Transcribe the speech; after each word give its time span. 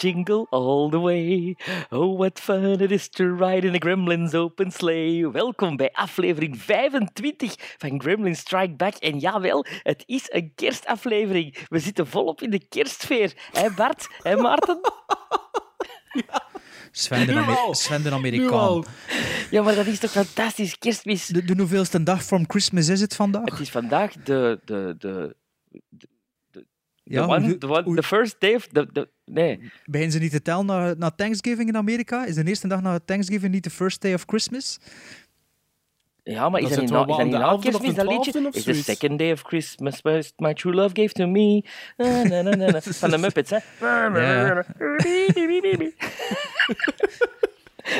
jingle 0.00 0.46
all 0.50 0.90
the 0.90 0.98
way. 0.98 1.56
Oh, 1.90 2.16
what 2.18 2.40
fun 2.40 2.80
it 2.80 2.90
is 2.90 3.08
to 3.08 3.24
ride 3.36 3.66
in 3.66 3.74
a 3.74 3.78
Gremlins 3.78 4.34
open 4.34 4.70
sleigh. 4.70 5.30
Welkom 5.32 5.76
bij 5.76 5.90
aflevering 5.92 6.62
25 6.62 7.54
van 7.78 8.00
Gremlins 8.00 8.38
Strike 8.38 8.74
Back. 8.74 8.94
En 8.94 9.18
jawel, 9.18 9.66
het 9.82 10.02
is 10.06 10.22
een 10.28 10.52
kerstaflevering. 10.54 11.56
We 11.68 11.78
zitten 11.78 12.06
volop 12.06 12.42
in 12.42 12.50
de 12.50 12.68
kerstsfeer. 12.68 13.32
Hé 13.52 13.70
Bart? 13.70 14.08
Hé 14.22 14.36
Maarten? 14.36 14.80
Sven 16.92 17.26
de, 17.26 17.32
Nu 17.32 17.38
Amer- 17.38 17.56
al. 17.56 17.74
Sven 17.74 18.02
de 18.02 18.10
Amerikaan. 18.10 18.84
Ja, 19.50 19.62
maar 19.62 19.74
dat 19.74 19.86
is 19.86 19.98
toch 19.98 20.10
fantastisch, 20.10 20.78
kerstmis. 20.78 21.26
De, 21.26 21.44
de 21.44 21.54
hoeveelste 21.56 22.02
dag 22.02 22.22
from 22.22 22.44
Christmas 22.48 22.88
is 22.88 23.00
het 23.00 23.14
vandaag? 23.16 23.50
Het 23.50 23.60
is 23.60 23.70
vandaag 23.70 24.12
de, 24.12 24.60
de 24.64 24.94
de, 24.98 25.36
de, 25.90 26.08
Ja, 27.10 27.26
the 27.26 27.32
one, 27.32 27.46
hoe- 27.46 27.58
the, 27.58 27.66
one, 27.66 27.82
hoe- 27.82 27.96
the 27.96 28.02
first 28.02 28.36
day 28.40 28.54
of 28.54 28.66
the, 28.66 28.86
the, 28.92 29.08
nee, 29.24 29.70
Beginnen 29.84 30.12
ze 30.12 30.18
niet 30.18 30.30
te 30.30 30.42
tellen 30.42 30.66
naar, 30.66 30.96
naar 30.98 31.14
Thanksgiving 31.14 31.68
in 31.68 31.76
Amerika? 31.76 32.24
Is 32.26 32.34
de 32.34 32.44
eerste 32.44 32.68
dag 32.68 32.80
na 32.82 32.98
Thanksgiving 33.04 33.52
niet 33.52 33.64
de 33.64 33.70
first 33.70 34.00
day 34.02 34.14
of 34.14 34.22
Christmas? 34.26 34.78
Ja, 36.22 36.48
maar 36.48 36.60
is 36.60 36.68
Dat 36.68 36.74
dat 36.76 36.80
niet 36.80 36.90
na, 36.90 37.00
is 37.00 37.06
dat 37.06 37.22
niet 37.24 37.32
de 37.32 37.38
na 37.38 37.50
11e 37.50 37.54
of 37.54 37.62
kerstmis, 37.62 37.94
de 37.94 38.04
dat 38.04 38.12
liedje? 38.12 38.32
12e 38.32 38.46
of 38.46 38.54
Is 38.54 38.62
the 38.64 38.74
second 38.74 39.18
day 39.18 39.32
of 39.32 39.42
Christmas 39.42 40.02
my 40.36 40.54
true 40.54 40.74
love 40.74 40.90
gave 40.94 41.12
to 41.12 41.26
me. 41.26 41.64
Na, 41.96 42.22
na, 42.22 42.42
na, 42.42 42.54
na, 42.54 42.70
na. 42.70 42.80
Van 43.02 43.10
de 43.10 43.18
Muppets, 43.18 43.50
hè? 43.50 43.58
Ja. 43.80 44.64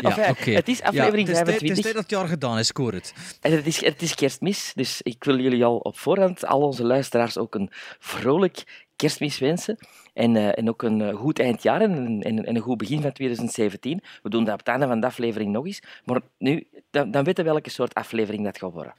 Enfin, 0.02 0.28
oké. 0.30 0.50
Het 0.50 0.68
is 0.68 0.82
aflevering 0.82 1.28
ja, 1.28 1.34
het, 1.34 1.48
is 1.48 1.58
tijd, 1.58 1.60
het 1.60 1.70
is 1.70 1.80
25 1.80 1.82
tijd 1.82 1.94
dat 1.94 2.02
het 2.02 2.10
jaar 2.10 2.28
gedaan 2.28 2.58
is, 2.58 2.70
hoor 2.72 2.92
het. 2.92 3.14
en 3.40 3.52
het 3.52 3.66
is, 3.66 3.84
het 3.84 4.02
is 4.02 4.14
kerstmis, 4.14 4.72
dus 4.74 5.02
ik 5.02 5.24
wil 5.24 5.38
jullie 5.38 5.64
al 5.64 5.76
op 5.76 5.98
voorhand, 5.98 6.46
al 6.46 6.60
onze 6.60 6.84
luisteraars, 6.84 7.38
ook 7.38 7.54
een 7.54 7.68
vrolijk 7.98 8.86
kerstmis 9.00 9.38
wensen. 9.38 9.76
En, 10.14 10.36
eh, 10.36 10.58
en 10.58 10.68
ook 10.68 10.82
een 10.82 11.00
eh, 11.00 11.16
goed 11.16 11.38
eindjaar 11.40 11.80
en, 11.80 11.90
een- 11.92 12.22
en, 12.22 12.44
en 12.46 12.56
een 12.56 12.62
goed 12.62 12.78
begin 12.78 13.00
van 13.02 13.12
2017. 13.12 14.00
We 14.22 14.30
doen 14.30 14.44
dat 14.44 14.52
op 14.52 14.58
het 14.58 14.68
einde 14.68 14.86
van 14.86 15.00
de 15.00 15.06
aflevering 15.06 15.52
nog 15.52 15.66
eens. 15.66 15.82
Maar 16.04 16.20
nu, 16.38 16.66
dan, 16.90 17.10
dan 17.10 17.24
weten 17.24 17.44
we 17.44 17.50
welke 17.50 17.70
soort 17.70 17.94
aflevering 17.94 18.44
dat 18.44 18.58
gaat 18.58 18.72
worden. 18.72 18.94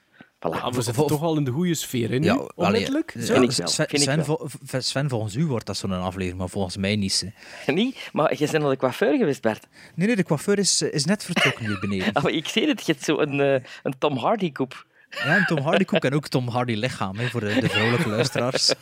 Voilà. 0.47 0.75
We 0.75 0.81
zitten 0.81 1.07
toch 1.07 1.21
al 1.21 1.37
in 1.37 1.43
de 1.43 1.51
goede 1.51 1.73
sfeer, 1.73 2.09
hè, 2.09 2.17
nu? 2.17 2.25
Ja, 2.25 2.49
Onmiddellijk? 2.55 3.11
Vind 3.11 3.29
ik 3.29 3.51
wel, 3.51 3.67
Sven, 3.67 3.87
vind 3.87 3.91
ik 3.91 3.99
Sven, 4.09 4.15
wel. 4.15 4.25
vol- 4.25 4.47
v- 4.63 4.75
Sven, 4.83 5.09
volgens 5.09 5.35
u 5.35 5.45
wordt 5.45 5.65
dat 5.65 5.77
zo'n 5.77 5.91
aflevering, 5.91 6.37
maar 6.37 6.49
volgens 6.49 6.77
mij 6.77 6.95
niet. 6.95 7.31
hè. 7.65 7.71
Niet, 7.73 8.09
maar 8.13 8.37
je 8.37 8.47
bent 8.51 8.63
al 8.63 8.69
de 8.69 8.77
coiffeur 8.77 9.17
geweest, 9.17 9.41
Bart. 9.41 9.67
Nee, 9.95 10.07
nee, 10.07 10.15
de 10.15 10.23
coiffeur 10.23 10.57
is, 10.57 10.81
is 10.81 11.05
net 11.05 11.23
vertrokken 11.23 11.65
hier 11.65 11.79
beneden. 11.87 12.13
Maar 12.23 12.31
ik 12.31 12.47
zie 12.47 12.67
het, 12.67 12.85
je 12.85 12.91
hebt 12.91 13.03
zo 13.05 13.19
een, 13.19 13.39
eh, 13.39 13.53
een 13.83 13.93
Tom 13.97 14.17
Hardy-koep. 14.17 14.85
Ja, 15.23 15.35
en 15.37 15.45
Tom 15.45 15.57
Hardy 15.57 15.83
koek 15.85 16.03
en 16.05 16.13
ook 16.13 16.27
Tom 16.27 16.47
Hardy 16.47 16.73
lichaam, 16.73 17.17
hè, 17.17 17.27
voor 17.29 17.39
de, 17.39 17.59
de 17.59 17.69
vrouwelijke 17.69 18.09
luisteraars. 18.09 18.73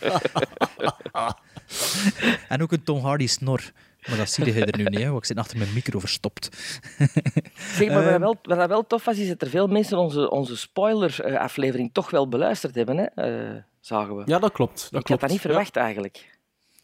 en 2.49 2.61
ook 2.61 2.71
een 2.71 2.83
Tom 2.83 2.99
Hardy 2.99 3.27
snor. 3.27 3.61
Maar 4.07 4.17
dat 4.17 4.29
zie 4.29 4.53
je 4.53 4.65
er 4.65 4.77
nu 4.77 4.83
niet, 4.83 4.99
hè, 4.99 5.05
want 5.07 5.17
ik 5.17 5.25
zit 5.25 5.37
achter 5.37 5.57
mijn 5.57 5.73
micro 5.73 5.99
verstopt. 5.99 6.49
Zeg, 7.77 7.87
maar 7.87 7.95
wat, 7.95 8.03
Ehm. 8.03 8.11
dat 8.11 8.19
wel, 8.19 8.35
wat 8.43 8.57
dat 8.57 8.67
wel 8.67 8.87
tof 8.87 9.05
was, 9.05 9.17
is 9.17 9.27
dat 9.27 9.41
er 9.41 9.49
veel 9.49 9.67
mensen 9.67 9.97
onze, 9.97 10.29
onze 10.29 10.57
spoiler-aflevering 10.57 11.89
toch 11.93 12.09
wel 12.09 12.27
beluisterd 12.29 12.75
hebben, 12.75 12.97
hè? 12.97 13.03
eh, 13.03 13.61
zagen 13.79 14.15
we. 14.17 14.23
Ja, 14.25 14.39
dat 14.39 14.51
klopt. 14.51 14.75
Dat 14.75 14.85
ik 14.87 14.93
had 14.93 15.03
klopt. 15.03 15.21
dat 15.21 15.29
niet 15.29 15.41
verwacht, 15.41 15.75
eigenlijk. 15.75 16.37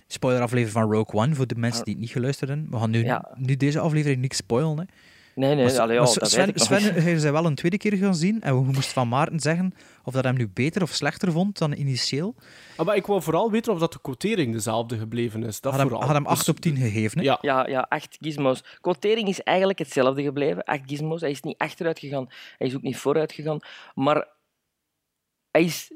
Spoiler 0.08 0.42
aflevering 0.42 0.72
van 0.84 0.92
Rogue 0.94 1.22
One, 1.22 1.36
voor 1.36 1.48
de 1.48 1.56
mensen 1.56 1.84
die 1.84 1.94
het 1.94 2.02
niet 2.04 2.12
geluisterd 2.12 2.50
hebben. 2.50 2.68
We 2.72 2.78
gaan 2.78 2.90
nu, 2.90 3.04
Ja. 3.04 3.32
nu 3.36 3.56
deze 3.56 3.80
aflevering 3.80 4.22
niks 4.22 4.38
spoilen. 4.38 4.78
Hè. 4.78 4.84
Nee, 5.36 5.56
nee, 5.56 5.66
Maar- 5.66 5.80
allee, 5.80 6.00
maar 6.00 6.08
ja, 6.08 6.14
dat 6.14 6.30
Sven, 6.30 6.40
weet 6.40 6.48
ik 6.50 6.56
nog 6.56 6.66
Sven, 6.80 6.96
eens. 6.96 7.04
hij 7.04 7.18
zei 7.20 7.32
wel 7.34 7.46
een 7.46 7.56
tweede 7.56 7.78
keer 7.78 7.94
gaan 7.98 8.16
zien 8.16 8.42
en 8.42 8.56
we 8.56 8.64
moesten 8.64 8.94
van 8.94 9.08
Maarten 9.08 9.40
zeggen 9.40 9.74
of 10.04 10.14
dat 10.14 10.24
hem 10.24 10.36
nu 10.36 10.50
beter 10.50 10.82
of 10.82 10.90
slechter 10.92 11.32
vond 11.32 11.58
dan 11.58 11.74
initieel. 11.74 12.36
Ah, 12.78 12.86
maar 12.86 12.96
ik 12.96 13.06
wil 13.06 13.22
vooral 13.22 13.52
weten 13.52 13.74
of 13.74 13.80
dat 13.80 13.94
de 13.94 14.00
quotering 14.02 14.54
dezelfde 14.54 14.98
gebleven 14.98 15.44
is. 15.44 15.62
Dat 15.62 15.72
Had 15.72 15.82
hem, 15.82 15.90
vooral. 15.90 16.08
had 16.08 16.16
hem 16.16 16.24
Dus- 16.24 16.32
8 16.34 16.50
op 16.50 16.60
10 16.60 16.76
gegeven. 16.78 17.18
Hè. 17.18 17.24
Ja. 17.24 17.38
Ja, 17.42 17.68
ja, 17.68 17.86
acht 17.90 18.18
gizmos. 18.22 18.64
Quotering 18.82 19.28
is 19.28 19.42
eigenlijk 19.44 19.80
hetzelfde 19.80 20.24
gebleven. 20.24 20.64
Acht 20.64 20.82
gizmos. 20.86 21.22
Hij 21.22 21.30
is 21.32 21.42
niet 21.42 21.58
achteruit 21.58 22.00
gegaan. 22.00 22.28
Hij 22.58 22.68
is 22.68 22.76
ook 22.76 22.82
niet 22.82 22.98
vooruit 22.98 23.32
gegaan. 23.32 23.60
Maar 23.96 24.28
hij 25.52 25.64
is, 25.64 25.92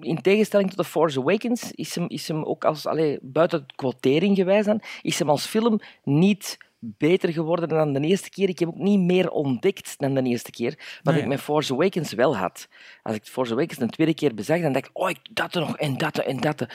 in 0.00 0.18
tegenstelling 0.22 0.68
tot 0.68 0.78
The 0.78 0.84
Force 0.84 1.18
Awakens, 1.20 1.72
is 1.72 1.94
hem, 1.94 2.08
is 2.08 2.28
hem 2.28 2.44
ook 2.44 2.64
als, 2.64 2.86
allee, 2.86 3.18
buiten 3.22 3.66
quotering 3.74 4.36
gewijs 4.36 4.64
dan, 4.64 4.82
is 5.02 5.18
hem 5.18 5.30
als 5.30 5.46
film 5.46 5.80
niet 6.04 6.56
beter 6.80 7.32
geworden 7.32 7.68
dan 7.68 7.92
de 7.92 8.00
eerste 8.00 8.30
keer. 8.30 8.48
Ik 8.48 8.58
heb 8.58 8.68
ook 8.68 8.78
niet 8.78 9.00
meer 9.00 9.30
ontdekt 9.30 9.94
dan 9.98 10.14
de 10.14 10.22
eerste 10.22 10.50
keer, 10.50 10.98
wat 11.02 11.14
Nee. 11.14 11.22
ik 11.22 11.28
met 11.28 11.40
Force 11.40 11.72
Awakens 11.72 12.12
wel 12.12 12.36
had. 12.36 12.68
Als 13.02 13.16
ik 13.16 13.24
Force 13.24 13.52
Awakens 13.52 13.80
een 13.80 13.90
tweede 13.90 14.14
keer 14.14 14.34
bezag, 14.34 14.60
dan 14.60 14.72
dacht 14.72 14.86
ik, 14.86 14.90
oh, 14.92 15.10
ik 15.10 15.18
dat 15.30 15.54
er 15.54 15.60
nog 15.60 15.76
en 15.76 15.96
dat 15.96 16.18
en 16.18 16.36
dat. 16.40 16.66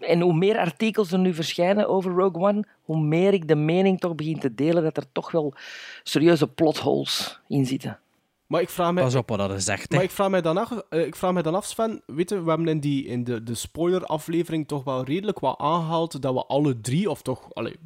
En 0.00 0.20
hoe 0.20 0.34
meer 0.34 0.58
artikels 0.58 1.12
er 1.12 1.18
nu 1.18 1.34
verschijnen 1.34 1.88
over 1.88 2.12
Rogue 2.12 2.42
One, 2.42 2.64
hoe 2.82 3.00
meer 3.00 3.32
ik 3.32 3.48
de 3.48 3.56
mening 3.56 4.00
toch 4.00 4.14
begin 4.14 4.38
te 4.38 4.54
delen 4.54 4.82
dat 4.82 4.96
er 4.96 5.12
toch 5.12 5.30
wel 5.30 5.54
serieuze 6.02 6.48
plotholes 6.48 7.40
in 7.48 7.66
zitten. 7.66 7.98
Maar 8.46 8.60
ik 8.60 8.68
vraag 8.70 8.92
mij... 8.92 9.02
Pas 9.02 9.14
op 9.14 9.28
wat 9.28 9.38
dat 9.38 9.52
is. 9.52 9.66
Maar 9.88 10.02
ik 10.02 10.10
vraag 10.10 10.30
mij 10.30 10.40
dan 10.40 10.58
af, 10.58 10.70
eh, 10.88 11.06
ik 11.06 11.16
vraag 11.16 11.32
mij 11.32 11.42
dan 11.42 11.54
af 11.54 11.64
Sven, 11.64 12.02
weet 12.06 12.30
je, 12.30 12.42
we 12.42 12.48
hebben 12.48 12.68
in, 12.68 12.80
die, 12.80 13.06
in 13.06 13.24
de, 13.24 13.42
de 13.42 13.54
spoiler-aflevering 13.54 14.68
toch 14.68 14.84
wel 14.84 15.04
redelijk 15.04 15.38
wat 15.38 15.58
aangehaald 15.58 16.22
dat 16.22 16.34
we 16.34 16.46
alle 16.46 16.80
drie, 16.80 17.10
of 17.10 17.22
toch, 17.22 17.54
allee, 17.54 17.76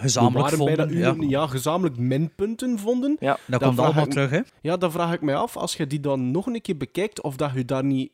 Gezamenlijk 0.00 0.50
waren 0.50 0.64
bij 0.64 0.76
vonden. 0.76 1.02
dat 1.04 1.16
Ja. 1.18 1.22
uur, 1.24 1.30
ja, 1.30 1.46
gezamenlijk 1.46 1.96
minpunten 1.96 2.78
vonden. 2.78 3.16
Ja. 3.20 3.38
Dat 3.46 3.60
Dan 3.60 3.68
komt 3.68 3.80
allemaal 3.86 4.04
ik- 4.04 4.10
terug. 4.10 4.30
Hè. 4.30 4.40
Ja, 4.60 4.76
dan 4.76 4.92
vraag 4.92 5.12
ik 5.12 5.20
mij 5.20 5.34
af, 5.36 5.56
als 5.56 5.74
je 5.76 5.86
die 5.86 6.00
dan 6.00 6.30
nog 6.30 6.46
een 6.46 6.60
keer 6.60 6.76
bekijkt, 6.76 7.22
of 7.22 7.36
dat 7.36 7.50
je 7.54 7.64
daar 7.64 7.84
niet... 7.84 8.10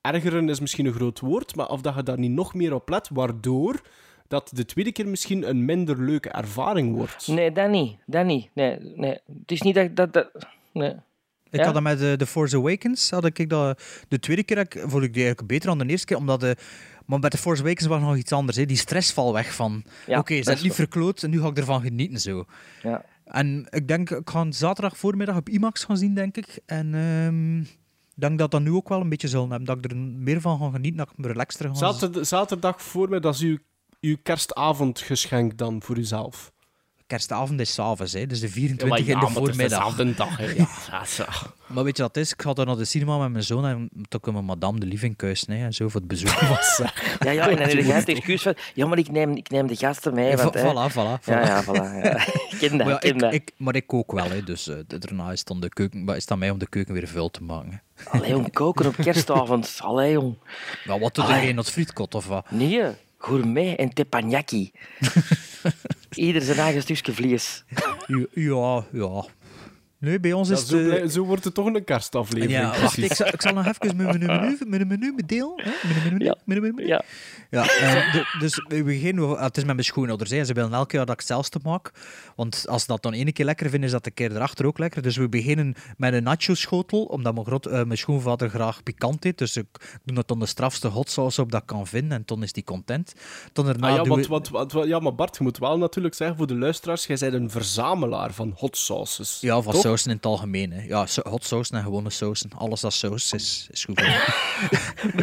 Ergeren 0.00 0.48
is 0.48 0.60
misschien 0.60 0.86
een 0.86 0.92
groot 0.92 1.20
woord, 1.20 1.56
maar 1.56 1.68
of 1.68 1.80
dat 1.80 1.94
je 1.94 2.02
daar 2.02 2.18
niet 2.18 2.30
nog 2.30 2.54
meer 2.54 2.74
op 2.74 2.88
let, 2.88 3.08
waardoor 3.12 3.80
dat 4.28 4.50
de 4.54 4.64
tweede 4.64 4.92
keer 4.92 5.08
misschien 5.08 5.48
een 5.48 5.64
minder 5.64 6.02
leuke 6.02 6.28
ervaring 6.28 6.94
wordt. 6.96 7.26
Nee, 7.26 7.52
dat 7.52 7.70
niet. 7.70 7.96
Dat 8.06 8.24
niet. 8.26 8.48
Nee, 8.54 8.78
nee. 8.96 9.18
Het 9.40 9.50
is 9.50 9.62
niet 9.62 9.74
dat... 9.74 9.96
dat, 9.96 10.12
dat 10.12 10.30
nee. 10.72 10.92
Ik 11.50 11.58
Ja? 11.58 11.64
had 11.64 11.74
dat 11.74 11.82
met 11.82 11.98
de, 11.98 12.14
The 12.18 12.26
Force 12.26 12.56
Awakens. 12.56 13.10
Had 13.10 13.24
ik 13.24 13.48
dat, 13.48 13.82
de 14.08 14.18
tweede 14.18 14.42
keer 14.42 14.56
had 14.56 14.74
ik- 14.74 14.80
vond 14.86 15.02
ik 15.04 15.12
die 15.12 15.22
eigenlijk 15.22 15.46
beter 15.52 15.68
dan 15.68 15.78
de 15.78 15.86
eerste 15.86 16.06
keer. 16.06 16.16
Omdat 16.16 16.40
de, 16.40 16.56
maar 17.12 17.20
bij 17.20 17.30
The 17.30 17.38
Force 17.38 17.62
Awakens 17.62 17.86
was 17.88 18.00
nog 18.00 18.16
iets 18.16 18.32
anders. 18.32 18.56
Hè. 18.56 18.66
Die 18.66 18.76
stress 18.76 19.12
valt 19.12 19.32
weg 19.32 19.54
van... 19.54 19.84
Ja, 20.06 20.18
Oké, 20.18 20.42
ze 20.42 20.50
nu 20.50 20.68
waar. 20.68 20.74
verkloot 20.74 21.22
en 21.22 21.30
nu 21.30 21.40
ga 21.40 21.48
ik 21.48 21.58
ervan 21.58 21.80
genieten. 21.80 22.20
Zo. 22.20 22.44
Ja. 22.82 23.04
En 23.24 23.66
ik 23.70 23.88
denk, 23.88 24.10
ik 24.10 24.30
ga 24.30 24.46
zaterdag 24.50 24.96
voormiddag 24.96 25.36
op 25.36 25.48
IMAX 25.48 25.84
gaan 25.84 25.96
zien, 25.96 26.14
denk 26.14 26.36
ik. 26.36 26.58
En 26.66 26.94
ehm, 26.94 27.60
ik 27.60 28.20
denk 28.20 28.38
dat 28.38 28.50
dat 28.50 28.60
nu 28.60 28.70
ook 28.70 28.88
wel 28.88 29.00
een 29.00 29.08
beetje 29.08 29.28
zullen 29.28 29.50
hebben. 29.50 29.66
Dat 29.66 29.84
ik 29.84 29.90
er 29.90 29.96
meer 29.96 30.40
van 30.40 30.58
ga 30.58 30.70
genieten, 30.70 30.98
dat 30.98 31.10
ik 31.10 31.18
me 31.18 31.26
relaxter 31.26 31.68
ga 31.68 31.74
Zaterdag, 31.74 32.26
zaterdag 32.26 32.82
voor 32.82 33.08
mij, 33.08 33.20
dat 33.20 33.34
is 33.34 33.40
uw, 33.40 33.58
uw 34.00 34.16
kerstavondgeschenk 34.22 35.56
dan 35.58 35.82
voor 35.82 35.98
uzelf. 35.98 36.52
Kerstavond 37.12 37.60
is 37.60 37.74
s'avonds, 37.74 38.12
hè. 38.12 38.26
Dus 38.26 38.40
de 38.40 38.48
24 38.48 38.88
maar 38.88 38.98
in 38.98 39.04
de 39.04 39.12
maar 39.12 39.22
het 39.22 39.30
is 39.30 39.36
voormiddag. 39.36 40.16
dag, 40.16 40.36
hè. 40.36 40.46
Ja, 40.62 40.68
ja, 40.90 41.04
zo. 41.04 41.24
Maar 41.66 41.84
weet 41.84 41.96
je 41.96 42.02
wat 42.02 42.14
het 42.14 42.24
is? 42.24 42.32
Ik 42.32 42.42
ga 42.42 42.52
dan 42.52 42.66
naar 42.66 42.76
de 42.76 42.84
cinema 42.84 43.18
met 43.18 43.30
mijn 43.30 43.44
zoon 43.44 43.66
en 43.66 43.90
toen 44.08 44.20
kunnen 44.20 44.40
we 44.40 44.46
madame 44.46 44.78
de 44.78 45.14
kuisen, 45.16 45.52
hè. 45.52 45.64
En 45.64 45.72
zo 45.72 45.88
voor 45.88 46.00
het 46.00 46.08
bezoek. 46.08 46.30
Ja, 47.18 47.30
ja, 47.30 47.48
en 47.48 47.56
dan 47.56 47.68
heb 47.68 47.84
je 47.84 47.92
het 47.92 48.08
excuus 48.08 48.42
van... 48.42 48.54
Ja, 48.74 48.86
maar 48.86 48.98
ik 48.98 49.10
neem, 49.10 49.36
ik 49.36 49.50
neem 49.50 49.66
de 49.66 49.76
gasten 49.76 50.14
mee. 50.14 50.36
Want, 50.36 50.54
hè. 50.54 50.60
voilà, 50.60 50.92
voilà, 50.92 51.20
voilà. 51.20 51.24
Ja, 51.24 51.46
ja, 51.46 51.64
voilà. 51.64 52.02
Ja. 52.02 52.26
Ik 52.26 52.56
ken 52.58 52.78
dat, 52.78 52.86
Maar, 52.86 52.94
ik 52.94 53.00
ken 53.00 53.14
ik, 53.14 53.18
dat. 53.18 53.32
ik, 53.32 53.52
maar 53.56 53.74
ik 53.74 53.86
kook 53.86 54.12
wel, 54.12 54.30
hè, 54.30 54.42
dus 54.42 54.68
eh, 54.68 54.76
daarna 54.86 55.32
is 55.32 55.38
het, 55.38 55.48
dan 55.48 55.60
de 55.60 55.68
keuken, 55.68 56.04
maar 56.04 56.16
is 56.16 56.22
het 56.22 56.30
aan 56.30 56.38
mij 56.38 56.50
om 56.50 56.58
de 56.58 56.68
keuken 56.68 56.94
weer 56.94 57.08
vuil 57.08 57.30
te 57.30 57.42
maken. 57.42 57.82
Allee, 58.04 58.30
jong, 58.30 58.52
koken 58.52 58.86
op 58.86 58.94
kerstavond. 58.96 59.78
Allee, 59.78 60.12
jong. 60.12 60.34
Maar 60.84 60.98
wat 60.98 61.14
doet 61.14 61.28
er 61.28 61.42
in 61.42 61.56
dat 61.56 61.70
frietkot 61.70 62.14
of 62.14 62.26
wat? 62.26 62.50
Nee, 62.50 62.82
gourmet 63.18 63.78
en 63.78 63.92
teppanyaki. 63.92 64.72
Ieder 66.16 66.42
zijn 66.42 66.58
eigen 66.58 66.82
stukje 66.82 67.12
vlees. 67.12 67.64
Ja, 68.34 68.84
ja. 68.92 69.24
Nee, 70.02 70.20
bij 70.20 70.32
ons 70.32 70.48
Ja, 70.48 70.54
is 70.54 70.66
zo, 70.66 70.82
blij- 70.84 71.08
zo 71.08 71.22
wordt 71.24 71.44
het 71.44 71.54
toch 71.54 71.66
een 71.66 71.84
kerstaflevering, 71.84 72.50
ja, 72.74 72.80
wacht, 72.80 72.96
ik 72.96 73.12
zal, 73.14 73.26
ik 73.26 73.42
zal 73.42 73.52
nog 73.52 73.66
even 73.66 73.96
mijn 73.96 74.08
menu, 74.18 74.26
menu? 74.26 74.56
Mijn 74.68 74.86
menu, 74.88 75.14
Ja. 76.18 76.36
Ja. 76.86 77.02
Ja, 77.50 77.62
eh, 77.68 78.12
de- 78.12 78.36
dus 78.38 78.64
we 78.68 78.82
beginnen, 78.82 79.28
het 79.30 79.56
is 79.56 79.64
met 79.64 79.74
mijn 79.74 79.86
schoonouders. 79.86 80.30
Hè. 80.30 80.44
Ze 80.44 80.52
willen 80.52 80.72
elke 80.72 80.96
jaar 80.96 81.04
dat 81.04 81.14
ik 81.14 81.20
het 81.20 81.28
zelfste 81.28 81.58
maak. 81.62 81.90
Want 82.36 82.64
als 82.68 82.80
ze 82.80 82.86
dat 82.86 83.02
dan 83.02 83.12
ene 83.12 83.32
keer 83.32 83.44
lekker 83.44 83.68
vinden, 83.70 83.86
is 83.88 83.94
dat 83.94 84.04
de 84.04 84.10
keer 84.10 84.32
erachter 84.34 84.66
ook 84.66 84.78
lekker. 84.78 85.02
Dus 85.02 85.16
we 85.16 85.28
beginnen 85.28 85.74
met 85.96 86.12
een 86.12 86.22
nacho-schotel, 86.22 87.02
omdat 87.04 87.34
mijn, 87.34 87.46
groot, 87.46 87.66
eh, 87.66 87.72
mijn 87.84 87.98
schoonvader 87.98 88.48
graag 88.50 88.82
pikant 88.82 89.24
eet. 89.24 89.38
Dus 89.38 89.56
ik 89.56 89.66
doe 90.04 90.14
dat 90.16 90.28
dan 90.28 90.38
de 90.38 90.46
strafste 90.46 90.88
hot 90.88 91.10
sauce 91.10 91.40
op 91.40 91.50
dat 91.52 91.60
ik 91.60 91.66
kan 91.66 91.86
vinden. 91.86 92.16
En 92.18 92.22
dan 92.26 92.42
is 92.42 92.52
die 92.52 92.64
content. 92.64 93.12
Dan 93.52 93.66
Ah, 93.66 93.90
ja, 93.90 94.02
want, 94.04 94.26
we- 94.26 94.32
want- 94.32 94.48
want- 94.72 94.86
ja, 94.88 94.98
maar 94.98 95.14
Bart, 95.14 95.36
je 95.36 95.42
moet 95.42 95.58
wel 95.58 95.78
natuurlijk 95.78 96.14
zeggen 96.14 96.36
voor 96.36 96.46
de 96.46 96.56
luisteraars, 96.56 97.06
jij 97.06 97.16
bent 97.20 97.32
een 97.32 97.50
verzamelaar 97.50 98.32
van 98.32 98.52
hot 98.56 98.76
sauces. 98.76 99.38
Ja, 99.40 99.60
van? 99.60 99.72
Sausen 99.92 100.10
in 100.10 100.16
het 100.16 100.26
algemeen. 100.26 100.72
Hè. 100.72 100.82
Ja, 100.82 101.06
so- 101.06 101.22
hot 101.28 101.44
sausen 101.44 101.76
en 101.76 101.82
gewone 101.82 102.10
sausen. 102.10 102.50
Alles 102.56 102.80
dat 102.80 102.92
saus 102.92 103.32
is, 103.32 103.66
is 103.70 103.84
goed. 103.84 104.02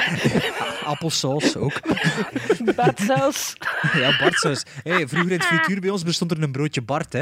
Appelsaus 0.83 1.55
ook. 1.55 1.79
Badsaus. 2.75 3.53
Ja, 3.93 4.17
Bartsaus. 4.19 4.63
Hey, 4.83 5.07
vroeger 5.07 5.31
in 5.31 5.37
het 5.37 5.45
frituur 5.47 5.79
bij 5.79 5.89
ons 5.89 6.03
bestond 6.03 6.31
er 6.31 6.41
een 6.43 6.51
broodje 6.51 6.81
Bart. 6.81 7.13
Hè. 7.13 7.21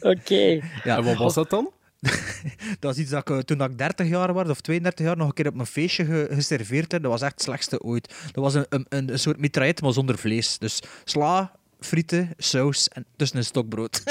Oké. 0.00 0.60
Ja, 0.84 0.96
En 0.96 1.04
wat 1.04 1.16
was 1.16 1.34
dat 1.34 1.50
dan? 1.50 1.70
Dat 2.78 2.94
is 2.94 3.00
iets 3.00 3.10
dat 3.10 3.20
ik 3.28 3.36
eh, 3.36 3.38
toen 3.42 3.62
ik 3.62 3.78
30 3.78 4.08
jaar 4.08 4.32
was, 4.32 4.48
of 4.48 4.60
32 4.60 5.06
jaar, 5.06 5.16
nog 5.16 5.28
een 5.28 5.34
keer 5.34 5.46
op 5.48 5.54
mijn 5.54 5.66
feestje 5.66 6.04
ge- 6.04 6.28
geserveerd 6.30 6.92
heb. 6.92 7.02
Dat 7.02 7.10
was 7.10 7.22
echt 7.22 7.32
het 7.32 7.42
slechtste 7.42 7.82
ooit. 7.82 8.08
Dat 8.32 8.44
was 8.44 8.54
een, 8.54 8.66
een, 8.68 8.86
een, 8.88 9.12
een 9.12 9.18
soort 9.18 9.38
mitraillet, 9.38 9.82
maar 9.82 9.92
zonder 9.92 10.18
vlees. 10.18 10.58
Dus 10.58 10.82
sla, 11.04 11.52
frieten, 11.80 12.30
saus 12.36 12.88
en 12.88 13.04
tussen 13.16 13.38
een 13.38 13.44
stokbrood. 13.44 14.02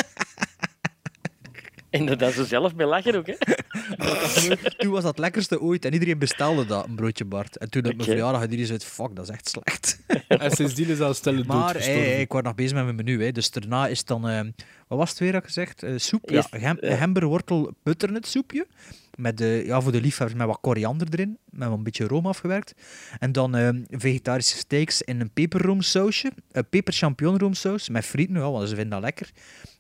En 1.98 2.06
dat 2.06 2.34
ze 2.34 2.46
zelf 2.46 2.76
mee 2.76 2.88
lachen 2.88 3.16
ook, 3.16 3.28
hè? 3.28 3.36
toen 4.78 4.92
was 4.92 5.02
dat 5.02 5.12
het 5.12 5.20
lekkerste 5.20 5.62
ooit 5.62 5.86
en 5.86 5.94
iedereen 5.94 6.20
bestelde 6.20 6.66
dat, 6.66 6.86
een 6.88 6.96
broodje 6.96 7.26
Bart. 7.26 7.58
En 7.58 7.70
toen 7.70 7.82
op 7.82 7.88
mijn 7.88 8.02
Oké. 8.02 8.10
verjaardag 8.10 8.40
had 8.40 8.44
iedereen 8.44 8.66
zoiets 8.66 8.86
fuck, 8.86 9.16
dat 9.16 9.30
is 9.30 9.34
echt 9.34 9.50
slecht. 9.50 10.00
En 10.28 10.52
sindsdien 10.52 10.88
is 10.88 10.98
dat 10.98 11.16
stellen 11.16 11.46
Maar 11.48 11.76
hey, 11.78 12.22
ik 12.22 12.32
was 12.32 12.42
nog 12.42 12.56
bezig 12.56 12.74
met 12.74 12.84
mijn 12.84 12.96
menu. 12.96 13.24
Hè. 13.24 13.32
Dus 13.32 13.52
daarna 13.52 13.88
is 13.88 14.06
dan... 14.06 14.30
eh, 14.30 14.42
wat 14.88 14.98
was 14.98 15.10
het 15.10 15.20
weer 15.20 15.32
dat 15.32 15.44
gezegd? 15.44 15.84
Eh, 15.84 15.94
soep? 15.98 16.30
Ja, 16.30 16.36
Eerst, 16.36 16.50
gem, 16.52 16.78
eh, 16.78 16.98
gemberwortel 16.98 17.74
butternut 17.84 18.28
soepje. 18.28 18.68
Met, 19.16 19.38
de 19.38 19.64
ja, 19.66 19.82
voor 19.82 19.92
de 19.92 20.02
liefhebbers 20.02 20.40
met 20.40 20.48
wat 20.48 20.58
koriander 20.62 21.08
erin. 21.12 21.38
Met 21.50 21.68
wat 21.68 21.78
een 21.78 21.84
beetje 21.84 22.08
room 22.08 22.26
afgewerkt. 22.26 22.74
En 23.20 23.32
dan 23.32 23.56
eh, 23.56 23.70
vegetarische 23.90 24.58
steaks 24.58 25.02
in 25.02 25.22
een 25.22 25.32
peperroomsausje. 25.32 26.32
Een 26.52 26.70
peper 26.70 26.94
champignon 26.94 27.54
met 27.92 28.06
frieten, 28.06 28.36
ja, 28.36 28.52
want 28.52 28.70
ze 28.70 28.76
vinden 28.76 28.94
dat 28.94 29.02
lekker. 29.02 29.30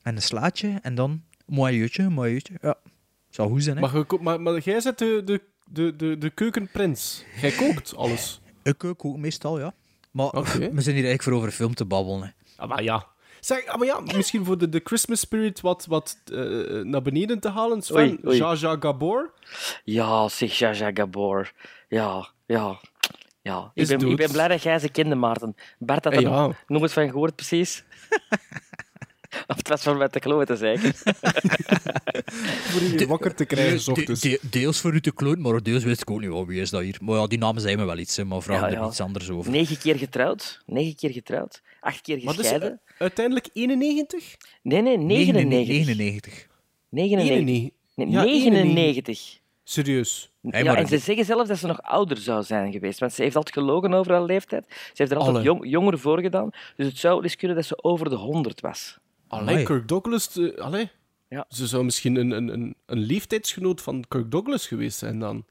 En 0.03 0.15
een 0.15 0.21
slaatje. 0.21 0.79
En 0.81 0.95
dan 0.95 1.23
moailleutje, 1.47 2.09
moailleutje. 2.09 2.53
Ja, 2.61 2.75
zou 3.29 3.49
goed 3.49 3.63
zijn, 3.63 3.75
hè? 3.75 3.81
Maar, 3.81 3.95
je 3.95 4.17
maar, 4.21 4.41
maar 4.41 4.59
jij 4.59 4.79
zet 4.79 4.97
de, 4.97 5.21
de, 5.25 5.41
de, 5.71 5.95
de, 5.95 6.17
de 6.17 6.29
keukenprins. 6.29 7.23
Jij 7.41 7.51
kookt 7.51 7.95
alles. 7.95 8.41
Ik 8.63 8.77
kook 8.77 9.17
meestal, 9.17 9.59
ja. 9.59 9.73
Maar 10.11 10.29
we 10.31 10.41
zijn 10.59 10.95
hier 10.95 11.05
eigenlijk 11.05 11.23
voor 11.23 11.33
over 11.33 11.51
film 11.51 11.73
te 11.73 11.85
babbelen. 11.85 12.21
Hè. 12.21 12.29
Ah, 12.63 12.69
maar 12.69 12.83
ja. 12.83 13.07
Zeg, 13.39 13.65
ah, 13.65 13.77
maar 13.77 13.87
ja, 13.87 13.99
misschien 13.99 14.45
voor 14.45 14.57
de, 14.57 14.69
de 14.69 14.81
Christmas 14.83 15.19
spirit 15.19 15.61
wat, 15.61 15.85
wat 15.85 16.17
eh, 16.25 16.39
naar 16.83 17.01
beneden 17.01 17.39
te 17.39 17.49
halen. 17.49 17.81
Sven. 17.81 18.19
Jaja 18.21 18.77
Gabor. 18.79 19.33
Ja, 19.83 20.29
zeg 20.29 20.57
Jaja 20.57 20.91
Gabor. 20.93 21.51
Ja, 21.87 22.29
ja. 22.45 22.79
Ja, 23.41 23.71
ik 23.73 23.87
ben, 23.87 24.09
ik 24.09 24.17
ben 24.17 24.31
blij 24.31 24.47
dat 24.47 24.63
jij 24.63 24.79
ze 24.79 24.89
kende, 24.89 25.15
Maarten. 25.15 25.55
Bart 25.79 26.03
had 26.03 26.13
er 26.13 26.21
ja. 26.21 26.51
nooit 26.67 26.93
van 26.93 27.09
gehoord, 27.09 27.35
precies. 27.35 27.83
of 29.47 29.55
het 29.55 29.67
was 29.67 29.81
van 29.83 29.97
mij 29.97 30.07
te 30.09 30.19
kloten, 30.19 30.57
zeker. 30.57 30.93
Voor 32.71 32.81
je 32.81 33.07
wakker 33.07 33.35
te 33.35 33.45
krijgen, 33.45 33.79
s 33.79 33.85
De- 33.85 33.91
ochtends. 33.91 34.21
de- 34.21 34.39
deels 34.49 34.79
voor 34.79 34.93
u 34.93 35.01
te 35.01 35.13
kloon, 35.13 35.41
maar 35.41 35.63
deels 35.63 35.83
wist 35.83 36.01
ik 36.01 36.09
ook 36.11 36.19
niet 36.19 36.29
wel 36.29 36.45
wie 36.45 36.61
is 36.61 36.69
dat 36.69 36.81
hier. 36.81 36.97
Maar 37.01 37.15
ja, 37.19 37.27
die 37.27 37.37
namen 37.37 37.61
zijn 37.61 37.77
me 37.77 37.85
wel 37.85 37.97
iets, 37.97 38.15
hè, 38.15 38.25
maar 38.25 38.41
vraag 38.41 38.59
Ja, 38.59 38.65
er 38.67 38.73
ja. 38.73 38.87
iets 38.87 38.99
anders 39.01 39.29
over. 39.29 39.51
Negen 39.51 39.77
keer 39.77 39.95
getrouwd. 39.95 40.61
Negen 40.65 40.95
keer 40.95 41.09
getrouwd. 41.11 41.61
Acht 41.79 42.01
keer 42.01 42.15
Maar 42.23 42.25
dus, 42.25 42.35
gescheiden. 42.35 42.71
eh, 42.85 42.93
uiteindelijk 42.97 43.47
91? 43.53 44.35
nee, 44.61 44.81
nee, 44.81 44.97
99. 44.97 45.75
99. 45.75 46.47
99. 46.89 47.35
91. 47.37 47.71
Nee, 47.95 48.09
Ja, 48.09 48.23
99. 48.23 49.39
Serieus. 49.63 50.31
Hey, 50.49 50.63
ja, 50.63 50.71
maar 50.71 50.81
en 50.81 50.87
ze 50.87 50.97
zeggen 50.97 51.25
zelfs 51.25 51.47
dat 51.47 51.57
ze 51.57 51.67
nog 51.67 51.81
ouder 51.81 52.17
zou 52.17 52.43
zijn 52.43 52.71
geweest. 52.71 52.99
Want 52.99 53.13
ze 53.13 53.21
heeft 53.21 53.35
altijd 53.35 53.55
gelogen 53.55 53.93
over 53.93 54.11
haar 54.11 54.23
leeftijd. 54.23 54.65
Ze 54.67 54.91
heeft 54.93 55.11
er 55.11 55.17
altijd 55.17 55.35
Alle. 55.35 55.45
jong, 55.45 55.69
jonger 55.69 55.99
voor 55.99 56.21
gedaan. 56.21 56.49
Dus 56.75 56.85
het 56.87 56.97
zou 56.97 57.13
wel 57.15 57.23
eens 57.23 57.35
kunnen 57.35 57.55
dat 57.57 57.65
ze 57.65 57.83
over 57.83 58.09
de 58.09 58.15
100 58.15 58.61
was. 58.61 58.97
Allee. 59.27 59.63
Kirk 59.63 59.87
Douglas... 59.87 60.39
allee. 60.57 60.89
Ja. 61.29 61.45
Ze 61.49 61.67
zou 61.67 61.83
misschien 61.83 62.15
een, 62.15 62.31
een, 62.31 62.47
een, 62.47 62.75
een 62.85 62.99
leeftijdsgenoot 62.99 63.81
van 63.81 64.03
Kirk 64.07 64.31
Douglas 64.31 64.67
geweest 64.67 64.97
zijn 64.97 65.19
dan. 65.19 65.45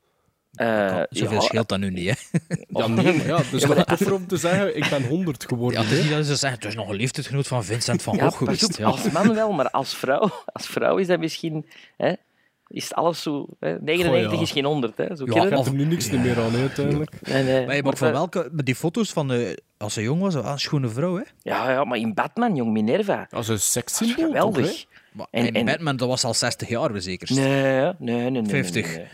Eh, 0.53 1.03
Zoveel 1.11 1.33
ja, 1.35 1.41
scheelt 1.41 1.69
dat 1.69 1.79
nu 1.79 1.91
niet, 1.91 2.09
hè? 2.09 2.39
Ja, 2.69 2.87
nee, 2.87 3.17
maar 3.17 3.27
ja, 3.27 3.39
is 3.53 3.63
toffer 3.85 4.13
om 4.15 4.27
te 4.27 4.37
zeggen, 4.37 4.77
ik 4.77 4.87
ben 4.91 5.07
100 5.09 5.45
geworden. 5.45 5.83
Ja, 5.83 5.91
is 5.91 6.03
niet 6.03 6.11
dat 6.11 6.27
ze 6.27 6.37
zeggen, 6.37 6.59
het 6.61 6.69
is 6.69 6.75
nog 6.75 6.89
een 6.89 6.97
leeftijdsgenoot 6.97 7.47
van 7.47 7.65
Vincent 7.65 8.03
van 8.03 8.17
Ja, 8.17 8.23
Gogh 8.31 8.45
pas 8.45 8.59
geweest. 8.59 8.65
op, 8.73 8.79
Ja. 8.79 8.87
als 8.87 9.11
man 9.11 9.35
wel, 9.35 9.53
maar 9.53 9.71
als 9.71 9.97
vrouw, 9.97 10.31
als 10.47 10.67
vrouw 10.67 10.97
is 10.97 11.07
dat 11.07 11.19
misschien... 11.19 11.67
Hè, 11.97 12.13
is 12.69 12.95
alles 12.95 13.23
zo... 13.23 13.47
Hè, 13.61 13.77
99 13.81 14.25
Goh, 14.31 14.35
ja. 14.39 14.41
is 14.43 14.51
geen 14.51 14.65
100, 14.65 14.97
hè. 14.97 15.17
Zo 15.17 15.25
Ja, 15.27 15.43
je 15.45 15.51
dat? 15.51 15.67
er 15.67 15.73
nu 15.75 15.85
niks 15.85 16.11
meer 16.11 16.41
aan, 16.41 16.53
hè, 16.53 16.61
uiteindelijk. 16.61 17.11
Nee, 17.29 17.43
nee. 17.43 17.67
Maar 17.67 17.77
je 17.77 17.83
Maar 17.83 17.97
van 17.97 18.07
dat- 18.13 18.17
welke... 18.17 18.49
Met 18.53 18.67
die 18.67 18.75
foto's 18.75 19.11
van 19.13 19.29
de, 19.29 19.63
als 19.77 19.95
ze 19.95 20.03
jong 20.03 20.21
was, 20.21 20.35
ah, 20.37 20.51
een 20.51 20.59
schone 20.59 20.89
vrouw, 20.89 21.17
hè? 21.17 21.23
Ja, 21.43 21.71
ja, 21.71 21.85
maar 21.85 21.99
in 21.99 22.15
Batman, 22.15 22.55
jong 22.57 22.73
Minerva. 22.73 23.27
Als 23.31 23.49
een 23.49 23.61
sekssymbool, 23.61 24.17
toch, 24.17 24.25
hè? 24.25 24.41
Geweldig. 24.41 24.85
Maar 25.13 25.27
En- 25.31 25.47
en, 25.47 25.55
en- 25.55 25.65
Batman, 25.65 25.97
dat 25.97 26.09
was 26.09 26.25
al 26.25 26.35
60 26.35 26.69
jaar, 26.69 27.01
zeker. 27.01 27.35
Nee, 27.35 27.47
nee, 27.49 27.93
nee. 27.99 28.31
nee, 28.31 28.31
nee, 28.31 28.45
50. 28.51 28.87
nee, 28.87 28.97
nee. 28.97 29.05
En 29.05 29.09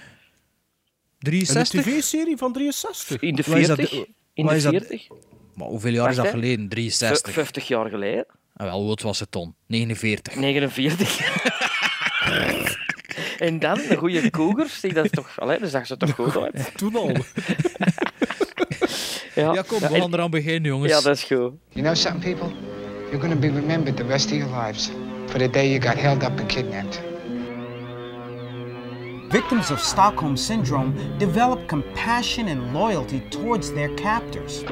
de 1.19 1.31
63? 1.31 1.83
tv-serie 1.83 2.37
van 2.37 2.53
63. 2.53 3.21
In 3.21 3.35
de 3.35 3.43
Wat 3.47 3.57
is 3.59 3.67
dat- 3.67 3.77
40. 3.77 4.05
In 4.35 4.45
wat 4.45 4.51
de 4.51 4.57
is 4.57 4.63
dat- 4.63 4.73
40. 4.73 5.07
Maar 5.55 5.67
hoeveel 5.69 5.93
jaar 5.93 6.11
is 6.11 6.17
dat 6.17 6.27
geleden? 6.29 6.65
V- 6.67 6.71
63. 6.71 7.33
50 7.33 7.69
jaar 7.69 7.89
geleden. 7.89 8.27
Ah, 8.57 8.67
wel, 8.67 8.79
hoe 8.81 8.89
oud 8.89 9.03
was 9.03 9.21
het 9.21 9.33
dan? 9.33 9.55
49. 9.67 10.35
49. 10.35 11.21
en 13.39 13.59
dan 13.59 13.79
een 13.89 13.97
goede 13.97 14.31
koegers. 14.31 14.81
Zie, 14.81 14.93
dat 14.93 15.05
is 15.05 15.11
toch... 15.11 15.41
Allee, 15.41 15.59
daar 15.59 15.69
zag 15.69 15.87
ze 15.87 15.97
toch 15.97 16.15
goed 16.15 16.37
uit. 16.37 16.71
Toen 16.77 16.97
al. 16.97 17.13
Ja, 19.35 19.53
Ja, 19.53 19.63
kom, 19.63 19.79
we 19.79 19.87
gaan 19.87 20.15
eraan 20.15 20.31
beginnen, 20.31 20.71
jongens. 20.71 20.93
Ja, 20.93 21.01
dat 21.01 21.17
is 21.17 21.23
goed. 21.23 21.53
You 21.69 21.85
know 21.85 21.95
something, 21.95 22.23
people? 22.37 22.57
You're 23.11 23.21
going 23.21 23.33
to 23.33 23.49
be 23.49 23.61
remembered 23.61 23.97
the 23.97 24.07
rest 24.07 24.27
of 24.27 24.37
your 24.37 24.65
lives 24.65 24.91
for 25.27 25.39
the 25.39 25.51
day 25.51 25.69
you 25.71 25.81
got 25.81 25.97
held 25.97 26.23
up 26.23 26.39
and 26.39 26.47
kidnapped. 26.47 27.01
Victims 29.29 29.71
of 29.71 29.81
Stockholm 29.81 30.37
Syndrome 30.37 30.95
develop 31.19 31.67
compassion 31.67 32.49
and 32.49 32.75
loyalty 32.75 33.21
towards 33.31 33.73
their 33.73 33.89
captors. 33.95 34.65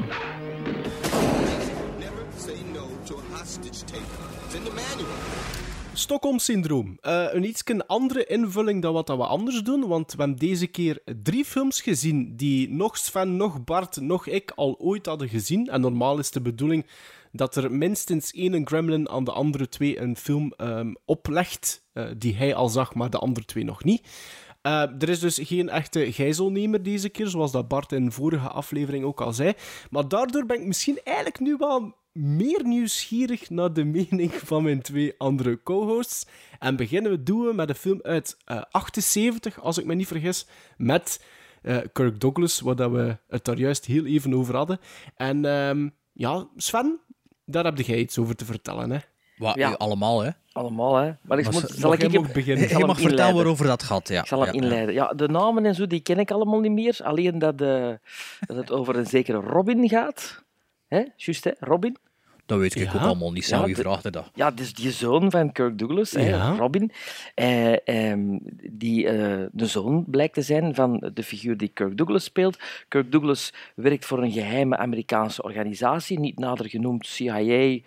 Stockholm-syndroom. 6.01 6.97
Eh, 7.01 7.25
een 7.31 7.43
iets 7.43 7.63
andere 7.87 8.25
invulling 8.25 8.81
dan 8.81 8.93
wat 8.93 9.07
we 9.07 9.25
anders 9.25 9.63
doen, 9.63 9.87
want 9.87 10.11
we 10.11 10.17
hebben 10.17 10.39
deze 10.39 10.67
keer 10.67 11.01
drie 11.23 11.45
films 11.45 11.81
gezien 11.81 12.35
die 12.35 12.69
nog 12.69 12.97
Sven, 12.97 13.35
nog 13.35 13.63
Bart, 13.63 14.01
nog 14.01 14.27
ik 14.27 14.51
al 14.55 14.79
ooit 14.79 15.05
hadden 15.05 15.29
gezien. 15.29 15.67
En 15.67 15.81
normaal 15.81 16.19
is 16.19 16.31
de 16.31 16.41
bedoeling 16.41 16.85
dat 17.31 17.55
er 17.55 17.71
minstens 17.71 18.31
één 18.31 18.67
gremlin 18.67 19.09
aan 19.09 19.23
de 19.23 19.31
andere 19.31 19.69
twee 19.69 19.99
een 19.99 20.17
film 20.17 20.53
ehm, 20.57 20.93
oplegt 21.05 21.83
eh, 21.93 22.05
die 22.17 22.35
hij 22.35 22.55
al 22.55 22.69
zag, 22.69 22.93
maar 22.93 23.09
de 23.09 23.17
andere 23.17 23.45
twee 23.45 23.63
nog 23.63 23.83
niet. 23.83 24.07
Eh, 24.61 24.81
er 24.81 25.09
is 25.09 25.19
dus 25.19 25.39
geen 25.41 25.69
echte 25.69 26.11
gijzelnemer 26.11 26.83
deze 26.83 27.09
keer, 27.09 27.27
zoals 27.27 27.51
dat 27.51 27.67
Bart 27.67 27.91
in 27.91 28.11
vorige 28.11 28.47
aflevering 28.47 29.03
ook 29.03 29.21
al 29.21 29.33
zei. 29.33 29.53
Maar 29.89 30.07
daardoor 30.07 30.45
ben 30.45 30.59
ik 30.59 30.67
misschien 30.67 30.99
eigenlijk 31.03 31.39
nu 31.39 31.55
wel 31.57 31.95
meer 32.11 32.61
nieuwsgierig 32.63 33.49
naar 33.49 33.73
de 33.73 33.83
mening 33.83 34.31
van 34.33 34.63
mijn 34.63 34.81
twee 34.81 35.13
andere 35.17 35.59
co-hosts. 35.63 36.25
En 36.59 36.75
beginnen 36.75 37.11
we 37.11 37.23
doen 37.23 37.45
we 37.45 37.53
met 37.53 37.69
een 37.69 37.75
film 37.75 37.99
uit 38.01 38.37
eh 38.45 38.61
78, 38.71 39.59
als 39.61 39.77
ik 39.77 39.85
me 39.85 39.93
niet 39.93 40.07
vergis, 40.07 40.47
met 40.77 41.25
eh, 41.61 41.77
Kirk 41.93 42.19
Douglas, 42.19 42.59
waar 42.59 42.75
dat 42.75 42.91
we 42.91 43.17
het 43.27 43.45
daar 43.45 43.57
juist 43.57 43.85
heel 43.85 44.05
even 44.05 44.33
over 44.33 44.55
hadden. 44.55 44.79
En 45.15 45.45
ehm, 45.45 45.89
ja, 46.13 46.47
Sven, 46.55 46.99
daar 47.45 47.63
heb 47.65 47.77
jij 47.77 47.97
iets 47.99 48.17
over 48.17 48.35
te 48.35 48.45
vertellen, 48.45 48.91
hè? 48.91 48.97
Wat, 49.37 49.55
Ja. 49.55 49.71
Allemaal, 49.71 50.21
hè? 50.23 50.29
Allemaal, 50.51 50.95
hè. 50.95 51.11
Maar 51.21 51.37
ik 51.37 51.43
Maar 51.43 51.53
moet, 51.53 51.69
zal 51.75 51.93
ik 51.93 52.01
jij 52.01 52.09
hem- 52.11 52.21
nog 52.21 52.31
beginnen? 52.31 52.63
ik 52.63 52.69
zal 52.69 52.79
Je 52.79 52.85
hem 52.85 52.95
mag 52.95 53.01
vertellen 53.01 53.35
waarover 53.35 53.65
dat 53.65 53.83
gaat, 53.83 54.07
ja. 54.07 54.21
Ik 54.21 54.27
zal 54.27 54.45
hem 54.45 54.53
Ja, 54.55 54.61
inleiden. 54.61 54.93
Ja, 54.93 55.07
de 55.07 55.27
namen 55.27 55.65
en 55.65 55.75
zo, 55.75 55.87
die 55.87 55.99
ken 55.99 56.19
ik 56.19 56.31
allemaal 56.31 56.59
niet 56.59 56.71
meer. 56.71 56.99
Alleen 57.03 57.39
dat, 57.39 57.61
eh, 57.61 57.89
dat 58.47 58.55
het 58.57 58.71
over 58.71 58.95
een 58.95 59.05
zekere 59.07 59.37
Robin 59.39 59.89
gaat. 59.89 60.43
Hè? 60.91 61.03
Juist, 61.15 61.43
hè? 61.43 61.51
Robin. 61.59 61.97
Dat 62.45 62.59
weet 62.59 62.75
ik 62.75 62.83
Ja. 62.83 62.93
ook 62.93 63.01
allemaal 63.01 63.31
niet. 63.31 63.45
Sam, 63.45 63.59
Ja, 63.59 63.65
wie 63.65 63.75
de- 63.75 63.81
vraagt 63.81 64.05
er 64.05 64.11
dat? 64.11 64.29
Ja, 64.33 64.51
dus 64.51 64.73
die 64.73 64.91
zoon 64.91 65.31
van 65.31 65.51
Kirk 65.51 65.77
Douglas, 65.77 66.11
Ja. 66.11 66.55
Robin, 66.55 66.91
eh, 67.35 67.87
ehm, 67.87 68.37
die 68.71 69.07
eh, 69.07 69.45
de 69.51 69.65
zoon 69.65 70.03
blijkt 70.07 70.33
te 70.33 70.41
zijn 70.41 70.75
van 70.75 71.11
de 71.13 71.23
figuur 71.23 71.57
die 71.57 71.67
Kirk 71.73 71.97
Douglas 71.97 72.23
speelt. 72.23 72.57
Kirk 72.87 73.11
Douglas 73.11 73.53
werkt 73.75 74.05
voor 74.05 74.23
een 74.23 74.31
geheime 74.31 74.77
Amerikaanse 74.77 75.43
organisatie, 75.43 76.19
niet 76.19 76.39
nader 76.39 76.69
genoemd 76.69 77.05
CIA, 77.07 77.79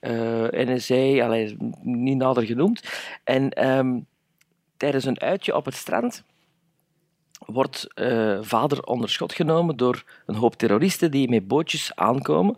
eh, 0.00 0.46
NSA, 0.50 1.24
allee, 1.24 1.56
niet 1.82 2.16
nader 2.16 2.42
genoemd. 2.46 2.82
En 3.24 3.50
ehm, 3.50 3.98
tijdens 4.76 5.04
een 5.04 5.20
uitje 5.20 5.56
op 5.56 5.64
het 5.64 5.74
strand 5.74 6.24
wordt 7.46 7.86
eh, 7.94 8.38
vader 8.40 8.82
onder 8.82 9.10
schot 9.10 9.32
genomen 9.32 9.76
door 9.76 10.04
een 10.26 10.34
hoop 10.34 10.54
terroristen 10.54 11.10
die 11.10 11.28
met 11.28 11.48
bootjes 11.48 11.92
aankomen. 11.94 12.56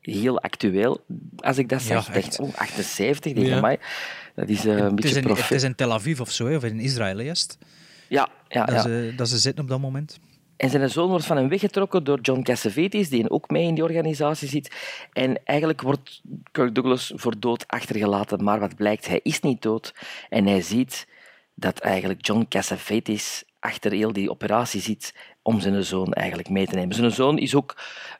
Heel 0.00 0.40
actueel, 0.40 1.04
als 1.36 1.58
ik 1.58 1.68
dat 1.68 1.82
zeg. 1.82 2.06
Ja, 2.06 2.12
denk, 2.12 2.40
oh, 2.40 2.54
78, 2.54 3.32
denk 3.32 3.46
Ja. 3.46 3.56
amai, 3.56 3.76
dat 4.34 4.48
is 4.48 4.64
eh, 4.64 4.72
een 4.76 4.82
Het 4.82 5.04
is, 5.04 5.12
beetje 5.12 5.28
in, 5.28 5.36
het 5.36 5.50
is 5.50 5.62
in 5.62 5.74
Tel 5.74 5.92
Aviv 5.92 6.20
of 6.20 6.30
zo, 6.30 6.54
of 6.54 6.64
in 6.64 6.80
Israël 6.80 7.18
eerst. 7.18 7.58
Ja, 8.08 8.28
ja, 8.48 8.64
Dat, 8.64 8.74
ja. 8.74 8.80
ze, 8.80 9.12
dat 9.16 9.28
ze 9.28 9.38
zitten 9.38 9.62
op 9.64 9.70
dat 9.70 9.80
moment. 9.80 10.18
En 10.56 10.70
zijn 10.70 10.90
zoon 10.90 11.08
wordt 11.08 11.24
van 11.26 11.36
hem 11.36 11.48
weggetrokken 11.48 12.04
door 12.04 12.20
John 12.20 12.42
Cassavetes, 12.42 13.08
die 13.08 13.30
ook 13.30 13.50
mee 13.50 13.66
in 13.66 13.74
die 13.74 13.84
organisatie 13.84 14.48
zit. 14.48 14.74
En 15.12 15.44
eigenlijk 15.44 15.82
wordt 15.82 16.22
Kirk 16.52 16.74
Douglas 16.74 17.12
voor 17.14 17.38
dood 17.38 17.64
achtergelaten. 17.66 18.44
Maar 18.44 18.60
wat 18.60 18.76
blijkt, 18.76 19.06
hij 19.06 19.20
is 19.22 19.40
niet 19.40 19.62
dood. 19.62 19.94
En 20.28 20.46
hij 20.46 20.60
ziet 20.62 21.06
dat 21.54 21.78
eigenlijk 21.78 22.26
John 22.26 22.46
Cassavetes 22.48 23.44
achter 23.66 23.92
heel 23.92 24.12
die 24.12 24.30
operatie 24.30 24.80
zit 24.80 25.14
om 25.42 25.60
zijn 25.60 25.84
zoon 25.84 26.12
eigenlijk 26.12 26.48
mee 26.48 26.66
te 26.66 26.74
nemen. 26.74 26.94
Zijn 26.94 27.10
zoon 27.12 27.38
is 27.38 27.54
ook... 27.54 27.76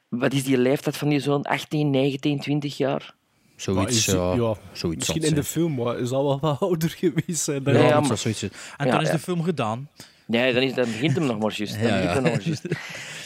Wat 0.09 0.33
is 0.33 0.43
die 0.43 0.57
leeftijd 0.57 0.97
van 0.97 1.09
die 1.09 1.19
zoon? 1.19 1.41
18, 1.43 1.89
19, 1.89 2.39
20 2.39 2.77
jaar? 2.77 3.15
Zoiets, 3.55 4.05
ja. 4.05 4.33
ja, 4.33 4.55
zoiets 4.71 4.97
Misschien 5.07 5.29
in 5.29 5.35
de 5.35 5.43
film, 5.43 5.75
maar 5.75 5.99
is 5.99 6.11
al 6.11 6.25
wel 6.25 6.39
wat 6.39 6.59
ouder 6.59 6.89
geweest 6.89 7.43
zijn. 7.43 7.63
dan- 7.63 7.73
Ja, 7.73 7.99
maar- 7.99 8.17
zoiets. 8.17 8.43
is. 8.43 8.49
En 8.77 8.85
Ja, 8.85 8.91
toen 8.91 9.01
is 9.01 9.07
ja. 9.07 9.13
de 9.13 9.19
film 9.19 9.43
gedaan. 9.43 9.89
Nee, 10.25 10.53
dan, 10.53 10.63
is, 10.63 10.73
dan 10.73 10.85
begint 10.85 11.15
hem 11.15 11.25
nog 11.25 11.39
maar 11.39 11.53
juist. 11.55 11.73
Dan 11.73 11.87
Ja, 11.87 12.01
begint 12.01 12.03
ja. 12.09 12.13
hem 12.13 12.23
nog 12.23 12.31
maar 12.33 12.41
juist. 12.41 12.65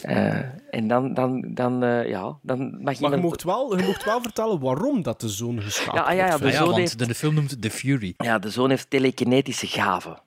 Eh, 0.01 0.39
en 0.79 0.87
dan, 0.87 1.13
dan, 1.13 1.45
dan, 1.53 1.83
eh, 1.83 2.09
ja, 2.09 2.37
dan 2.41 2.77
mag 2.81 2.99
Maar 2.99 3.11
je 3.11 3.17
mocht, 3.17 3.43
wel, 3.43 3.77
je 3.77 3.83
mocht 3.85 4.03
wel 4.05 4.21
vertellen 4.21 4.59
waarom 4.59 5.01
dat 5.01 5.21
de 5.21 5.29
zoon 5.29 5.61
geschaapt 5.61 5.97
Ja, 5.97 6.11
ja, 6.11 6.25
ja, 6.25 6.27
wordt. 6.29 6.43
de 6.43 6.49
ja, 6.49 6.55
zoon 6.57 6.65
want 6.65 6.77
heeft- 6.77 7.07
de, 7.07 7.15
film 7.15 7.33
noemt 7.33 7.51
het 7.51 7.61
The 7.61 7.69
Fury. 7.71 8.13
Ja, 8.17 8.39
de 8.39 8.49
zoon 8.49 8.69
heeft 8.69 8.89
telekinetische 8.89 9.67
gaven. 9.67 10.21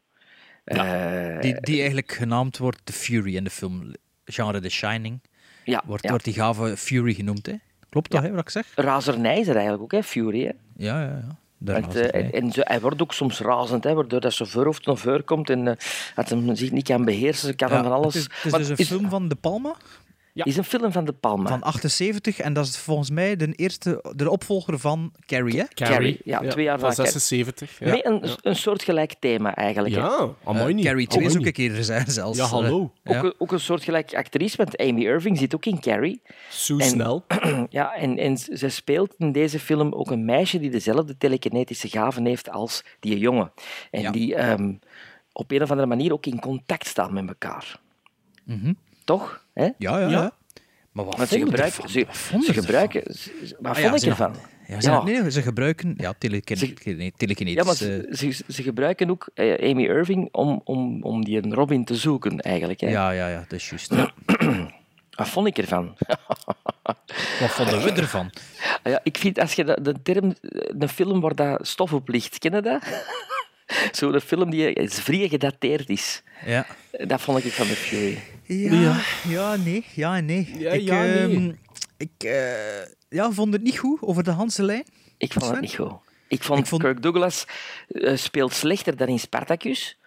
Eh, 0.65 1.41
Die, 1.41 1.61
die 1.61 1.77
eigenlijk 1.77 2.13
genaamd 2.13 2.59
wordt 2.59 2.81
The 2.85 2.93
Fury 2.93 3.37
in 3.37 3.45
de 3.45 3.51
film. 3.51 3.93
Genre 4.25 4.61
The 4.61 4.69
Shining. 4.69 5.21
ja, 5.65 5.83
Wordt, 5.87 6.03
ja. 6.03 6.09
wordt 6.11 6.25
die 6.25 6.35
gave 6.35 6.77
Fury 6.77 7.15
genoemd, 7.15 7.47
hè? 7.47 7.55
Klopt 7.89 8.11
dat, 8.11 8.23
hè, 8.23 8.31
wat 8.31 8.41
ik 8.41 8.51
zeg? 8.51 8.73
Razernij 8.75 9.41
is 9.41 9.49
er 9.49 9.55
eigenlijk 9.55 9.83
ook, 9.83 9.93
hè, 9.93 10.03
Fury. 10.03 10.45
Hè? 10.45 10.51
Ja, 10.77 11.01
ja, 11.03 11.07
ja. 11.59 11.81
Want, 11.81 11.95
eh, 11.95 12.05
en 12.05 12.31
bij. 12.31 12.41
en 12.41 12.53
zo, 12.53 12.61
hij 12.65 12.81
wordt 12.81 13.03
ook 13.03 13.13
soms 13.13 13.39
razend, 13.41 13.85
hè, 13.85 13.95
waardoor 13.95 14.21
dat 14.21 14.37
voorhoofd 14.37 14.87
naar 14.87 14.97
voren 14.97 15.25
komt 15.25 15.51
en 15.51 15.69
eh, 15.69 15.75
dat 16.15 16.29
hij 16.29 16.57
zich 16.57 16.71
niet 16.71 16.85
kan 16.87 17.05
beheersen. 17.05 17.57
Kan 17.57 17.69
Ja, 17.69 17.75
hem 17.75 17.83
van 17.85 17.93
alles... 17.93 18.15
Het 18.15 18.23
is, 18.23 18.29
het 18.37 18.45
is 18.45 18.51
Maar 18.51 18.61
dus 18.61 18.69
een 18.69 18.77
is- 18.77 18.87
film 18.89 19.09
van 19.09 19.29
De 19.29 19.35
Palma 19.35 19.77
Ja. 20.37 20.45
is 20.45 20.57
een 20.57 20.65
film 20.65 20.93
van 20.93 21.05
De 21.05 21.13
Palma. 21.13 21.49
van 21.49 21.63
78 21.63 22.39
en 22.39 22.53
dat 22.53 22.67
is 22.67 22.79
volgens 22.79 23.11
mij 23.11 23.37
de 23.37 23.53
eerste, 23.53 24.13
de 24.17 24.31
opvolger 24.31 24.79
van 24.79 25.13
Carrie, 25.27 25.59
hè? 25.59 25.65
Carrie, 25.75 26.21
ja, 26.25 26.39
twee 26.49 26.65
jaar 26.65 26.79
van 26.79 26.95
van 26.95 27.05
Carrie. 27.05 27.21
76. 27.21 27.79
Ja, 27.79 27.87
Nee, 27.91 28.07
een, 28.07 28.29
een 28.43 28.57
soortgelijk 28.57 29.15
thema 29.19 29.55
eigenlijk. 29.55 29.95
ja 29.95 30.29
amai 30.45 30.69
Eh, 30.69 30.75
niet. 30.75 30.85
Carrie 30.85 31.07
2 31.07 31.25
is 31.25 31.37
ook 31.39 31.47
een 31.47 31.53
keer 31.53 31.83
zijn 31.85 32.07
zelfs. 32.11 32.39
Ja, 32.39 32.45
hallo. 32.45 32.93
Eh, 33.03 33.17
Ook, 33.17 33.23
ja. 33.23 33.29
een, 33.29 33.35
ook 33.39 33.53
een 33.53 33.61
soortgelijk 33.61 34.15
actrice, 34.15 34.57
want 34.57 34.77
Amy 34.79 35.05
Irving 35.05 35.39
zit 35.39 35.55
ook 35.55 35.67
in 35.67 35.81
Carrie. 35.81 36.23
Zo 36.51 36.79
snel. 36.79 37.25
Ja, 37.71 37.95
en, 37.95 38.19
en 38.19 38.37
z- 38.37 38.47
zij 38.49 38.69
speelt 38.71 39.15
in 39.19 39.33
deze 39.33 39.59
film 39.59 39.93
ook 39.93 40.11
een 40.11 40.25
meisje 40.25 40.59
die 40.59 40.71
dezelfde 40.71 41.17
telekinetische 41.17 41.89
gaven 41.89 42.25
heeft 42.27 42.51
als 42.51 42.85
die 43.01 43.19
jongen. 43.19 43.53
En 43.91 44.01
Ja. 44.01 44.11
die 44.11 44.35
ehm, 44.35 44.73
op 45.33 45.51
een 45.51 45.63
of 45.63 45.71
andere 45.71 45.89
manier 45.89 46.13
ook 46.13 46.27
in 46.27 46.41
contact 46.41 46.87
staan 46.87 47.13
met 47.15 47.29
elkaar. 47.29 47.81
Toch? 49.05 49.45
Hè? 49.55 49.65
Ja, 49.79 49.99
ja, 49.99 50.09
Ja. 50.09 50.33
Maar 50.93 51.05
wat 51.05 51.17
Want 51.17 51.29
ze 51.29 51.39
gebruiken... 51.39 51.65
ervan? 51.83 51.89
Ze, 51.89 52.05
Wat 52.07 52.17
vonden 52.17 52.47
ze 52.47 52.53
ervan? 52.61 52.65
gebruiken... 52.65 53.15
ze- 53.15 53.57
Wat 53.61 53.73
Ah, 53.77 53.79
ja, 53.79 53.89
vond 53.89 53.95
ik 53.95 54.01
ze- 54.01 54.09
ervan? 54.11 54.35
Ja, 54.67 54.81
ze, 54.81 54.91
Ja. 54.91 55.03
Nee, 55.03 55.31
ze 55.31 55.43
gebruiken 55.43 55.95
ja, 55.97 56.15
telekine, 56.19 56.59
Ze- 56.59 56.93
nee, 56.95 57.55
Ja, 57.55 57.65
maar 57.65 57.75
ze, 57.75 58.09
ze, 58.13 58.43
ze 58.49 58.63
gebruiken 58.63 59.11
ook 59.11 59.29
eh, 59.35 59.71
Amy 59.71 59.83
Irving 59.85 60.29
om, 60.33 60.61
om, 60.65 61.03
om 61.03 61.25
die 61.25 61.55
Robin 61.55 61.85
te 61.85 61.95
zoeken, 61.95 62.41
eigenlijk. 62.41 62.81
Hè? 62.81 62.89
ja, 62.89 63.11
ja, 63.11 63.29
ja, 63.29 63.39
dat 63.49 63.53
is 63.53 63.69
juist. 63.69 63.95
ja. 63.95 64.13
Wat 65.17 65.29
vond 65.29 65.47
ik 65.47 65.59
ervan? 65.59 65.97
Wat 67.41 67.51
vonden 67.51 67.83
we 67.83 67.91
ervan? 67.93 68.31
Ah 68.83 68.93
Ja, 68.93 69.01
ik 69.03 69.17
vind, 69.17 69.39
als 69.39 69.53
je 69.53 69.65
de, 69.65 69.79
de 69.83 70.03
term, 70.03 70.35
een 70.79 70.89
film 70.89 71.21
waar 71.21 71.35
dat 71.35 71.67
stof 71.67 71.93
op 71.93 72.09
ligt, 72.09 72.39
ken 72.39 72.55
je 72.55 72.61
dat? 72.63 72.83
Zo'n 73.93 74.21
film 74.21 74.51
die 74.51 74.73
is 74.73 74.95
vrij 75.01 75.29
gedateerd 75.29 75.89
is. 75.89 76.23
Ja. 76.47 76.67
Dat 77.07 77.21
vond 77.21 77.45
ik 77.45 77.53
van 77.53 77.67
de 77.67 77.73
Fury. 77.73 78.19
Ja, 78.47 79.01
ja, 79.29 79.57
nee, 79.57 79.85
ja 79.95 80.21
nee. 80.21 80.55
Ja, 80.59 80.71
ik 80.71 80.81
ja, 80.81 81.03
nee. 81.03 81.19
ehm, 81.37 81.53
ik 81.97 82.11
eh, 82.19 82.83
ja, 83.09 83.31
vond 83.31 83.53
het 83.53 83.63
niet 83.63 83.79
goed 83.79 84.03
over 84.03 84.25
de 84.25 84.31
Hanse 84.31 84.63
lijn. 84.63 84.85
Ik 85.19 85.33
vond 85.33 85.51
het 85.51 85.61
niet 85.61 85.75
goed. 85.75 85.93
Ik 86.29 86.43
vond, 86.43 86.59
Ik 86.61 86.67
vond- 86.67 86.83
Kirk 86.83 87.03
Douglas 87.03 87.45
eh, 87.89 88.17
speelt 88.17 88.53
slechter 88.55 88.97
dan 88.97 89.09
in 89.09 89.19
Spartacus. 89.19 89.99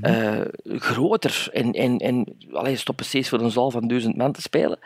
Eh, 0.00 0.40
groter 0.64 1.48
en, 1.52 1.72
en, 1.72 1.98
en 1.98 2.36
allee, 2.52 2.76
stop 2.76 2.96
precies 2.96 3.28
voor 3.28 3.40
een 3.40 3.50
zaal 3.50 3.70
van 3.70 3.88
duizend 3.88 4.16
man 4.16 4.32
te 4.32 4.40
spelen. 4.40 4.78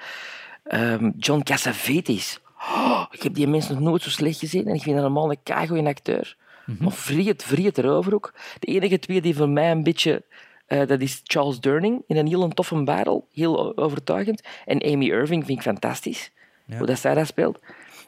Ehm, 0.64 1.10
John 1.18 1.42
Cassavetes. 1.42 2.40
Oh, 2.58 3.04
ik 3.10 3.22
heb 3.22 3.34
die 3.34 3.46
mensen 3.46 3.74
nog 3.74 3.82
nooit 3.82 4.02
zo 4.02 4.10
slecht 4.10 4.38
gezien 4.38 4.66
en 4.66 4.74
ik 4.74 4.82
vind 4.82 4.94
dat 4.94 5.04
normaal 5.04 5.30
een 5.30 5.42
keigoeie 5.42 5.86
acteur. 5.86 6.36
Maar 6.78 6.92
vriet, 6.92 7.42
vriet 7.42 7.78
erover 7.78 8.14
ook. 8.14 8.34
De 8.58 8.66
enige 8.66 8.98
twee 8.98 9.20
die 9.20 9.36
voor 9.36 9.48
mij 9.48 9.70
een 9.70 9.82
beetje... 9.82 10.22
eh, 10.66 10.86
dat 10.86 11.00
is 11.00 11.20
Charles 11.24 11.60
Durning 11.60 12.02
in 12.06 12.16
een 12.16 12.26
heel 12.26 12.48
toffe 12.48 12.82
barrel. 12.82 13.28
Heel 13.32 13.76
overtuigend. 13.76 14.42
En 14.64 14.82
Amy 14.82 15.06
Irving 15.10 15.44
vind 15.44 15.58
ik 15.58 15.64
fantastisch. 15.64 16.30
Hoe 16.76 16.86
dat 16.86 16.98
zij 16.98 17.14
dat 17.14 17.26
speelt. 17.26 17.60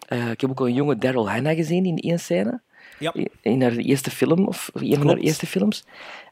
Eh, 0.08 0.30
ik 0.30 0.40
heb 0.40 0.50
ook 0.50 0.60
al 0.60 0.66
een 0.66 0.74
jonge 0.74 0.98
Daryl 0.98 1.30
Hannah 1.30 1.56
gezien 1.56 1.84
in 1.84 1.96
één 1.96 2.18
scène. 2.18 2.60
Ja. 2.98 3.14
In 3.40 3.62
haar 3.62 3.72
eerste 3.72 4.10
film, 4.10 4.46
of 4.46 4.70
een 4.74 4.96
van 4.96 5.06
haar 5.08 5.16
eerste 5.16 5.46
films. 5.46 5.84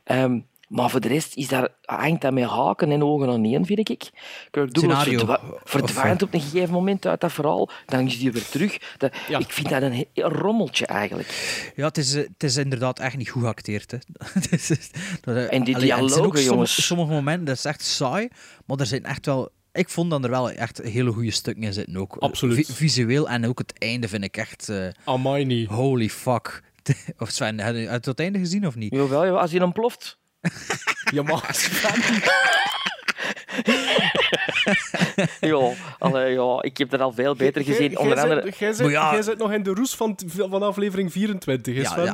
Ehm, 0.05 0.41
maar 0.69 0.91
voor 0.91 1.01
de 1.01 1.09
rest 1.09 1.37
is 1.37 1.49
daar, 1.49 1.69
hangt 1.85 2.21
dat 2.23 2.33
met 2.33 2.45
haken 2.45 2.91
en 2.91 3.03
ogen 3.03 3.29
aan 3.29 3.45
één, 3.45 3.65
vind 3.67 3.89
ik. 3.89 4.11
Kirk 4.51 4.73
Douglas 4.75 5.01
Scenario, 5.01 5.27
verdwa- 5.27 5.53
of, 5.55 5.61
verdwijnt 5.65 6.23
op 6.23 6.35
een 6.35 6.41
gegeven 6.41 6.73
moment 6.75 7.07
uit 7.07 7.21
dat 7.21 7.33
verhaal. 7.33 7.69
Dan 7.87 8.07
is 8.07 8.17
hij 8.17 8.33
weer 8.33 8.49
terug. 8.49 8.95
Dat, 8.99 9.17
Ja. 9.29 9.39
Ik 9.39 9.51
vind 9.53 9.69
dat 9.69 9.83
een 9.83 10.07
rommeltje, 10.15 10.87
eigenlijk. 10.87 11.73
Ja, 11.77 11.87
het 11.87 11.99
is, 11.99 12.15
eh, 12.15 12.23
het 12.33 12.43
is 12.43 12.57
inderdaad 12.57 12.99
echt 12.99 13.17
niet 13.17 13.29
goed 13.29 13.43
geacteerd. 13.43 13.91
Hè. 13.91 13.99
Eh, 15.25 15.53
En 15.53 15.65
die 15.65 15.79
dialogen, 15.79 16.43
jongens. 16.43 16.87
sommige 16.87 17.11
momenten, 17.13 17.45
dat 17.45 17.57
is 17.57 17.65
echt 17.65 17.83
saai, 17.85 18.29
maar 18.67 18.77
er 18.79 18.87
zijn 18.87 19.05
echt 19.05 19.27
wel... 19.27 19.49
Ik 19.73 19.89
vond 19.89 20.11
dat 20.11 20.25
er 20.25 20.31
wel 20.31 20.51
echt 20.51 20.81
hele 20.83 21.13
goede 21.13 21.31
stukken 21.31 21.63
in 21.63 21.73
zitten 21.73 21.97
ook. 21.97 22.17
Absoluut. 22.19 22.67
Vi- 22.67 22.73
visueel 22.73 23.29
en 23.29 23.47
ook 23.47 23.59
het 23.59 23.79
einde 23.79 24.09
vind 24.09 24.25
ik 24.25 24.37
echt... 24.37 24.69
eh, 24.69 24.89
Amai 25.05 25.45
niet. 25.45 25.69
holy 25.69 26.09
fuck. 26.09 26.63
Of 27.19 27.31
Sven, 27.31 27.61
heb 27.61 27.75
je 27.75 27.89
het 27.89 28.21
einde 28.21 28.39
gezien 28.39 28.67
of 28.67 28.75
niet? 28.75 28.93
Jawel, 28.95 29.25
jawel, 29.25 29.41
als 29.41 29.51
hij 29.51 29.59
dan 29.59 29.73
ploft. 29.73 30.19
Ja, 31.13 31.23
maar... 31.23 31.57
Ja, 35.41 35.71
allee, 35.99 36.33
ja, 36.35 36.59
ik 36.63 36.79
heb 36.79 36.91
dat 36.91 37.01
al 37.01 37.13
veel 37.13 37.35
beter 37.35 37.65
gezien. 37.65 37.99
Onder 37.99 38.19
andere... 38.21 38.43
zit- 38.45 38.59
Jij 38.59 38.73
zit, 38.73 38.91
ja. 38.91 39.35
nog 39.37 39.53
in 39.53 39.63
de 39.63 39.71
roes 39.75 39.95
van, 39.95 40.19
van 40.27 40.63
aflevering 40.63 41.13
24. 41.13 41.75
Is 41.75 41.83
Ja, 41.83 41.97
in 42.07 42.13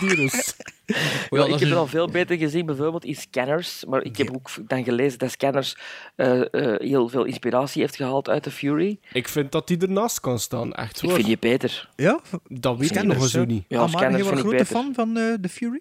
die 0.00 0.14
roes. 0.16 0.54
Ik 0.86 1.38
heb 1.38 1.48
het 1.48 1.62
een- 1.62 1.72
al 1.76 1.86
veel 1.86 2.08
beter 2.08 2.36
gezien, 2.36 2.66
bijvoorbeeld 2.66 3.04
in 3.04 3.14
Scanners. 3.14 3.84
Maar 3.88 4.02
ik 4.02 4.16
heb 4.16 4.30
ook 4.34 4.50
dan 4.68 4.84
gelezen 4.84 5.18
dat 5.18 5.30
Scanners 5.30 5.76
eh, 6.16 6.40
eh, 6.40 6.80
heel 6.80 7.08
veel 7.08 7.24
inspiratie 7.24 7.80
heeft 7.82 7.96
gehaald 7.96 8.28
uit 8.28 8.42
The 8.42 8.50
Fury. 8.50 8.98
Ik 9.12 9.28
vind 9.28 9.52
dat 9.52 9.66
die 9.68 9.78
ernaast 9.78 10.20
kan 10.20 10.38
staan, 10.38 10.72
echt 10.72 10.96
Ik 10.96 11.02
hoor. 11.02 11.12
vind 11.14 11.26
die 11.26 11.38
beter. 11.38 11.88
Ja? 11.96 12.20
Dat 12.48 12.76
weet 12.78 12.96
ik 12.96 13.02
nog 13.02 13.28
zo 13.28 13.38
hè? 13.40 13.46
niet. 13.46 13.64
Ja, 13.68 13.76
ah, 13.76 13.82
maar 13.82 13.90
Scanners 14.00 14.16
je 14.16 14.30
was 14.30 14.32
een 14.40 14.48
vind 14.48 14.60
ik 14.60 14.66
grote 14.66 14.84
fan 14.84 14.94
van 14.94 15.16
eh, 15.16 15.32
The 15.40 15.48
Fury? 15.48 15.80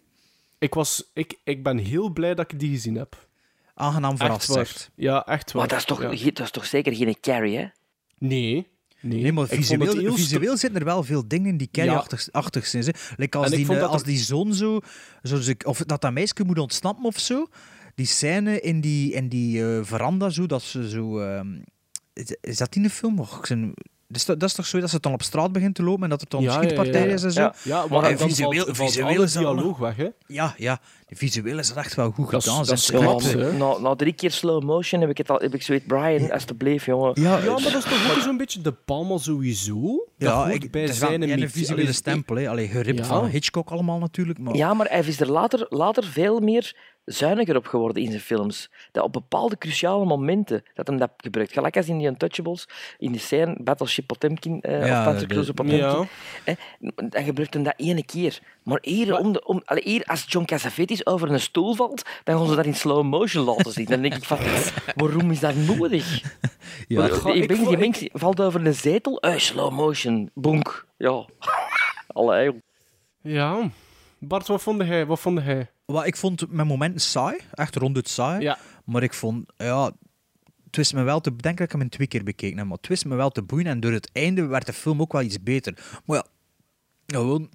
Ik, 0.61 0.73
was, 0.73 1.11
ik, 1.13 1.39
ik 1.43 1.63
ben 1.63 1.77
heel 1.77 2.09
blij 2.09 2.35
dat 2.35 2.51
ik 2.51 2.59
die 2.59 2.69
gezien 2.71 2.95
heb. 2.95 3.27
Aangenaam 3.73 4.17
verrast. 4.17 4.91
Ja, 4.95 5.25
echt 5.25 5.51
waar. 5.51 5.61
Maar 5.61 5.67
dat 5.71 5.77
is 5.79 5.85
toch, 5.85 6.01
Ja. 6.01 6.31
dat 6.31 6.39
is 6.45 6.51
toch 6.51 6.65
zeker 6.65 6.95
geen 6.95 7.19
carry, 7.21 7.55
hè? 7.55 7.65
Nee. 8.17 8.67
Nee, 9.03 9.21
Nee, 9.21 9.31
maar 9.31 9.47
visueel, 9.47 9.97
heel 9.97 10.15
visueel 10.15 10.57
zitten 10.57 10.79
er 10.79 10.85
wel 10.85 11.03
veel 11.03 11.27
dingen 11.27 11.47
in 11.49 11.57
die 11.57 11.69
carry-achtig 11.71 12.27
achtig 12.31 12.67
zijn. 12.67 12.83
Hè. 12.83 12.91
Like 13.17 13.37
als, 13.37 13.49
die, 13.49 13.65
dat 13.65 13.81
als 13.81 14.01
er- 14.01 14.07
die 14.07 14.17
zoon 14.17 14.53
zo, 14.53 14.79
Of 15.65 15.77
dat 15.77 16.01
dat 16.01 16.13
meisje 16.13 16.43
moet 16.45 16.59
ontsnappen 16.59 17.03
of 17.05 17.19
zo. 17.19 17.47
Die 17.95 18.05
scène 18.05 18.59
in 18.61 18.81
die, 18.81 19.13
in 19.13 19.29
die 19.29 19.63
eh, 19.65 19.79
veranda, 19.83 20.29
zo, 20.29 20.45
dat 20.45 20.61
ze 20.61 20.89
zo... 20.89 21.19
ehm, 21.19 21.59
is, 22.13 22.35
is 22.41 22.57
dat 22.57 22.75
in 22.75 22.83
de 22.83 22.89
film? 22.89 23.19
Och, 23.19 23.37
ik 23.37 23.45
zijn- 23.45 23.73
dat, 24.11 24.15
is, 24.15 24.23
toch- 24.23 24.37
dat 24.37 24.49
is 24.49 24.55
toch 24.55 24.65
zo 24.65 24.79
dat 24.79 24.89
ze 24.89 24.99
dan 24.99 25.13
op 25.13 25.21
straat 25.23 25.51
begint 25.51 25.75
te 25.75 25.83
lopen 25.83 26.03
en 26.03 26.09
dat 26.09 26.21
er 26.21 26.29
dan 26.29 26.41
Ja, 26.41 26.47
ja, 26.47 26.53
ja, 26.55 26.61
schietpartij 26.63 27.07
ja. 27.07 27.13
is 27.13 27.23
en 27.23 27.31
zo? 27.31 27.41
Ja. 27.41 27.53
Ja, 27.63 27.85
Maar 27.89 28.01
dan 28.01 28.17
visueel- 28.17 28.51
valt, 28.63 28.77
valt 28.77 28.89
visueel 28.89 29.07
alle 29.15 29.23
is 29.23 29.33
dat 29.33 29.43
dialoog 29.43 29.77
weg, 29.77 29.95
hè. 29.95 30.07
Ja, 30.27 30.53
ja. 30.57 30.79
De 31.07 31.15
visueel 31.17 31.59
is 31.59 31.67
dat 31.67 31.77
echt 31.77 31.95
wel 31.95 32.11
goed 32.11 32.31
Dat 32.31 32.41
is- 32.41 32.47
gedaan. 32.47 32.65
dat 32.65 33.21
is 33.23 33.35
na, 33.57 33.77
na 33.77 33.95
drie 33.95 34.13
keer 34.13 34.31
slow 34.31 34.63
motion 34.63 35.01
heb 35.01 35.09
ik, 35.09 35.17
het 35.17 35.29
al, 35.29 35.39
heb 35.39 35.53
ik 35.53 35.61
zoiets, 35.61 35.85
Brian, 35.87 36.31
alsjeblieft, 36.31 36.85
jongen. 36.85 37.11
Ja, 37.21 37.37
Ja, 37.37 37.43
maar 37.51 37.61
dat 37.71 37.73
is 37.75 37.83
toch 37.83 38.15
ook 38.15 38.21
zo'n 38.21 38.37
beetje 38.37 38.61
de 38.61 38.71
Palma 38.71 39.17
sowieso? 39.17 40.05
Dat 40.17 40.29
ja, 40.29 40.47
ik, 40.49 40.71
bij 40.71 40.81
het 40.81 40.95
zijn 40.95 41.21
een 41.41 41.49
visuele 41.49 41.91
stempel. 41.93 42.35
Hè. 42.35 42.49
Allee, 42.49 42.67
geript 42.67 42.99
Ja. 42.99 43.05
van 43.05 43.25
Hitchcock 43.25 43.69
allemaal 43.69 43.99
natuurlijk. 43.99 44.39
Maar... 44.39 44.55
Ja, 44.55 44.73
maar 44.73 44.87
hij 44.89 44.99
is 45.05 45.19
er 45.19 45.31
later, 45.31 45.65
later 45.69 46.03
veel 46.03 46.39
meer 46.39 46.75
zuiniger 47.05 47.55
op 47.55 47.67
geworden 47.67 48.03
in 48.03 48.09
zijn 48.09 48.21
films. 48.21 48.69
Dat 48.91 49.03
op 49.03 49.13
bepaalde 49.13 49.57
cruciale 49.57 50.05
momenten 50.05 50.63
dat 50.73 50.87
hem 50.87 50.97
dat 50.97 51.11
gebruikt. 51.17 51.53
Gelijk 51.53 51.77
als 51.77 51.87
in 51.87 51.97
die 51.97 52.07
Untouchables, 52.07 52.67
in 52.97 53.11
die 53.11 53.21
scène 53.21 53.55
Battleship 53.59 54.07
Potemkin, 54.07 54.61
eh 54.61 54.87
Ja, 54.87 54.99
of 54.99 55.03
Panzer 55.05 55.27
de- 55.27 55.33
Cruiser 55.33 55.53
Potemkin. 55.53 55.79
Ja. 55.87 56.05
Eh, 56.43 56.55
dan 57.09 57.23
gebruikt 57.23 57.53
hem 57.53 57.63
dat 57.63 57.73
ene 57.77 58.03
keer. 58.05 58.39
Maar 58.63 58.79
hier, 58.81 59.17
om 59.17 59.31
de, 59.33 59.45
om, 59.45 59.61
allee, 59.65 59.83
hier 59.83 60.03
als 60.03 60.25
John 60.27 60.45
Cassavetes 60.45 61.05
over 61.05 61.31
een 61.31 61.39
stoel 61.39 61.75
valt, 61.75 62.03
dan 62.23 62.37
gaan 62.37 62.47
ze 62.47 62.55
dat 62.55 62.65
in 62.65 62.75
slow 62.75 63.03
motion 63.03 63.43
laten 63.45 63.71
zien. 63.71 63.85
Dan 63.85 64.01
denk 64.01 64.13
ik 64.15 64.23
van, 64.23 64.37
waarom 64.95 65.31
is 65.31 65.39
dat 65.39 65.55
nodig? 65.55 66.21
Ja. 66.87 66.99
Maar, 66.99 67.09
Goh, 67.11 67.33
die 67.33 67.41
ik 67.43 67.55
die 67.67 67.77
mens 67.77 68.07
valt 68.13 68.41
over 68.41 68.65
een 68.65 68.73
zetel, 68.73 69.19
eh, 69.19 69.37
slow 69.37 69.71
motion, 69.71 70.29
bonk. 70.33 70.85
Ja. 70.97 71.25
Allee. 72.07 72.61
Ja. 73.21 73.69
Bart, 74.17 74.47
wat 74.47 74.61
vond 74.61 74.81
jij? 74.87 75.05
Wat 75.05 75.19
vond 75.19 75.41
jij? 75.45 75.69
Wat 75.91 76.05
ik 76.05 76.15
vond 76.15 76.45
met 76.49 76.65
momenten 76.65 77.01
saai, 77.01 77.37
echt 77.53 77.75
ronduit 77.75 78.09
saai. 78.09 78.41
Ja. 78.41 78.57
Maar 78.85 79.03
ik 79.03 79.13
vond, 79.13 79.51
ja, 79.57 79.91
het 80.65 80.75
wist 80.75 80.93
me 80.93 81.03
wel 81.03 81.21
te... 81.21 81.35
Dat 81.35 81.59
ik 81.59 81.71
hem 81.71 81.89
twee 81.89 82.07
keer 82.07 82.23
bekeken 82.23 82.57
heb, 82.57 82.67
maar 82.67 82.77
het 82.77 82.87
wist 82.87 83.05
me 83.05 83.15
wel 83.15 83.29
te 83.29 83.41
boeien. 83.41 83.65
En 83.65 83.79
door 83.79 83.91
het 83.91 84.09
einde 84.13 84.45
werd 84.45 84.65
de 84.65 84.73
film 84.73 85.01
ook 85.01 85.11
wel 85.11 85.21
iets 85.21 85.43
beter. 85.43 85.77
Maar 86.05 86.17
ja, 86.17 86.25
gewoon... 87.05 87.49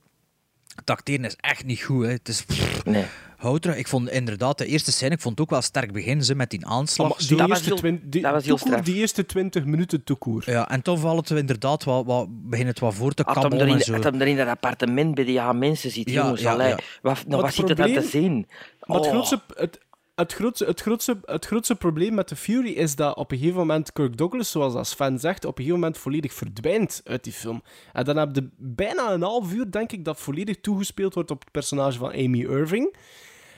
Het 0.75 0.90
acteren 0.90 1.25
is 1.25 1.37
echt 1.37 1.64
niet 1.64 1.83
goed, 1.83 2.05
hè. 2.05 2.11
Het 2.11 2.28
is... 2.28 2.45
Nee. 2.85 3.07
Houter, 3.37 3.76
ik 3.76 3.88
vond 3.88 4.11
inderdaad 4.11 4.59
de 4.59 4.66
eerste 4.66 4.93
scène, 4.93 5.14
ik 5.14 5.21
vond 5.21 5.35
het 5.38 5.45
ook 5.47 5.50
wel 5.52 5.62
sterk 5.62 5.93
begin, 5.93 6.25
ze 6.25 6.35
met 6.35 6.50
die 6.50 6.66
aanslag. 6.66 7.09
Maar 7.09 7.19
die, 7.28 7.37
dat 7.37 7.49
was 7.49 7.66
eerste 7.66 7.87
heel- 7.88 7.99
die, 8.02 8.23
dat 8.23 8.33
was 8.33 8.45
heel 8.45 8.57
toekoer, 8.57 8.73
straf. 8.73 8.87
die 8.87 8.95
eerste 9.00 9.26
20 9.26 9.64
minuten 9.64 10.05
toekoer. 10.05 10.43
Ja, 10.50 10.69
en 10.69 10.83
toen 10.83 10.99
valt 10.99 11.28
het 11.28 11.38
inderdaad 11.38 11.85
wat, 11.85 12.05
wat, 12.07 12.26
begint 12.31 12.69
het 12.69 12.78
wat 12.78 12.95
voor 12.95 13.12
te 13.12 13.25
kabbelen 13.25 13.61
erin, 13.66 13.75
en 13.75 13.81
zo. 13.85 13.93
had 13.93 14.05
hem 14.05 14.21
er 14.21 14.26
in 14.26 14.37
dat 14.37 14.49
appartement 14.49 15.14
bij 15.14 15.25
die 15.25 15.40
aan 15.40 15.59
mensen 15.59 15.90
zit, 15.90 16.11
Ja, 16.11 16.23
jongens. 16.23 16.40
ja, 16.40 16.66
ja. 16.66 16.78
Wat, 17.02 17.14
nou, 17.26 17.43
wat 17.43 17.45
het 17.45 17.55
zit 17.55 17.69
er 17.69 17.76
dan 17.76 17.93
te 17.93 18.02
zien? 18.02 18.47
Maar 18.81 18.97
het 18.97 19.07
Oh. 19.07 19.12
grootste, 19.12 19.40
het, 19.55 19.78
het, 20.17 20.33
grootste, 20.33 20.65
het, 20.65 20.81
grootste, 20.81 21.19
het 21.25 21.47
grootste 21.47 21.75
probleem 21.75 22.15
met 22.15 22.29
de 22.29 22.37
Fury 22.37 22.71
is 22.73 22.95
dat 22.97 23.17
op 23.17 23.31
een 23.33 23.39
gegeven 23.39 23.59
moment 23.59 23.93
Kirk 23.93 24.17
Douglas, 24.17 24.51
zoals 24.51 24.73
dat 24.73 24.87
Sven 24.87 25.19
zegt, 25.19 25.45
op 25.45 25.51
een 25.59 25.65
gegeven 25.65 25.81
moment 25.81 25.99
volledig 25.99 26.33
verdwijnt 26.35 27.01
uit 27.05 27.25
die 27.25 27.33
film. 27.33 27.63
En 27.93 28.05
dan 28.05 28.17
heb 28.17 28.35
je 28.35 28.49
bijna 28.57 29.13
een 29.13 29.23
half 29.23 29.53
uur, 29.53 29.71
denk 29.71 29.93
ik, 29.93 30.05
dat 30.05 30.21
volledig 30.21 30.61
toegespeeld 30.61 31.15
wordt 31.15 31.31
op 31.31 31.41
het 31.41 31.51
personage 31.51 31.99
van 31.99 32.11
Amy 32.13 32.41
Irving. 32.41 32.97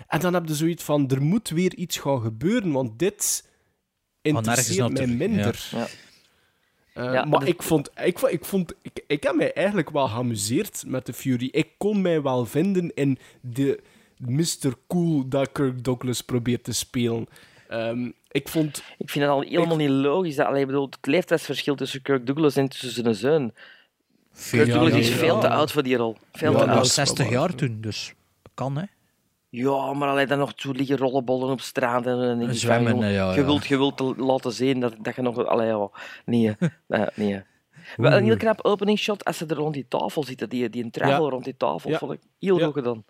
En 0.07 0.21
dan 0.21 0.35
heb 0.35 0.47
je 0.49 0.55
zoiets 0.55 0.83
van, 0.85 1.09
er 1.11 1.23
moet 1.23 1.49
weer 1.49 1.75
iets 1.75 1.97
gaan 1.99 2.21
gebeuren, 2.21 2.73
want 2.73 2.99
dit 2.99 3.49
interesseert 4.23 4.93
mij 4.93 5.07
minder. 5.29 5.69
Ja. 5.71 5.87
Eh, 6.95 7.05
Ja, 7.13 7.25
maar 7.25 7.41
dat- 7.41 7.49
ik 7.49 7.63
vond, 7.63 7.91
ik, 8.05 8.19
vond- 8.19 8.33
ik, 8.33 8.45
vond 8.45 8.75
ik, 8.83 9.05
ik 9.07 9.23
heb 9.23 9.35
mij 9.35 9.53
eigenlijk 9.53 9.91
wel 9.91 10.09
geamuseerd 10.09 10.85
met 10.87 11.07
de 11.07 11.13
Fury. 11.13 11.49
Ik 11.51 11.69
kon 11.77 12.01
mij 12.03 12.23
wel 12.23 12.47
vinden 12.47 12.95
in 12.95 13.19
de 13.41 13.81
Mr. 14.19 14.73
Cool 14.89 15.29
dat 15.29 15.53
Kirk 15.53 15.85
Douglas 15.85 16.21
probeert 16.23 16.65
te 16.65 16.73
spelen. 16.73 17.27
Ehm, 17.69 18.11
ik 18.31 18.49
vond... 18.49 18.83
Ik 18.99 19.11
vind 19.11 19.25
het 19.25 19.35
al 19.35 19.41
helemaal 19.41 19.77
niet 19.77 19.89
logisch. 19.91 20.37
Dat, 20.37 20.47
allee, 20.47 20.67
bedoel, 20.67 20.85
het 20.91 21.07
leeftijdsverschil 21.07 21.75
tussen 21.75 22.03
Kirk 22.03 22.27
Douglas 22.27 22.57
en 22.57 22.69
tussen 22.69 22.91
zijn 22.91 23.15
zoon. 23.15 23.53
Kirk 24.51 24.67
Ja, 24.67 24.73
Douglas 24.73 24.93
ja, 24.93 24.99
is 24.99 25.09
ja. 25.09 25.15
veel 25.17 25.41
te 25.41 25.49
oud 25.49 25.73
voor 25.73 25.83
die 25.83 25.97
rol. 25.97 26.17
Veel 26.33 26.53
Ja, 26.53 26.59
te 26.59 26.65
oud. 26.65 26.77
was 26.77 26.89
is 26.89 26.97
wel 26.97 27.07
60 27.07 27.25
waar, 27.25 27.35
jaar 27.35 27.51
ja. 27.51 27.57
toen, 27.57 27.79
dus 27.81 28.15
kan 28.55 28.77
hè. 28.77 28.85
Ja, 29.51 29.93
maar 29.93 30.09
alleen 30.09 30.29
dan 30.29 30.39
nog 30.39 30.53
zo 30.57 30.71
liggen 30.73 30.97
rollenbollen 30.97 31.51
op 31.51 31.61
straat. 31.61 32.07
En, 32.07 32.41
en 32.41 32.55
Zwemmen, 32.55 32.91
van, 32.93 33.01
joh, 33.01 33.11
ja, 33.13 33.35
Je 33.35 33.45
wilt, 33.45 33.67
je 33.67 33.77
wilt 33.77 33.97
te 33.97 34.15
laten 34.17 34.53
zien 34.53 34.81
dat, 34.81 34.95
dat 34.99 35.15
je 35.17 35.23
nog... 35.23 35.47
Allee, 35.47 35.67
ja. 35.67 35.91
Nee, 36.25 36.57
nee, 36.87 37.07
nee. 37.15 37.43
Wel 37.97 38.13
een 38.13 38.25
heel 38.25 38.37
knap 38.37 38.65
opening 38.65 38.99
shot 38.99 39.25
als 39.25 39.37
ze 39.37 39.47
er 39.47 39.57
rond 39.57 39.75
die 39.75 39.87
tafel 39.89 40.25
zitten. 40.25 40.49
Die, 40.49 40.69
die 40.69 40.85
een 40.85 40.91
travel 40.91 41.25
Ja. 41.25 41.31
rond 41.31 41.45
die 41.45 41.57
tafel 41.57 41.91
Ja. 41.91 41.99
vond 41.99 42.13
ik 42.13 42.21
heel 42.39 42.59
Ja. 42.59 42.65
goed 42.65 42.75
gedaan. 42.75 43.05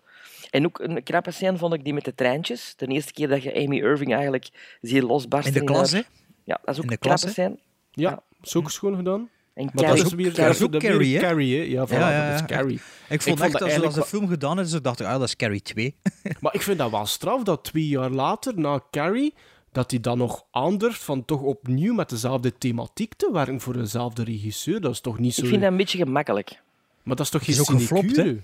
En 0.49 0.65
ook 0.65 0.79
een 0.79 1.03
knappe 1.03 1.31
scène 1.31 1.57
vond 1.57 1.73
ik 1.73 1.83
die 1.83 1.93
met 1.93 2.05
de 2.05 2.15
treintjes. 2.15 2.73
De 2.77 2.87
eerste 2.87 3.13
keer 3.13 3.27
dat 3.27 3.43
je 3.43 3.55
Amy 3.65 3.77
Irving 3.77 4.13
eigenlijk 4.13 4.77
ziet 4.81 5.03
losbarsten. 5.03 5.53
In 5.53 5.59
de 5.65 5.65
klas, 5.73 5.91
hè? 5.91 6.01
Ja, 6.43 6.59
dat 6.63 6.75
is 6.75 6.83
ook 6.83 6.91
een 6.91 6.99
knappe 6.99 7.25
hè? 7.25 7.31
scène. 7.31 7.57
Ja, 7.91 8.09
Ja. 8.09 8.23
is 8.43 8.55
ook 8.55 8.71
schoon 8.71 8.95
gedaan. 8.95 9.29
En 9.53 9.65
Maar 9.65 9.73
dat 9.73 9.85
Carrie- 9.85 10.03
is 10.05 10.13
weer, 10.13 10.33
dat 10.33 10.55
is 10.55 10.61
ook 10.61 10.77
Carrie, 10.79 11.15
hè? 11.15 11.21
Carrie, 11.21 11.57
hè? 11.57 11.63
Ja, 11.63 11.87
voilà, 11.87 11.91
Ja, 11.91 12.11
ja, 12.11 12.31
dat 12.31 12.39
is. 12.41 12.55
Carrie. 12.55 12.75
Ik 12.75 12.81
vond 13.07 13.23
vond 13.23 13.39
echt, 13.41 13.51
dat 13.51 13.61
als, 13.61 13.71
eigenlijk 13.71 14.01
de 14.01 14.05
film 14.17 14.27
gedaan 14.27 14.59
is, 14.59 14.71
dacht 14.71 14.99
ik, 14.99 15.05
ah, 15.05 15.11
dat 15.19 15.23
is 15.27 15.35
Carrie 15.35 15.61
2. 15.61 15.95
Maar 16.41 16.53
ik 16.53 16.61
vind 16.61 16.77
dat 16.77 16.91
wel 16.91 17.05
straf 17.05 17.43
dat 17.43 17.63
twee 17.63 17.87
jaar 17.87 18.09
later, 18.09 18.59
na 18.59 18.81
Carrie, 18.91 19.33
dat 19.71 19.91
hij 19.91 19.99
dan 19.99 20.17
nog 20.17 20.43
aandurft 20.51 21.03
van 21.03 21.25
toch 21.25 21.41
opnieuw 21.41 21.93
met 21.93 22.09
dezelfde 22.09 22.57
thematiek 22.57 23.13
te 23.13 23.29
werken 23.33 23.59
voor 23.59 23.73
dezelfde 23.73 24.23
regisseur. 24.23 24.81
Dat 24.81 24.91
is 24.91 25.01
toch 25.01 25.19
niet 25.19 25.33
zo... 25.33 25.41
Ik 25.41 25.47
vind 25.47 25.61
dat 25.61 25.71
een 25.71 25.77
beetje 25.77 25.97
gemakkelijk. 25.97 26.61
Maar 27.03 27.15
dat 27.15 27.25
is 27.25 27.31
toch 27.31 27.41
is 27.41 27.47
geen 27.47 27.59
ook 27.75 27.81
geflopt, 27.81 28.09
sinecure? 28.09 28.41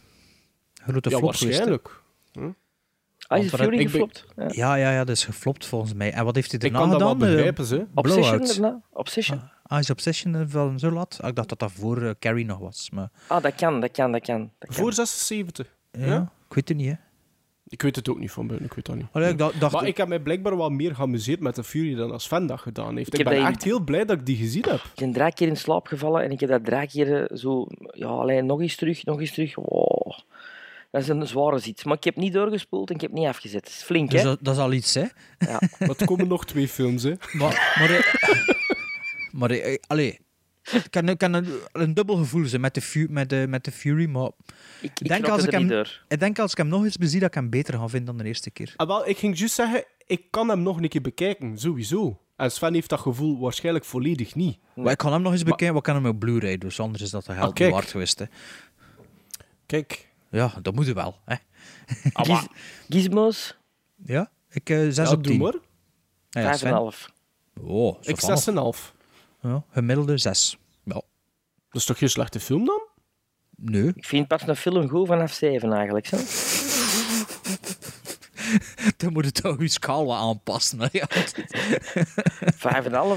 Grote 0.87 1.09
Ja, 1.09 1.17
flop 1.17 1.33
geweest, 1.35 1.59
hè. 1.59 1.69
waarschijnlijk. 1.69 2.03
Ah, 3.27 3.43
is 3.43 3.49
Fury 3.49 3.63
ik 3.63 3.77
ben- 3.77 3.89
geflopt? 3.89 4.25
Ja. 4.35 4.47
Ja, 4.51 4.75
ja, 4.75 4.91
ja, 4.91 4.97
dat 5.03 5.15
is 5.15 5.25
geflopt 5.25 5.65
volgens 5.65 5.93
mij. 5.93 6.11
En 6.11 6.25
wat 6.25 6.35
heeft 6.35 6.51
hij 6.51 6.59
Ik 6.59 6.71
daarna 6.71 6.79
kan 6.79 6.89
dat 6.89 6.99
wel 6.99 7.09
gedaan? 7.09 7.27
Eh, 7.29 7.35
begrijpen, 7.35 7.65
ze. 7.65 7.85
Obsession 7.95 8.45
daarna? 8.61 8.81
Obsession? 8.91 9.41
Ah, 9.63 9.79
is 9.79 9.89
Obsession 9.89 10.35
eh, 10.35 10.41
wel 10.45 10.73
zo 10.79 10.91
laat? 10.91 11.17
Ah, 11.21 11.29
Ik 11.29 11.35
dacht 11.35 11.49
dat 11.49 11.59
dat 11.59 11.71
voor 11.71 12.01
eh, 12.03 12.09
Carrie 12.19 12.45
nog 12.45 12.59
was. 12.59 12.89
Maar, 12.93 13.09
Ah, 13.27 13.43
dat 13.43 13.55
kan, 13.55 13.81
dat 13.81 13.91
kan, 13.91 14.11
dat 14.11 14.21
kan. 14.25 14.39
Dat 14.59 14.69
kan. 14.69 14.77
Voor 14.77 14.93
76. 14.93 15.67
ja, 15.91 16.05
Ja? 16.05 16.31
Ik 16.49 16.55
weet 16.55 16.67
het 16.67 16.77
niet, 16.77 16.87
hè. 16.87 16.93
Ik 17.67 17.81
weet 17.81 17.95
het 17.95 18.09
ook 18.09 18.19
niet 18.19 18.31
van 18.31 18.47
buiten, 18.47 18.67
ik 18.67 18.73
weet 18.73 18.85
dat 18.85 18.95
niet. 18.95 19.05
Allee, 19.11 19.29
ik 19.29 19.37
dacht, 19.37 19.59
dacht 19.59 19.73
Maar 19.73 19.87
ik 19.87 19.97
heb 19.97 20.07
mij 20.07 20.19
blijkbaar 20.19 20.57
wel 20.57 20.69
meer 20.69 20.95
geamuseerd 20.95 21.39
met 21.39 21.55
de 21.55 21.63
Fury 21.63 21.95
dan 21.95 22.11
als 22.11 22.23
Sven 22.23 22.45
dat 22.47 22.59
gedaan 22.59 22.97
heeft. 22.97 23.13
Ik 23.13 23.19
Ik, 23.19 23.25
ben 23.25 23.45
echt 23.45 23.63
heel 23.63 23.79
blij 23.79 24.05
dat 24.05 24.17
ik 24.19 24.25
die 24.25 24.37
gezien 24.37 24.63
heb. 24.67 24.75
Ik 24.79 24.91
ben 24.95 25.11
drie 25.13 25.33
keer 25.33 25.47
in 25.47 25.57
slaap 25.57 25.87
gevallen 25.87 26.23
en 26.23 26.31
ik 26.31 26.39
heb 26.39 26.49
dat 26.49 26.65
drie 26.65 26.87
keer 26.87 27.23
eh, 27.31 27.37
zo... 27.37 27.67
Ja, 27.91 28.07
alleen 28.07 28.45
nog 28.45 28.61
eens 28.61 28.75
terug, 28.75 29.05
nog 29.05 29.19
eens 29.19 29.33
terug. 29.33 29.55
Wow. 29.55 30.11
Dat 30.95 31.03
is 31.03 31.09
een 31.09 31.27
zware 31.27 31.59
zit. 31.59 31.85
Maar 31.85 31.95
ik 31.97 32.03
heb 32.03 32.15
niet 32.15 32.33
doorgespoeld 32.33 32.89
en 32.89 32.95
ik 32.95 33.01
heb 33.01 33.11
niet 33.11 33.25
afgezet. 33.27 33.63
Dat 33.63 33.71
is 33.73 33.83
flink, 33.83 34.11
dus 34.11 34.19
hè? 34.21 34.25
dat, 34.25 34.37
dat 34.41 34.55
is 34.55 34.61
al 34.61 34.71
iets, 34.73 34.93
hè. 34.93 35.03
Ja. 35.39 35.61
Maar 35.79 35.95
er 35.97 36.05
komen 36.05 36.27
nog 36.27 36.45
twee 36.45 36.67
films, 36.67 37.03
hè. 37.03 37.13
Maar, 37.31 37.73
maar, 37.79 37.89
eh, 37.89 38.13
maar 39.31 39.49
eh, 39.49 39.77
allee, 39.87 40.19
ik 40.63 40.87
kan, 40.89 41.09
ik 41.09 41.17
kan 41.17 41.33
een, 41.33 41.47
een 41.71 41.93
dubbel 41.93 42.15
gevoel 42.15 42.45
zijn 42.45 42.61
met 42.61 42.73
de, 42.73 43.05
met 43.09 43.29
de, 43.29 43.45
met 43.49 43.63
de 43.63 43.71
Fury, 43.71 44.05
maar 44.09 44.29
Ik, 44.81 44.99
ik 44.99 45.07
denk 45.07 45.27
als 45.27 45.43
ik 45.43 45.51
hem- 45.51 45.83
ik 46.07 46.19
denk 46.19 46.39
als 46.39 46.51
ik 46.51 46.57
hem 46.57 46.67
nog 46.67 46.83
eens 46.83 46.97
bezie, 46.97 47.19
dat 47.19 47.27
ik 47.29 47.33
hem 47.35 47.49
beter 47.49 47.73
ga 47.73 47.87
vinden 47.87 48.05
dan 48.15 48.17
de 48.23 48.29
eerste 48.29 48.51
keer. 48.51 48.73
Ah, 48.75 48.87
wel, 48.87 49.07
ik 49.07 49.17
ging 49.17 49.37
juist 49.37 49.55
zeggen, 49.55 49.83
ik 50.05 50.21
kan 50.29 50.49
hem 50.49 50.61
nog 50.61 50.77
een 50.81 50.89
keer 50.89 51.01
bekijken, 51.01 51.57
sowieso. 51.59 52.19
En 52.35 52.51
Sven 52.51 52.73
heeft 52.73 52.89
dat 52.89 52.99
gevoel 52.99 53.39
waarschijnlijk 53.39 53.85
volledig 53.85 54.35
niet. 54.35 54.57
Maar 54.75 54.91
ik 54.91 54.97
kan 54.97 55.11
hem 55.13 55.21
nog 55.21 55.31
eens 55.31 55.43
bekijken, 55.43 55.73
wat 55.73 55.83
kan 55.83 55.95
hem 55.95 56.05
op 56.05 56.19
Blu-ray, 56.19 56.57
dus 56.57 56.79
anders 56.79 57.03
is 57.03 57.09
dat 57.09 57.25
de 57.25 57.33
geld 57.33 57.59
Ah, 57.61 57.71
waard 57.71 57.89
geweest. 57.89 58.19
Hè. 58.19 58.25
Kijk. 59.65 60.13
Ja, 60.35 60.53
dat 60.61 60.75
moet 60.75 60.85
wel. 60.93 61.15
Hè. 61.25 61.35
Giz- 62.13 62.45
Gizmos, 62.89 63.57
Ja, 64.05 64.31
ik 64.49 64.69
eh 64.69 64.77
6 64.79 64.95
ja, 64.95 65.11
op 65.11 65.23
10. 65.23 65.37
doe 65.39 65.51
maar. 65.51 65.61
Ah 66.43 66.43
ja, 66.49 66.57
Sven? 66.57 66.71
5,5. 66.93 67.09
Oh, 67.61 67.97
Ik 68.01 68.19
van. 68.19 68.73
6,5. 68.75 68.93
Ja, 69.41 69.63
gemiddelde 69.71 70.17
6. 70.17 70.57
Ja, 70.83 70.93
Dat 70.93 71.01
is 71.81 71.85
toch 71.85 71.97
geen 71.97 72.09
slechte 72.09 72.39
film 72.39 72.65
dan? 72.65 72.81
nee. 73.57 73.91
Ik 73.95 74.05
vind 74.05 74.27
pas 74.27 74.47
een 74.47 74.55
film 74.55 74.89
goed 74.89 75.07
vanaf 75.07 75.31
7 75.33 75.73
eigenlijk. 75.73 76.05
Zo. 76.07 76.17
Dan 78.97 79.13
moet 79.13 79.25
het 79.25 79.41
toch 79.41 79.59
je 79.61 79.67
schaal 79.67 80.05
wat 80.05 80.17
aanpassen. 80.17 80.79
Hè. 80.81 80.87
Ja. 80.91 81.07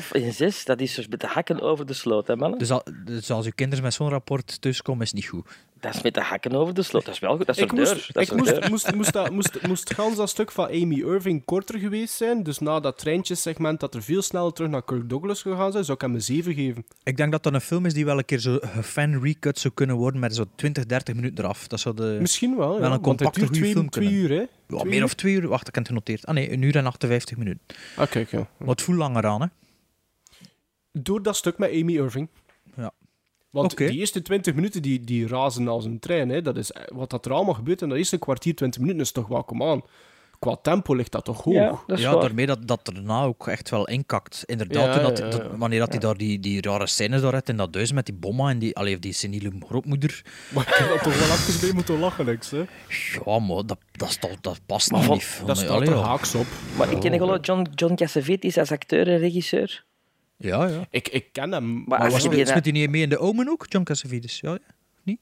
5,5 0.03 0.11
en 0.13 0.33
6, 0.33 0.65
dat 0.65 0.81
is 0.81 0.95
dus 0.95 1.09
met 1.09 1.21
de 1.21 1.27
hakken 1.27 1.61
over 1.61 1.87
de 1.87 1.93
sloot, 1.93 2.27
hè, 2.27 2.37
mannen? 2.37 2.59
Dus, 2.59 2.71
al- 2.71 2.85
dus 3.05 3.31
als 3.31 3.45
uw 3.47 3.53
kinderen 3.55 3.85
met 3.85 3.95
zo'n 3.95 4.09
rapport 4.09 4.61
tussenkomen, 4.61 5.03
is 5.03 5.09
het 5.11 5.17
niet 5.21 5.29
goed. 5.29 5.47
Dat 5.81 5.95
is 5.95 6.03
met 6.03 6.15
de 6.15 6.21
hakken 6.23 6.53
over 6.53 6.75
de 6.75 6.83
sloot. 6.83 7.05
Dat 7.05 7.15
is 7.15 7.21
wel 7.21 7.37
goed. 7.37 7.47
Dat 7.47 7.57
is 7.57 7.63
Ik 7.63 7.71
een 7.71 7.77
moest, 7.79 7.93
deur. 7.93 8.09
Dat 8.13 8.23
is 8.23 8.29
ik 8.29 8.31
een 8.35 8.39
moest, 8.39 8.61
deur. 8.61 8.71
moest, 8.71 8.95
moest, 8.95 9.13
dat, 9.13 9.31
moest, 9.31 9.67
moest 9.67 9.95
gans 9.95 10.17
dat 10.17 10.29
stuk 10.31 10.51
van 10.51 10.67
Amy 10.67 11.01
Irving 11.01 11.45
korter 11.45 11.79
geweest 11.79 12.15
zijn, 12.15 12.43
dus 12.43 12.59
na 12.59 12.81
dat 12.81 12.99
treintjessegment 12.99 13.81
dat 13.81 13.95
er 13.95 14.03
veel 14.03 14.23
sneller 14.23 14.53
terug 14.53 14.71
naar 14.71 14.83
Kirk 14.85 15.09
Douglas 15.09 15.43
gegaan 15.43 15.73
zijn, 15.73 15.85
zou 15.85 15.97
ik 15.97 16.03
hem 16.03 16.15
een 16.15 16.23
7 16.23 16.55
geven. 16.55 16.85
Ik 17.03 17.17
denk 17.17 17.33
dat 17.33 17.43
dat 17.43 17.55
een 17.55 17.61
film 17.61 17.87
is 17.87 17.95
die 17.95 18.05
wel 18.05 18.19
een 18.19 18.25
keer 18.25 18.39
zo 18.39 18.59
fan 18.83 19.21
recut 19.23 19.59
zou 19.59 19.75
kunnen 19.75 19.97
worden 19.97 20.21
met 20.21 20.35
zo 20.35 20.45
20, 20.55 20.87
30 20.87 21.15
minuten 21.15 21.45
eraf. 21.45 21.67
Dat 21.67 21.81
zou 21.81 21.95
de... 21.97 22.17
Misschien 22.21 22.57
wel, 22.57 22.75
ja. 22.75 22.81
Wel 22.81 22.93
een 22.93 23.01
compacte 23.01 23.41
goede 23.41 23.55
twee, 23.59 23.73
film 23.73 23.91
twee 23.91 24.09
kunnen. 24.09 24.23
uur, 24.25 24.39
hè. 24.39 24.45
Twee 24.77 24.85
meer 24.85 25.05
of 25.05 25.15
twee 25.15 25.35
uur. 25.35 25.49
Wacht, 25.49 25.69
ik 25.69 25.75
heb 25.75 25.85
het 25.85 25.87
genoteerd. 25.87 26.27
Ah 26.27 26.35
nee, 26.35 26.53
een 26.53 26.63
uur 26.63 26.77
en 26.77 26.87
58 26.87 27.37
minuten. 27.37 27.61
Ah, 27.97 28.11
kijk, 28.11 28.31
ja. 28.31 28.49
Maar 28.59 28.69
het 28.69 28.83
voelt 28.83 28.99
langer 28.99 29.27
aan, 29.27 29.41
hè. 29.41 29.47
Door 30.93 31.23
dat 31.23 31.37
stuk 31.37 31.59
met 31.59 31.71
Amy 31.71 31.97
Irving. 31.97 32.29
Ja. 32.77 32.93
Want 33.51 33.73
Oké. 33.73 33.87
die 33.87 33.99
eerste 33.99 34.23
20 34.23 34.55
minuten 34.55 34.83
die, 34.83 35.01
die 35.01 35.27
razen 35.27 35.69
als 35.69 35.85
een 35.85 35.99
trein. 35.99 36.29
Hè. 36.29 36.43
Dat 36.43 36.57
is 36.57 36.73
eh, 36.73 36.83
wat 36.89 37.11
dat 37.11 37.27
er 37.27 37.33
allemaal 37.33 37.55
gebeurt. 37.55 37.83
En 37.83 37.89
dat 37.89 37.99
eerste 37.99 38.19
kwartier, 38.19 38.55
20 38.55 38.81
minuten 38.81 39.03
is 39.03 39.13
toch 39.13 39.27
wel, 39.27 39.45
kom 39.45 39.63
aan. 39.63 39.83
Qua 40.39 40.57
tempo 40.63 40.95
ligt 40.95 41.13
dat 41.13 41.25
toch 41.25 41.43
hoog. 41.45 41.55
Ja, 41.55 41.81
dat 41.87 41.99
ja, 42.01 42.17
daarmee 42.17 42.47
dat, 42.47 42.69
dat 42.69 42.87
er 42.87 42.95
daarna 42.95 43.23
ook 43.23 43.47
echt 43.49 43.71
wel 43.71 43.89
inkakt. 43.89 44.43
Inderdaad, 44.47 44.95
Ja, 44.95 45.03
dat, 45.03 45.19
ja, 45.19 45.25
ja. 45.25 45.31
dat- 45.31 45.47
wanneer 45.57 45.79
dat 45.79 45.89
hij 45.89 45.99
daar 45.99 46.17
die, 46.17 46.41
die 46.41 46.61
rare 46.63 46.87
scènes 46.87 47.21
daar 47.21 47.33
had 47.35 47.49
in 47.49 47.57
dat 47.57 47.75
huis 47.75 47.93
met 47.93 48.07
die 48.07 48.15
bomma 48.15 48.51
en 48.51 48.59
die, 48.59 48.77
allee, 48.77 48.99
die 48.99 49.13
seniele 49.13 49.53
grootmoeder. 49.67 50.23
Maar 50.55 50.69
ik 50.69 50.75
heb 50.75 50.89
dat 50.89 51.03
toch 51.03 51.19
wel 51.19 51.37
even 51.37 51.61
bij 51.61 51.73
moeten 51.73 51.99
lachen, 51.99 52.25
niks, 52.27 52.51
hè. 52.51 52.59
Ja, 53.25 53.39
maar 53.39 53.67
dat, 53.67 53.79
dat, 53.93 54.09
is 54.09 54.17
toch- 54.17 54.41
dat 54.41 54.61
past 54.67 54.91
Maar 54.91 54.99
niet. 55.01 55.09
van- 55.09 55.17
lief. 55.17 55.43
Dat 55.47 55.57
staat 55.57 55.69
allee, 55.71 55.89
er 55.89 55.95
ja. 55.95 56.03
haaks 56.03 56.35
op. 56.35 56.47
Maar 56.77 56.93
ik 56.93 57.01
ken 57.01 57.13
gewoon 57.13 57.41
John, 57.41 57.67
John 57.75 57.95
Cassavetes 57.95 58.59
als 58.59 58.71
acteur 58.73 59.09
en 59.09 59.19
regisseur. 59.19 59.85
Ja, 60.37 60.67
ja. 60.67 60.87
Ik, 60.91 61.09
ik 61.09 61.33
ken 61.33 61.53
hem. 61.53 61.73
Maar 61.75 61.85
Maar 61.87 61.99
als 61.99 62.13
was 62.13 62.23
je 62.23 62.47
speelt 62.47 62.65
hij 62.65 62.73
niet 62.73 62.91
mee 62.91 63.03
in 63.03 63.09
de 63.09 63.19
Omen 63.19 63.49
ook, 63.49 63.67
John 63.69 63.85
Cassavetes? 63.85 64.41
Ja, 64.41 64.51
ja. 64.51 64.59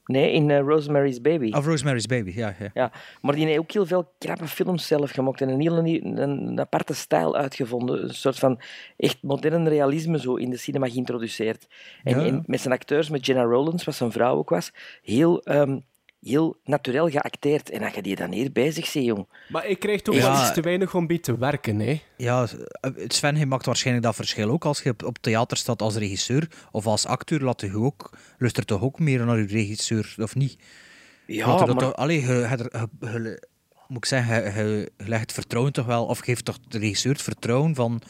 Nee, 0.05 0.31
in 0.31 0.49
eh, 0.51 0.59
Rosemary's 0.59 1.21
Baby. 1.21 1.51
Of 1.51 1.65
Rosemary's 1.65 2.05
Baby, 2.05 2.31
ja. 2.35 2.55
ja. 2.59 2.69
Ja, 2.73 2.91
maar 3.21 3.35
die 3.35 3.45
heeft 3.45 3.59
ook 3.59 3.71
heel 3.71 3.85
veel 3.85 4.13
krappe 4.17 4.47
films 4.47 4.87
zelf 4.87 5.11
gemaakt 5.11 5.41
en 5.41 5.49
een 5.49 5.57
nieuw- 5.57 5.77
een, 5.77 6.17
een 6.21 6.59
aparte 6.59 6.93
stijl 6.93 7.35
uitgevonden. 7.35 8.03
Een 8.03 8.13
soort 8.13 8.39
van 8.39 8.59
echt 8.97 9.17
modern 9.21 9.67
realisme 9.67 10.19
zo 10.19 10.35
in 10.35 10.49
de 10.49 10.57
cinema 10.57 10.87
geïntroduceerd. 10.89 11.67
En, 12.03 12.15
Ja, 12.15 12.21
ja. 12.21 12.27
en 12.27 12.43
met 12.45 12.61
zijn 12.61 12.73
acteurs, 12.73 13.09
met 13.09 13.25
Jenna 13.25 13.43
Rowlands, 13.43 13.83
wat 13.83 13.95
zijn 13.95 14.11
vrouw 14.11 14.35
ook 14.37 14.49
was, 14.49 14.71
heel, 15.01 15.41
ehm 15.43 15.77
heel 16.21 16.57
natuurlijk 16.63 17.11
geacteerd. 17.13 17.69
En 17.69 17.83
als 17.83 17.93
je 17.93 18.01
die 18.01 18.15
dan 18.15 18.31
hier 18.31 18.51
bezig 18.51 18.85
ziet, 18.87 19.05
jong. 19.05 19.27
Maar 19.49 19.65
ik 19.67 19.79
krijg 19.79 20.01
toch 20.01 20.15
Ja. 20.15 20.21
wel 20.31 20.41
iets 20.41 20.53
te 20.53 20.61
weinig 20.61 20.95
om 20.95 21.07
bij 21.07 21.17
te 21.19 21.37
werken, 21.37 21.79
hè. 21.79 22.01
Ja, 22.17 22.47
Sven, 23.07 23.35
hij 23.35 23.45
maakt 23.45 23.65
waarschijnlijk 23.65 24.05
dat 24.05 24.15
verschil 24.15 24.49
ook 24.49 24.65
als 24.65 24.81
je 24.81 24.93
op, 25.05 25.17
theater 25.21 25.57
staat 25.57 25.81
als 25.81 25.95
regisseur 25.95 26.49
of 26.71 26.85
als 26.87 27.05
acteur. 27.05 27.41
Laat 27.43 27.61
je 27.61 27.77
ook, 27.77 28.17
luistert 28.37 28.67
toch 28.67 28.81
ook 28.81 28.99
meer 28.99 29.25
naar 29.25 29.37
je 29.39 29.45
regisseur, 29.45 30.15
of 30.19 30.35
niet? 30.35 30.57
Ja, 31.25 31.57
dat 31.57 31.67
maar 31.67 31.75
toch, 31.77 31.93
allee, 31.95 32.21
je, 32.21 32.27
je- 32.27 32.57
je- 32.99 33.19
je- 33.21 33.47
moet 33.87 33.97
ik 33.97 34.05
zeggen, 34.05 34.65
je 34.69 34.91
legt 34.97 35.21
het 35.21 35.31
vertrouwen 35.33 35.73
toch 35.73 35.85
wel, 35.85 36.05
of 36.05 36.19
geeft 36.19 36.45
toch 36.45 36.57
de 36.67 36.77
regisseur 36.77 37.11
het 37.11 37.21
vertrouwen 37.21 37.75
van... 37.75 38.01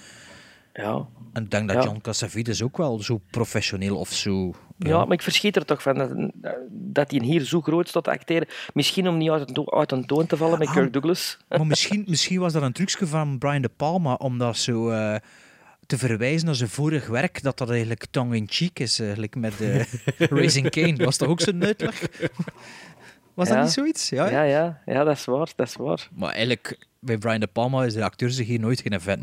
Ja. 0.77 1.07
En 1.33 1.43
ik 1.43 1.51
denk 1.51 1.69
dat. 1.73 1.83
John 1.83 1.99
Cassavetes 2.01 2.61
ook 2.63 2.77
wel 2.77 2.99
zo 3.03 3.21
professioneel 3.31 3.97
of 3.97 4.09
zo... 4.13 4.53
Ja, 4.77 5.05
maar 5.05 5.13
ik 5.13 5.21
verschiet 5.21 5.55
er 5.55 5.65
toch 5.65 5.81
van 5.81 5.97
dat, 5.97 6.31
dat 6.71 7.11
hij 7.11 7.19
hier 7.23 7.41
zo 7.45 7.61
groot 7.61 7.87
staat 7.87 8.03
te 8.03 8.09
acteren. 8.09 8.47
Misschien 8.73 9.07
om 9.07 9.17
niet 9.17 9.29
uit 9.29 9.57
een, 9.57 9.71
uit 9.71 9.91
een 9.91 10.05
toon 10.05 10.25
te 10.27 10.37
vallen 10.37 10.59
met 10.59 10.67
Ah. 10.67 10.73
Kirk 10.73 10.93
Douglas. 10.93 11.37
Maar 11.49 11.65
misschien, 11.67 12.03
misschien 12.07 12.39
was 12.39 12.53
dat 12.53 12.61
een 12.61 12.71
trucje 12.73 13.07
van 13.07 13.37
Brian 13.37 13.61
De 13.61 13.69
Palma 13.69 14.13
om 14.13 14.37
dat 14.37 14.57
zo 14.57 14.89
eh, 14.89 15.15
te 15.85 15.97
verwijzen 15.97 16.45
naar 16.45 16.55
zijn 16.55 16.69
vorig 16.69 17.07
werk, 17.07 17.43
dat 17.43 17.57
dat 17.57 17.69
eigenlijk 17.69 18.05
tongue-in-cheek 18.11 18.79
is, 18.79 18.99
eigenlijk 18.99 19.35
met 19.35 19.61
eh, 19.61 19.83
Raising 20.37 20.69
Kane. 20.69 20.95
Was 21.05 21.17
dat 21.17 21.27
ook 21.29 21.41
zo'n 21.41 21.63
uitleg? 21.65 22.01
Was 23.33 23.47
Ja. 23.47 23.53
dat 23.53 23.63
niet 23.63 23.73
zoiets? 23.73 24.09
Ja, 24.09 24.29
Ja, 24.29 24.41
ja, 24.43 24.81
ja, 24.85 25.03
dat 25.03 25.17
is 25.17 25.25
waar. 25.25 25.49
Dat 25.55 25.67
is 25.67 25.75
waar. 25.75 26.07
Maar 26.15 26.29
eigenlijk, 26.29 26.77
bij 26.99 27.17
Brian 27.17 27.39
De 27.39 27.47
Palma 27.47 27.83
is 27.85 27.93
de 27.93 28.03
acteur 28.03 28.29
zich 28.29 28.47
hier 28.47 28.59
nooit 28.59 28.81
geen 28.81 29.01
vet. 29.01 29.19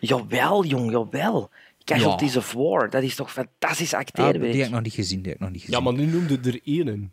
Jawel, 0.00 0.64
jong, 0.64 0.90
jawel. 0.90 1.50
Casualties 1.84 2.36
of 2.36 2.52
War, 2.52 2.90
dat 2.90 3.02
is 3.02 3.14
toch 3.14 3.32
fantastisch 3.32 3.94
Ah, 3.94 4.00
acteren, 4.00 4.32
die 4.32 4.40
weet 4.40 4.50
heb 4.50 4.58
je. 4.60 4.66
ik 4.66 4.70
nog 4.72 4.82
niet 4.82 4.92
gezien. 4.92 5.18
Die 5.22 5.26
heb 5.26 5.34
ik 5.34 5.40
nog 5.40 5.50
niet 5.50 5.60
gezien. 5.60 5.76
Ja, 5.76 5.82
maar 5.84 5.92
nu 5.92 6.06
noemde 6.06 6.38
er 6.44 6.60
één. 6.64 7.12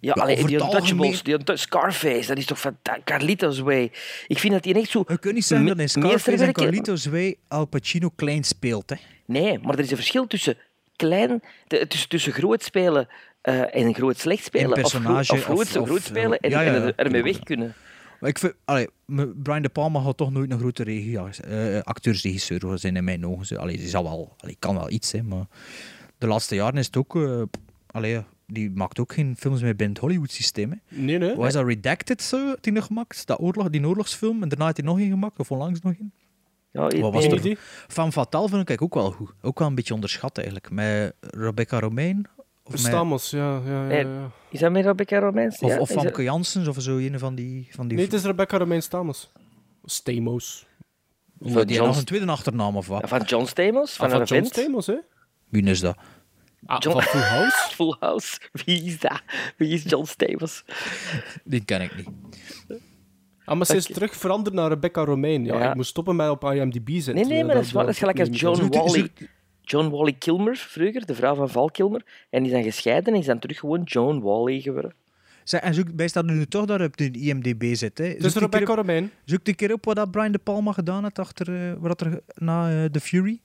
Ja, 0.00 0.12
Ja, 0.14 0.22
allee, 0.22 0.44
die 0.46 0.52
Untouchables, 0.56 1.22
die 1.22 1.34
Untou- 1.34 1.56
Scarface, 1.56 2.26
dat 2.26 2.36
is 2.38 2.46
toch 2.46 2.60
fantastisch. 2.60 3.04
Carlitos 3.04 3.58
Way. 3.58 3.92
Ik 4.26 4.38
vind 4.38 4.52
dat 4.52 4.62
die 4.62 4.74
echt 4.74 4.90
zo... 4.90 5.04
Je 5.08 5.18
kunt 5.18 5.34
niet 5.34 5.44
zeggen 5.44 5.66
dat 5.66 5.78
in 5.78 5.88
Scarface 5.88 6.44
en 6.44 6.52
Carlitos 6.52 7.06
Way 7.06 7.36
Al 7.48 7.64
Pacino 7.66 8.10
klein 8.16 8.44
speelt. 8.44 8.90
Hè. 8.90 8.96
Nee, 9.26 9.58
maar 9.58 9.74
er 9.74 9.80
is 9.84 9.90
een 9.90 9.96
verschil 9.96 10.26
tussen 10.26 10.56
klein, 10.96 11.42
tussen, 11.88 12.08
tussen 12.08 12.32
groot 12.32 12.62
spelen 12.62 13.08
eh, 13.40 13.74
en 13.76 13.94
groot 13.94 14.18
slecht 14.18 14.44
spelen. 14.44 14.78
Een 14.78 14.84
of, 14.84 14.90
gro- 14.90 14.98
personage 15.00 15.32
of 15.32 15.42
groot, 15.44 15.76
of- 15.76 15.86
groot 15.88 16.02
spelen 16.02 16.38
en, 16.38 16.50
ja, 16.50 16.60
ja, 16.60 16.72
en 16.74 16.80
ja. 16.80 16.86
er- 16.86 16.92
ermee 16.96 17.22
weg 17.22 17.38
kunnen. 17.38 17.74
Maar 18.20 18.30
ik 18.30 18.38
vind, 18.38 18.54
allee, 18.64 18.88
Brian 19.42 19.62
De 19.62 19.68
Palma 19.68 20.00
gaat 20.02 20.16
toch 20.16 20.30
nooit 20.32 20.50
een 20.50 20.58
grote 20.58 20.82
regie, 20.82 21.18
eh, 21.18 21.80
acteursregisseur 21.82 22.78
zijn 22.78 22.96
in 22.96 23.04
mijn 23.04 23.26
ogen. 23.26 23.56
Allee, 23.58 23.76
die 23.76 23.88
zal 23.88 24.02
wel, 24.02 24.34
allee, 24.38 24.56
kan 24.58 24.74
wel 24.74 24.90
iets, 24.90 25.12
hè, 25.12 25.22
maar 25.22 25.46
de 26.18 26.26
laatste 26.26 26.54
jaren 26.54 26.78
is 26.78 26.86
het 26.86 26.96
ook... 26.96 27.16
eh, 27.16 27.42
allee, 27.86 28.22
die 28.46 28.70
maakt 28.70 28.98
ook 28.98 29.12
geen 29.12 29.36
films 29.38 29.60
meer 29.62 29.76
binnen 29.76 29.94
het 29.96 30.04
Hollywood-systeem. 30.04 30.70
hè. 30.70 30.76
Nee, 31.00 31.18
nee. 31.18 31.30
Is 31.46 31.52
dat, 31.52 31.66
Redacted, 31.66 32.22
zo, 32.22 32.54
hij 32.60 32.72
nog 32.72 32.84
gemaakt? 32.86 33.26
Dat 33.26 33.40
oorlog, 33.40 33.70
die 33.70 33.86
oorlogsfilm, 33.86 34.42
en 34.42 34.48
daarna 34.48 34.64
had 34.64 34.76
hij 34.76 34.86
nog 34.86 34.98
een 34.98 35.10
gemaakt, 35.10 35.38
of 35.38 35.50
onlangs 35.50 35.80
nog 35.80 35.92
een. 35.98 36.12
Ja, 36.72 36.90
ik- 36.90 37.00
Wat 37.00 37.12
was 37.12 37.24
er? 37.24 37.58
Van 37.88 38.12
Fatal 38.12 38.48
vind 38.48 38.68
ik 38.70 38.82
ook 38.82 38.94
wel 38.94 39.10
goed. 39.10 39.32
Ook 39.42 39.58
wel 39.58 39.68
een 39.68 39.74
beetje 39.74 39.94
onderschat 39.94 40.36
eigenlijk. 40.36 40.70
Met 40.70 41.14
Rebecca 41.20 41.80
Romain. 41.80 42.26
Stamos, 42.78 43.30
ja. 43.30 43.60
ja, 43.64 43.70
ja, 43.70 43.82
Nee, 43.86 44.04
ja. 44.06 44.30
Is 44.50 44.60
dat 44.60 44.72
met 44.72 44.84
Rebecca 44.84 45.18
Romijn? 45.18 45.48
of, 45.50 45.60
ja, 45.60 45.78
of 45.78 45.90
Famke 45.90 46.22
Janssens 46.22 46.68
of 46.68 46.76
zo, 46.80 46.96
een 46.96 47.18
van 47.18 47.34
die... 47.34 47.68
Van 47.70 47.88
die 47.88 47.96
Nee, 47.96 48.06
het 48.06 48.14
is 48.14 48.22
Rebecca 48.24 48.58
Romein 48.58 48.82
Stamos. 48.82 49.32
Stamos. 49.84 50.66
of 51.38 51.52
van 51.52 51.66
die 51.66 51.76
John- 51.76 51.88
nog 51.88 51.98
een 51.98 52.04
tweede 52.04 52.26
achternaam 52.26 52.76
of 52.76 52.86
wat? 52.86 53.08
Van 53.08 53.20
John 53.22 53.44
Stamos, 53.46 53.92
van, 53.92 54.06
Ah, 54.10 54.16
van 54.16 54.24
John. 54.24 54.44
Stamos, 54.44 54.86
hè? 54.86 54.96
Wie 55.48 55.62
is 55.62 55.80
dat? 55.80 55.96
Ah, 56.66 56.76
John- 56.80 57.00
Van 57.00 57.02
Full 57.02 57.20
House. 57.20 57.56
Full 57.74 57.96
House. 58.00 58.38
Wie 58.52 58.84
is 58.84 58.98
dat? 58.98 59.22
Wie 59.56 59.68
is 59.68 59.82
John 59.86 60.04
Stamos? 60.04 60.64
Die 61.44 61.64
ken 61.64 61.80
ik 61.82 61.96
niet. 61.96 62.08
Ah, 63.44 63.56
maar 63.56 63.66
ze 63.66 63.76
is 63.76 63.84
terug 63.86 64.14
veranderd 64.16 64.54
naar 64.54 64.68
Rebecca 64.68 65.04
Romein. 65.04 65.44
Ja, 65.44 65.58
Ja. 65.58 65.68
ik 65.70 65.74
moest 65.74 65.90
stoppen 65.90 66.16
met 66.16 66.28
op 66.30 66.44
IMDb 66.44 66.88
zetten. 66.90 67.14
Nee, 67.14 67.24
nee, 67.24 67.44
maar 67.44 67.54
dat 67.54 67.64
is, 67.64 67.70
dat 67.72 67.88
is 67.88 67.98
gelijk 67.98 68.18
als 68.20 68.28
John 68.32 68.66
Wally. 68.68 69.08
John 69.70 69.88
Wally 69.90 70.12
Kilmer, 70.12 70.56
vroeger, 70.56 71.06
de 71.06 71.14
vrouw 71.14 71.34
van 71.34 71.48
Val 71.50 71.70
Kilmer. 71.70 72.02
En 72.30 72.42
die 72.42 72.52
is 72.52 72.56
dan 72.62 72.72
gescheiden 72.72 73.12
en 73.14 73.18
is 73.20 73.26
dan 73.26 73.38
terug 73.38 73.58
gewoon 73.58 73.82
John 73.82 74.20
Wally 74.20 74.60
geworden. 74.60 74.92
Zeg, 75.44 75.60
en 75.60 75.74
zoek, 75.74 75.94
bij 75.94 76.08
staat 76.08 76.24
nu 76.24 76.46
toch 76.46 76.64
dat 76.64 76.80
op 76.80 76.96
de 76.96 77.10
IMDb 77.10 77.74
zit. 77.74 77.98
Hè. 77.98 78.14
Keer 78.14 78.30
Rebecca 78.38 78.70
op, 78.72 78.78
Romein. 78.78 79.10
zoek 79.24 79.40
een 79.48 79.54
keer 79.54 79.72
op 79.72 79.84
wat 79.84 79.96
dat 79.96 80.10
Brian 80.10 80.32
De 80.32 80.38
Palma 80.38 80.72
gedaan 80.72 81.02
heeft 81.02 81.18
achter, 81.18 81.54
eh, 81.70 81.72
wat 81.78 82.00
er 82.00 82.20
na 82.34 82.70
eh, 82.70 82.84
The 82.90 83.00
Fury. 83.00 83.40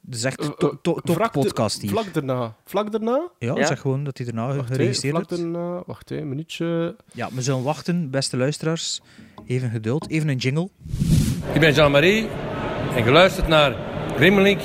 Dat 0.00 0.18
is 0.18 0.24
echt 0.24 0.40
Eh, 0.40 0.48
top, 0.82 1.00
vlak 1.04 1.32
de- 1.32 1.38
podcast 1.38 1.80
hier. 1.80 1.90
Vlak 1.90 2.14
daarna. 2.14 2.54
Vlak 2.64 2.92
daarna? 2.92 3.28
Ja, 3.38 3.54
Ja. 3.54 3.66
zeg 3.66 3.80
gewoon 3.80 4.04
dat 4.04 4.16
hij 4.18 4.26
daarna 4.26 4.54
Wacht, 4.56 4.68
geregistreerd 4.70 5.14
vlak 5.14 5.28
daarna. 5.28 5.82
Wacht, 5.86 6.10
een 6.10 6.28
minuutje. 6.28 6.96
Ja, 7.12 7.28
we 7.32 7.42
zullen 7.42 7.62
wachten, 7.62 8.10
beste 8.10 8.36
luisteraars. 8.36 9.00
Even 9.46 9.70
geduld, 9.70 10.08
even 10.10 10.28
een 10.28 10.36
jingle. 10.36 10.68
Ik 11.54 11.60
ben 11.60 11.72
Jean-Marie 11.72 12.28
en 12.96 13.02
geluisterd 13.02 13.48
naar 13.48 13.76
Grimmelink 14.16 14.60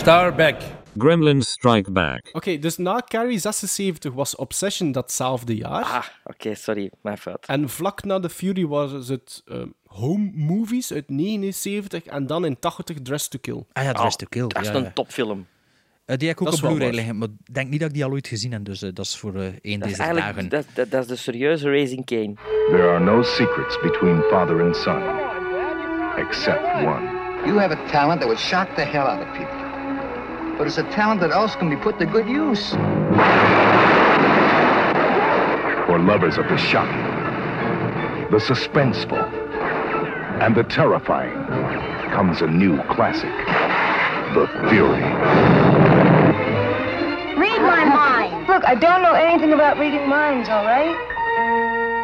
Starback. 0.00 0.56
Gremlins 0.98 1.50
Strike 1.50 1.90
Back. 1.90 2.28
Oké, 2.32 2.58
dus 2.58 2.76
na 2.76 3.02
Carrie 3.08 3.38
76 3.38 4.12
was 4.12 4.36
Obsession 4.36 4.92
datzelfde 4.92 5.56
jaar. 5.56 5.84
Ah, 5.84 6.04
oké, 6.24 6.54
sorry, 6.54 6.90
mijn 7.02 7.18
fout. 7.18 7.46
En 7.46 7.68
vlak 7.68 8.04
na 8.04 8.20
The 8.20 8.28
Fury 8.28 8.66
was 8.66 9.08
het 9.08 9.42
ehm, 9.46 9.66
Home 9.86 10.30
Movies 10.34 10.92
uit 10.92 11.08
79 11.08 12.04
en 12.04 12.26
dan 12.26 12.44
in 12.44 12.58
80 12.58 12.96
Dress 13.02 13.28
to 13.28 13.38
Kill. 13.40 13.64
Ah 13.72 13.84
ja, 13.84 13.92
Dress 13.92 14.16
to 14.16 14.26
Kill. 14.28 14.46
Dat 14.46 14.62
is 14.62 14.68
ja, 14.68 14.74
een 14.74 14.82
ja. 14.82 14.90
topfilm. 14.94 15.46
Eh, 16.04 16.16
die 16.16 16.28
heb 16.28 16.40
ik 16.40 16.46
ook 16.46 16.52
op 16.52 16.60
Blu-ray 16.60 16.90
liggen, 16.90 17.18
maar 17.18 17.28
ik 17.28 17.54
denk 17.54 17.70
niet 17.70 17.80
dat 17.80 17.88
ik 17.88 17.94
die 17.94 18.04
al 18.04 18.10
ooit 18.10 18.28
gezien 18.28 18.52
heb, 18.52 18.64
dus 18.64 18.82
eh, 18.82 18.90
dat 18.94 19.04
is 19.04 19.16
voor 19.16 19.34
eh 19.34 19.42
één 19.42 19.80
is 19.80 19.86
deze 19.86 19.96
dagen. 19.96 20.16
eigenlijk 20.16 20.50
dat, 20.50 20.64
dat, 20.74 20.90
dat 20.90 21.02
is 21.02 21.08
de 21.08 21.16
serieuze 21.16 21.70
Raising 21.70 22.04
Kane. 22.04 22.34
There 22.70 22.88
are 22.88 23.04
no 23.04 23.22
secrets 23.22 23.80
between 23.80 24.22
father 24.30 24.62
and 24.62 24.76
son, 24.76 25.02
except 26.16 26.62
one. 26.74 27.18
You 27.46 27.58
have 27.58 27.76
a 27.76 27.86
talent 27.90 28.20
that 28.20 28.28
would 28.28 28.38
shock 28.38 28.74
the 28.74 28.84
hell 28.84 29.06
out 29.06 29.20
of 29.20 29.36
people. 29.36 29.59
But 30.60 30.66
it's 30.66 30.76
a 30.76 30.82
talent 30.90 31.22
that 31.22 31.30
else 31.30 31.56
can 31.56 31.70
be 31.70 31.76
put 31.76 31.98
to 32.00 32.04
good 32.04 32.28
use. 32.28 32.72
For 35.86 35.98
lovers 35.98 36.36
of 36.36 36.46
the 36.50 36.58
shocking, 36.58 37.00
the 38.30 38.36
suspenseful, 38.36 39.24
and 40.42 40.54
the 40.54 40.64
terrifying 40.64 41.46
comes 42.12 42.42
a 42.42 42.46
new 42.46 42.76
classic 42.82 43.32
The 44.34 44.46
Fury. 44.68 45.00
Read 47.40 47.62
my 47.62 47.86
mind. 47.86 48.46
Look, 48.46 48.62
I 48.66 48.74
don't 48.74 49.00
know 49.00 49.14
anything 49.14 49.54
about 49.54 49.78
reading 49.78 50.06
minds, 50.10 50.50
all 50.50 50.66
right? 50.66 50.94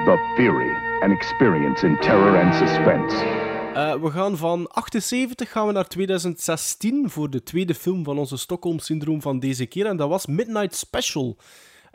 The 0.06 0.16
Fury, 0.34 0.74
an 1.02 1.12
experience 1.12 1.84
in 1.84 1.98
terror 1.98 2.38
and 2.38 2.54
suspense. 2.54 3.45
Eh, 3.76 3.94
we 3.94 4.10
gaan 4.10 4.36
van 4.36 4.68
78 4.68 5.50
gaan 5.50 5.66
we 5.66 5.72
naar 5.72 5.88
2016 5.88 7.10
voor 7.10 7.30
de 7.30 7.42
tweede 7.42 7.74
film 7.74 8.04
van 8.04 8.18
onze 8.18 8.36
Stockholm-syndroom 8.36 9.22
van 9.22 9.38
deze 9.38 9.66
keer. 9.66 9.86
En 9.86 9.96
dat 9.96 10.08
was 10.08 10.26
Midnight 10.26 10.74
Special. 10.74 11.36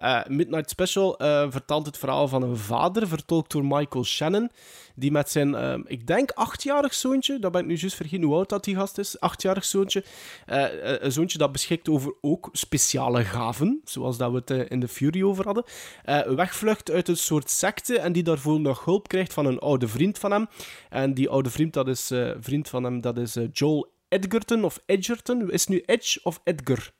Eh, 0.01 0.25
Midnight 0.27 0.69
Special 0.69 1.17
eh, 1.17 1.45
vertelt 1.49 1.85
het 1.85 1.97
verhaal 1.97 2.27
van 2.27 2.41
een 2.43 2.57
vader, 2.57 3.07
vertolkt 3.07 3.51
door 3.51 3.65
Michael 3.65 4.05
Shannon, 4.05 4.51
die 4.95 5.11
met 5.11 5.29
zijn, 5.29 5.55
eh, 5.55 5.79
ik 5.85 6.07
denk, 6.07 6.31
achtjarig 6.31 6.93
zoontje, 6.93 7.39
dat 7.39 7.51
ben 7.51 7.61
ik 7.61 7.67
nu 7.67 7.75
juist 7.75 7.95
vergeten 7.95 8.25
hoe 8.25 8.35
oud 8.35 8.49
dat 8.49 8.63
die 8.63 8.75
gast 8.75 8.97
is, 8.97 9.19
achtjarig 9.19 9.65
zoontje, 9.65 10.03
eh, 10.45 10.65
een 10.99 11.11
zoontje 11.11 11.37
dat 11.37 11.51
beschikt 11.51 11.89
over 11.89 12.13
ook 12.21 12.49
speciale 12.51 13.23
gaven, 13.23 13.81
zoals 13.83 14.17
dat 14.17 14.31
we 14.31 14.53
het 14.53 14.69
in 14.69 14.79
de 14.79 14.87
Fury 14.87 15.23
over 15.23 15.45
hadden, 15.45 15.63
wegvlucht 16.35 16.91
uit 16.91 17.07
een 17.07 17.17
soort 17.17 17.49
secte 17.49 17.99
en 17.99 18.11
die 18.11 18.23
daarvoor 18.23 18.59
nog 18.59 18.85
hulp 18.85 19.07
krijgt 19.07 19.33
van 19.33 19.45
een 19.45 19.59
oude 19.59 19.87
vriend 19.87 20.19
van 20.19 20.31
hem. 20.31 20.47
En 20.89 21.13
die 21.13 21.29
oude 21.29 21.49
vriend, 21.49 21.73
dat 21.73 21.87
is, 21.87 22.11
vriend 22.39 22.69
van 22.69 22.83
hem, 22.83 23.01
dat 23.01 23.17
is 23.17 23.37
Joel 23.51 23.91
Edgerton 24.09 24.63
of 24.63 24.79
Edgerton. 24.85 25.51
Is 25.51 25.67
nu 25.67 25.83
Edge 25.85 26.19
of 26.23 26.41
Edgar? 26.43 26.91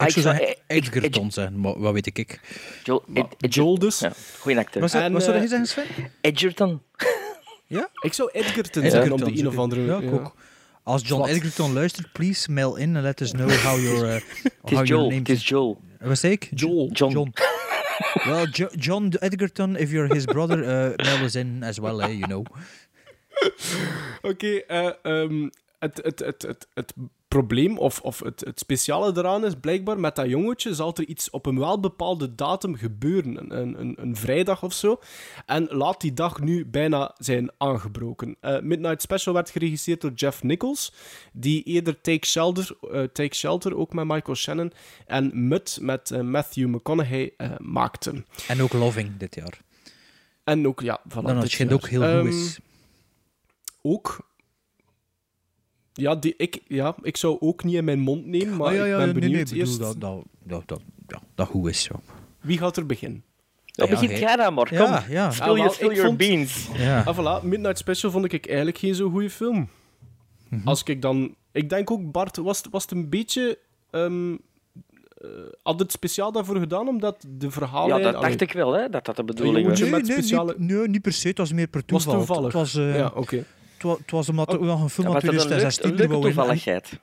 Ik 0.00 0.06
ik 0.16 0.22
zou 0.22 0.36
zeggen 0.36 0.56
Edgerton 0.66 1.30
zijn, 1.30 1.60
maar 1.60 1.78
wat 1.80 1.92
weet 1.92 2.06
ik. 2.06 2.18
ik. 2.18 2.40
Joel, 2.84 3.02
Maar 3.06 3.22
Ed- 3.22 3.34
Ed- 3.40 3.54
Joel 3.54 3.78
dus. 3.78 3.98
Ja, 3.98 4.12
goeie 4.38 4.58
acteur. 4.58 4.82
Dat, 4.82 4.94
En, 4.94 5.12
wat 5.12 5.22
zou 5.22 5.36
eh, 5.36 5.42
je 5.42 5.48
zeggen, 5.48 5.66
Sven? 5.66 5.84
Edgerton. 6.20 6.82
Ik 8.02 8.12
zou 8.12 8.30
Edgerton 8.32 8.90
zeggen 8.90 9.12
op 9.12 9.18
de 9.18 9.38
een 9.38 9.48
of 9.48 9.58
andere... 9.58 9.82
Ja, 9.82 9.98
ik 9.98 10.12
ook. 10.12 10.34
Als 10.82 11.02
John. 11.08 11.28
Edgerton 11.28 11.72
luistert, 11.72 12.12
please 12.12 12.50
mail 12.52 12.76
in 12.76 12.96
and 12.96 13.04
let 13.04 13.20
us 13.20 13.30
know 13.30 13.50
how 13.50 13.80
your, 13.80 14.04
uh, 14.06 14.12
Het 14.12 14.22
how 14.60 14.72
is 14.72 14.76
your 14.76 14.84
Joel. 14.86 15.02
name 15.08 15.18
Het 15.18 15.28
is 15.28 15.48
Joel. 15.48 15.80
Wat 16.00 16.18
zei 16.18 16.32
ik? 16.32 16.48
Joel. 16.54 16.88
John. 16.92 17.12
John. 17.12 17.32
well, 18.30 18.46
Jo- 18.50 18.70
John 18.78 19.14
Edgerton, 19.18 19.76
if 19.76 19.90
you're 19.90 20.14
his 20.14 20.24
brother, 20.24 20.58
uh, 20.58 21.06
mail 21.06 21.24
us 21.24 21.34
in 21.34 21.62
as 21.62 21.78
well, 21.78 22.00
eh, 22.00 22.08
you 22.08 22.20
know. 22.26 22.46
Oké, 24.22 24.46
eh, 24.56 24.90
ehm, 25.02 25.48
het, 25.78 26.00
het, 26.02 26.18
het, 26.18 26.42
het, 26.42 26.66
het 26.74 26.92
probleem 27.30 27.78
of, 27.78 28.00
of 28.00 28.20
het, 28.20 28.40
het 28.40 28.58
speciale 28.58 29.12
eraan 29.16 29.44
is 29.44 29.54
blijkbaar 29.60 30.00
met 30.00 30.16
dat 30.16 30.28
jongetje 30.28 30.74
zal 30.74 30.94
er 30.96 31.04
iets 31.04 31.30
op 31.30 31.46
een 31.46 31.58
wel 31.58 31.80
bepaalde 31.80 32.34
datum 32.34 32.74
gebeuren. 32.76 33.36
Een, 33.58 33.80
een, 33.80 33.94
een, 34.00 34.16
vrijdag 34.16 34.62
of 34.62 34.72
zo. 34.72 35.00
En 35.46 35.66
laat 35.70 36.00
die 36.00 36.12
dag 36.12 36.40
nu 36.40 36.66
bijna 36.66 37.14
zijn 37.18 37.50
aangebroken. 37.58 38.36
Eh, 38.40 38.60
Midnight 38.60 39.02
Special 39.02 39.34
werd 39.34 39.50
geregisseerd 39.50 40.00
door 40.00 40.12
Jeff 40.12 40.42
Nichols, 40.42 40.92
die 41.32 41.62
eerder 41.62 42.00
Take 42.00 42.26
Shelter, 42.26 42.76
eh, 42.92 43.02
Take 43.02 43.34
Shelter 43.34 43.76
ook 43.76 43.92
met 43.92 44.04
Michael 44.06 44.36
Shannon, 44.36 44.72
en 45.06 45.48
Mud 45.48 45.78
met 45.80 46.10
eh, 46.10 46.20
Matthew 46.20 46.68
McConaughey 46.68 47.34
maakte. 47.58 48.24
En 48.48 48.62
ook 48.62 48.72
Loving 48.72 49.16
dit 49.16 49.34
jaar. 49.34 49.60
En 50.44 50.66
ook, 50.66 50.80
ja, 50.80 51.00
voilà, 51.08 51.12
Dan 51.12 51.24
dit 51.34 51.42
het 51.42 51.50
schijnt 51.50 51.72
ook 51.72 51.88
heel 51.88 52.02
Ehm, 52.02 52.20
goed 52.20 52.34
is. 52.34 52.58
ook. 53.82 54.28
Ja, 56.00 56.14
die, 56.14 56.34
ik, 56.36 56.58
ja, 56.68 56.94
ik 57.02 57.16
zou 57.16 57.36
ook 57.40 57.64
niet 57.64 57.74
in 57.74 57.84
mijn 57.84 57.98
mond 58.00 58.26
nemen, 58.26 58.56
maar 58.56 58.66
Ah, 58.68 58.74
ja, 58.74 58.84
ja, 58.84 58.90
ik 58.90 58.96
ben 58.96 58.98
nee, 58.98 59.12
nee, 59.14 59.20
benieuwd 59.30 59.48
bedoel 59.48 59.60
eerst. 59.60 59.78
dat, 59.78 60.00
dat, 60.00 60.22
dat, 60.44 60.62
dat, 60.68 60.80
ja, 61.08 61.20
dat 61.34 61.46
goed 61.46 61.68
is. 61.68 61.82
Zo. 61.82 61.94
Wie 62.40 62.58
gaat 62.58 62.76
er 62.76 62.86
beginnen? 62.86 63.22
Ja, 63.64 63.84
Ja, 63.84 63.90
begint 63.90 64.18
jij 64.18 64.36
dan 64.36 64.54
maar. 64.54 64.68
Kom. 64.68 64.76
Ja, 64.76 65.04
ja. 65.08 65.30
Spill, 65.30 65.48
Ah, 65.50 65.56
your, 65.56 65.72
spill 65.72 65.88
ik 65.88 65.94
your 65.96 66.06
vond- 66.08 66.18
beans. 66.18 66.68
ja. 66.76 67.02
Ah, 67.02 67.18
voilà, 67.18 67.44
Midnight 67.44 67.78
Special 67.78 68.10
vond 68.10 68.32
ik 68.32 68.46
eigenlijk 68.46 68.78
geen 68.78 68.94
zo 68.94 69.10
goede 69.10 69.30
film. 69.30 69.68
Mhm. 70.48 70.68
als 70.68 70.82
ik 70.82 71.02
dan... 71.02 71.34
Ik 71.52 71.68
denk 71.68 71.90
ook, 71.90 72.12
Bart, 72.12 72.36
was, 72.36 72.58
het- 72.58 72.68
was 72.70 72.82
het 72.82 72.90
een 72.90 73.08
beetje... 73.08 73.58
ehm, 73.90 74.32
eh, 74.32 75.28
had 75.62 75.78
het 75.78 75.92
speciaal 75.92 76.32
daarvoor 76.32 76.56
gedaan, 76.58 76.88
omdat 76.88 77.24
de 77.28 77.50
verhalen... 77.50 77.96
Ja, 77.98 78.12
dat 78.12 78.22
dacht 78.22 78.40
ik 78.40 78.52
wel, 78.52 78.72
hè, 78.72 78.88
dat 78.88 79.04
dat 79.04 79.16
de 79.16 79.24
bedoeling 79.24 79.68
was. 79.68 79.80
Nee, 79.80 79.90
met 79.90 80.02
nee, 80.02 80.12
speciale- 80.12 80.54
niet, 80.58 80.70
nee, 80.70 80.88
niet 80.88 81.02
per 81.02 81.12
se. 81.12 81.28
Het 81.28 81.38
was 81.38 81.52
meer 81.52 81.66
per 81.68 81.82
Was 81.86 82.02
toeval. 82.04 82.18
toevallig. 82.18 82.44
Het 82.44 82.52
was, 82.52 82.74
eh, 82.74 82.96
ja, 82.96 83.12
oké. 83.14 83.44
Het 83.82 84.10
was 84.10 84.28
omdat 84.28 84.48
er 84.52 84.58
ook 84.58 84.64
nog 84.64 84.82
een 84.82 84.88
film 84.90 85.14
uit 85.14 85.24
was 85.24 85.34
dat 85.34 85.44
een, 85.44 85.48
leuk, 85.50 85.58
2016 85.70 86.14
een 86.14 86.20
toevalligheid? 86.20 87.00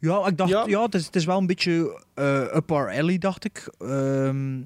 Ja, 0.00 0.26
ik 0.26 0.36
dacht, 0.36 0.50
ja, 0.50 0.64
Ja. 0.66 0.82
het, 0.82 0.94
is, 0.94 1.06
het 1.06 1.16
is 1.16 1.24
wel 1.24 1.38
een 1.38 1.46
beetje 1.46 2.00
eh 2.14 2.40
up 2.54 2.72
our 2.72 2.98
alley, 2.98 3.18
dacht 3.18 3.44
ik. 3.44 3.70
Ehm, 3.78 4.60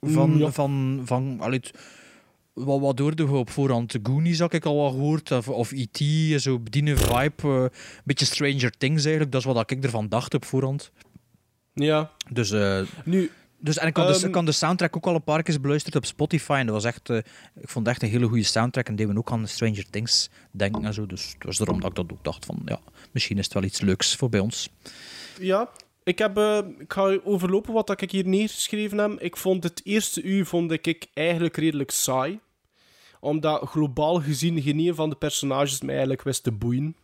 van, 0.00 0.30
Mm, 0.30 0.38
ja. 0.38 0.50
van, 0.50 1.02
van, 1.04 1.36
allee, 1.40 1.58
het- 1.58 1.78
wat, 2.52 2.80
wat 2.80 2.98
hoorde 2.98 3.22
je 3.22 3.30
op 3.30 3.50
voorhand? 3.50 3.98
Goonies 4.02 4.38
had 4.40 4.52
ik 4.52 4.64
al 4.64 4.76
wat 4.76 4.92
gehoord, 4.92 5.30
of, 5.30 5.48
of 5.48 5.72
E.T., 5.72 6.40
zo 6.42 6.58
bedienen 6.58 6.98
vibe. 6.98 7.42
eh, 7.42 7.48
Een 7.62 7.70
beetje 8.04 8.24
Stranger 8.26 8.70
Things 8.78 9.02
eigenlijk, 9.02 9.32
dat 9.32 9.40
is 9.40 9.46
wat 9.52 9.70
ik 9.70 9.84
ervan 9.84 10.08
dacht 10.08 10.34
op 10.34 10.44
voorhand. 10.44 10.90
Ja. 11.72 12.10
Dus, 12.30 12.50
eh, 12.50 12.80
Nu, 13.04 13.30
dus 13.64 13.78
en 13.78 13.86
ik 13.86 13.96
had, 13.96 14.06
de, 14.06 14.14
Ehm, 14.14 14.26
ik 14.26 14.34
had 14.34 14.46
de 14.46 14.52
soundtrack 14.52 14.96
ook 14.96 15.06
al 15.06 15.14
een 15.14 15.24
paar 15.24 15.42
keer 15.42 15.60
beluisterd 15.60 15.96
op 15.96 16.04
Spotify 16.04 16.52
en 16.52 16.66
dat 16.66 16.74
was 16.74 16.84
echt, 16.84 17.10
eh, 17.10 17.16
ik 17.60 17.68
vond 17.68 17.86
het 17.86 17.94
echt 17.94 18.02
een 18.02 18.08
hele 18.08 18.26
goede 18.26 18.42
soundtrack 18.42 18.86
en 18.86 18.96
deden 18.96 19.12
we 19.12 19.18
ook 19.18 19.32
aan 19.32 19.48
Stranger 19.48 19.90
Things 19.90 20.30
denken 20.50 20.84
en 20.84 20.94
zo. 20.94 21.06
Dus 21.06 21.32
het 21.32 21.44
was 21.44 21.56
daarom 21.56 21.80
dat 21.80 21.90
ik 21.90 21.96
dat 21.96 22.12
ook 22.12 22.24
dacht 22.24 22.44
van, 22.44 22.62
ja, 22.64 22.80
misschien 23.12 23.38
is 23.38 23.44
het 23.44 23.54
wel 23.54 23.62
iets 23.62 23.80
leuks 23.80 24.16
voor 24.16 24.28
bij 24.28 24.40
ons. 24.40 24.68
Ja, 25.38 25.70
ik, 26.02 26.18
heb, 26.18 26.36
eh, 26.36 26.58
ik 26.78 26.92
ga 26.92 27.18
overlopen 27.24 27.72
wat 27.72 27.86
dat 27.86 28.00
ik 28.00 28.10
hier 28.10 28.26
neergeschreven 28.26 28.98
heb. 28.98 29.20
Ik 29.20 29.36
vond 29.36 29.62
het 29.62 29.80
eerste 29.84 30.22
uur 30.22 30.46
vond 30.46 30.72
ik, 30.72 30.86
ik 30.86 31.06
eigenlijk 31.14 31.56
redelijk 31.56 31.90
saai. 31.90 32.40
Omdat 33.20 33.68
globaal 33.68 34.20
gezien 34.20 34.62
geen 34.62 34.78
een 34.78 34.94
van 34.94 35.10
de 35.10 35.16
personages 35.16 35.80
mij 35.80 35.90
eigenlijk 35.90 36.22
wist 36.22 36.42
te 36.42 36.52
boeien. 36.52 36.96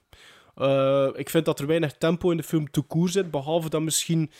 Eh, 0.54 1.08
ik 1.14 1.30
vind 1.30 1.44
dat 1.44 1.60
er 1.60 1.66
weinig 1.66 1.92
tempo 1.92 2.30
in 2.30 2.36
de 2.36 2.42
film 2.42 2.70
te 2.70 2.80
koer 2.80 3.08
zit. 3.08 3.30
Behalve 3.30 3.68
dat 3.68 3.82
misschien 3.82 4.30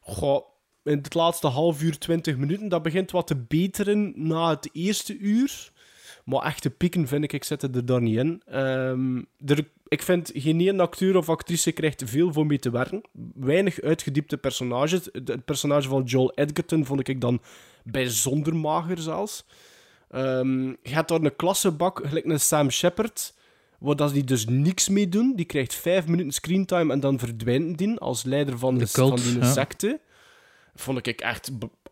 goh, 0.00 0.44
in 0.84 0.96
het 0.96 1.14
laatste 1.14 1.46
half 1.46 1.82
uur, 1.82 1.98
20 1.98 2.36
minuten. 2.36 2.68
Dat 2.68 2.82
begint 2.82 3.10
wat 3.10 3.26
te 3.26 3.36
beteren 3.36 4.12
na 4.16 4.50
het 4.50 4.68
eerste 4.72 5.18
uur. 5.18 5.72
Maar 6.24 6.42
echte 6.42 6.70
pieken 6.70 7.08
vind 7.08 7.24
ik, 7.24 7.32
ik 7.32 7.44
zit 7.44 7.62
er 7.62 7.86
daar 7.86 8.02
niet 8.02 8.18
in. 8.18 8.42
Ehm, 8.46 9.22
er, 9.46 9.68
ik 9.88 10.02
vind 10.02 10.30
geen 10.34 10.60
één 10.60 10.80
acteur 10.80 11.16
of 11.16 11.28
actrice 11.28 11.72
krijgt 11.72 12.02
veel 12.06 12.32
voor 12.32 12.46
mee 12.46 12.58
te 12.58 12.70
werken. 12.70 13.02
Weinig 13.34 13.80
uitgediepte 13.80 14.36
personages. 14.36 15.08
Het 15.12 15.44
personage 15.44 15.88
van 15.88 16.02
Joel 16.02 16.32
Edgerton 16.34 16.84
vond 16.84 17.08
ik 17.08 17.20
dan 17.20 17.40
bijzonder 17.84 18.56
mager 18.56 18.98
zelfs. 18.98 19.44
Ehm, 20.10 20.66
je 20.66 20.94
hebt 20.94 21.08
daar 21.08 21.20
een 21.20 21.36
klassebak, 21.36 22.00
gelijk 22.04 22.24
een 22.24 22.40
Sam 22.40 22.70
Shepard, 22.70 23.34
waar 23.78 23.96
dat 23.96 24.12
die 24.12 24.24
dus 24.24 24.46
niks 24.46 24.88
mee 24.88 25.08
doen. 25.08 25.32
Die 25.36 25.44
krijgt 25.44 25.74
vijf 25.74 26.06
minuten 26.06 26.32
screentime 26.32 26.92
en 26.92 27.00
dan 27.00 27.18
verdwijnt 27.18 27.78
die 27.78 27.98
als 27.98 28.22
leider 28.22 28.58
van, 28.58 28.74
de, 28.78 28.84
De 28.84 28.90
cult, 28.90 29.20
van 29.20 29.32
die 29.32 29.42
ja. 29.42 29.52
secte. 29.52 30.00
Vond 30.74 31.06
ik 31.06 31.20
echt, 31.20 31.50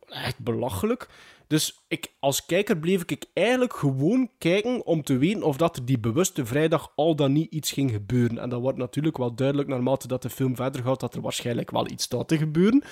echt 0.09 0.39
belachelijk. 0.39 1.09
Dus 1.47 1.85
ik, 1.89 2.13
als 2.21 2.47
kijker 2.47 2.79
bleef 2.79 3.03
ik 3.07 3.25
eigenlijk 3.35 3.75
gewoon 3.75 4.31
kijken 4.39 4.87
om 4.87 5.03
te 5.03 5.17
weten 5.17 5.43
of 5.43 5.57
dat 5.57 5.81
die 5.85 5.99
bewuste 5.99 6.47
vrijdag 6.47 6.93
al 6.95 7.17
dan 7.17 7.33
niet 7.33 7.53
iets 7.53 7.73
ging 7.73 7.91
gebeuren. 7.91 8.39
En 8.39 8.49
dat 8.49 8.61
wordt 8.61 8.79
natuurlijk 8.79 9.17
wel 9.17 9.35
duidelijk 9.35 9.69
naarmate 9.69 10.09
dat 10.09 10.23
de 10.23 10.31
film 10.31 10.57
verder 10.57 10.83
gaat, 10.83 11.01
dat 11.01 11.15
er 11.15 11.21
waarschijnlijk 11.21 11.71
wel 11.71 11.91
iets 11.91 12.05
staat 12.05 12.29
te 12.29 12.39
gebeuren. 12.39 12.83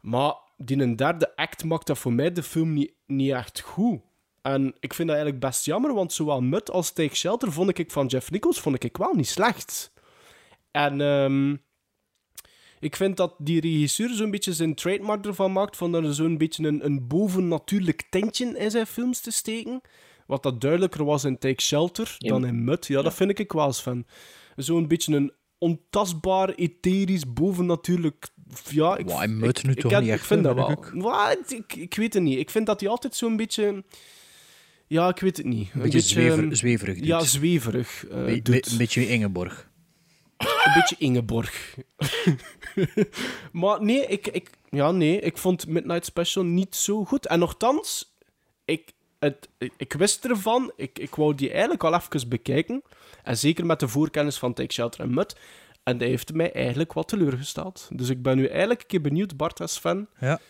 Maar 0.00 0.34
die 0.56 0.80
een 0.80 0.96
derde 0.96 1.36
act 1.36 1.64
maakt 1.64 1.86
dat 1.86 1.98
voor 1.98 2.12
mij 2.12 2.32
de 2.32 2.42
film 2.42 2.72
niet, 2.72 2.92
niet 3.06 3.32
echt 3.32 3.60
goed. 3.60 4.00
En 4.42 4.74
ik 4.80 4.94
vind 4.94 5.08
dat 5.08 5.16
eigenlijk 5.16 5.46
best 5.46 5.64
jammer, 5.64 5.94
want 5.94 6.12
zowel 6.12 6.40
Mut 6.40 6.70
als 6.70 6.92
Take 6.92 7.14
Shelter 7.14 7.52
vond 7.52 7.78
ik 7.78 7.90
van 7.90 8.06
Jeff 8.06 8.30
Nichols 8.30 8.60
vond 8.60 8.84
ik 8.84 8.96
wel 8.96 9.14
niet 9.14 9.28
slecht. 9.28 9.92
En 10.70 11.00
ehm, 11.00 11.56
ik 12.80 12.96
vind 12.96 13.16
dat 13.16 13.34
die 13.38 13.60
regisseur 13.60 14.08
zo'n 14.14 14.30
beetje 14.30 14.52
zijn 14.52 14.74
trademark 14.74 15.24
ervan 15.26 15.52
maakt, 15.52 15.76
van 15.76 15.94
er 15.94 16.14
zo'n 16.14 16.38
beetje 16.38 16.66
een, 16.66 16.84
een 16.84 17.06
bovennatuurlijk 17.06 18.02
tintje 18.10 18.58
in 18.58 18.70
zijn 18.70 18.86
films 18.86 19.20
te 19.20 19.30
steken. 19.30 19.80
Wat 20.26 20.42
dat 20.42 20.60
duidelijker 20.60 21.04
was 21.04 21.24
in 21.24 21.38
Take 21.38 21.62
Shelter 21.62 22.14
Ja. 22.18 22.28
dan 22.28 22.46
in 22.46 22.64
Mut. 22.64 22.86
Ja, 22.86 23.02
dat 23.02 23.14
vind 23.14 23.38
ik 23.38 23.52
wel 23.52 23.66
eens 23.66 23.82
van. 23.82 24.06
Zo'n 24.56 24.88
beetje 24.88 25.14
een 25.16 25.32
ontastbaar, 25.58 26.48
etherisch, 26.50 27.32
bovennatuurlijk... 27.32 28.28
Ja, 28.68 28.96
ik, 28.96 29.10
ik- 29.10 29.62
nu 29.64 29.70
ik 29.70 29.80
toch 29.80 29.90
heb- 29.90 30.00
niet 30.00 30.10
Ik 30.10 30.16
echt, 30.16 30.26
vind 30.26 30.42
dat 30.44 30.54
wel. 30.54 30.70
ik 30.70 30.90
Wat? 30.94 31.38
Ik, 31.52 31.74
ik 31.76 31.94
weet 31.94 32.14
het 32.14 32.22
niet. 32.22 32.38
Ik 32.38 32.50
vind 32.50 32.66
dat 32.66 32.80
hij 32.80 32.88
altijd 32.88 33.14
zo'n 33.14 33.36
beetje... 33.36 33.84
Ja, 34.86 35.08
ik 35.08 35.18
weet 35.18 35.36
het 35.36 35.46
niet. 35.46 35.68
Een 35.74 35.80
beetje 35.82 36.00
zwever- 36.00 36.56
zweverig 36.56 37.04
Ja, 37.04 37.20
zweverig 37.20 38.06
eh, 38.06 38.16
Be- 38.24 38.24
be- 38.24 38.40
doet. 38.42 38.70
een 38.70 38.78
beetje 38.78 39.08
Ingeborg. 39.08 39.68
Een 40.36 40.72
beetje 40.74 40.96
Ingeborg. 40.98 41.74
maar 43.52 43.82
nee 43.82 44.06
ik, 44.06 44.26
ik, 44.26 44.50
ja, 44.70 44.90
nee, 44.90 45.20
ik 45.20 45.38
vond 45.38 45.66
Midnight 45.66 46.04
Special 46.04 46.44
niet 46.44 46.76
zo 46.76 47.04
goed. 47.04 47.26
En 47.26 47.38
nogthans, 47.38 48.16
ik, 48.64 48.92
het, 49.18 49.48
ik, 49.76 49.92
wist 49.92 50.24
ervan. 50.24 50.72
Ik, 50.76 50.98
ik 50.98 51.14
wou 51.14 51.34
die 51.34 51.50
eigenlijk 51.50 51.84
al 51.84 51.94
even 51.94 52.28
bekijken. 52.28 52.82
En 53.22 53.38
zeker 53.38 53.66
met 53.66 53.80
de 53.80 53.88
voorkennis 53.88 54.38
van 54.38 54.52
Take 54.54 54.72
Shelter 54.72 55.00
en 55.00 55.14
Mud. 55.14 55.36
En 55.82 55.98
dat 55.98 56.08
heeft 56.08 56.32
mij 56.34 56.52
eigenlijk 56.52 56.92
wat 56.92 57.08
teleurgesteld. 57.08 57.88
Dus 57.92 58.08
ik 58.08 58.22
ben 58.22 58.36
nu 58.36 58.46
eigenlijk 58.46 58.80
een 58.80 58.86
keer 58.86 59.00
benieuwd, 59.00 59.36
Bart 59.36 59.60
als 59.60 59.78
fan. 59.78 60.06
Ja. 60.18 60.40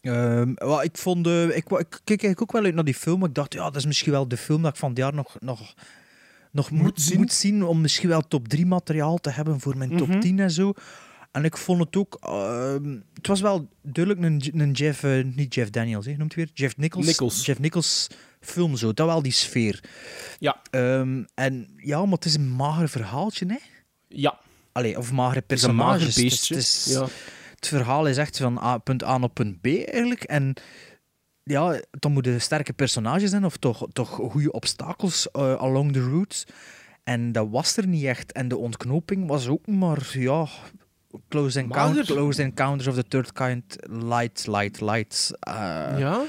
Ehm, 0.00 0.52
wel, 0.54 0.82
ik 0.82 0.96
vond, 0.96 1.26
eh, 1.26 1.44
ik, 1.44 1.70
ik 1.70 1.90
keek 1.90 2.22
eigenlijk 2.22 2.42
ook 2.42 2.52
wel 2.52 2.64
uit 2.64 2.74
naar 2.74 2.84
die 2.84 2.94
film. 2.94 3.24
Ik 3.24 3.34
dacht, 3.34 3.52
ja, 3.52 3.64
dat 3.64 3.76
is 3.76 3.86
misschien 3.86 4.12
wel 4.12 4.28
de 4.28 4.36
film 4.36 4.62
dat 4.62 4.72
ik 4.72 4.78
van 4.78 4.88
het 4.88 4.98
jaar 4.98 5.14
nog, 5.14 5.36
nog, 5.40 5.74
nog 6.52 6.70
moet, 6.70 7.00
zien. 7.00 7.18
moet 7.18 7.32
zien. 7.32 7.64
Om 7.64 7.80
misschien 7.80 8.08
wel 8.08 8.20
top 8.28 8.48
3 8.48 8.66
materiaal 8.66 9.18
te 9.18 9.30
hebben 9.30 9.60
voor 9.60 9.76
mijn 9.76 9.96
top 9.96 10.08
Mhm. 10.08 10.20
10 10.20 10.38
en 10.38 10.50
zo. 10.50 10.72
En 11.30 11.44
ik 11.44 11.56
vond 11.56 11.80
het 11.80 11.96
ook... 11.96 12.18
ehm, 12.20 12.96
het 13.14 13.26
was 13.26 13.40
wel 13.40 13.68
duidelijk 13.82 14.26
een, 14.26 14.60
een 14.60 14.70
Jeff... 14.72 15.02
eh, 15.02 15.24
niet 15.24 15.54
Jeff 15.54 15.70
Daniels, 15.70 16.06
hè, 16.06 16.12
noemt 16.16 16.34
weer? 16.34 16.50
Jeff 16.54 16.76
Nichols. 16.76 17.06
Nichols. 17.06 17.46
Jeff 17.46 17.60
Nichols 17.60 18.06
film 18.40 18.76
zo. 18.76 18.92
Dat 18.92 19.06
wel 19.06 19.22
die 19.22 19.32
sfeer. 19.32 19.84
Ja. 20.38 20.62
Ehm, 20.70 21.24
en 21.34 21.68
ja, 21.76 22.04
maar 22.04 22.14
het 22.14 22.24
is 22.24 22.34
een 22.34 22.48
mager 22.50 22.88
verhaaltje, 22.88 23.46
hè? 23.46 23.56
Ja. 24.08 24.38
Allee, 24.72 24.98
of 24.98 25.12
magere 25.12 25.40
personages. 25.40 26.00
Het 26.06 26.16
is- 26.16 26.22
beestje. 26.22 26.54
Het, 26.54 26.62
is, 26.62 26.86
Ja. 26.90 27.06
het 27.54 27.68
verhaal 27.68 28.06
is 28.06 28.16
echt 28.16 28.36
van 28.36 28.58
A, 28.58 28.78
punt 28.78 29.02
A 29.04 29.18
naar 29.18 29.28
punt 29.28 29.60
B 29.60 29.66
eigenlijk. 29.66 30.22
En 30.22 30.54
ja, 31.44 31.80
dan 31.90 32.12
moeten 32.12 32.40
sterke 32.40 32.72
personages 32.72 33.30
zijn, 33.30 33.44
of 33.44 33.56
toch, 33.56 33.86
toch 33.92 34.08
goede 34.08 34.52
obstakels 34.52 35.30
eh, 35.30 35.54
along 35.54 35.92
the 35.92 36.00
route. 36.02 36.46
En 37.04 37.32
dat 37.32 37.48
was 37.50 37.76
er 37.76 37.86
niet 37.86 38.04
echt. 38.04 38.32
En 38.32 38.48
de 38.48 38.56
ontknoping 38.56 39.26
was 39.26 39.46
ook 39.48 39.66
maar, 39.66 40.10
ja, 40.12 40.46
Close, 41.28 41.58
encounter, 41.60 41.96
Mager. 42.00 42.14
close 42.14 42.42
Encounters 42.42 42.86
of 42.86 42.94
the 42.94 43.04
Third 43.08 43.32
Kind, 43.32 43.76
light, 43.90 44.46
light, 44.46 44.80
light. 44.80 45.30
Eh, 45.40 45.54
ja? 45.98 46.22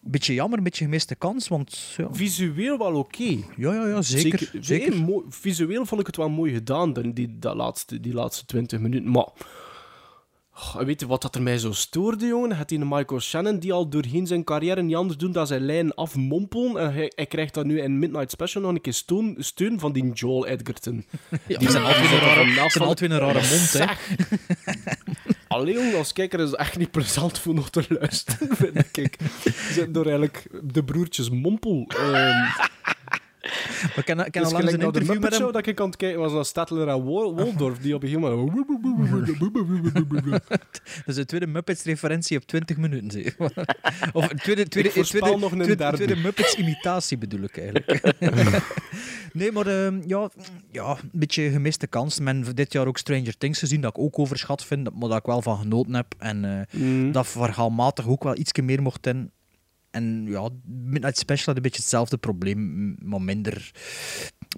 Beetje 0.00 0.34
jammer, 0.34 0.58
een 0.58 0.64
beetje 0.64 0.84
gemiste 0.84 1.14
kans, 1.14 1.48
want... 1.48 1.94
Ja, 1.96 2.08
Visueel 2.12 2.78
wel 2.78 2.94
oké. 2.94 3.36
ja, 3.56 3.74
ja, 3.74 3.86
ja 3.86 4.02
zeker. 4.02 4.50
zeker. 4.60 4.94
visueel 5.28 5.86
vond 5.86 6.00
ik 6.00 6.06
het 6.06 6.16
wel 6.16 6.28
mooi 6.28 6.52
gedaan, 6.52 6.92
dan 6.92 7.12
die, 7.12 7.38
dat 7.38 7.54
laatste, 7.54 8.00
die 8.00 8.14
laatste 8.14 8.44
20 8.44 8.80
minuten. 8.80 9.10
Maar 9.10 9.28
oh, 10.56 10.76
weet 10.76 11.00
je 11.00 11.06
wat 11.06 11.22
dat 11.22 11.34
er 11.34 11.42
mij 11.42 11.58
zo 11.58 11.72
stoorde, 11.72 12.26
jongen? 12.26 12.56
Het 12.56 12.68
die 12.68 12.78
Michael 12.78 13.20
Shannon 13.20 13.58
die 13.58 13.72
al 13.72 13.88
doorheen 13.88 14.26
zijn 14.26 14.44
carrière 14.44 14.82
niet 14.82 14.96
anders 14.96 15.18
doen 15.18 15.32
dan 15.32 15.46
zijn 15.46 15.64
lijn 15.64 15.94
afmompelen. 15.94 16.76
En 16.76 16.92
hij, 16.92 17.12
hij 17.14 17.26
krijgt 17.26 17.54
dan 17.54 17.66
nu 17.66 17.80
in 17.80 17.98
Midnight 17.98 18.30
Special 18.30 18.62
nog 18.62 18.72
een 18.72 18.80
keer 18.80 18.92
steun, 18.92 19.36
steun 19.38 19.80
van 19.80 19.92
die 19.92 20.12
Joel 20.12 20.46
Edgerton. 20.46 21.04
Ja, 21.46 21.58
die 21.58 21.70
zijn 21.70 21.84
altijd 21.84 22.10
een 22.12 22.18
rare, 22.18 22.70
zijn 22.70 22.84
altijd 22.84 23.10
een 23.10 23.18
rare 23.18 23.34
mond, 23.34 23.72
hè. 23.72 23.78
Zeg. 23.78 24.10
Allee, 25.48 25.74
jongen, 25.74 25.96
als 25.96 26.12
kijker 26.12 26.40
is 26.40 26.50
het 26.50 26.58
echt 26.58 26.78
niet 26.78 26.90
plezant 26.90 27.38
voor 27.38 27.54
nog 27.54 27.70
te 27.70 27.84
luisteren, 27.88 28.56
vind 28.56 28.96
ik. 28.96 29.16
Ze 29.42 29.72
zijn 29.72 29.92
door 29.92 30.04
eigenlijk 30.04 30.48
de 30.62 30.84
broertjes 30.84 31.30
Mompel. 31.30 31.88
Ehm 33.46 33.94
We 33.94 34.02
kennen, 34.04 34.32
dus 34.32 34.52
al 34.52 34.58
een 34.58 34.78
de 34.78 34.84
interview 34.84 35.20
met 35.22 35.30
hem. 35.32 35.40
Show 35.40 35.52
dat 35.52 35.66
ik 35.66 35.80
aan 35.80 35.86
het 35.86 35.96
kijken 35.96 36.20
was 36.20 36.32
naar 36.32 36.44
Statler 36.44 36.88
en 36.88 37.04
Wal- 37.04 37.34
Waldorf, 37.34 37.78
die 37.78 37.94
op 37.94 38.02
een 38.02 38.08
gegeven 38.08 38.30
moment... 38.30 38.66
Dat 40.96 41.06
is 41.06 41.14
de 41.14 41.24
tweede 41.24 41.46
Muppets-referentie 41.46 42.36
op 42.36 42.44
20 42.46 42.76
minuten. 42.76 43.20
je. 43.22 43.34
Of 44.12 44.30
een 44.30 44.36
tweede, 44.38 44.68
tweede, 44.68 44.90
tweede, 44.90 45.36
nog 45.38 45.52
tweede, 45.52 45.92
tweede 45.92 46.16
Muppets-imitatie 46.16 47.18
bedoel 47.18 47.40
ik 47.42 47.58
eigenlijk. 47.58 48.14
nee, 49.32 49.52
maar 49.52 49.66
ehm, 49.66 50.00
ja, 50.06 50.30
ja, 50.72 50.90
een 51.02 51.08
beetje 51.12 51.50
gemiste 51.50 51.86
kans. 51.86 52.20
Men 52.20 52.36
heeft 52.36 52.56
dit 52.56 52.72
jaar 52.72 52.86
ook 52.86 52.98
Stranger 52.98 53.36
Things 53.38 53.58
gezien, 53.58 53.80
dat 53.80 53.90
ik 53.96 54.02
ook 54.02 54.18
overschat 54.18 54.64
vind, 54.64 54.98
maar 54.98 55.08
dat 55.08 55.18
ik 55.18 55.24
wel 55.26 55.42
van 55.42 55.58
genoten 55.58 55.94
heb. 55.94 56.14
En 56.18 56.44
eh, 56.44 56.80
Mm. 56.80 57.12
dat 57.12 57.26
verhaalmatig 57.26 58.08
ook 58.08 58.22
wel 58.24 58.36
iets 58.38 58.52
meer 58.62 58.82
mocht 58.82 59.06
in. 59.06 59.30
En 59.90 60.26
ja, 60.28 60.48
Midnight 60.64 61.18
Special 61.18 61.46
had 61.46 61.56
een 61.56 61.62
beetje 61.62 61.80
hetzelfde 61.80 62.16
probleem, 62.16 62.94
maar 63.02 63.22
minder, 63.22 63.70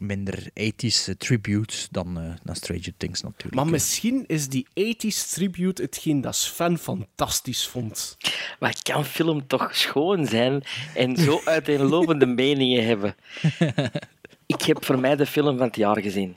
minder 0.01 0.49
80s 0.61 1.17
tribute 1.19 1.75
dan, 1.91 2.19
eh, 2.21 2.35
dan 2.45 2.55
Stranger 2.57 2.93
Things 2.97 3.23
natuurlijk. 3.23 3.55
Maar 3.55 3.67
misschien 3.67 4.25
is 4.27 4.49
die 4.49 4.67
80s 4.75 5.31
tribute 5.31 5.83
hetgeen 5.83 6.21
dat 6.21 6.37
Sven 6.37 6.79
fantastisch 6.79 7.67
vond. 7.67 8.17
Maar 8.61 8.77
kan 8.83 9.05
film 9.05 9.47
toch 9.47 9.77
schoon 9.77 10.27
zijn 10.27 10.63
en 10.95 11.17
zo 11.17 11.41
uiteenlopende 11.45 12.27
meningen 12.27 12.87
hebben? 12.87 13.15
Ik 14.47 14.63
heb 14.63 14.85
voor 14.85 14.99
mij 14.99 15.17
de 15.17 15.27
film 15.27 15.57
van 15.59 15.67
het 15.67 15.77
jaar 15.77 16.01
gezien. 16.01 16.37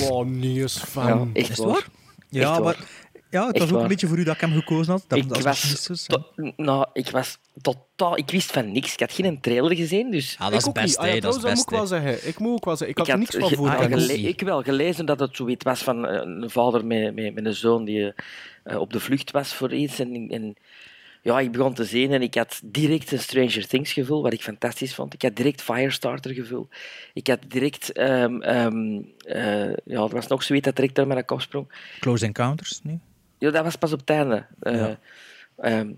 Oh, 0.00 0.26
nee, 0.26 0.62
is 0.64 0.74
Ja, 0.74 0.80
fan. 0.86 1.30
echt 1.32 1.48
Is 1.50 1.56
het 1.56 1.66
waar. 1.66 1.72
waar? 1.74 1.88
Ja, 2.28 2.40
Echt 2.40 2.50
maar 2.50 2.62
waar. 2.62 2.86
Ja, 3.30 3.46
het 3.46 3.54
Echt 3.54 3.58
was 3.58 3.68
ook 3.68 3.74
waar. 3.74 3.82
een 3.82 3.88
beetje 3.88 4.06
voor 4.06 4.18
u 4.18 4.24
dat 4.24 4.34
ik 4.34 4.40
hem 4.40 4.52
gekozen 4.52 4.92
had. 4.92 5.04
Dat, 5.06 5.18
ik, 5.18 5.28
dat 5.28 5.42
was 5.42 6.06
to- 6.06 6.52
nou, 6.56 6.86
ik 6.92 7.10
was 7.10 7.38
totaal... 7.62 8.18
Ik 8.18 8.30
wist 8.30 8.52
van 8.52 8.72
niks. 8.72 8.92
Ik 8.92 9.00
had 9.00 9.12
geen 9.12 9.40
trailer 9.40 9.76
gezien, 9.76 10.10
dus... 10.10 10.36
Ah, 10.38 10.50
dat 10.50 10.66
is 10.66 10.72
best. 10.72 10.96
Ah, 10.96 11.14
ja, 11.14 11.20
dat 11.20 11.36
is 11.36 11.42
best. 11.42 11.62
ik 11.62 11.68
wel 11.70 11.86
zeggen. 11.86 12.28
Ik 12.28 12.38
moet 12.38 12.52
ook 12.52 12.64
wel 12.64 12.76
zeggen. 12.76 12.96
Ik 12.96 12.98
had 12.98 13.08
er 13.08 13.18
niks 13.18 13.36
van 13.36 13.50
voor. 13.50 13.68
ah, 13.68 14.08
ik 14.10 14.40
wel 14.40 14.62
gelezen 14.62 15.06
dat 15.06 15.20
het 15.20 15.36
zoiets 15.36 15.64
was 15.64 15.82
van 15.82 16.06
eh, 16.06 16.20
een 16.24 16.50
vader 16.50 16.86
met, 16.86 17.14
met, 17.14 17.34
met 17.34 17.44
een 17.44 17.54
zoon 17.54 17.84
die 17.84 18.12
eh, 18.64 18.78
op 18.80 18.92
de 18.92 19.00
vlucht 19.00 19.30
was 19.30 19.54
voor 19.54 19.72
iets. 19.74 19.98
En, 19.98 20.28
en 20.30 20.56
ja, 21.22 21.40
ik 21.40 21.52
begon 21.52 21.74
te 21.74 21.84
zien 21.84 22.12
en 22.12 22.22
ik 22.22 22.34
had 22.34 22.60
direct 22.64 23.12
een 23.12 23.18
Stranger 23.18 23.66
Things 23.66 23.92
gevoel, 23.92 24.22
wat 24.22 24.32
ik 24.32 24.42
fantastisch 24.42 24.94
vond. 24.94 25.14
Ik 25.14 25.22
had 25.22 25.36
direct 25.36 25.62
Firestarter 25.62 26.34
gevoel. 26.34 26.68
Ik 27.14 27.26
had 27.26 27.38
direct... 27.48 27.92
ehm, 27.92 28.40
ehm, 28.40 29.00
eh, 29.18 29.72
ja, 29.84 30.02
er 30.02 30.08
was 30.08 30.26
nog 30.26 30.42
zoiets 30.42 30.64
dat 30.66 30.76
direct 30.76 30.94
door 30.94 31.06
mijn 31.06 31.24
kop 31.24 31.40
sprong. 31.40 31.72
Close 32.00 32.24
Encounters, 32.24 32.80
nee? 32.82 32.98
Ja, 33.38 33.50
dat 33.50 33.64
was 33.64 33.76
pas 33.76 33.92
op 33.92 33.98
het 34.00 34.10
einde. 34.10 34.46
Eh, 34.60 34.74
Ja. 34.76 34.98
ehm, 35.56 35.92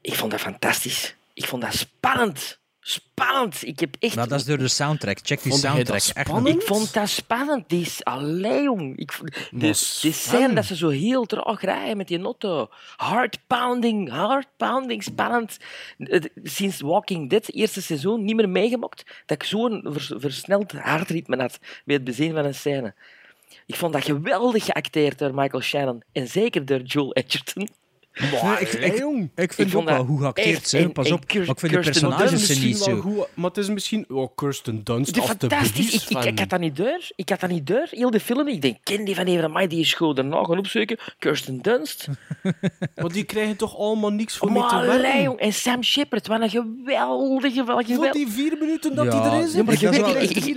ik 0.00 0.14
vond 0.14 0.30
dat 0.30 0.40
fantastisch. 0.40 1.16
Ik 1.34 1.44
vond 1.46 1.62
dat 1.62 1.74
spannend. 1.74 2.58
Spannend. 2.80 3.66
Ik 3.66 3.80
heb 3.80 3.96
echt... 3.98 4.14
Maar 4.16 4.28
dat 4.28 4.38
is 4.40 4.44
door 4.46 4.58
de 4.58 4.68
soundtrack. 4.68 5.18
Check 5.22 5.42
die 5.42 5.50
Vond 5.50 5.62
soundtrack. 5.62 5.96
Echt? 6.14 6.46
Ik 6.46 6.62
vond 6.62 6.94
dat 6.94 7.08
spannend. 7.08 7.68
Die 7.68 7.80
is... 7.80 8.04
Allee, 8.04 8.62
jong. 8.62 8.96
Ik, 8.96 9.12
vond- 9.12 9.34
de, 9.50 9.58
die 10.00 10.12
scène 10.12 10.52
dat 10.54 10.64
ze 10.64 10.76
zo 10.76 10.88
heel 10.88 11.24
traag 11.24 11.60
rijden 11.60 11.96
met 11.96 12.08
die 12.08 12.22
auto. 12.22 12.68
Heart 12.96 13.38
pounding, 13.46 14.10
heart 14.10 14.46
pounding, 14.56 15.02
spannend. 15.02 15.56
Sinds 16.42 16.80
Walking 16.80 17.30
Dead, 17.30 17.48
eerste 17.48 17.82
seizoen, 17.82 18.24
niet 18.24 18.36
meer 18.36 18.48
meegemaakt 18.48 19.04
dat 19.26 19.42
ik 19.42 19.48
zo'n 19.48 19.86
vers- 19.88 20.12
versneld 20.16 20.72
hartritme 20.72 21.36
had 21.40 21.58
bij 21.84 21.94
het 21.94 22.04
bezien 22.04 22.34
van 22.34 22.44
een 22.44 22.54
scène. 22.54 22.94
Ik 23.66 23.74
vond 23.74 23.92
dat 23.92 24.04
geweldig 24.04 24.64
geacteerd 24.64 25.18
door 25.18 25.34
Michael 25.34 25.62
Shannon. 25.62 26.02
En 26.12 26.28
zeker 26.28 26.64
door 26.64 26.80
Joel 26.80 27.12
Edgerton. 27.12 27.68
Nee, 28.18 28.58
ik, 28.60 28.72
ik, 28.72 28.98
jong. 28.98 29.30
ik 29.34 29.52
vind 29.52 29.70
Ik 29.70 29.76
ook 29.76 29.84
wel 29.84 30.04
hoe 30.04 30.20
geacteerd 30.20 30.72
en- 30.74 30.92
pas 30.92 31.10
op. 31.10 31.20
Maar 31.34 31.44
ik 31.44 31.58
vind 31.58 31.60
de 31.60 31.70
Maar 31.70 31.82
personages 31.82 32.32
is 32.32 32.46
zijn 32.46 32.58
misschien 32.60 32.66
niet 32.68 32.76
zo. 32.78 33.10
goed, 33.10 33.26
maar 33.34 33.48
het 33.48 33.56
is 33.58 33.68
misschien... 33.68 34.04
Oh, 34.08 34.28
Kirsten 34.34 34.84
Dunst, 34.84 35.14
Die 35.14 35.22
fantastisch. 35.22 35.94
Ik, 36.08 36.18
ik, 36.18 36.24
ik 36.24 36.38
had 36.38 36.48
dat 36.50 36.60
niet 36.60 36.76
door. 36.76 37.00
Ik 37.16 37.28
had 37.28 37.40
dat 37.40 37.50
niet 37.50 37.66
door. 37.66 37.86
Heel 37.90 38.10
de 38.10 38.20
film. 38.20 38.48
Ik 38.48 38.62
denk, 38.62 38.76
ken 38.82 39.04
die 39.04 39.14
van 39.14 39.24
even, 39.24 39.50
maar 39.50 39.68
die 39.68 39.80
is 39.80 39.94
goed. 39.94 40.16
Daarna 40.16 40.44
gaan 40.44 40.58
opzoeken. 40.58 40.98
Kirsten 41.18 41.62
Dunst. 41.62 42.08
Maar 42.96 43.12
die 43.12 43.24
krijgen 43.24 43.56
toch 43.56 43.76
allemaal 43.78 44.10
niks 44.10 44.36
voor 44.36 44.52
mee 44.52 44.62
te 44.66 44.74
Maar 44.74 44.86
werken? 44.86 45.22
jong. 45.22 45.38
En 45.38 45.52
Sam 45.52 45.82
Shepard, 45.82 46.26
wat 46.26 46.40
een 46.40 46.50
geweldige, 46.50 47.64
wel 47.64 47.74
Voor 47.76 47.84
geweldig. 47.84 48.12
die 48.12 48.28
vier 48.28 48.56
minuten 48.60 48.94
dat 48.94 49.04
Ja, 49.12 49.22
hij 49.22 49.38
er 49.38 49.44
is. 49.44 49.52
ja, 49.54 49.62
Maar 49.62 49.74
je, 49.74 49.80
dat 49.80 49.94
is 49.94 50.00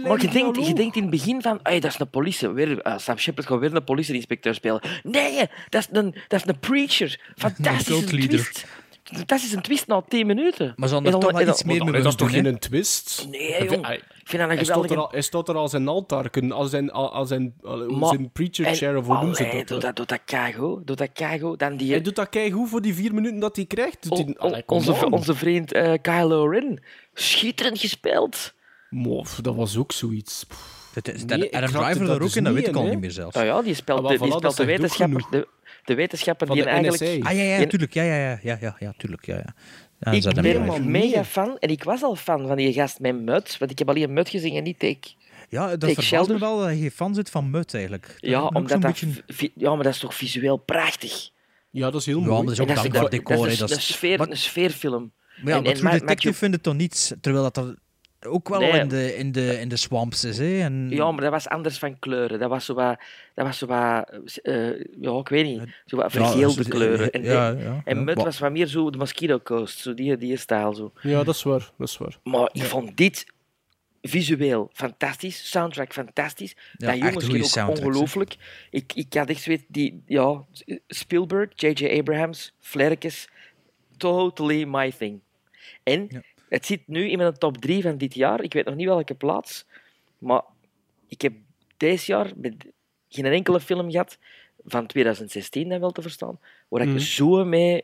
maar 0.02 0.22
je 0.22 0.28
denkt, 0.28 0.68
je 0.68 0.74
denkt 0.74 0.96
in 0.96 1.02
het 1.02 1.12
begin 1.12 1.42
van, 1.42 1.60
"Ai, 1.64 1.80
dat 1.80 1.92
is 1.94 2.00
een 2.00 2.10
politie. 2.10 2.48
Weer, 2.50 2.82
eh, 2.82 2.98
Sam 2.98 3.18
Shepard 3.18 3.48
gaat 3.48 3.60
weer 3.60 3.76
een 3.76 3.84
politieinspecteur 3.84 4.54
spelen. 4.54 4.82
Nee, 5.04 5.38
dat 5.70 5.82
is 5.82 5.88
een, 5.92 6.16
dat 6.28 6.40
is 6.40 6.48
een 6.48 6.60
preacher. 6.60 7.20
Fantastische 7.54 7.92
cultleader. 7.92 8.30
twist. 8.30 8.66
Fantastische 9.04 9.62
twist 9.62 9.88
na 9.88 10.02
10 10.08 10.28
minuten. 10.28 10.74
Maar 10.76 10.88
ze 10.88 10.94
hadden 10.94 11.14
er 11.14 11.20
toch 11.20 11.32
wel 11.32 11.48
iets 11.48 11.64
meer 11.64 11.78
Maar 11.84 11.92
mee 11.92 12.02
dat 12.02 12.12
is 12.12 12.18
toch 12.18 12.32
geen 12.32 12.60
twist? 12.60 13.28
Nee, 13.30 13.52
hij- 13.54 13.96
Ik 14.20 14.28
vind 14.28 14.42
dat 14.42 14.52
een 14.52 14.58
er 14.58 14.66
geweldige... 14.66 14.96
al, 14.96 15.10
hij 15.12 15.22
staat 15.22 15.50
er 15.50 15.56
als 15.56 15.74
een 15.74 15.88
altaar, 15.88 16.30
als 16.50 16.70
zijn, 16.70 16.92
als 16.92 17.28
zijn, 17.30 17.54
zijn 18.02 18.32
preacher 18.32 18.66
en- 18.66 18.76
chair, 18.76 18.98
of 18.98 19.06
hoe 19.06 19.16
noemen 19.18 19.36
ze 19.36 19.50
dat? 19.54 19.68
Doe 19.68 19.80
dat, 19.80 19.96
doe 19.96 20.06
dat 20.06 20.20
keigoed. 20.26 20.88
Doe 20.88 20.96
dat 20.96 21.10
keigoed. 21.14 21.60
Dan 21.60 21.78
die... 21.78 21.92
Hij 21.92 22.02
doet 22.02 22.16
dat 22.16 22.30
keigoed 22.30 22.70
voor 22.70 22.82
die 22.82 22.94
vier 22.96 23.14
minuten 23.14 23.40
dat 23.40 23.56
hij 23.56 23.66
krijgt. 23.66 24.10
Doet 24.10 24.40
onze, 24.66 24.94
on. 25.06 25.12
onze 25.14 25.36
vriend 25.36 25.72
eh 25.74 25.94
Kylo 26.02 26.46
Ren. 26.50 26.84
Schitterend 27.14 27.80
gespeeld. 27.80 28.54
Mof, 28.90 29.40
dat 29.42 29.56
was 29.56 29.78
ook 29.78 29.92
zoiets. 29.92 30.44
Pff. 30.44 30.80
Het 30.94 31.08
is- 31.14 31.24
Adam 31.24 31.50
Driver 31.52 31.98
dat 31.98 32.08
daar 32.08 32.16
ook 32.16 32.22
dus 32.22 32.36
in, 32.36 32.44
dat 32.44 32.54
weet 32.54 32.68
ik 32.68 32.76
al 32.76 32.84
niet 32.86 33.00
meer 33.00 33.12
zelfs. 33.12 33.36
Nou 33.36 33.48
ja, 33.48 33.62
die 33.62 33.74
speelt, 33.74 34.00
Ah, 34.04 34.08
die 34.08 34.18
speelt 34.18 34.42
dat 34.42 34.56
de, 34.56 34.66
wetenschapper, 34.66 35.46
de, 35.84 35.96
wetenschapper 35.96 36.48
Van 36.48 36.56
die 36.56 36.66
de 36.66 36.72
eigenlijk... 36.72 37.26
Ah 37.26 37.36
ja, 37.36 37.42
ja, 37.42 37.66
tuurlijk. 37.66 37.94
Ja, 37.94 38.04
ja, 38.04 38.16
ja, 38.16 38.40
ja, 38.44 38.58
ja, 38.62 38.76
ja, 38.80 38.94
tuurlijk. 38.98 39.26
Ja, 39.26 39.36
ja. 39.36 39.54
Ja, 40.00 40.12
ik 40.12 40.34
ben 40.34 40.44
helemaal 40.44 40.80
mega 40.82 41.24
fan, 41.26 41.58
en 41.60 41.70
ik 41.70 41.84
was 41.84 42.04
al 42.04 42.16
fan 42.16 42.48
van 42.48 42.56
die 42.58 42.74
gast 42.74 43.00
met 43.00 43.22
Mut, 43.22 43.58
want 43.60 43.72
ik 43.72 43.80
heb 43.80 43.90
alleen 43.90 44.14
Mut 44.14 44.30
gezien 44.30 44.56
en 44.56 44.64
niet 44.64 44.80
Take. 44.80 45.08
Ja, 45.50 45.68
dat 45.68 45.80
Take 45.80 46.02
verbaast 46.02 46.30
me 46.30 46.40
wel 46.40 46.60
dat 46.60 46.80
je 46.80 46.92
fan 46.92 47.16
zit 47.16 47.30
van 47.30 47.50
Mut, 47.50 47.74
eigenlijk. 47.74 48.06
Dat 48.08 48.30
Ja, 48.30 48.42
omdat 48.48 48.82
dat, 48.82 49.02
beetje- 49.28 49.52
ja, 49.56 49.76
maar 49.76 49.84
dat 49.84 49.94
is 49.94 50.00
toch 50.00 50.16
visueel 50.16 50.58
prachtig. 50.58 51.30
Ja, 51.70 51.90
dat 51.92 52.00
is 52.00 52.06
heel 52.06 52.20
Ja, 52.20 52.26
mooi. 52.26 52.36
maar 52.36 52.44
dat 52.46 52.54
is 52.54 52.60
ook 52.60 52.68
dat, 52.68 52.94
dat, 53.02 53.12
decor. 53.12 53.38
dat 53.38 53.48
is 53.48 53.58
dat 53.58 53.72
een, 53.72 53.78
is- 53.78 53.88
sfeer, 53.94 54.18
maar- 54.18 54.30
een 54.30 54.38
sfeerfilm. 54.38 55.12
Maar 55.44 55.54
ja, 55.54 55.58
En- 55.58 55.64
maar 55.64 55.72
en 55.74 55.78
True 55.80 55.92
Detective 56.00 56.34
vindt 56.34 56.54
het 56.56 56.64
toch 56.64 56.76
niets, 56.76 57.14
terwijl 57.22 57.44
dat 57.44 57.58
er 57.58 57.76
ook 58.28 58.50
wel 58.50 58.60
Nee. 58.60 58.72
in, 58.80 58.88
de, 58.88 59.16
in, 59.16 59.32
de, 59.32 59.60
in 59.60 59.70
de 59.70 59.76
swamps 59.78 60.24
is. 60.24 60.38
Hè? 60.38 60.60
En, 60.62 60.88
Ja, 60.90 61.12
maar 61.12 61.22
dat 61.22 61.32
was 61.32 61.48
anders 61.48 61.78
van 61.78 62.00
kleuren. 62.00 62.40
Dat 62.40 62.50
was 62.50 62.66
zo 62.66 62.74
wat... 62.74 63.00
Dat 63.36 63.46
was 63.46 63.58
zo 63.58 63.66
wat 63.66 64.10
eh, 64.44 64.80
ja, 65.02 65.18
ik 65.20 65.28
weet 65.30 65.46
niet. 65.46 65.62
Zo 65.86 65.96
wat 65.96 66.12
vergeelde 66.12 66.68
kleuren. 66.68 67.12
En, 67.12 67.24
ja, 67.24 67.50
en- 67.50 67.58
ja, 67.60 67.82
en 67.86 67.98
ja. 67.98 68.04
Mut 68.04 68.16
Maar- 68.16 68.26
was 68.26 68.40
wat 68.40 68.52
meer 68.52 68.68
zo 68.68 68.90
de 68.90 68.98
Mosquito 68.98 69.40
Coast. 69.40 69.78
Zo 69.80 69.94
die, 69.94 70.18
die 70.18 70.38
stijl 70.38 70.74
zo. 70.74 70.92
Ja, 71.02 71.24
dat 71.24 71.36
is 71.36 71.44
waar. 71.44 71.72
Dat 71.78 71.88
is 71.88 71.98
waar. 71.98 72.18
Maar 72.24 72.50
ik 72.54 72.64
vond 72.64 72.98
dit 72.98 73.26
visueel 74.02 74.70
fantastisch, 74.74 75.50
soundtrack 75.50 75.94
fantastisch. 75.94 76.56
Ja, 76.78 76.88
dat 76.88 76.98
jongens 77.14 77.58
ook 77.58 77.70
ongelooflijk. 77.70 78.36
Ik, 78.70 78.92
ik 78.96 79.14
had 79.14 79.30
echt 79.30 79.42
zoiets, 79.42 79.64
die, 79.68 80.04
ja, 80.06 80.46
Spielberg, 80.88 81.50
J.J. 81.56 81.98
Abrahams, 82.00 82.54
Flerkes, 82.60 83.28
totally 83.98 84.64
my 84.68 84.92
thing. 84.98 85.20
En 85.84 86.08
Ja. 86.10 86.22
Het 86.52 86.66
zit 86.66 86.88
nu 86.88 87.10
in 87.10 87.18
mijn 87.18 87.38
top 87.38 87.58
3 87.58 87.82
van 87.82 87.98
dit 87.98 88.14
jaar. 88.14 88.44
Ik 88.44 88.54
weet 88.54 88.66
nog 88.66 88.76
niet 88.76 88.88
welke 88.88 89.14
plaats, 89.16 89.66
maar 90.18 90.42
ik 91.08 91.22
heb 91.22 91.34
deze 91.78 92.12
jaar 92.12 92.32
met 92.36 92.66
geen 93.10 93.26
enkele 93.26 93.60
film 93.60 93.92
gehad, 93.92 94.18
van 94.66 94.86
2016 94.88 95.70
dan 95.70 95.80
wel 95.80 95.92
te 95.92 96.02
verstaan, 96.02 96.40
waar 96.68 96.82
ik 96.82 96.88
Mhm. 96.88 96.98
zo 96.98 97.46
mee 97.46 97.84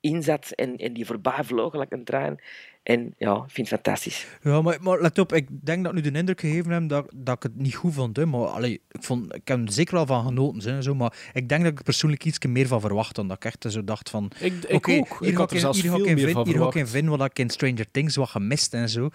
inzat 0.00 0.50
en, 0.50 0.76
en 0.76 0.92
die 0.92 1.06
voorbij 1.06 1.44
vloog, 1.44 1.74
like 1.74 1.94
een 1.94 2.04
trein. 2.04 2.40
En 2.86 3.14
ja, 3.18 3.34
ik 3.34 3.50
vind 3.50 3.70
het 3.70 3.80
fantastisch. 3.80 4.26
Ja, 4.42 4.62
maar, 4.62 4.78
maar 4.80 5.00
let 5.00 5.18
op, 5.18 5.32
ik 5.32 5.48
denk 5.50 5.84
dat 5.84 5.96
ik 5.96 6.02
nu 6.02 6.10
de 6.10 6.18
indruk 6.18 6.40
gegeven 6.40 6.70
heb 6.72 6.88
dat, 6.88 7.12
dat 7.14 7.36
ik 7.36 7.42
het 7.42 7.56
niet 7.56 7.74
goed 7.74 7.94
vond. 7.94 8.16
Hè. 8.16 8.26
Maar 8.26 8.40
allee, 8.46 8.72
ik, 8.90 9.02
vond, 9.02 9.34
ik 9.34 9.48
heb 9.48 9.66
er 9.66 9.72
zeker 9.72 9.94
wel 9.94 10.06
van 10.06 10.24
genoten. 10.24 10.74
Hè, 10.74 10.82
zo, 10.82 10.94
maar 10.94 11.12
ik 11.32 11.48
denk 11.48 11.62
dat 11.62 11.72
ik 11.72 11.78
er 11.78 11.84
persoonlijk 11.84 12.24
iets 12.24 12.38
meer 12.48 12.66
van 12.66 12.80
verwacht 12.80 13.14
dan 13.14 13.28
dat 13.28 13.36
ik 13.36 13.44
echt 13.44 13.64
zo 13.68 13.84
dacht 13.84 14.10
van... 14.10 14.30
Ik, 14.38 14.52
ik 14.64 14.74
ook. 14.74 14.86
hier 14.86 15.28
Ik 15.28 15.36
had 15.36 15.48
er 15.50 15.54
in- 15.54 15.60
zelfs 15.60 15.82
hier 15.82 15.90
veel 15.90 16.04
in 16.04 16.14
meer 16.14 16.30
van 16.30 16.46
Hier 16.46 16.58
ga 16.58 16.66
ik 16.66 16.74
in 16.74 16.86
vinden 16.86 17.18
wat 17.18 17.30
ik 17.30 17.38
in 17.38 17.50
Stranger 17.50 17.86
Things 17.90 18.16
wat 18.16 18.28
gemist 18.28 18.74
en 18.74 18.88
zo. 18.88 19.08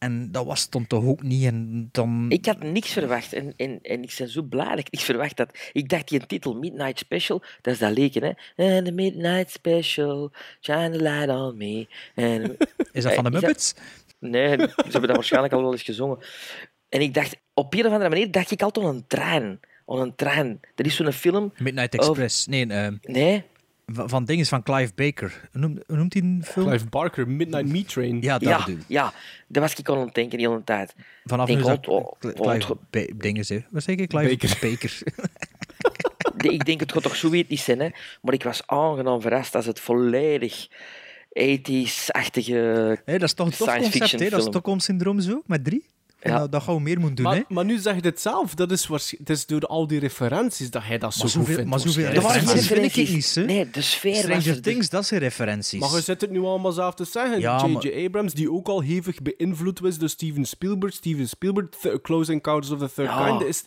En 0.00 0.32
dat 0.32 0.46
was 0.46 0.70
dan 0.70 0.86
toch 0.86 1.04
ook 1.04 1.22
niet. 1.22 1.44
En 1.44 1.88
dan... 1.92 2.26
Ik 2.28 2.46
had 2.46 2.62
niks 2.62 2.92
verwacht 2.92 3.32
en, 3.32 3.52
en, 3.56 3.78
en 3.82 4.02
ik 4.02 4.14
ben 4.18 4.28
zo 4.28 4.42
blij 4.42 4.68
dat 4.68 4.78
ik 4.78 4.90
niks 4.90 5.04
verwacht 5.04 5.38
had. 5.38 5.58
Ik 5.72 5.88
dacht, 5.88 6.08
die 6.08 6.26
titel 6.26 6.54
Midnight 6.54 6.98
Special, 6.98 7.42
dat 7.60 7.72
is 7.74 7.78
dat 7.80 7.92
leken, 7.92 8.22
hè. 8.56 8.76
And 8.76 8.84
the 8.86 8.92
Midnight 8.92 9.50
Special, 9.50 10.32
shine 10.60 10.90
the 10.90 11.02
light 11.02 11.28
on 11.28 11.56
me. 11.56 11.86
Is 12.92 13.02
dat 13.02 13.14
van 13.14 13.24
de 13.24 13.30
Eh, 13.30 13.32
dat- 13.32 13.42
Muppets? 13.42 13.74
nee, 14.18 14.48
ze 14.58 14.68
hebben 14.82 15.00
dat 15.06 15.10
waarschijnlijk 15.16 15.52
al 15.52 15.62
wel 15.62 15.72
eens 15.72 15.82
gezongen. 15.82 16.18
En 16.88 17.00
ik 17.00 17.14
dacht, 17.14 17.36
op 17.54 17.74
een 17.74 17.86
of 17.86 17.92
andere 17.92 18.08
manier 18.10 18.30
dacht 18.30 18.50
ik 18.50 18.62
altijd 18.62 18.86
aan 18.86 18.94
een 18.94 19.06
trein. 19.06 19.60
Aan 19.86 20.00
een 20.00 20.14
trein. 20.14 20.60
Er 20.74 20.86
is 20.86 20.96
zo'n 20.96 21.12
film... 21.12 21.52
Midnight. 21.58 21.94
Express. 21.94 22.46
Nee, 22.46 22.66
eh, 22.66 22.88
Nee, 23.02 23.42
van, 23.92 24.24
dinges 24.24 24.48
van 24.48 24.62
Clive 24.62 24.92
Baker. 24.94 25.48
Hoe 25.52 25.60
noemt, 25.86 26.12
hij 26.12 26.22
een 26.22 26.42
film? 26.44 26.68
Clive 26.68 26.86
Barker, 26.86 27.28
Midnight 27.28 27.66
Meat 27.66 27.88
Train. 27.88 28.22
Ja, 28.22 28.38
dat 28.38 28.48
ja, 28.48 28.58
bedoel 28.58 28.80
ik. 28.80 28.84
ja, 28.86 29.12
daar 29.46 29.62
was 29.62 29.74
ik 29.74 29.88
aan 29.88 29.98
het 29.98 30.14
denken 30.14 30.38
de 30.38 30.48
hele 30.48 30.64
tijd. 30.64 30.94
Vanaf 31.24 31.46
denk 31.46 31.58
nu 31.58 31.64
is 31.64 31.70
dat 31.70 31.86
ook, 31.86 32.04
oh, 32.04 32.18
Cl- 32.18 32.42
oh, 32.42 32.58
Clive 32.58 33.16
dinges, 33.16 33.48
hè. 33.48 33.58
Wat 33.70 33.82
zeg 33.82 33.96
ik? 33.96 34.08
Clive 34.08 34.56
Baker. 34.60 35.02
Ik 36.52 36.64
denk, 36.64 36.80
het 36.80 36.92
gaat 36.92 37.02
toch 37.02 37.16
zoiets 37.16 37.48
niet 37.48 37.60
zijn, 37.60 37.80
hè. 37.80 37.88
Maar 38.22 38.34
ik 38.34 38.42
was 38.42 38.62
aangenaam 38.66 39.20
verrast 39.20 39.54
als 39.54 39.66
het 39.66 39.80
volledig 39.80 40.68
80s-achtige... 41.28 42.54
Hé, 43.04 43.18
dat 43.18 43.28
is 43.28 43.34
toch 43.34 43.46
een 43.46 43.52
tof 43.52 43.68
Science 43.68 43.90
concept, 43.90 43.92
fiction 43.92 44.22
hè? 44.22 44.28
Dat 44.28 44.40
is. 44.40 44.46
Stockholm-syndroom 44.46 45.20
zo, 45.20 45.42
met 45.46 45.64
drie. 45.64 45.86
En 46.20 46.32
Ja. 46.32 46.38
dat, 46.38 46.52
dat 46.52 46.62
gaan 46.62 46.74
we 46.74 46.80
meer 46.80 47.00
moeten 47.00 47.24
doen, 47.24 47.32
hè? 47.32 47.38
Maar, 47.38 47.44
maar 47.48 47.64
nu 47.64 47.78
zeg 47.78 47.94
je 47.94 48.00
het 48.00 48.20
zelf. 48.20 48.54
Dat 48.54 48.70
is, 48.70 48.88
het 49.18 49.30
is 49.30 49.46
door 49.46 49.60
al 49.66 49.86
die 49.86 49.98
referenties 49.98 50.70
dat 50.70 50.82
hij 50.84 50.98
dat 50.98 51.14
zo 51.14 51.22
Maar 51.22 51.32
goed 51.32 51.54
vindt. 51.54 51.70
maar 51.70 51.80
zoveel 51.80 52.04
Er 52.04 52.20
waren 52.20 52.30
referenties 52.40 52.66
geen 52.66 52.76
vind 52.76 52.86
ik 52.86 52.94
referenties. 52.94 53.34
niet, 53.36 53.46
hè. 53.46 53.52
Nee, 53.54 53.70
de 53.70 53.80
sfeer 53.82 54.14
Stranger 54.14 54.48
er. 54.48 54.60
Things, 54.62 54.88
dat 54.88 55.06
zijn 55.06 55.20
referenties. 55.20 55.80
Maar 55.80 55.90
je 55.94 56.00
zit 56.00 56.20
het 56.20 56.30
nu 56.30 56.40
allemaal 56.40 56.72
zelf 56.72 56.94
te 56.94 57.04
zeggen. 57.04 57.40
Ja, 57.40 57.66
J.J. 57.66 57.72
maar- 57.72 58.04
Abrams, 58.04 58.34
die 58.34 58.52
ook 58.52 58.68
al 58.68 58.80
hevig 58.80 59.16
beïnvloed 59.22 59.78
was 59.80 59.98
door 59.98 60.08
Steven 60.08 60.44
Spielberg. 60.44 60.94
Steven 60.94 61.28
Spielberg, 61.28 61.68
Close 62.02 62.32
Encounters 62.32 62.72
of 62.72 62.78
the 62.78 62.90
Third 62.94 63.08
Ja. 63.08 63.26
Kind. 63.26 63.42
Is, 63.48 63.62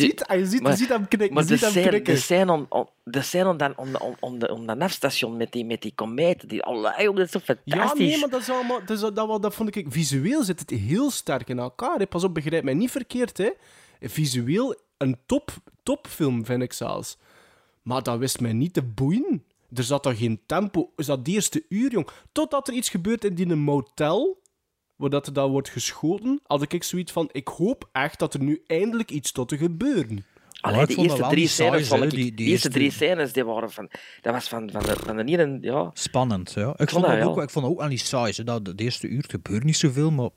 ziet, 0.00 0.24
je, 0.28 0.46
ziet, 0.46 0.62
maar- 0.62 0.70
je 0.72 0.76
ziet 0.78 0.88
hem 0.88 1.08
knikken. 1.08 1.34
Maar 1.34 1.42
je 1.42 1.48
de 1.48 1.54
ziet 1.56 1.64
hem 1.64 1.70
scène, 1.72 1.88
knikken. 1.88 2.14
de 2.14 2.20
scène, 2.20 2.52
om, 2.52 2.66
om, 2.68 2.88
de 3.04 3.22
scène 3.22 3.48
om, 3.48 3.56
dan, 3.56 3.72
om, 3.76 3.94
om, 3.96 4.14
om, 4.20 4.38
de, 4.38 4.52
om 4.52 4.66
dat 4.66 4.78
afstation 4.80 5.36
met 5.36 5.52
die, 5.52 5.64
met 5.64 5.82
die 5.82 5.92
komeet, 5.94 6.48
die, 6.48 6.62
allee, 6.62 7.02
joh, 7.04 7.16
dat 7.16 7.24
is 7.24 7.30
toch 7.30 7.42
Ja, 7.46 7.54
fantastisch? 7.76 8.08
nee, 8.08 8.18
maar 8.18 8.28
dat, 8.28 8.40
is 8.40 8.50
allemaal, 8.50 8.78
dat, 8.80 8.90
is, 8.90 9.00
dat, 9.00 9.16
dat, 9.16 9.42
dat 9.42 9.54
vond 9.54 9.76
ik... 9.76 9.86
Visueel 9.88 10.42
zit 10.44 10.60
het 10.60 10.70
heel 10.70 11.10
sterk 11.10 11.48
in 11.48 11.58
elkaar. 11.58 11.98
Hè. 11.98 12.06
Pas 12.06 12.24
op, 12.24 12.34
begrijp 12.34 12.64
mij 12.64 12.74
niet 12.74 12.90
verkeerd. 12.90 13.38
Hè. 13.38 13.50
Visueel 14.00 14.76
een 14.98 15.18
top, 15.26 15.50
topfilm, 15.82 16.44
vind 16.44 16.62
ik 16.62 16.72
zelfs. 16.72 17.18
Maar 17.82 18.02
dat 18.02 18.18
wist 18.18 18.40
mij 18.40 18.52
niet 18.52 18.72
te 18.74 18.82
boeien. 18.82 19.44
Er 19.74 19.82
zat 19.84 20.02
daar 20.02 20.14
geen 20.14 20.40
tempo. 20.46 20.92
Is 20.96 21.06
dat 21.06 21.18
het 21.18 21.28
eerste 21.28 21.64
uur, 21.68 21.90
jong. 21.90 22.08
Totdat 22.32 22.68
er 22.68 22.74
iets 22.74 22.88
gebeurt 22.88 23.24
in 23.24 23.34
die 23.34 23.54
motel. 23.54 24.40
Waar 24.96 25.10
dat 25.10 25.26
er 25.26 25.32
dan 25.32 25.50
wordt 25.50 25.68
geschoten, 25.68 26.40
had 26.46 26.72
ik 26.72 26.84
zoiets 26.84 27.12
van, 27.12 27.28
ik 27.32 27.48
hoop 27.48 27.88
echt 27.92 28.18
dat 28.18 28.34
er 28.34 28.42
nu 28.42 28.62
eindelijk 28.66 29.10
iets 29.10 29.32
tot 29.32 29.48
te 29.48 29.56
gebeuren. 29.56 30.24
Allee, 30.60 30.80
ik 30.80 30.88
de 30.88 30.96
eerste 31.02 31.26
drie 31.28 31.48
scènes 31.48 31.88
vond 31.88 32.00
hè, 32.00 32.06
ik... 32.06 32.12
die- 32.12 32.22
Die, 32.24 32.34
die 32.34 32.46
eerste 32.46 32.68
drie 32.68 32.90
scènes, 32.90 33.32
die 33.32 33.44
waren 33.44 33.70
van... 33.70 33.90
Dat 34.20 34.32
was 34.32 34.48
van, 34.48 34.70
van, 34.70 34.82
de, 34.82 34.96
van 35.04 35.16
de 35.16 35.24
ene... 35.24 35.58
Ja, 35.60 35.90
Spannend, 35.94 36.52
ja. 36.52 36.68
Ik 36.70 36.76
vond 36.76 36.90
vond, 36.90 37.02
dat, 37.04 37.12
dat 37.12 37.22
ja. 37.22 37.26
ook, 37.26 37.42
ik 37.42 37.50
vond 37.50 37.64
dat 37.64 37.74
ook 37.74 37.80
wel 37.80 37.88
niet 37.88 38.00
saai. 38.00 38.32
hè. 38.36 38.44
Dat, 38.44 38.64
de 38.64 38.72
eerste 38.76 39.06
uur 39.08 39.24
gebeurt 39.28 39.64
niet 39.64 39.76
zoveel, 39.76 40.10
maar 40.10 40.28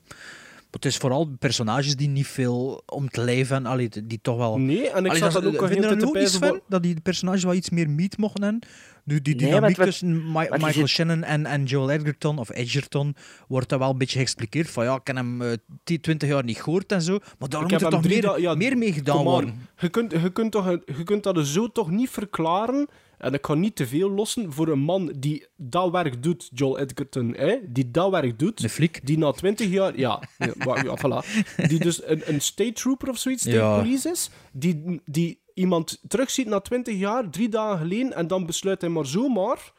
het 0.70 0.84
is 0.84 0.96
vooral 0.96 1.28
personages 1.38 1.96
die 1.96 2.08
niet 2.08 2.26
veel 2.26 2.82
om 2.86 3.08
te 3.08 3.24
leven. 3.24 3.66
Allee, 3.66 3.88
die, 4.04 4.18
toch 4.22 4.36
wel... 4.36 4.58
Nee, 4.58 4.88
en 4.90 5.04
ik 5.04 5.10
Allee, 5.10 5.22
zat 5.22 5.32
dat 5.32 5.44
ook 5.44 5.62
al 5.62 5.68
vind 5.68 5.86
ook 5.86 5.96
niet 6.00 6.12
pijzen 6.12 6.40
van? 6.40 6.60
Dat 6.68 6.82
die 6.82 7.00
personages 7.00 7.44
wel 7.44 7.54
iets 7.54 7.70
meer 7.70 7.90
meat 7.90 8.16
mochten 8.16 8.42
hebben? 8.42 8.60
Die, 9.04 9.20
die 9.20 9.34
dynamiek 9.36 9.76
wat- 9.76 9.86
tussen 9.86 10.32
Michael 10.32 10.72
zit- 10.72 10.88
Shannon 10.88 11.22
en, 11.22 11.46
en 11.46 11.64
Joel 11.64 11.90
Edgerton, 11.90 12.38
of 12.38 12.50
Edgerton, 12.50 13.14
wordt 13.48 13.68
dat 13.68 13.78
wel 13.78 13.90
een 13.90 13.98
beetje 13.98 14.18
geëxpliqueerd. 14.18 14.70
Van 14.70 14.84
ja, 14.84 14.94
ik 14.94 15.06
heb 15.06 15.16
hem 15.16 15.42
eh 15.42 15.52
10, 15.84 16.00
20 16.00 16.28
jaar 16.28 16.44
niet 16.44 16.62
gehoord 16.62 16.92
en 16.92 17.02
zo. 17.02 17.18
Maar 17.38 17.48
daar 17.48 17.62
Ik 17.62 17.70
moet 17.70 17.82
er 17.82 17.90
toch 17.90 18.04
meer, 18.04 18.40
ja, 18.40 18.54
meer 18.54 18.78
mee 18.78 18.92
gedaan 18.92 19.24
worden. 19.24 19.68
Je 19.78 19.88
kunt, 19.88 20.12
je, 20.12 20.32
kunt 20.32 20.52
toch, 20.52 20.66
je 20.96 21.02
kunt 21.04 21.22
dat 21.22 21.46
zo 21.46 21.68
toch 21.72 21.90
niet 21.90 22.10
verklaren. 22.10 22.88
En 23.18 23.32
ik 23.34 23.42
kan 23.42 23.60
niet 23.60 23.76
te 23.76 23.86
veel 23.86 24.10
lossen 24.10 24.52
voor 24.52 24.68
een 24.68 24.78
man 24.78 25.12
die 25.18 25.46
dat 25.56 25.90
werk 25.90 26.22
doet, 26.22 26.50
Joel 26.54 26.78
Edgerton, 26.78 27.34
hè, 27.36 27.56
die 27.68 27.90
dat 27.90 28.10
werk 28.10 28.38
doet. 28.38 28.60
Fliek. 28.70 29.06
Die 29.06 29.18
na 29.18 29.30
20 29.32 29.68
jaar, 29.70 29.98
ja, 29.98 30.22
ja, 30.38 30.52
wa- 30.58 30.82
ja 30.82 30.96
voilà. 30.98 31.46
Die 31.68 31.78
dus 31.78 32.06
een, 32.06 32.22
een 32.32 32.40
state 32.40 32.72
trooper 32.72 33.08
of 33.08 33.18
zoiets, 33.18 33.42
state 33.42 33.56
Ja. 33.56 33.76
police 33.78 34.10
is. 34.10 34.30
Die, 34.52 35.00
die 35.04 35.40
iemand 35.54 36.00
terugziet 36.08 36.46
na 36.46 36.60
20 36.60 36.96
jaar, 36.96 37.30
drie 37.30 37.48
dagen 37.48 37.78
geleden, 37.78 38.12
en 38.14 38.26
dan 38.26 38.46
besluit 38.46 38.80
hij 38.80 38.90
maar 38.90 39.06
zomaar, 39.06 39.72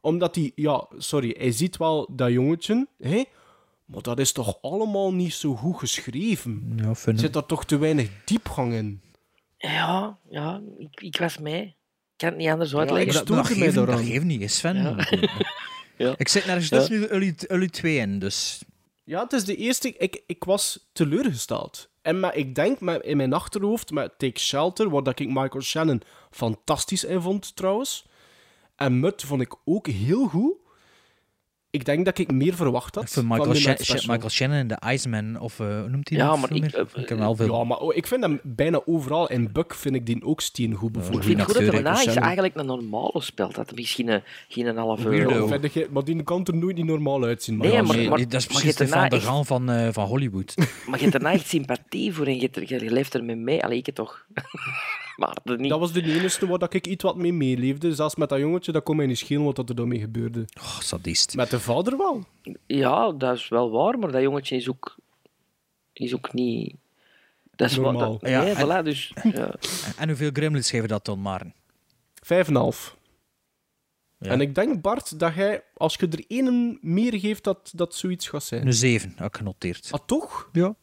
omdat 0.00 0.34
hij, 0.34 0.52
ja, 0.54 0.86
sorry, 0.98 1.34
hij 1.38 1.50
ziet 1.52 1.76
wel 1.76 2.08
dat 2.14 2.30
jongetje, 2.30 2.86
hè, 2.98 3.22
maar 3.84 4.02
dat 4.02 4.18
is 4.18 4.32
toch 4.32 4.58
allemaal 4.62 5.12
niet 5.14 5.34
zo 5.34 5.54
goed 5.54 5.78
geschreven. 5.78 6.72
Ja, 6.76 6.94
vind 6.94 7.20
Zit 7.20 7.32
daar 7.32 7.46
toch 7.46 7.64
te 7.64 7.78
weinig 7.78 8.10
diepgang 8.24 8.72
in? 8.72 9.00
ja, 9.58 10.18
ja 10.30 10.60
ik, 10.78 11.00
ik 11.00 11.16
was 11.16 11.38
mee. 11.38 11.74
Ik 12.22 12.28
kan 12.28 12.36
het 12.36 12.46
niet 12.46 12.52
anders 12.52 12.72
ik 12.72 12.78
uitleggen. 12.78 13.14
Maar 13.14 13.24
dat, 13.24 13.28
maar 13.28 13.44
dat, 13.44 13.52
geeft, 13.52 13.74
dat 13.74 14.00
geeft 14.00 14.24
niet, 14.24 14.50
Sven. 14.50 14.76
Ja. 14.76 15.06
Ja. 15.96 16.14
Ik 16.16 16.28
zit 16.28 16.46
nergens 16.46 16.68
Ja. 16.68 16.78
tussen 16.78 17.00
jullie, 17.00 17.34
jullie 17.48 17.70
twee 17.70 17.96
in, 17.96 18.18
dus... 18.18 18.62
Ja, 19.04 19.22
het 19.22 19.32
is 19.32 19.44
de 19.44 19.56
eerste... 19.56 19.94
Ik, 19.96 20.22
ik 20.26 20.44
was 20.44 20.88
teleurgesteld. 20.92 21.90
En 22.02 22.20
maar 22.20 22.36
ik 22.36 22.54
denk 22.54 22.80
met, 22.80 23.02
in 23.02 23.16
mijn 23.16 23.32
achterhoofd 23.32 23.90
met 23.90 24.18
Take 24.18 24.38
Shelter, 24.38 24.90
waar 24.90 25.02
dat 25.02 25.18
ik 25.18 25.26
Michael 25.26 25.62
Shannon 25.62 26.02
fantastisch 26.30 27.04
in 27.04 27.20
vond, 27.20 27.56
trouwens. 27.56 28.06
En 28.76 29.00
Mut 29.00 29.22
vond 29.22 29.40
ik 29.40 29.54
ook 29.64 29.86
heel 29.86 30.26
goed. 30.26 30.54
Ik 31.72 31.84
denk 31.84 32.04
dat 32.04 32.18
ik 32.18 32.30
meer 32.32 32.54
verwacht 32.54 32.94
had. 32.94 33.04
Ik 33.04 33.10
vind 33.10 33.26
van 33.26 33.36
Michael, 33.36 33.54
Special. 33.76 34.12
Michael 34.12 34.30
Shannon 34.30 34.56
en 34.56 34.66
de 34.66 34.78
Iceman, 34.92 35.40
of 35.40 35.60
eh, 35.60 35.66
hoe 35.66 35.88
noemt 35.88 36.08
hij 36.08 36.18
Ja, 36.18 36.26
dat 36.28 36.38
maar 36.40 36.52
ik- 36.52 36.64
eh, 36.64 36.80
ik 36.80 36.94
heb 36.94 37.08
hem 37.08 37.18
wel 37.18 37.36
veel... 37.36 37.54
Ja, 37.58 37.64
maar 37.64 37.78
oh, 37.78 37.96
ik 37.96 38.06
vind 38.06 38.22
hem 38.22 38.40
bijna 38.42 38.80
overal. 38.84 39.28
In 39.30 39.52
Buck 39.52 39.74
vind 39.74 39.94
ik 39.94 40.06
die 40.06 40.24
ook 40.24 40.40
steengoed, 40.40 40.86
Ik 40.86 40.92
bijvoorbeeld. 40.92 41.24
vind 41.24 41.36
het 41.38 41.46
goed 41.46 41.54
dat 41.54 41.64
hij 41.66 41.76
hè, 41.76 41.82
na 41.82 41.92
is 41.92 42.00
Shannon. 42.02 42.22
eigenlijk 42.22 42.54
een 42.56 42.66
normale 42.66 43.20
speelt. 43.20 43.54
Dat 43.54 43.66
hij 43.66 43.74
misschien 43.78 44.08
een, 44.08 44.22
geen 44.48 44.66
een 44.66 44.76
half 44.76 45.04
ik- 45.74 45.90
maar 45.90 46.04
die 46.04 46.22
kan 46.22 46.44
er 46.46 46.54
nooit 46.56 46.76
niet 46.76 46.84
normaal 46.86 47.24
uitzien. 47.24 47.56
Maar 47.56 47.66
Nee, 47.66 47.76
ja, 47.76 47.82
maar- 47.82 47.96
nee, 47.96 48.08
maar- 48.08 48.18
nee, 48.18 48.26
dat 48.26 48.40
is 48.40 48.48
maar 48.48 48.56
precies 48.60 48.76
de 48.76 48.84
daarna 48.86 49.18
Gaan 49.20 49.46
van, 49.46 49.70
eh, 49.70 49.88
van 49.92 50.06
Hollywood. 50.06 50.54
Maar 50.86 50.96
je 50.96 51.00
hebt 51.06 51.12
daarna 51.12 51.32
echt 51.32 51.48
sympathie 51.48 52.12
voor 52.12 52.26
en 52.26 52.40
je, 52.40 52.48
je, 52.66 52.84
je 52.84 52.90
leeft 52.92 53.14
ermee 53.14 53.36
mee. 53.36 53.64
Allee, 53.64 53.78
ik 53.78 53.86
het 53.86 53.94
toch. 53.94 54.26
maar 55.20 55.36
dat 55.44 55.58
niet. 55.58 55.70
Dat 55.70 55.78
was 55.78 55.92
de 55.92 56.02
enige 56.02 56.46
waar 56.46 56.58
dat 56.58 56.74
ik 56.74 56.86
iets 56.86 57.02
wat 57.04 57.16
mee 57.16 57.32
meeleefde. 57.32 57.94
Zelfs 57.94 58.14
met 58.16 58.28
dat 58.28 58.38
jongetje, 58.38 58.72
dat 58.72 58.82
kon 58.82 58.96
mij 58.96 59.06
niet 59.06 59.18
schelen 59.18 59.44
wat 59.44 59.58
er 59.68 59.74
daarmee 59.74 59.98
gebeurde. 59.98 60.44
Oh, 60.60 60.78
sadist. 60.80 61.34
Met 61.36 61.50
de 61.50 61.60
vader 61.60 61.96
wel. 61.96 62.24
Ja, 62.66 63.12
dat 63.12 63.36
is 63.36 63.48
wel 63.48 63.70
waar, 63.70 63.98
maar 63.98 64.12
dat 64.12 64.22
jongetje 64.22 64.56
is 64.56 64.68
ook, 64.68 64.96
is 65.92 66.14
ook 66.14 66.32
niet... 66.32 66.74
Dat 67.56 67.70
is 67.70 67.76
wel- 67.76 67.92
Normaal. 67.92 68.18
dat- 68.18 68.30
Ja, 68.30 68.42
nee, 68.42 68.52
en- 68.54 68.66
voilà, 68.66 68.84
dus... 68.84 69.12
Ja. 69.32 69.54
En 69.96 70.08
hoeveel 70.08 70.30
gremlins 70.32 70.70
geven 70.70 70.88
dat 70.88 71.04
dan, 71.04 71.20
Maren? 71.20 71.54
Vijf 72.14 72.48
en 72.48 72.54
een 72.54 72.60
half. 72.60 72.96
Ja. 74.18 74.30
En 74.30 74.40
ik 74.40 74.54
denk, 74.54 74.80
Bart, 74.80 75.18
dat 75.18 75.34
jij, 75.34 75.62
als 75.76 75.94
je 75.94 76.08
er 76.08 76.24
één 76.28 76.78
meer 76.80 77.18
geeft, 77.18 77.44
dat 77.44 77.72
dat 77.74 77.94
zoiets 77.94 78.28
gaat 78.28 78.42
zijn. 78.42 78.66
Een 78.66 78.72
7, 78.72 79.12
heb 79.16 79.26
ik 79.26 79.36
genoteerd. 79.36 79.88
Ah, 79.90 80.00
toch? 80.06 80.48
Ja. 80.52 80.74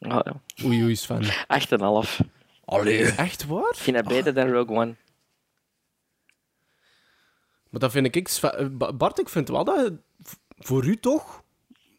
Ah, 0.00 0.20
ja. 0.24 0.64
Oei, 0.64 0.82
oei, 0.82 0.96
Sven. 0.96 1.22
8,5. 1.22 2.20
Allee. 2.66 3.04
Echt 3.12 3.46
waar? 3.46 3.70
Ik 3.70 3.76
vind 3.76 3.96
dat 3.96 4.08
beter 4.08 4.34
dan 4.34 4.50
Rogue 4.50 4.76
One. 4.76 4.94
Maar 7.70 7.80
dat 7.80 7.90
vind 7.90 8.14
ik... 8.16 8.28
Eh, 8.28 8.66
Ba- 8.70 8.92
Bart, 8.92 9.18
ik 9.18 9.28
vind 9.28 9.48
wel 9.48 9.64
dat... 9.64 9.92
Voor 10.58 10.84
u 10.84 10.96
toch... 10.96 11.44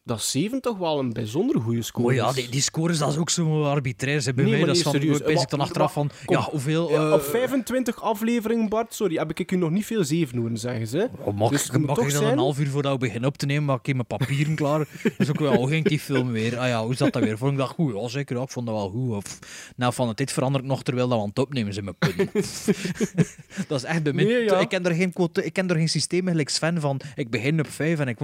Dat 0.07 0.21
7 0.21 0.61
toch 0.61 0.77
wel 0.77 0.99
een 0.99 1.13
bijzonder 1.13 1.61
goede 1.61 1.81
score 1.81 2.07
Oh 2.07 2.13
ja, 2.13 2.27
is. 2.29 2.35
die, 2.35 2.49
die 2.49 2.61
scores 2.61 2.97
dat 2.97 3.09
is 3.09 3.17
ook 3.17 3.29
zo 3.29 3.63
arbitrair. 3.63 4.21
Ze 4.21 4.33
bij 4.33 4.43
Nee, 4.43 4.51
mij, 4.53 4.59
maar 4.61 4.67
dat 4.69 4.77
is 4.77 4.83
van, 4.83 4.91
serieus. 4.91 5.17
wees 5.19 5.29
ik 5.29 5.35
Maar- 5.35 5.45
dan 5.47 5.59
achteraf 5.59 5.93
van, 5.93 6.09
kom. 6.25 6.35
ja, 6.35 6.41
hoeveel... 6.41 6.89
Eh, 6.89 7.11
op 7.13 7.21
25 7.21 8.01
afleveringen, 8.01 8.69
Bart, 8.69 8.93
sorry, 8.93 9.15
heb 9.15 9.39
ik 9.39 9.51
u 9.51 9.55
nog 9.55 9.69
niet 9.69 9.85
veel 9.85 10.03
7 10.03 10.37
horen 10.37 10.57
zeggen 10.57 10.87
ze. 10.87 11.09
Oh, 11.19 11.37
mag 11.37 11.49
Dus 11.49 11.65
ik, 11.65 11.77
mag 11.77 11.97
ik 11.97 12.01
dan 12.01 12.11
zijn- 12.11 12.31
een 12.31 12.37
half 12.37 12.59
uur 12.59 12.67
voordat 12.69 12.91
we 12.91 12.97
beginnen 12.97 13.29
op 13.29 13.37
te 13.37 13.45
nemen, 13.45 13.63
maak 13.65 13.87
ik 13.87 13.93
mijn 13.93 14.07
papieren 14.07 14.55
klaar. 14.61 14.87
Dus 15.17 15.29
ook 15.29 15.39
wel, 15.39 15.65
ging 15.65 15.85
die 15.87 15.99
film 15.99 16.31
weer? 16.31 16.57
Ah 16.57 16.67
ja, 16.67 16.83
hoe 16.85 16.95
zat 16.95 17.13
dat 17.13 17.23
weer? 17.23 17.37
Vond 17.37 17.51
ik 17.51 17.57
dat 17.57 17.67
goed? 17.69 17.93
Ja, 17.95 18.07
zeker. 18.07 18.35
Ja, 18.35 18.41
ik 18.41 18.49
vond 18.49 18.65
dat 18.65 18.75
wel 18.75 18.89
goed. 18.89 19.11
Of, 19.15 19.39
nou, 19.75 19.93
van 19.93 20.07
het 20.07 20.17
dit 20.17 20.31
verandert 20.31 20.65
nog 20.65 20.83
terwijl 20.83 21.07
dat 21.07 21.17
we 21.17 21.23
aan 21.23 21.29
het 21.29 21.39
opnemen 21.39 21.73
zijn 21.73 21.85
met 21.85 21.97
punten. 21.99 22.29
dat 23.67 23.77
is 23.79 23.83
echt 23.83 24.03
bij 24.03 24.13
mij. 24.13 24.23
Nee, 24.23 24.43
ja. 24.43 24.59
Ik 24.59 24.69
ken 24.69 24.85
er 24.85 24.93
geen, 24.95 25.13
ik 25.43 25.53
ken 25.53 25.69
er 25.69 25.75
geen 25.75 25.89
systeem 25.89 26.27
gelijk 26.27 26.49
Sven 26.49 26.81
van, 26.81 26.99
ik 27.15 27.29
begin 27.29 27.59
op 27.59 27.69
vijf 27.69 27.99
en 27.99 28.07
ik... 28.07 28.17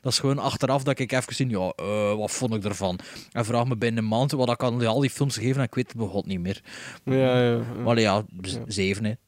Dat 0.00 0.12
is 0.12 0.18
gewoon 0.18 0.38
achteraf 0.38 0.82
dat 0.82 0.98
ik 0.98 1.12
even 1.18 1.34
zie, 1.34 1.48
ja, 1.48 1.72
eh, 1.76 2.14
wat 2.16 2.30
vond 2.30 2.54
ik 2.54 2.64
ervan? 2.64 2.98
En 3.32 3.44
vraag 3.44 3.66
me 3.66 3.76
binnen 3.76 4.02
een 4.02 4.08
maand 4.08 4.30
wat 4.32 4.50
ik 4.50 4.62
aan 4.62 4.86
al 4.86 5.00
die 5.00 5.10
films 5.10 5.34
gegeven 5.34 5.56
en 5.60 5.66
ik 5.66 5.74
weet 5.74 5.88
het 5.88 5.96
begot 5.96 6.26
niet 6.26 6.40
meer. 6.40 6.60
Ja, 7.04 7.14
ja. 7.14 7.50
ja. 7.50 7.58
Maar 7.84 8.00
ja, 8.00 8.24
z- 8.40 8.56
zeven, 8.66 9.04
hè. 9.04 9.12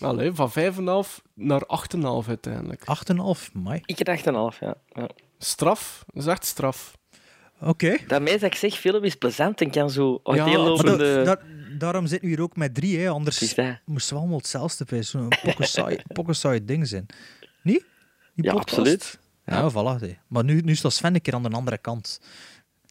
Allee, 0.00 0.32
van 0.32 0.50
5,5 0.50 0.56
naar 1.34 1.62
8,5 1.96 2.28
uiteindelijk. 2.28 2.80
8,5, 3.46 3.52
mai. 3.52 3.80
Ik 3.84 3.98
heb 3.98 4.18
8,5, 4.18 4.58
ja. 4.60 4.74
ja. 4.92 5.08
Straf, 5.38 6.04
dat 6.06 6.22
is 6.22 6.28
echt 6.28 6.44
straf. 6.44 6.98
Oké. 7.60 7.96
Daarmee 8.06 8.32
dat 8.38 8.42
ik 8.52 8.54
zeg, 8.58 8.74
film 8.74 9.04
is 9.04 9.14
plezant 9.16 9.60
en 9.60 9.70
kan 9.70 9.90
zo 9.90 10.20
Ja, 10.24 10.32
uiteenlopende... 10.32 10.96
Maar 11.14 11.24
da- 11.24 11.34
da- 11.34 11.42
daarom 11.78 12.06
zitten 12.06 12.28
we 12.28 12.34
hier 12.34 12.44
ook 12.44 12.56
met 12.56 12.74
drie, 12.74 12.98
hè. 12.98 13.08
anders 13.08 13.54
moesten 13.84 14.14
we 14.14 14.20
allemaal 14.20 14.38
hetzelfde 14.38 14.84
bij 14.84 15.02
zo'n 15.02 15.28
pokken 16.14 16.34
saai 16.36 16.64
ding 16.64 16.86
zijn. 16.88 17.06
Niet? 17.62 17.84
Die 18.34 18.44
Ja, 18.44 18.52
podcast? 18.52 18.78
absoluut. 18.78 19.18
Ja, 19.50 19.70
voilà. 19.70 20.00
hè. 20.00 20.16
Maar 20.28 20.44
nu, 20.44 20.60
nu 20.60 20.74
staat 20.74 20.92
Sven 20.92 21.14
een 21.14 21.20
keer 21.20 21.34
aan 21.34 21.42
de 21.42 21.48
andere 21.50 21.78
kant. 21.78 22.20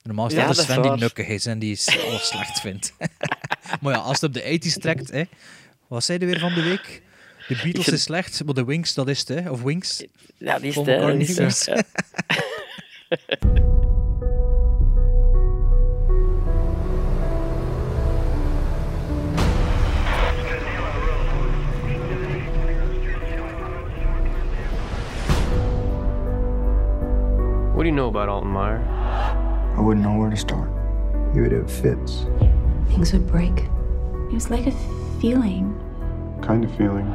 Normaal 0.04 0.28
is 0.28 0.34
Ja, 0.34 0.48
dat 0.48 0.58
Sven 0.58 0.82
die 0.82 0.92
nukkig 0.92 1.28
is 1.28 1.46
en 1.46 1.60
die 1.60 1.72
is 1.72 1.88
alles 2.08 2.28
slecht 2.28 2.60
vindt. 2.60 2.94
maar 3.82 3.94
ja, 3.94 4.00
als 4.00 4.22
het 4.22 4.24
op 4.24 4.34
de 4.34 4.60
80's 4.60 4.78
trekt, 4.82 5.12
hè. 5.12 5.24
Wat 5.88 6.04
zei 6.04 6.20
je 6.20 6.26
weer 6.26 6.40
van 6.40 6.54
de 6.54 6.62
week? 6.62 7.02
De 7.48 7.56
Beatles 7.64 7.84
vind- 7.84 7.96
is 7.96 8.04
slecht, 8.04 8.44
maar 8.46 8.54
de 8.54 8.66
Wings, 8.66 8.94
dat 8.94 9.08
is 9.08 9.20
het, 9.20 9.28
hè. 9.28 9.50
Of 9.50 9.62
Wings. 9.62 10.04
Ja, 10.38 10.60
die 10.60 10.70
is 10.70 10.76
het, 10.76 11.70
What 27.80 27.84
do 27.84 27.92
you 27.92 27.96
know 27.96 28.10
about 28.10 28.28
Alton 28.28 28.50
Meyer? 28.50 28.84
I 29.78 29.80
wouldn't 29.80 30.06
know 30.06 30.18
where 30.18 30.30
to 30.30 30.36
start. 30.36 30.70
He 31.34 31.40
would 31.40 31.54
have 31.54 31.72
fits. 31.72 32.26
Things 32.90 33.14
would 33.14 33.26
break. 33.26 33.58
It 33.58 34.34
was 34.34 34.50
like 34.50 34.68
a 34.68 34.74
feeling. 35.22 35.80
Kind 36.42 36.66
of 36.66 36.76
feeling. 36.76 37.06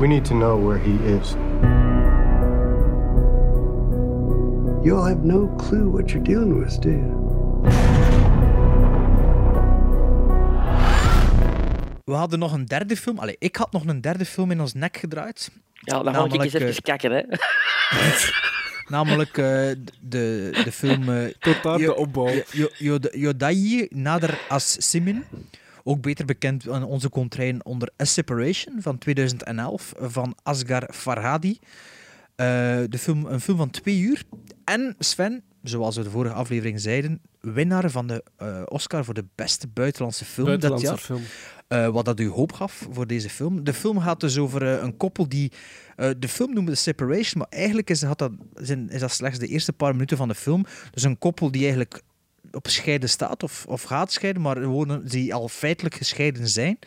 We 0.00 0.08
need 0.08 0.24
to 0.24 0.32
know 0.32 0.56
where 0.56 0.78
he 0.78 0.94
is. 1.04 1.34
You'll 4.82 5.04
have 5.04 5.22
no 5.22 5.48
clue 5.58 5.90
what 5.90 6.14
you're 6.14 6.22
dealing 6.22 6.58
with, 6.58 6.80
do 6.80 6.92
you? 6.92 7.19
We 12.10 12.16
hadden 12.16 12.38
nog 12.38 12.52
een 12.52 12.64
derde 12.66 12.96
film. 12.96 13.18
Allee, 13.18 13.36
ik 13.38 13.56
had 13.56 13.72
nog 13.72 13.86
een 13.86 14.00
derde 14.00 14.24
film 14.24 14.50
in 14.50 14.60
ons 14.60 14.74
nek 14.74 14.96
gedraaid. 14.96 15.50
Ja, 15.72 16.02
dan 16.02 16.14
ga 16.14 16.24
ik 16.24 16.32
eens 16.32 16.52
Namelijk, 16.52 16.54
even 16.70 16.82
kakken, 16.82 17.10
hè. 17.12 17.22
Namelijk 18.96 19.38
eh, 19.38 19.44
de, 20.00 20.50
de 20.64 20.72
film... 20.72 21.08
eh, 21.08 21.24
Tot 21.38 21.62
daar 21.62 21.78
de 21.78 21.94
opbouw. 21.96 22.30
Yo- 22.52 22.68
Yo- 22.78 22.98
Yodai 23.12 23.86
Nader 23.90 24.40
as 24.48 24.90
Simin. 24.90 25.24
Ook 25.84 26.00
beter 26.02 26.24
bekend 26.24 26.68
aan 26.68 26.82
onze 26.84 27.08
contrain 27.10 27.64
onder 27.64 27.90
A 28.02 28.04
Separation 28.04 28.74
van 28.82 28.98
2011 28.98 29.92
van 29.98 30.36
Asghar 30.42 30.88
Farhadi. 30.92 31.58
Eh, 32.36 32.46
de 32.88 32.98
film, 32.98 33.26
een 33.26 33.40
film 33.40 33.56
van 33.56 33.70
twee 33.70 33.98
uur. 34.00 34.22
En 34.64 34.94
Sven, 34.98 35.42
zoals 35.62 35.96
we 35.96 36.02
de 36.02 36.10
vorige 36.10 36.34
aflevering 36.34 36.80
zeiden, 36.80 37.20
winnaar 37.40 37.90
van 37.90 38.06
de 38.06 38.24
eh, 38.36 38.62
Oscar 38.64 39.04
voor 39.04 39.14
de 39.14 39.24
beste 39.34 39.68
buitenlandse 39.68 40.24
film 40.24 40.46
Buitenlandse 40.46 40.86
dat 40.86 40.98
jaar. 40.98 41.06
film. 41.06 41.22
Eh, 41.68 41.88
wat 41.88 42.04
dat 42.04 42.20
u 42.20 42.28
hoop 42.28 42.52
gaf 42.52 42.88
voor 42.90 43.06
deze 43.06 43.30
film. 43.30 43.64
De 43.64 43.74
film 43.74 44.00
gaat 44.00 44.20
dus 44.20 44.38
over 44.38 44.62
eh, 44.62 44.82
een 44.82 44.96
koppel 44.96 45.28
die... 45.28 45.52
de 46.18 46.28
film 46.28 46.54
noemen 46.54 46.72
The 46.72 46.80
Separation, 46.80 47.38
maar 47.38 47.46
eigenlijk 47.50 47.90
is, 47.90 48.02
had 48.02 48.18
dat, 48.18 48.32
zijn, 48.54 48.88
is 48.88 49.00
dat 49.00 49.12
slechts 49.12 49.38
de 49.38 49.46
eerste 49.46 49.72
paar 49.72 49.92
minuten 49.92 50.16
van 50.16 50.28
de 50.28 50.34
film. 50.34 50.64
Dus 50.90 51.02
een 51.02 51.18
koppel 51.18 51.50
die 51.50 51.62
eigenlijk 51.62 52.02
op 52.52 52.68
scheiden 52.68 53.08
staat 53.08 53.42
of, 53.42 53.66
of 53.68 53.82
gaat 53.82 54.12
scheiden, 54.12 54.42
maar 54.42 54.64
wonen, 54.64 55.08
die 55.08 55.34
al 55.34 55.48
feitelijk 55.48 55.94
gescheiden 55.94 56.48
zijn. 56.48 56.78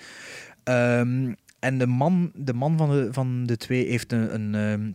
Ehm, 0.63 1.33
en 1.59 1.77
de 1.77 1.87
man, 1.87 2.31
de 2.35 2.53
man 2.53 2.77
van, 2.77 2.89
de, 2.89 3.07
van 3.11 3.45
de 3.45 3.57
twee 3.57 3.85
heeft 3.87 4.11
een... 4.11 4.33
een 4.33 4.55
ehm, 4.55 4.91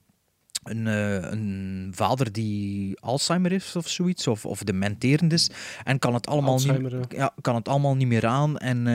een, 0.70 0.86
eh, 0.86 1.30
een 1.30 1.92
vader 1.94 2.32
die 2.32 3.00
Alzheimer 3.00 3.50
heeft 3.50 3.76
of 3.76 3.88
zoiets, 3.88 4.26
of, 4.26 4.46
of 4.46 4.62
dementerend 4.62 5.32
is, 5.32 5.50
en 5.84 5.98
kan 5.98 6.14
het 6.14 6.26
allemaal, 6.26 6.52
Alzheimer, 6.52 6.96
niet, 6.96 7.12
ja. 7.12 7.34
kan 7.40 7.54
het 7.54 7.68
allemaal 7.68 7.96
niet 7.96 8.08
meer 8.08 8.26
aan. 8.26 8.58
En 8.58 8.86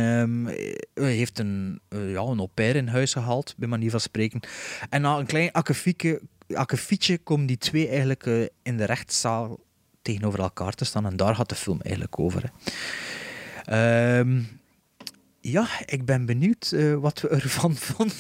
eh, 0.94 1.06
heeft 1.06 1.40
een, 1.40 1.80
eh, 1.90 2.12
ja, 2.12 2.22
een 2.22 2.40
au 2.40 2.48
pair 2.54 2.76
in 2.76 2.88
huis 2.88 3.14
gehaald, 3.14 3.54
bij 3.58 3.68
manier 3.68 3.92
van 3.92 4.00
spreken. 4.00 4.40
En 4.90 5.02
na 5.02 5.18
een 5.18 5.26
klein 5.26 5.52
akkefietje, 5.52 7.18
komen 7.18 7.46
die 7.46 7.58
twee 7.58 7.88
eigenlijk 7.88 8.26
eh, 8.26 8.42
in 8.64 8.78
de 8.78 8.86
rechtszaal 8.86 9.60
tegenover 10.02 10.40
elkaar 10.40 10.74
te 10.74 10.86
staan. 10.86 11.06
En 11.06 11.16
daar 11.16 11.36
gaat 11.36 11.50
de 11.50 11.56
film 11.56 11.82
eigenlijk 11.82 12.20
over. 12.20 12.44
Hè. 12.44 12.50
Ehm, 14.20 14.42
ja, 15.52 15.68
ik 15.86 16.06
ben 16.06 16.26
benieuwd 16.26 16.72
eh, 16.76 16.94
wat 16.94 17.22
we 17.22 17.28
ervan 17.28 17.76
vonden. 17.88 18.16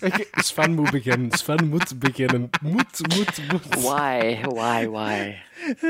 Ik- 0.00 0.28
Sven 0.32 0.74
moet 0.74 0.90
beginnen. 0.90 1.30
Sven 1.38 1.68
moet 1.68 1.98
beginnen. 1.98 2.50
Moet, 2.62 3.14
moet, 3.16 3.38
moet. 3.52 3.74
Why, 3.82 4.38
why, 4.42 4.86
why? 4.86 5.34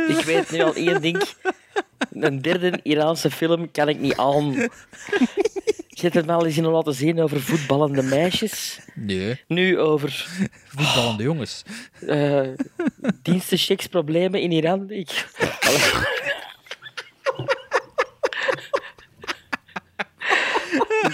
Ik 0.08 0.24
weet 0.24 0.50
nu 0.50 0.60
al 0.62 0.74
één 0.74 1.00
ding. 1.00 1.22
Een 2.12 2.42
derde 2.42 2.80
Iraanse 2.82 3.30
film 3.30 3.70
kan 3.70 3.88
ik 3.88 3.98
niet 4.00 4.16
aan. 4.16 4.54
Hebt 5.88 6.14
het 6.14 6.26
me 6.26 6.32
al 6.32 6.46
eens 6.46 6.56
in 6.56 6.66
laten 6.66 6.94
zien 6.94 7.20
over 7.20 7.40
voetballende 7.40 8.02
meisjes. 8.02 8.78
Nee, 8.94 9.40
Nu 9.46 9.78
over 9.78 10.28
voetballende 10.66 11.22
jongens. 11.22 11.62
eh 12.06 12.48
dienstenchecksproblemen 13.22 14.40
in 14.40 14.52
Iran. 14.52 14.90
Ik... 14.90 15.10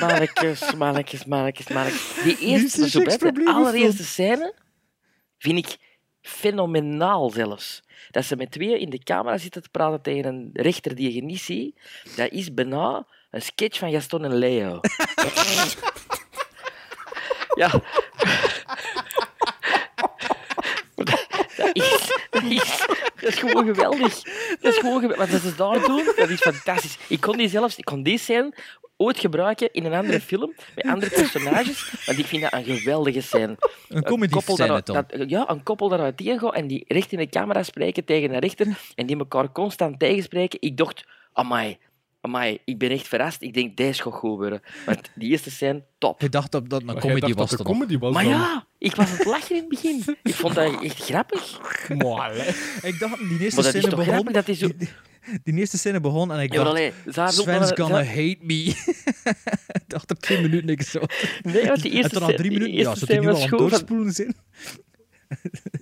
Mannetjes, 0.01 0.75
mannetjes, 0.75 1.25
mannetjes, 1.25 1.69
mannetjes. 1.69 2.23
Die 2.23 2.39
eerste, 2.39 2.89
zo 2.89 3.01
de 3.01 3.43
allereerste 3.45 4.05
scène 4.05 4.55
vind 5.39 5.59
ik 5.59 5.77
fenomenaal 6.23 7.31
zelfs. 7.31 7.83
Dat 8.11 8.25
ze 8.25 8.37
met 8.37 8.51
twee 8.51 8.81
in 8.81 8.91
de 8.91 8.99
camera 8.99 9.39
zitten 9.39 9.63
te 9.63 9.69
praten 9.69 10.03
tegen 10.03 10.25
een 10.25 10.51
rechter 10.53 10.95
die 10.95 11.15
je 11.15 11.23
niet 11.23 11.41
ziet, 11.41 11.81
dat 12.17 12.31
is 12.31 12.55
bijna 12.55 13.07
een 13.31 13.43
sketch 13.43 13.79
van 13.79 13.91
Gaston 13.91 14.25
en 14.25 14.35
Leo. 14.35 14.81
ja. 17.61 17.83
Is, 21.75 22.19
dat, 22.31 22.43
is, 22.43 22.87
dat 23.21 23.29
is 23.29 23.39
gewoon 23.39 23.67
geweldig. 23.67 24.23
Dat 24.61 24.73
is 24.73 24.79
gewoon 24.79 25.01
geweldig. 25.01 25.31
Wat 25.31 25.41
ze 25.41 25.55
daar 25.57 25.81
doen, 25.81 26.05
dat 26.17 26.29
is 26.29 26.41
fantastisch. 26.41 26.99
Ik 27.09 27.21
kon 27.21 27.37
die 27.37 27.49
zelfs, 27.49 27.77
ik 27.77 27.85
kon 27.85 28.03
die 28.03 28.19
scène 28.19 28.55
ooit 28.97 29.19
gebruiken 29.19 29.73
in 29.73 29.85
een 29.85 29.93
andere 29.93 30.21
film, 30.21 30.55
met 30.75 30.85
andere 30.85 31.11
personages, 31.11 31.93
want 32.07 32.19
ik 32.19 32.27
vind 32.27 32.43
dat 32.43 32.53
een 32.53 32.65
geweldige 32.65 33.21
scène. 33.21 33.57
Een 33.89 34.03
comedy 34.03 34.39
scène 34.41 34.83
dan. 34.85 35.05
Ja, 35.27 35.51
een 35.51 35.63
koppel 35.63 35.89
dat 35.89 36.01
uiteengaat 36.01 36.55
en 36.55 36.67
die 36.67 36.85
recht 36.89 37.13
in 37.13 37.19
de 37.19 37.29
camera 37.29 37.63
spreken 37.63 38.05
tegen 38.05 38.35
een 38.35 38.41
rechter 38.41 38.67
en 38.95 39.07
die 39.07 39.19
elkaar 39.19 39.53
constant 39.53 39.99
tegenspreken. 39.99 40.61
Ik 40.61 40.77
dacht, 40.77 41.05
amai, 41.33 41.79
amai, 42.25 42.59
ik 42.65 42.79
ben 42.79 42.91
echt 42.91 43.09
verrast. 43.09 43.43
Ik 43.43 43.55
denk, 43.55 43.77
deze 43.77 44.03
gaat 44.03 44.13
goed 44.13 44.37
worden. 44.39 44.63
Want 44.87 45.01
die 45.15 45.31
eerste 45.31 45.51
scène, 45.51 45.85
top. 45.99 46.21
Je 46.21 46.29
dacht 46.29 46.53
dat 46.53 46.69
dat 46.71 46.83
een 46.87 46.99
comedy 46.99 47.21
dacht 47.21 47.35
was 47.35 47.51
dat 47.51 47.63
comedy 47.63 47.99
was 47.99 48.15
Maar 48.15 48.23
dan. 48.25 48.33
ja, 48.33 48.67
ik 48.79 48.95
was 48.95 49.11
aan 49.11 49.17
het 49.17 49.27
lachen 49.27 49.51
in 49.57 49.61
het 49.61 49.69
begin. 49.69 50.03
Ik 50.23 50.35
vond 50.35 50.55
dat 50.55 50.83
echt 50.83 51.05
grappig. 51.05 51.59
Maar, 51.89 52.35
hè. 52.35 52.49
Ik 52.89 52.99
dacht, 52.99 53.19
die 53.19 53.39
eerste 53.39 53.61
Maar 53.63 53.73
dat 53.73 53.75
is 53.75 53.81
scène 53.81 53.81
toch 53.89 53.99
begon... 53.99 54.13
grappig 54.13 54.33
dat 54.33 54.49
is 54.49 54.59
zo... 54.59 54.69
Die, 54.77 54.89
die 55.43 55.55
eerste 55.55 55.79
scène 55.79 56.01
begon 56.01 56.33
en 56.33 56.41
ik 56.41 56.53
Ja, 56.53 56.65
dacht... 56.65 56.77
ze 57.15 57.21
ook 57.21 57.29
Sven's 57.31 57.73
gonna 57.75 58.03
ze- 58.03 58.09
hate 58.09 58.37
me. 58.41 58.55
ik 59.73 59.83
dacht 59.95 60.11
er 60.11 60.17
twee 60.17 60.41
minuten 60.41 60.67
niks 60.67 60.91
zo. 60.91 61.01
Nee, 61.43 61.67
want 61.67 61.83
die 61.83 61.93
eerste 61.93 62.17
scène- 62.17 62.35
drie 62.35 62.51
die 62.51 62.59
minuten... 62.59 62.73
Ja, 62.79 62.79
eerste 62.89 62.99
zat 62.99 63.09
hij 63.09 63.19
nu 63.19 63.29
al 63.29 63.43
aan 63.43 63.49
doorspoelen 63.51 64.13
zijn? 64.13 64.37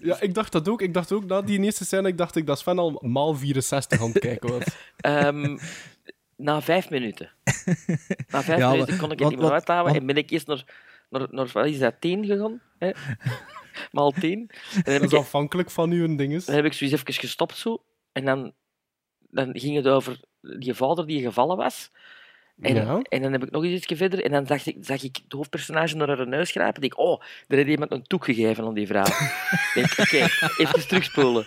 Ja, 0.03 0.21
ik 0.21 0.35
dacht 0.35 0.53
dat 0.53 0.69
ook. 0.69 0.83
Ik 0.83 0.95
dacht 0.95 1.13
ook, 1.13 1.25
na 1.25 1.43
die 1.43 1.61
eerste 1.61 1.85
scène, 1.85 2.09
ik 2.09 2.19
dacht 2.19 2.37
ik 2.37 2.47
dat 2.47 2.59
Sven 2.59 2.79
al 2.79 2.99
maal 3.05 3.35
64 3.35 4.01
aan 4.01 4.09
het 4.11 4.19
kijken 4.19 4.51
was. 4.51 4.63
Ehm, 4.97 5.59
na 6.37 6.63
vijf 6.63 6.91
minuten. 6.91 7.31
Na 8.29 8.43
vijf 8.43 8.59
Ja, 8.63 8.71
minuten 8.71 8.99
kon 8.99 9.13
ik 9.13 9.19
het 9.19 9.29
niet 9.29 9.39
meer 9.39 9.53
uithouden 9.53 9.95
en 9.95 10.07
ben 10.07 10.17
ik 10.17 10.31
eerst 10.31 10.47
naar, 10.47 10.65
naar, 11.11 11.27
naar 11.31 11.49
wat 11.53 11.67
is 11.67 11.79
dat, 11.79 11.95
tien 12.01 12.25
gegaan. 12.27 12.61
Hè? 12.79 12.91
Maal 13.93 14.11
tien. 14.11 14.51
En 14.75 14.83
Dat 14.93 15.03
ik, 15.03 15.03
is 15.03 15.19
afhankelijk 15.19 15.71
van 15.71 15.91
uw 15.91 16.17
dinges. 16.17 16.45
dan 16.45 16.55
heb 16.55 16.65
ik 16.65 16.73
zoiets 16.73 17.01
even 17.01 17.15
gestopt 17.15 17.57
zo. 17.57 17.83
En 18.13 18.25
dan, 18.25 18.53
dan 19.31 19.51
ging 19.59 19.77
het 19.77 19.87
over 19.89 20.21
die 20.41 20.75
vader 20.75 21.07
die 21.07 21.23
gevallen 21.23 21.57
was. 21.57 21.91
En, 22.61 22.75
Ja. 22.75 23.01
en 23.03 23.23
dan 23.23 23.33
heb 23.33 23.43
ik 23.45 23.51
nog 23.51 23.65
eens 23.65 23.73
iets 23.87 23.99
verder. 23.99 24.25
En 24.25 24.31
dan 24.31 24.47
zag 24.47 24.67
ik, 24.67 24.77
zag 24.81 25.03
ik 25.03 25.17
het 25.25 25.33
hoofdpersonage 25.33 25.97
naar 25.97 26.09
haar 26.17 26.29
neus 26.29 26.51
grijpen. 26.51 26.83
Ik 26.83 26.91
denk, 26.91 26.99
oh, 27.09 27.23
er 27.49 27.57
heeft 27.57 27.69
iemand 27.69 27.93
een 27.93 28.03
toek 28.03 28.25
gegeven 28.25 28.65
aan 28.65 28.75
die 28.75 28.87
vrouw. 28.87 29.05
Ik 29.53 29.71
denk, 29.75 29.99
oké, 29.99 30.17
even 30.63 30.89
terugspoelen. 30.89 31.47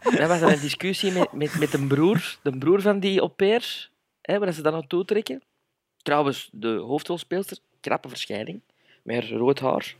En 0.00 0.16
dan 0.16 0.28
was 0.28 0.40
er 0.40 0.52
een 0.52 0.60
discussie 0.60 1.12
met, 1.12 1.32
met, 1.32 1.58
met 1.58 1.72
een 1.74 1.88
broer, 1.88 2.36
de 2.42 2.58
broer 2.58 2.80
van 2.80 3.00
die 3.00 3.20
au 3.20 3.28
pair, 3.30 3.90
hè, 4.22 4.38
waar 4.38 4.52
ze 4.52 4.62
dan 4.62 4.72
naartoe 4.72 5.04
trekken. 5.04 5.42
Trouwens, 6.02 6.48
de 6.52 6.68
hoofdrolspeelster, 6.68 7.58
krappe 7.80 8.08
verschijning, 8.08 8.60
met 9.02 9.16
haar 9.22 9.38
rood 9.38 9.58
haar. 9.60 9.96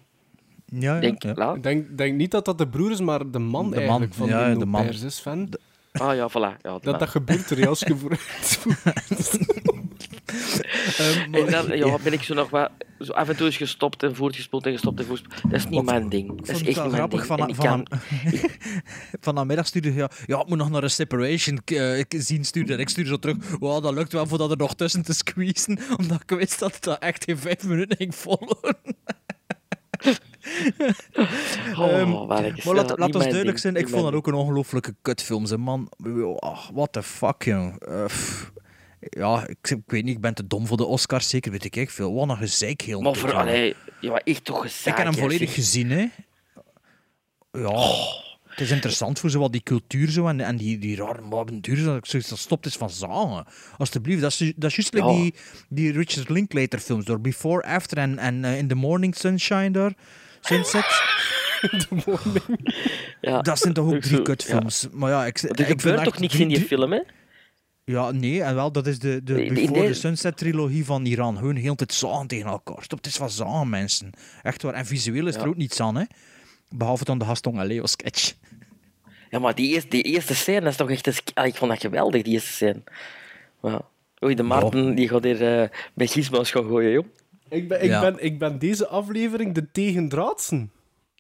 Ja, 0.67 0.95
ja. 0.95 1.01
Denk, 1.01 1.23
ja. 1.23 1.55
denk, 1.55 1.99
denk 1.99 2.17
niet 2.17 2.31
dat 2.31 2.45
dat 2.45 2.59
de 2.59 2.69
broer 2.69 2.91
is, 2.91 3.01
maar 3.01 3.31
de 3.31 3.39
man 3.39 3.71
De 3.71 3.77
eigenlijk 3.77 4.17
man, 4.17 4.29
van 4.29 4.39
ja, 4.39 4.49
die 4.51 4.59
de 4.59 4.67
man. 4.67 4.87
is, 4.89 5.17
Sven. 5.17 5.49
Ah 5.93 6.15
ja, 6.15 6.31
voilà. 6.31 6.61
Ja, 6.63 6.79
Dat, 6.79 6.99
dat 6.99 7.09
gebeurt 7.09 7.51
er, 7.51 7.69
als 7.69 7.81
je. 7.89 7.97
Ehm, 10.99 11.35
En 11.35 11.51
dan 11.51 11.77
ja, 11.87 11.99
ben 12.03 12.13
ik 12.13 12.23
zo 12.23 12.35
nog 12.35 12.51
wat... 12.51 12.71
Zo 13.01 13.13
af 13.13 13.29
en 13.29 13.37
toe 13.37 13.47
is 13.47 13.57
gestopt 13.57 14.03
en 14.03 14.15
voortgespoeld 14.17 14.67
en 14.67 14.73
gestopt 14.73 15.01
en 15.01 15.07
voortgespoeld. 15.07 15.43
Dat 15.53 15.61
is 15.61 15.67
niet 15.69 15.85
mijn 15.85 16.09
ding. 16.09 16.29
Dat 16.29 16.49
is 16.49 16.49
echt 16.57 16.65
niet 16.67 16.77
mijn 16.77 16.91
grappig 16.93 17.27
ding. 17.27 17.39
van, 17.39 17.55
van, 17.55 17.65
kan- 17.65 18.01
van 19.21 19.35
namiddag 19.35 19.67
stuurde 19.73 19.95
ja, 19.95 20.11
ja, 20.27 20.41
ik 20.41 20.47
moet 20.47 20.59
nog 20.59 20.71
naar 20.71 20.83
een 20.83 20.91
separation 20.91 21.61
eh, 21.65 21.99
ik 21.99 22.15
zien 22.19 22.45
sturen. 22.45 22.75
En 22.75 22.79
ik 22.81 22.89
stuurde 22.89 23.11
zo 23.11 23.17
terug, 23.17 23.37
wow, 23.59 23.83
dat 23.83 23.95
lukt 23.95 24.13
wel 24.13 24.27
voordat 24.27 24.51
er 24.51 24.57
nog 24.57 24.75
tussen 24.75 25.03
te 25.03 25.15
squeezen, 25.15 25.79
omdat 25.99 26.21
ik 26.27 26.31
wist 26.39 26.59
dat 26.59 26.75
het 26.75 26.83
dat 26.83 26.99
echt 26.99 27.25
in 27.25 27.37
vijf 27.39 27.65
minuten 27.65 27.97
ging 27.97 28.15
volgen. 28.15 28.77
Oh, 31.79 32.27
waar 32.27 32.45
ik- 32.45 32.65
maar 32.65 32.75
laat, 32.75 32.89
laat 32.89 33.01
ons 33.01 33.17
mijn 33.17 33.29
duidelijk 33.29 33.59
zijn, 33.59 33.77
ik 33.77 33.81
vond 33.89 33.95
dat 33.95 34.03
mijn 34.03 34.15
ook 34.15 34.27
een 34.27 34.35
ongelooflijke 34.35 34.95
kutfilm. 35.03 35.47
Zijn 35.47 35.61
man, 35.61 35.89
oh, 36.23 36.69
what 36.73 36.93
the 36.93 37.03
fuck, 37.03 37.43
jong. 37.43 37.81
Eh, 37.81 38.05
pff. 38.05 38.52
Ja, 39.09 39.47
ik, 39.47 39.71
ik 39.71 39.79
weet 39.87 40.05
niet, 40.05 40.15
ik 40.15 40.21
ben 40.21 40.35
te 40.35 40.47
dom 40.47 40.67
voor 40.67 40.77
de 40.77 40.85
Oscars, 40.85 41.29
zeker 41.29 41.51
weet 41.51 41.65
ik 41.65 41.77
echt 41.77 41.93
veel. 41.93 42.15
Wat 42.15 42.29
een 42.29 42.37
gezeik 42.37 42.81
heel 42.81 43.01
Maar 43.01 43.15
voor, 43.15 43.33
allee, 43.33 43.75
ja, 44.01 44.19
echt 44.25 44.45
toch 44.45 44.65
Ik 44.65 44.71
gezaak. 44.71 44.97
heb 44.97 45.07
hem 45.07 45.15
volledig 45.17 45.49
zeg. 45.49 45.55
gezien, 45.55 45.91
hè. 45.91 46.07
Ja, 47.53 47.89
het 48.49 48.61
is 48.61 48.71
interessant 48.71 49.19
voor 49.19 49.31
zo 49.31 49.39
wat 49.39 49.53
die 49.53 49.63
cultuur 49.63 50.11
zo 50.11 50.27
en, 50.27 50.41
en 50.41 50.57
die, 50.57 50.79
die 50.79 50.97
rare 50.97 51.23
avonturen. 51.31 51.85
Dat 51.85 51.97
ik 51.97 52.07
zoiets 52.07 52.29
dat 52.29 52.39
stopt 52.39 52.67
is 52.67 52.77
van 52.77 52.91
zagen. 52.91 53.45
Alsjeblieft, 53.79 54.21
dat 54.21 54.31
is, 54.31 54.39
dat 54.57 54.71
is 54.71 54.77
juist 54.77 54.95
like 54.95 55.07
die, 55.13 55.35
die 55.69 55.93
Richard 55.93 56.29
Linklater 56.29 56.79
films 56.79 57.05
door 57.05 57.21
Before, 57.21 57.63
After 57.63 57.99
en, 57.99 58.19
en 58.19 58.45
eh, 58.45 58.59
In 58.59 58.69
the 58.69 58.75
Morning 58.75 59.17
Sunshine 59.17 59.71
daar. 59.71 59.93
Sunset. 60.41 60.85
Ja. 63.21 63.41
Dat 63.43 63.59
zijn 63.59 63.73
toch 63.73 63.87
ook 63.87 63.95
Ik 63.95 64.03
drie 64.03 64.23
kutfilms. 64.23 64.87
Maar 64.93 65.11
ja, 65.11 65.27
ik, 65.27 65.39
Er 65.43 65.51
ik 65.51 65.57
vind 65.67 65.81
gebeurt 65.81 66.05
toch 66.05 66.19
niks 66.19 66.33
drie- 66.33 66.43
in 66.47 66.49
die 66.55 66.61
film, 66.67 66.93
hè? 66.93 67.01
Ja, 67.93 68.11
nee, 68.11 68.43
en 68.43 68.55
wel, 68.55 68.73
dat 68.73 68.87
is 68.87 68.99
de, 68.99 69.23
de 69.23 69.33
Nee, 69.35 69.53
Before 69.53 69.87
the 69.87 69.95
Sunset 69.95 70.37
trilogie 70.37 70.85
van 70.85 71.05
Iran. 71.05 71.39
Hun 71.39 71.57
heel 71.57 71.75
tijd 71.75 71.93
zagen 71.93 72.27
tegen 72.27 72.51
elkaar. 72.51 72.83
Stop, 72.83 72.99
het 72.99 73.07
is 73.07 73.17
van 73.17 73.31
zagen, 73.31 73.69
mensen. 73.69 74.11
Echt 74.43 74.63
waar. 74.63 74.75
En 74.75 74.87
visueel 74.87 75.27
is 75.27 75.35
er 75.35 75.41
Ja. 75.43 75.47
ook 75.47 75.57
niets 75.57 75.81
aan, 75.81 75.97
hè. 75.97 76.05
Behalve 76.69 77.05
dan 77.05 77.19
de 77.19 77.25
Gaston 77.25 77.61
en 77.61 77.67
Leo 77.67 77.87
sketch. 77.87 78.35
Ja, 79.31 79.39
maar 79.39 79.55
die 79.55 79.73
eerste, 79.75 79.89
die 79.89 80.03
eerste 80.03 80.35
scène, 80.35 80.69
is 80.69 80.77
toch 80.77 80.91
echt... 80.91 81.07
Een... 81.07 81.15
Ah, 81.35 81.47
ik 81.47 81.55
vond 81.55 81.71
dat 81.71 81.81
geweldig, 81.81 82.23
die 82.23 82.33
eerste 82.33 82.53
scène. 82.53 82.83
Ja. 83.63 83.81
Oei, 84.25 84.35
de 84.35 84.43
Maarten, 84.43 84.95
die 84.95 85.09
gaat 85.09 85.25
hier 85.25 85.61
eh 85.63 85.69
bij 85.95 86.07
gizmos 86.07 86.51
gaan 86.51 86.65
gooien, 86.65 86.91
joh. 86.93 87.05
Ik 87.49 87.69
ben, 87.69 87.83
ik, 87.83 87.91
Ja. 87.91 88.01
ben, 88.01 88.25
ik 88.25 88.39
ben 88.39 88.59
deze 88.59 88.87
aflevering 88.87 89.55
de 89.55 89.71
tegendraadsen. 89.73 90.73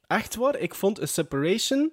Echt 0.06 0.34
waar, 0.34 0.58
ik 0.58 0.74
vond 0.74 1.02
A 1.02 1.06
Separation 1.06 1.92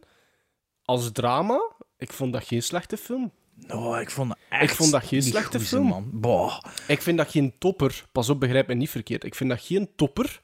als 0.86 1.12
drama, 1.12 1.62
ik 1.98 2.14
vond 2.14 2.34
dat 2.34 2.44
geen 2.44 2.64
slechte 2.64 2.98
film. 2.98 3.32
Nou, 3.68 4.00
ik 4.00 4.12
vond 4.12 4.30
dat 4.30 4.38
echt 4.50 4.64
Ik 4.64 4.70
vond 4.78 4.92
dat 4.92 5.04
geen 5.06 5.24
slechte 5.24 5.60
film. 5.60 5.88
man. 5.88 6.10
Boah. 6.14 6.62
Ik 6.88 7.02
vind 7.02 7.18
dat 7.18 7.32
geen 7.32 7.54
topper. 7.60 8.06
Pas 8.12 8.30
op, 8.30 8.40
begrijp 8.40 8.68
me 8.68 8.74
niet 8.74 8.90
verkeerd. 8.90 9.24
Ik 9.24 9.36
vind 9.36 9.50
dat 9.50 9.62
geen 9.62 9.90
topper. 9.96 10.42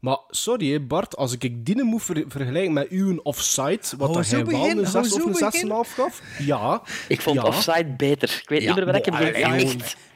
Maar 0.00 0.18
sorry, 0.28 0.72
hè, 0.72 0.80
Bart, 0.80 1.16
als 1.16 1.32
ik 1.38 1.64
die 1.66 1.82
moet 1.82 2.02
ver- 2.02 2.24
vergelijken 2.28 2.72
met 2.72 2.88
uw 2.88 3.20
offside, 3.22 3.80
wat 3.96 4.08
Hou 4.08 4.12
dat 4.12 4.26
hij 4.30 4.44
wel 4.44 4.54
een 4.70 4.84
hou 4.84 5.04
6 5.04 5.12
of 5.12 5.24
een 5.24 5.32
begin. 5.32 5.68
6,5 5.84 5.94
gaf, 5.94 6.22
ja. 6.38 6.82
Ik 7.08 7.20
vond 7.20 7.36
ja. 7.36 7.42
Offside 7.42 7.94
beter. 7.96 8.38
Ik 8.42 8.48
weet 8.48 8.60
niet 8.66 8.74
meer 8.74 8.84
wat 8.86 8.96
ik. 8.96 9.14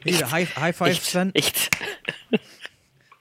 Hier, 0.01 0.35
high, 0.35 0.57
high 0.63 0.83
five, 0.83 0.93
Sven. 1.01 1.31
Echt. 1.31 1.67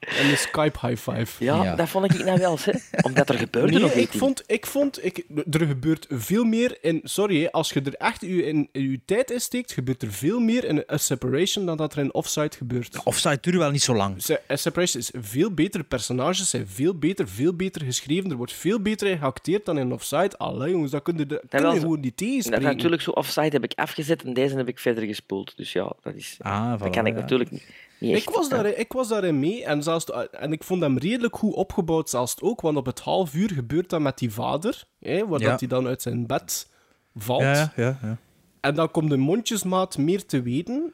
En 0.06 0.28
de 0.28 0.36
Skype 0.36 0.86
high 0.86 1.10
five. 1.10 1.44
Ja, 1.44 1.62
Ja. 1.64 1.74
dat 1.74 1.88
vond 1.88 2.14
ik 2.14 2.24
nou 2.24 2.38
wel, 2.38 2.58
hè. 2.60 2.72
Omdat 3.02 3.28
er 3.28 3.38
gebeurde 3.38 3.72
Nee, 3.72 3.80
nog 3.80 3.90
ik 3.90 4.02
iets. 4.02 4.16
vond, 4.16 4.42
ik 4.46 4.66
vond 4.66 5.04
ik, 5.04 5.24
er 5.50 5.66
gebeurt 5.66 6.06
veel 6.10 6.44
meer 6.44 6.78
in. 6.80 7.00
Sorry, 7.02 7.40
hè, 7.42 7.52
als 7.52 7.72
je 7.72 7.80
er 7.82 7.94
echt 7.94 8.20
je, 8.20 8.44
in, 8.46 8.68
je 8.72 9.00
tijd 9.04 9.30
in 9.30 9.40
steekt, 9.40 9.72
gebeurt 9.72 10.02
er 10.02 10.12
veel 10.12 10.40
meer 10.40 10.64
in 10.64 10.84
A 10.92 10.96
Separation 10.96 11.66
dan 11.66 11.76
dat 11.76 11.92
er 11.92 11.98
in 11.98 12.14
Offside 12.14 12.56
gebeurt. 12.56 13.02
Offside 13.04 13.38
duurt 13.40 13.56
wel 13.56 13.70
niet 13.70 13.82
zo 13.82 13.94
lang. 13.94 14.16
A 14.50 14.56
Separation 14.56 15.00
is 15.02 15.10
veel 15.14 15.50
beter, 15.54 15.84
personages 15.84 16.50
zijn 16.50 16.66
veel 16.66 16.94
beter, 16.98 17.28
veel 17.28 17.54
beter 17.54 17.82
geschreven, 17.84 18.30
er 18.30 18.36
wordt 18.36 18.52
veel 18.52 18.80
beter 18.80 19.06
in 19.08 19.18
geacteerd 19.18 19.64
dan 19.64 19.78
in 19.78 19.92
Offside. 19.92 20.30
Allee, 20.38 20.70
jongens, 20.70 20.90
dat 20.90 21.02
kun 21.02 21.16
je, 21.18 21.26
de- 21.26 21.42
kun 21.48 21.72
je 21.72 21.80
gewoon 21.80 22.00
niet 22.00 22.18
Dat 22.18 22.26
tegenspreken. 22.28 22.62
natuurlijk 22.66 23.02
zo 23.02 23.10
offside 23.10 23.48
heb 23.50 23.64
ik 23.64 23.72
afgezet 23.74 24.22
en 24.22 24.32
deze 24.32 24.56
heb 24.56 24.68
ik 24.68 24.78
verder 24.78 25.04
gespoeld. 25.06 25.52
Dus 25.56 25.72
ja, 25.72 25.92
dat 26.02 26.14
is. 26.14 26.36
Ah, 26.40 26.70
dat 26.70 26.88
voilà, 26.88 26.90
kan 26.90 27.06
ik 27.06 27.14
ja. 27.14 27.20
natuurlijk 27.20 27.50
niet. 27.50 27.64
Echt. 28.00 28.22
Ik 28.22 28.30
was, 28.30 28.48
daarin, 28.48 28.78
ik 28.78 28.92
was 28.92 29.08
daarin 29.08 29.38
mee 29.38 29.64
en, 29.64 29.82
zelfs, 29.82 30.04
en 30.30 30.52
ik 30.52 30.64
vond 30.64 30.80
hem 30.82 30.98
redelijk 30.98 31.36
goed 31.36 31.54
opgebouwd, 31.54 32.10
zelfs 32.10 32.40
ook, 32.40 32.60
want 32.60 32.76
op 32.76 32.86
het 32.86 33.00
half 33.00 33.34
uur 33.34 33.50
gebeurt 33.50 33.90
dat 33.90 34.00
met 34.00 34.18
die 34.18 34.32
vader, 34.32 34.84
hè, 35.00 35.26
waar 35.26 35.40
Ja. 35.40 35.50
dat 35.50 35.60
hij 35.60 35.68
dan 35.68 35.86
uit 35.86 36.02
zijn 36.02 36.26
bed 36.26 36.70
valt. 37.16 37.40
Ja, 37.40 37.72
ja, 37.76 37.98
ja. 38.02 38.16
En 38.60 38.74
dan 38.74 38.90
komt 38.90 39.10
de 39.10 39.16
mondjesmaat 39.16 39.98
meer 39.98 40.26
te 40.26 40.42
weten. 40.42 40.92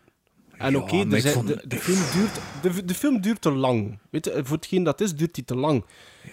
En 0.56 0.72
Ja, 0.72 0.78
oké, 0.78 0.88
vond- 1.20 1.46
de, 1.46 1.62
de, 1.66 1.76
film 1.76 1.98
duurt, 2.12 2.40
de, 2.76 2.84
de 2.84 2.94
film 2.94 3.20
duurt 3.20 3.40
te 3.40 3.50
lang. 3.52 3.98
Weet 4.10 4.24
je, 4.24 4.40
voor 4.44 4.56
hetgeen 4.56 4.82
dat 4.82 5.00
is, 5.00 5.14
duurt 5.16 5.34
die 5.34 5.44
te 5.44 5.56
lang. 5.56 5.84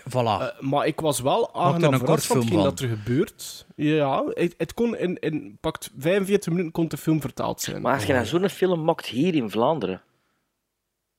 Voilà. 0.10 0.14
Eh, 0.14 0.48
maar 0.60 0.88
ik 0.88 1.00
was 1.00 1.20
wel 1.20 1.54
aangenaam 1.56 1.98
verrast 1.98 2.26
van 2.26 2.38
hetgeen 2.38 2.64
dat 2.64 2.80
er 2.80 2.88
gebeurt. 2.90 3.66
Ja, 3.76 4.24
het, 4.34 4.54
het 4.58 4.74
kon 4.74 4.98
in, 4.98 5.20
in 5.20 5.58
pakt 5.62 5.92
45 5.98 6.50
minuten 6.52 6.72
kon 6.72 6.88
de 6.88 6.98
film 6.98 7.22
vertaald 7.22 7.62
zijn. 7.62 7.82
Maar 7.82 7.94
als 7.94 8.06
je 8.06 8.14
nou 8.14 8.26
zo'n 8.26 8.50
film 8.50 8.84
maakt 8.84 9.06
hier 9.06 9.36
in 9.36 9.50
Vlaanderen, 9.50 10.02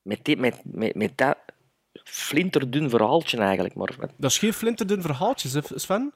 met, 0.03 0.19
dit, 0.25 0.39
met, 0.39 0.61
met, 0.65 0.95
met 0.95 1.13
dat 1.15 1.37
flinterdun 2.05 2.91
verhaaltje 2.91 3.39
eigenlijk, 3.39 3.75
maar 3.75 3.91
Dat 4.17 4.31
is 4.31 4.39
geen 4.39 4.53
flinterdun 4.53 5.03
verhaaltje, 5.03 5.49
hè, 5.49 5.79
Sven. 5.79 6.13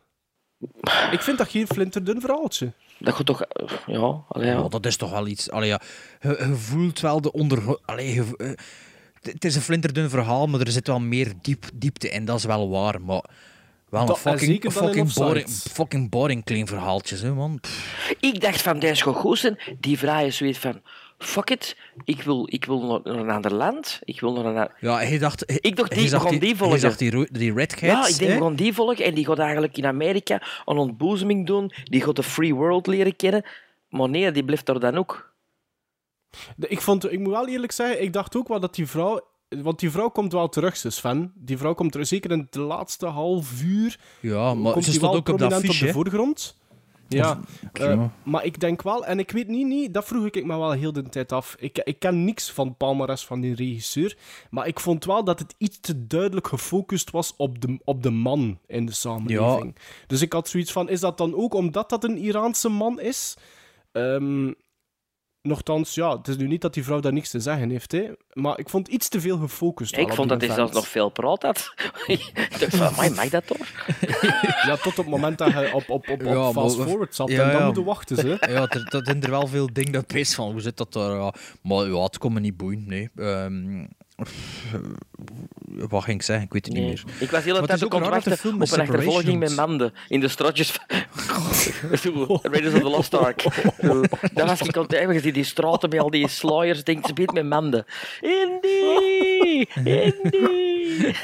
Ik 1.11 1.20
vind 1.22 1.39
dat 1.39 1.49
geen 1.49 1.66
flinterdun 1.66 2.20
verhaaltje. 2.20 2.72
dat 2.99 3.18
je 3.18 3.24
toch... 3.24 3.43
Ja, 3.87 4.24
allee, 4.28 4.47
ja. 4.49 4.59
Ja, 4.59 4.68
dat 4.68 4.87
is 4.87 4.97
toch 4.97 5.11
wel 5.11 5.26
iets. 5.26 5.51
Allee, 5.51 5.68
ja. 5.68 5.80
je, 6.20 6.28
je 6.49 6.55
voelt 6.55 7.01
wel 7.01 7.20
de 7.20 7.32
onder. 7.32 7.78
Allee, 7.85 8.14
je- 8.14 8.37
eh, 8.37 8.51
het 9.22 9.45
is 9.45 9.55
een 9.57 9.62
flinterdun 9.62 10.11
verhaal, 10.11 10.47
maar 10.47 10.61
er 10.61 10.70
zit 10.70 10.87
wel 10.87 11.01
meer 11.01 11.32
diep, 11.43 11.64
diepte 11.74 12.09
in. 12.09 12.24
Dat 12.24 12.39
is 12.39 12.45
wel 12.45 12.68
waar. 12.70 13.01
Maar 13.01 13.24
wel 13.89 14.03
een 14.03 14.09
en 14.09 14.16
fucking, 14.16 14.72
fucking, 14.72 15.12
boring, 15.14 15.49
fucking 15.49 16.11
boring 16.11 16.45
klein 16.45 16.66
verhaaltjes, 16.66 17.20
hè, 17.20 17.32
man. 17.32 17.61
Pff, 17.61 18.14
Ik 18.20 18.41
dacht 18.41 18.62
van, 18.62 18.78
deze 18.78 19.03
gaat 19.03 19.14
goed 19.16 19.39
zijn. 19.39 19.59
Die 19.80 19.99
vraag 19.99 20.22
is 20.22 20.37
zoiets 20.37 20.59
van... 20.59 20.82
Fuck 21.18 21.50
it, 21.50 21.76
ik 22.04 22.22
wil, 22.22 22.46
ik 22.50 22.64
wil 22.64 22.80
naar, 22.86 23.14
een 23.16 23.30
ander 23.30 23.54
land. 23.54 24.00
Ik 24.04 24.20
wil 24.20 24.32
naar 24.32 24.56
een... 24.56 24.70
Ja, 24.80 24.96
hij 24.96 25.18
dacht. 25.18 25.64
Ik 25.64 25.76
dacht, 25.76 25.94
die- 25.94 26.08
gaan 26.08 26.38
die 26.38 26.56
volgen. 26.56 26.80
Hij 26.80 26.90
zag 26.90 26.96
die, 26.96 27.28
die 27.32 27.52
redheads. 27.52 27.80
Ja, 27.80 28.06
ik 28.06 28.18
denk, 28.18 28.38
we 28.38 28.44
gaan 28.44 28.56
die 28.56 28.72
volgen. 28.72 29.04
En 29.04 29.14
die 29.14 29.26
gaat 29.26 29.38
eigenlijk 29.38 29.76
in 29.76 29.86
Amerika 29.86 30.42
een 30.64 30.76
ontboezeming 30.76 31.46
doen. 31.46 31.72
Die 31.84 32.02
gaat 32.02 32.16
de 32.16 32.22
free 32.22 32.54
world 32.54 32.86
leren 32.86 33.16
kennen. 33.16 33.44
Maar 33.88 34.08
nee, 34.08 34.30
die 34.30 34.44
blijft 34.44 34.66
daar 34.66 34.80
dan 34.80 34.96
ook. 34.96 35.32
Ik, 36.58 36.80
vond, 36.80 37.12
ik 37.12 37.18
moet 37.18 37.32
wel 37.32 37.48
eerlijk 37.48 37.72
zeggen, 37.72 38.02
ik 38.02 38.12
dacht 38.12 38.36
ook 38.36 38.48
wel 38.48 38.60
dat 38.60 38.74
die 38.74 38.86
vrouw... 38.86 39.20
Want 39.48 39.78
die 39.78 39.90
vrouw 39.90 40.08
komt 40.08 40.32
wel 40.32 40.48
terug, 40.48 40.76
zus 40.76 40.96
Sven. 40.96 41.32
Die 41.34 41.58
vrouw 41.58 41.74
komt 41.74 41.92
terug, 41.92 42.06
zeker 42.06 42.30
in 42.30 42.38
het 42.38 42.54
laatste 42.54 43.06
half 43.06 43.62
uur. 43.62 43.98
Ja, 44.20 44.54
maar 44.54 44.72
komt 44.72 44.84
ze 44.84 44.92
stond 44.92 45.14
ook 45.16 45.28
op 45.28 45.38
dat 45.38 45.52
affiche. 45.52 45.72
op 45.82 45.86
de 45.86 45.92
voorgrond. 45.92 46.56
Ja, 47.14 47.40
Ja. 47.72 47.90
eh, 47.90 48.04
maar 48.22 48.44
ik 48.44 48.60
denk 48.60 48.82
wel, 48.82 49.06
en 49.06 49.18
ik 49.18 49.30
weet 49.30 49.48
niet, 49.48 49.66
niet 49.66 49.94
dat 49.94 50.04
vroeg 50.04 50.26
ik 50.26 50.44
me 50.46 50.58
wel 50.58 50.70
heel 50.72 50.92
de 50.92 51.02
tijd 51.02 51.32
af. 51.32 51.56
Ik, 51.58 51.78
ik 51.78 51.98
ken 51.98 52.24
niks 52.24 52.50
van 52.50 52.76
palmares 52.76 53.24
van 53.24 53.40
die 53.40 53.54
regisseur, 53.54 54.16
maar 54.50 54.66
ik 54.66 54.80
vond 54.80 55.04
wel 55.04 55.24
dat 55.24 55.38
het 55.38 55.54
iets 55.58 55.80
te 55.80 56.06
duidelijk 56.06 56.46
gefocust 56.46 57.10
was 57.10 57.34
op 57.36 57.60
de, 57.60 57.78
op 57.84 58.02
de 58.02 58.10
man 58.10 58.58
in 58.66 58.86
de 58.86 58.92
samenleving. 58.92 59.76
Dus 60.06 60.22
ik 60.22 60.32
had 60.32 60.48
zoiets 60.48 60.72
van, 60.72 60.88
is 60.88 61.00
dat 61.00 61.18
dan 61.18 61.34
ook 61.34 61.54
omdat 61.54 61.88
dat 61.90 62.04
een 62.04 62.18
Iraanse 62.18 62.68
man 62.68 63.00
is? 63.00 63.36
Ehm, 63.92 64.52
nochtans, 65.49 65.95
ja, 65.95 66.16
het 66.16 66.28
is 66.28 66.36
nu 66.36 66.47
niet 66.47 66.61
dat 66.61 66.74
die 66.74 66.84
vrouw 66.84 67.01
daar 67.01 67.12
niks 67.12 67.30
te 67.30 67.40
zeggen 67.40 67.70
heeft, 67.70 67.92
hè, 67.92 68.05
maar 68.32 68.59
ik 68.59 68.68
vond 68.68 68.88
iets 68.88 69.09
te 69.09 69.20
veel 69.20 69.38
gefocust. 69.38 69.97
ik 69.97 70.12
vond 70.12 70.28
dat 70.28 70.40
hij 70.40 70.55
zelfs 70.55 70.72
nog 70.72 70.88
veel 70.88 71.09
praat 71.09 71.42
had. 71.42 71.74
ik 72.07 72.57
dacht 72.61 72.76
van, 72.76 72.86
"Amai, 72.86 73.11
mag 73.11 73.28
dat 73.28 73.47
toch? 73.47 73.66
Ja, 74.66 74.76
tot 74.76 74.86
op 74.86 74.97
het 74.97 75.07
moment 75.07 75.38
dat 75.38 75.51
je 75.53 75.70
op, 75.74 75.88
op, 75.90 76.09
op, 76.09 76.20
op 76.20 76.22
Ja, 76.22 76.34
maar- 76.34 76.53
fast 76.53 76.76
forward 76.80 77.14
zat, 77.14 77.30
Ja, 77.30 77.42
en 77.42 77.51
dan 77.51 77.59
ja. 77.59 77.64
moeten 77.64 77.84
wachten 77.84 78.16
ze. 78.16 78.28
Ja, 78.40 78.68
er, 78.68 78.86
dat 78.90 79.05
zijn 79.07 79.22
er 79.22 79.30
wel 79.30 79.47
veel 79.47 79.72
dingen 79.72 79.92
dat 79.92 80.12
wees 80.12 80.34
van. 80.34 80.51
Hoe 80.51 80.61
zit 80.61 80.76
dat 80.76 80.92
daar? 80.92 81.16
Ja. 81.16 81.34
Maar 81.62 81.86
ja, 81.86 82.03
het 82.03 82.18
kon 82.18 82.32
me 82.32 82.40
niet 82.40 82.57
boeien. 82.57 82.84
Nee. 82.86 83.11
Ehm, 83.16 83.86
wat 85.66 86.04
ging 86.04 86.16
ik 86.16 86.22
zeggen? 86.22 86.44
Ik 86.44 86.52
weet 86.52 86.64
het 86.64 86.74
niet 86.74 86.84
meer. 86.84 87.02
Ik 87.18 87.30
was 87.30 87.44
heel 87.44 87.60
de 87.60 87.66
tijd 87.66 87.84
ook 87.84 87.94
film 88.36 88.62
op 88.62 88.72
een 88.72 88.80
achtervolging 88.80 89.38
met 89.38 89.56
manden 89.56 89.94
in 90.08 90.20
de 90.20 90.28
Zo, 92.02 92.40
Raiders 92.42 92.74
of 92.74 92.80
the 92.80 92.88
Lost 92.88 93.14
Ark. 93.14 93.44
Daar 94.34 94.46
was 94.46 94.60
ik 94.60 94.74
het 94.74 94.90
hebben, 94.90 95.32
die, 95.32 95.44
straten 95.44 95.88
met 95.88 96.00
al 96.00 96.10
die 96.10 96.28
sluiers, 96.28 96.84
denkt 96.84 97.06
ze 97.06 97.12
met 97.32 97.44
manden. 97.44 97.84
Indy! 98.20 99.66
Indy! 100.02 101.14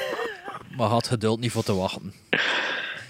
Maar 0.77 0.87
had 0.87 1.07
geduld 1.07 1.39
niet 1.39 1.51
voor 1.51 1.63
te 1.63 1.75
wachten. 1.75 2.13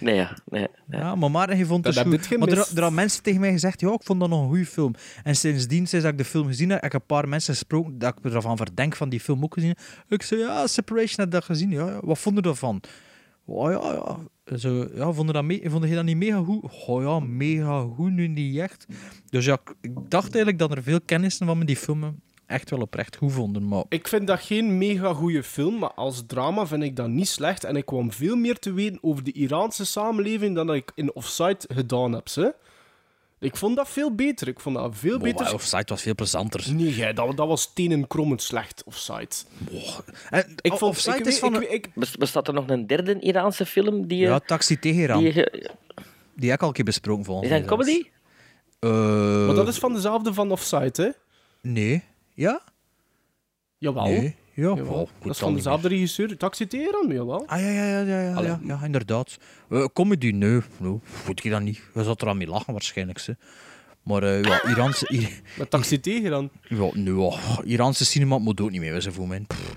Nee, 0.01 0.15
ja, 0.15 0.37
nee. 0.45 0.67
Ja, 0.89 1.15
maar 1.15 1.31
Maarten, 1.31 1.57
je 1.57 1.65
vond 1.65 1.85
het 1.85 1.95
Dat 1.95 2.03
heb 2.03 2.13
goed. 2.13 2.25
je 2.29 2.37
Maar 2.37 2.47
er, 2.47 2.57
er 2.57 2.63
hadden 2.65 2.93
mensen 2.93 3.23
tegen 3.23 3.39
mij 3.39 3.51
gezegd, 3.51 3.79
ja, 3.79 3.91
ik 3.93 4.03
vond 4.03 4.19
dat 4.19 4.29
nog 4.29 4.41
een 4.41 4.47
goede 4.47 4.65
film. 4.65 4.93
En 5.23 5.35
sindsdien, 5.35 5.87
sinds 5.87 6.03
dat 6.05 6.11
ik 6.13 6.17
de 6.17 6.25
film 6.25 6.47
gezien 6.47 6.69
heb, 6.69 6.81
heb 6.81 6.93
ik 6.93 6.99
een 6.99 7.05
paar 7.05 7.27
mensen 7.29 7.53
gesproken 7.53 7.99
dat 7.99 8.17
ik 8.23 8.33
ervan 8.33 8.57
verdenk 8.57 8.95
van 8.95 9.09
die 9.09 9.19
film 9.19 9.43
ook 9.43 9.53
gezien. 9.53 9.75
Ik 10.07 10.21
zei, 10.23 10.41
ja, 10.41 10.67
Separation 10.67 11.15
heb 11.17 11.25
ik 11.25 11.31
dat 11.31 11.43
gezien. 11.43 11.69
Ja, 11.71 11.87
ja. 11.87 11.99
Wat 12.03 12.19
vonden 12.19 12.43
ervan? 12.43 12.81
Oh 13.45 13.71
ja, 13.71 13.93
ja. 13.93 14.17
Zo, 14.57 14.87
ja, 14.95 15.11
vonden 15.11 15.33
dat 15.35 15.43
me 15.43 15.61
vond 15.69 15.87
je 15.87 15.95
dat 15.95 16.03
niet 16.03 16.17
mega 16.17 16.43
goed? 16.43 16.63
Oh 16.87 17.01
ja, 17.03 17.19
mega 17.19 17.81
goed, 17.95 18.11
nu 18.11 18.27
niet 18.27 18.57
echt. 18.57 18.85
Dus 19.29 19.45
ja, 19.45 19.53
ik- 19.53 19.75
ik 19.81 19.91
dacht 20.09 20.27
eigenlijk 20.27 20.59
dat 20.59 20.71
er 20.75 20.83
veel 20.83 21.01
kennissen 21.05 21.45
van 21.45 21.57
me 21.57 21.65
die 21.65 21.77
film 21.77 22.21
echt 22.51 22.69
wel 22.69 22.79
oprecht 22.79 23.15
goed 23.15 23.31
vonden. 23.31 23.67
Maar 23.67 23.83
Ik 23.89 24.07
vind 24.07 24.27
dat 24.27 24.41
geen 24.41 24.77
mega 24.77 25.13
goede 25.13 25.43
film, 25.43 25.79
maar 25.79 25.93
als 25.93 26.23
drama 26.27 26.67
vind 26.67 26.83
ik 26.83 26.95
dat 26.95 27.07
niet 27.07 27.27
slecht. 27.27 27.63
En 27.63 27.75
ik 27.75 27.85
kwam 27.85 28.11
veel 28.11 28.35
meer 28.35 28.59
te 28.59 28.73
weten 28.73 28.99
over 29.01 29.23
de 29.23 29.31
Iraanse 29.31 29.85
samenleving 29.85 30.55
dan 30.55 30.67
dat 30.67 30.75
ik 30.75 30.91
in 30.95 31.15
Offside 31.15 31.59
gedaan 31.73 32.13
heb. 32.13 32.27
Hè. 32.33 32.49
Ik 33.39 33.55
vond 33.55 33.75
dat 33.75 33.89
veel 33.89 34.15
beter. 34.15 34.47
Ik 34.47 34.59
vond 34.59 34.75
dat 34.75 34.95
veel 34.95 35.19
Boah, 35.19 35.21
beter. 35.21 35.53
Offside 35.53 35.85
was 35.85 36.01
veel 36.01 36.15
plezanter. 36.15 36.73
Nee, 36.73 36.95
jij, 36.95 37.13
dat, 37.13 37.37
dat 37.37 37.47
was 37.47 37.73
tenenkrommend 37.73 38.41
slecht, 38.41 38.83
Offside. 38.85 39.29
En, 40.29 40.55
Ik 40.61 40.71
vond 40.73 40.81
Offside 40.81 41.17
ik, 41.17 41.25
is 41.25 41.39
van... 41.39 41.61
ik, 41.61 41.69
ik, 41.69 41.89
Bestaat 42.19 42.47
er 42.47 42.53
nog 42.53 42.69
een 42.69 42.87
derde 42.87 43.19
Iraanse 43.19 43.65
film 43.65 44.07
die 44.07 44.17
je... 44.17 44.25
ja, 44.25 44.39
Taxi 44.39 44.79
Teheran. 44.79 45.23
die 45.23 45.33
Die, 45.33 45.43
je 46.35 46.45
heb 46.45 46.55
ik 46.55 46.61
al 46.61 46.67
een 46.67 46.73
keer 46.73 46.85
besproken 46.85 47.25
volgens 47.25 47.49
is 47.49 47.53
dat 47.53 47.77
mij 47.77 47.77
een 47.77 47.85
comedy? 47.85 48.09
Eh, 48.79 49.45
maar 49.45 49.55
dat 49.55 49.67
is 49.67 49.77
van 49.77 49.93
dezelfde 49.93 50.33
van 50.33 50.51
Offside, 50.51 51.03
hè? 51.03 51.09
Nee. 51.61 52.03
Ja? 52.41 52.61
Jawel. 53.77 54.03
Nee. 54.03 54.35
Ja, 54.53 54.63
Jawel. 54.67 54.85
wel, 54.85 55.09
dat 55.21 55.31
is 55.31 55.37
van 55.39 55.53
dezelfde 55.53 55.87
regisseur. 55.87 56.37
Taxi 56.37 56.67
Teheran, 56.67 57.07
jawel. 57.07 57.47
Ah 57.47 57.59
ja, 57.59 57.67
ja, 57.69 57.83
ja, 57.85 57.99
ja, 58.01 58.21
ja, 58.21 58.41
ja, 58.41 58.59
ja 58.63 58.79
inderdaad. 58.83 59.37
Eh, 59.69 59.85
comedy, 59.93 60.31
nee, 60.31 60.61
nee, 60.77 60.99
goed 61.25 61.43
je 61.43 61.49
dat 61.49 61.61
niet. 61.61 61.81
Je 61.93 62.03
zat 62.03 62.21
er 62.21 62.27
aan 62.27 62.37
mee 62.37 62.47
lachen 62.47 62.73
waarschijnlijk. 62.73 63.19
Ze. 63.19 63.37
Maar 64.03 64.23
eh, 64.23 64.43
ja, 64.43 64.63
Iraanse, 64.63 65.13
I- 65.13 65.41
Met 65.57 65.69
Taxi 65.69 65.99
Teheran. 65.99 66.49
ja, 66.61 66.89
nee, 66.93 67.15
ja, 67.15 67.61
Iraanse 67.63 68.05
cinema 68.05 68.37
moet 68.37 68.61
ook 68.61 68.71
niet 68.71 68.81
meer 68.81 68.91
wezen 68.93 69.13
voor 69.13 69.27
mij. 69.27 69.39
Pff. 69.47 69.69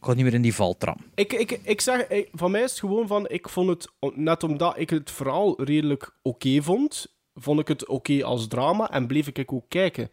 Ik 0.00 0.04
ga 0.04 0.12
niet 0.14 0.24
meer 0.24 0.34
in 0.34 0.42
die 0.42 0.54
valtram. 0.54 0.96
Ik, 1.14 1.32
ik, 1.32 1.50
ik 1.62 1.80
zeg, 1.80 2.06
ik- 2.08 2.28
van 2.32 2.50
mij 2.50 2.62
is 2.62 2.70
het 2.70 2.80
gewoon 2.80 3.06
van, 3.06 3.28
ik 3.28 3.48
vond 3.48 3.68
het, 3.68 3.88
net 4.16 4.42
omdat 4.42 4.78
ik 4.78 4.90
het 4.90 5.10
verhaal 5.10 5.62
redelijk 5.64 6.14
oké 6.22 6.62
vond, 6.62 7.06
vond 7.34 7.60
ik 7.60 7.68
het 7.68 7.86
oké 7.86 8.24
als 8.24 8.46
drama 8.48 8.90
en 8.90 9.06
bleef 9.06 9.26
ik 9.26 9.52
ook 9.52 9.64
kijken. 9.68 10.10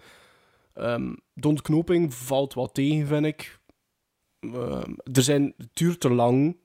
Ehm 0.76 1.14
de 1.34 1.48
ontknoping 1.48 2.14
valt 2.14 2.54
wat 2.54 2.74
tegen, 2.74 3.08
vind 3.08 3.26
ik. 3.26 3.60
Ehm, 4.40 4.92
er 5.14 5.22
zijn, 5.22 5.54
het 5.58 5.70
duurt 5.74 6.00
te 6.00 6.10
lang, 6.10 6.58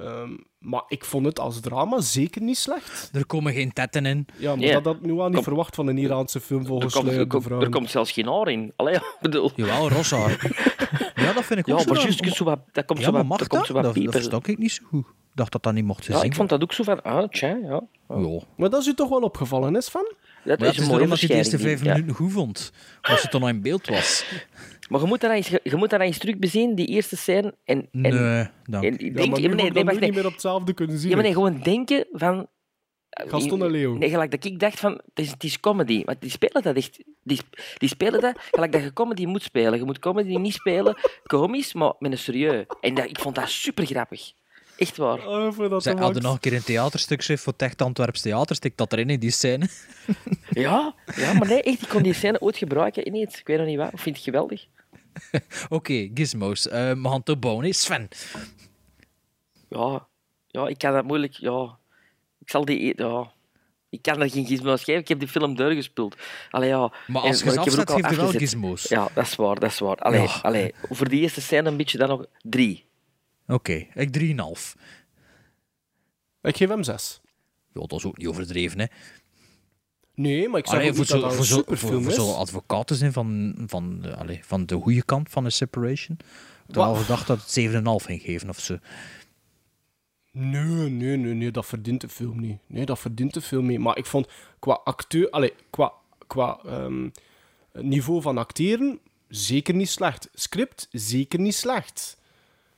Ehm, 0.00 0.36
maar 0.58 0.82
ik 0.88 1.04
vond 1.04 1.26
het 1.26 1.38
als 1.40 1.60
drama 1.60 2.00
zeker 2.00 2.42
niet 2.42 2.56
slecht. 2.56 3.10
Er 3.12 3.26
komen 3.26 3.52
geen 3.52 3.72
tetten 3.72 4.06
in. 4.06 4.26
Ja, 4.38 4.48
maar 4.50 4.58
Nee. 4.58 4.72
dat 4.72 4.84
had 4.84 4.94
ik 4.96 5.00
nu 5.02 5.12
wel 5.14 5.24
niet 5.26 5.34
Kom. 5.34 5.42
verwacht 5.44 5.74
van 5.74 5.86
een 5.86 5.98
Iraanse 5.98 6.40
film 6.40 6.60
Er 6.60 6.66
volgens 6.66 6.94
komt, 6.94 7.08
er, 7.08 7.26
komt, 7.26 7.46
er 7.50 7.68
komt 7.70 7.90
zelfs 7.90 8.12
geen 8.12 8.26
haar 8.26 8.48
in. 8.48 8.72
Allee, 8.76 8.98
bedoel... 9.20 9.50
Jawel, 9.54 9.88
Rossar. 9.88 10.30
ja, 11.14 11.32
dat 11.32 11.44
vind 11.44 11.58
ik 11.60 11.68
ook 11.68 11.78
Ja, 11.78 11.84
zo. 11.84 11.92
maar 11.92 12.02
juist 12.02 12.34
zo 12.36 12.44
wat, 12.44 12.58
dat 12.72 12.84
komt 12.84 12.98
Ja, 12.98 13.04
zo 13.04 13.12
wat, 13.12 13.28
dat 13.28 13.38
dat? 13.38 13.48
komt 13.48 13.66
zo 13.66 13.72
wat 13.72 13.82
Dat, 14.12 14.30
dat 14.30 14.46
ik 14.46 14.58
niet 14.58 14.72
zo 14.72 14.84
goed. 14.86 15.06
Ik 15.06 15.42
dacht 15.42 15.52
dat 15.52 15.62
dat 15.62 15.72
niet 15.72 15.84
mocht 15.84 16.04
te 16.04 16.12
Ja, 16.12 16.22
ik 16.22 16.34
vond 16.34 16.48
dat 16.48 16.62
ook 16.62 16.72
zo 16.72 16.82
van, 16.82 17.02
ah, 17.02 17.28
tja, 17.28 17.48
ja. 17.48 17.80
Ja. 18.08 18.40
Maar 18.56 18.70
dat 18.70 18.80
is 18.80 18.86
u 18.86 18.94
toch 18.94 19.08
wel 19.08 19.20
opgevallen, 19.20 19.76
is 19.76 19.88
van? 19.88 20.12
Dat 20.46 20.58
Maar 20.58 20.68
is 20.68 20.76
het 20.76 20.84
een 20.84 20.90
mooie 20.90 21.06
daarom 21.06 21.08
dat 21.08 21.18
hij 21.18 21.28
de 21.28 21.34
eerste 21.34 21.58
vijf 21.58 21.84
ja. 21.84 21.92
minuten 21.92 22.14
goed 22.14 22.32
vond. 22.32 22.72
Als 23.00 23.22
het 23.22 23.32
dan 23.32 23.40
nog 23.40 23.50
in 23.50 23.62
beeld 23.62 23.88
was. 23.88 24.24
Maar 24.88 25.00
je 25.00 25.06
moet 25.06 25.20
dat 25.20 25.30
eens, 25.30 25.48
je 25.48 25.76
moet 25.76 25.90
dat 25.90 26.00
eens 26.00 26.18
terug 26.18 26.38
bezien, 26.38 26.74
die 26.74 26.86
eerste 26.86 27.16
scène. 27.16 27.54
En, 27.64 27.88
en, 27.92 28.00
Nee, 28.00 28.48
dank 28.64 28.84
en 28.84 28.96
denk, 28.96 29.36
Ja, 29.36 29.46
maar 29.48 29.56
nee, 29.56 29.70
nee, 29.70 29.84
nee. 29.84 29.98
niet 29.98 30.14
meer 30.14 30.26
op 30.26 30.32
hetzelfde 30.32 30.72
kunnen 30.72 30.98
zien. 30.98 31.08
Ja, 31.08 31.14
maar 31.14 31.24
nee, 31.24 31.32
gewoon 31.32 31.60
denken 31.62 32.06
van... 32.12 32.48
Gaston 33.10 33.62
en 33.62 33.70
Leo. 33.70 33.96
Nee, 33.96 34.10
gelijk 34.10 34.30
dat 34.30 34.44
ik 34.44 34.60
dacht 34.60 34.80
van, 34.80 34.92
het 34.92 35.24
is, 35.24 35.30
het 35.30 35.44
is 35.44 35.60
comedy. 35.60 36.04
Want 36.04 36.20
die 36.20 36.30
spelen 36.30 36.62
dat 36.62 36.76
echt... 36.76 37.02
Die, 37.22 37.40
die 37.78 37.88
spelen 37.88 38.20
dat 38.20 38.38
gelijk 38.50 38.72
dat 38.72 38.82
je 38.82 38.92
comedy 38.92 39.26
moet 39.26 39.42
spelen. 39.42 39.78
Je 39.78 39.84
moet 39.84 39.98
comedy 39.98 40.36
niet 40.36 40.52
spelen 40.52 40.96
komisch, 41.22 41.74
maar 41.74 41.94
met 41.98 42.12
een 42.12 42.18
serieus. 42.18 42.64
En 42.80 42.94
dat, 42.94 43.04
ik 43.04 43.18
vond 43.18 43.34
dat 43.34 43.48
super 43.48 43.86
grappig. 43.86 44.32
Echt 44.76 44.96
waar. 44.96 45.26
Oh, 45.26 45.58
dat 45.70 45.82
Zij 45.82 45.94
hadden 45.98 46.22
nog 46.22 46.32
een 46.32 46.40
keer 46.40 46.52
een 46.52 46.62
theaterstuk 46.64 47.18
geschreven 47.18 47.44
voor 47.44 47.52
het 47.52 47.62
Echt 47.62 47.82
Antwerps 47.82 48.20
Theater. 48.20 48.56
Stik 48.56 48.76
dat 48.76 48.92
erin 48.92 49.10
in 49.10 49.20
die 49.20 49.30
scène. 49.30 49.68
Ja, 50.50 50.94
ja, 51.16 51.32
maar 51.32 51.48
nee, 51.48 51.62
echt, 51.62 51.82
ik 51.82 51.88
kon 51.88 52.02
die 52.02 52.12
scène 52.12 52.40
ooit 52.40 52.56
gebruiken 52.56 53.06
ineens. 53.06 53.38
Ik 53.40 53.46
weet 53.46 53.58
nog 53.58 53.66
niet 53.66 53.76
waar. 53.76 53.92
Ik 53.92 53.98
vind 53.98 54.16
het 54.16 54.24
geweldig. 54.24 54.66
Oké, 55.68 56.10
gizmos. 56.14 56.68
Eh, 56.68 56.90
we 56.90 57.08
gaan 57.08 57.22
te 57.22 57.36
bouwen. 57.36 57.64
hè. 57.64 57.72
Sven. 57.72 58.08
Ja, 59.68 60.06
ja, 60.46 60.66
ik 60.68 60.78
kan 60.78 60.92
dat 60.92 61.04
moeilijk... 61.04 61.32
Ja, 61.32 61.76
ik 62.40 62.50
zal 62.50 62.64
die... 62.64 62.92
Ja, 62.96 63.32
ik 63.90 64.02
kan 64.02 64.20
er 64.22 64.30
geen 64.30 64.46
gizmo's 64.46 64.84
geven. 64.84 65.00
Ik 65.00 65.08
heb 65.08 65.18
die 65.18 65.28
film 65.28 65.56
doorgespeeld. 65.56 66.16
Allee, 66.50 66.68
ja. 66.68 66.92
Maar 67.06 67.22
als 67.22 67.42
je 67.42 67.50
er 67.50 67.58
afzet, 67.58 67.80
ook 67.80 67.90
al 67.90 67.96
geef 67.96 68.10
je 68.10 68.16
wel 68.16 68.30
gizmos. 68.30 68.82
Ja, 68.82 69.08
dat 69.14 69.24
is 69.26 69.36
waar, 69.36 69.58
dat 69.60 69.70
is 69.70 69.78
waar. 69.78 69.96
Allee, 69.96 70.20
Ja. 70.22 70.38
allee, 70.42 70.74
voor 70.90 71.08
die 71.08 71.20
eerste 71.20 71.40
scène 71.40 71.68
een 71.68 71.76
beetje 71.76 71.98
dan 71.98 72.08
nog 72.08 72.26
drie. 72.42 72.84
Oké, 73.46 73.86
ik 73.94 74.12
3,5. 74.12 74.76
Ik 76.42 76.56
geef 76.56 76.68
hem 76.68 76.82
zes. 76.82 77.20
Ja, 77.72 77.80
dat 77.80 77.92
is 77.92 78.04
ook 78.04 78.16
niet 78.18 78.26
overdreven, 78.26 78.78
hè. 78.80 78.86
Nee, 80.14 80.48
maar 80.48 80.58
ik 80.60 80.66
ook 80.72 80.94
voor 80.94 81.04
zo- 81.06 81.20
voor 81.28 81.44
zo- 81.44 81.62
voor- 81.66 82.12
zo'n 82.12 82.36
advocaat 82.36 82.86
te 82.86 82.94
zijn 82.94 83.12
van, 83.12 83.54
van, 83.66 84.00
de- 84.00 84.16
allee, 84.16 84.40
van 84.44 84.66
de 84.66 84.74
goede 84.74 85.04
kant 85.04 85.30
van 85.30 85.44
een 85.44 85.52
separation. 85.52 86.16
Al 86.72 86.92
Wat? 86.92 87.02
gedacht 87.02 87.26
dat 87.26 87.40
het 87.40 87.50
7,5 87.50 88.04
ging 88.04 88.22
geven 88.22 88.48
of 88.48 88.58
zo. 88.60 88.78
Nee, 90.32 90.90
nee, 90.90 91.16
nee, 91.16 91.34
nee, 91.34 91.50
dat 91.50 91.66
verdient 91.66 92.00
de 92.00 92.08
film 92.08 92.40
niet. 92.40 92.58
Nee, 92.66 92.84
dat 92.86 92.98
verdient 92.98 93.34
de 93.34 93.40
film 93.40 93.66
niet. 93.66 93.78
Maar 93.78 93.98
ik 93.98 94.06
vond 94.06 94.28
qua 94.58 94.80
acteur, 94.84 95.30
allee, 95.30 95.52
qua, 95.70 95.92
qua 96.26 96.60
ehm, 96.64 97.08
niveau 97.72 98.22
van 98.22 98.38
acteren, 98.38 98.98
zeker 99.28 99.74
niet 99.74 99.88
slecht. 99.88 100.28
Script, 100.34 100.88
zeker 100.90 101.40
niet 101.40 101.54
slecht. 101.54 102.18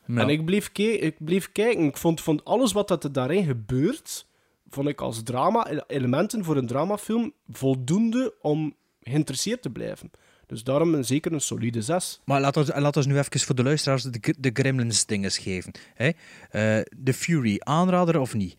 Ja. 0.08 0.20
En 0.20 0.28
ik 0.28 0.44
bleef, 0.44 0.70
ik 0.78 1.24
bleef 1.24 1.52
kijken. 1.52 1.84
Ik 1.84 1.96
vond, 1.96 2.20
vond 2.20 2.44
alles 2.44 2.72
wat 2.72 2.88
dat 2.88 3.04
er 3.04 3.12
daarin 3.12 3.44
gebeurt, 3.44 4.26
vond 4.68 4.88
ik 4.88 5.00
als 5.00 5.22
drama, 5.22 5.66
elementen 5.86 6.44
voor 6.44 6.56
een 6.56 6.66
dramafilm, 6.66 7.32
voldoende 7.48 8.34
om 8.40 8.74
geïnteresseerd 9.02 9.62
te 9.62 9.70
blijven. 9.70 10.10
Dus 10.46 10.64
daarom 10.64 10.94
een, 10.94 11.04
zeker 11.04 11.32
een 11.32 11.40
solide 11.40 11.82
6. 11.82 12.20
Maar 12.24 12.40
laten 12.40 12.64
we, 12.64 12.80
laten 12.80 13.02
we 13.02 13.08
nu 13.08 13.18
even 13.18 13.40
voor 13.40 13.54
de 13.54 13.62
luisteraars 13.62 14.02
de, 14.02 14.34
de 14.38 14.50
Gremlins 14.52 15.06
dinges 15.06 15.38
geven. 15.38 15.72
Hè? 15.94 16.10
Eh, 16.50 16.84
The 17.04 17.14
Fury, 17.14 17.56
aanrader 17.58 18.18
of 18.18 18.34
niet? 18.34 18.56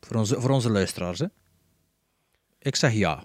Voor 0.00 0.16
onze, 0.16 0.40
voor 0.40 0.50
onze 0.50 0.70
luisteraars, 0.70 1.18
hè? 1.18 1.26
Ik 2.58 2.76
zeg 2.76 2.92
ja. 2.92 3.24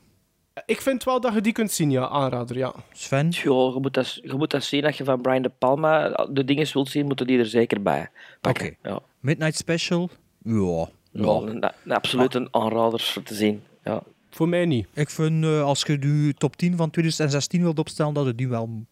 Ik 0.65 0.81
vind 0.81 1.03
wel 1.03 1.21
dat 1.21 1.33
je 1.33 1.41
die 1.41 1.53
kunt 1.53 1.71
zien, 1.71 1.91
ja, 1.91 2.07
aanrader, 2.07 2.57
ja. 2.57 2.73
Sven? 2.91 3.27
Ja, 3.29 3.41
je 3.43 3.77
moet, 3.81 3.93
dat, 3.93 4.13
je 4.13 4.33
moet 4.33 4.51
dat 4.51 4.63
zien. 4.63 4.85
Als 4.85 4.97
je 4.97 5.03
van 5.03 5.21
Brian 5.21 5.41
De 5.41 5.49
Palma 5.49 6.09
de 6.31 6.45
dingen 6.45 6.67
wilt 6.73 6.89
zien, 6.89 7.05
moeten 7.05 7.27
die 7.27 7.39
er 7.39 7.45
zeker 7.45 7.81
bij 7.81 8.09
pakken. 8.41 8.65
Oké. 8.65 8.89
Ja. 8.89 8.99
Midnight 9.19 9.55
Special? 9.55 10.09
Ja. 10.43 10.87
Ja, 11.11 11.23
een, 11.23 11.63
een 11.83 11.91
absoluut 11.91 12.35
een 12.35 12.47
aanrader 12.51 12.99
voor 12.99 13.23
te 13.23 13.33
zien. 13.33 13.63
Ja. 13.83 14.03
Voor 14.29 14.49
mij 14.49 14.65
niet. 14.65 14.87
Ik 14.93 15.09
vind, 15.09 15.43
eh, 15.43 15.63
als 15.63 15.81
je 15.81 15.97
je 15.99 16.33
top 16.37 16.55
10 16.55 16.77
van 16.77 16.89
2016 16.89 17.61
wilt 17.61 17.79
opstellen, 17.79 18.13
dat 18.13 18.25
je 18.25 18.35
die 18.35 18.49
wel 18.49 18.85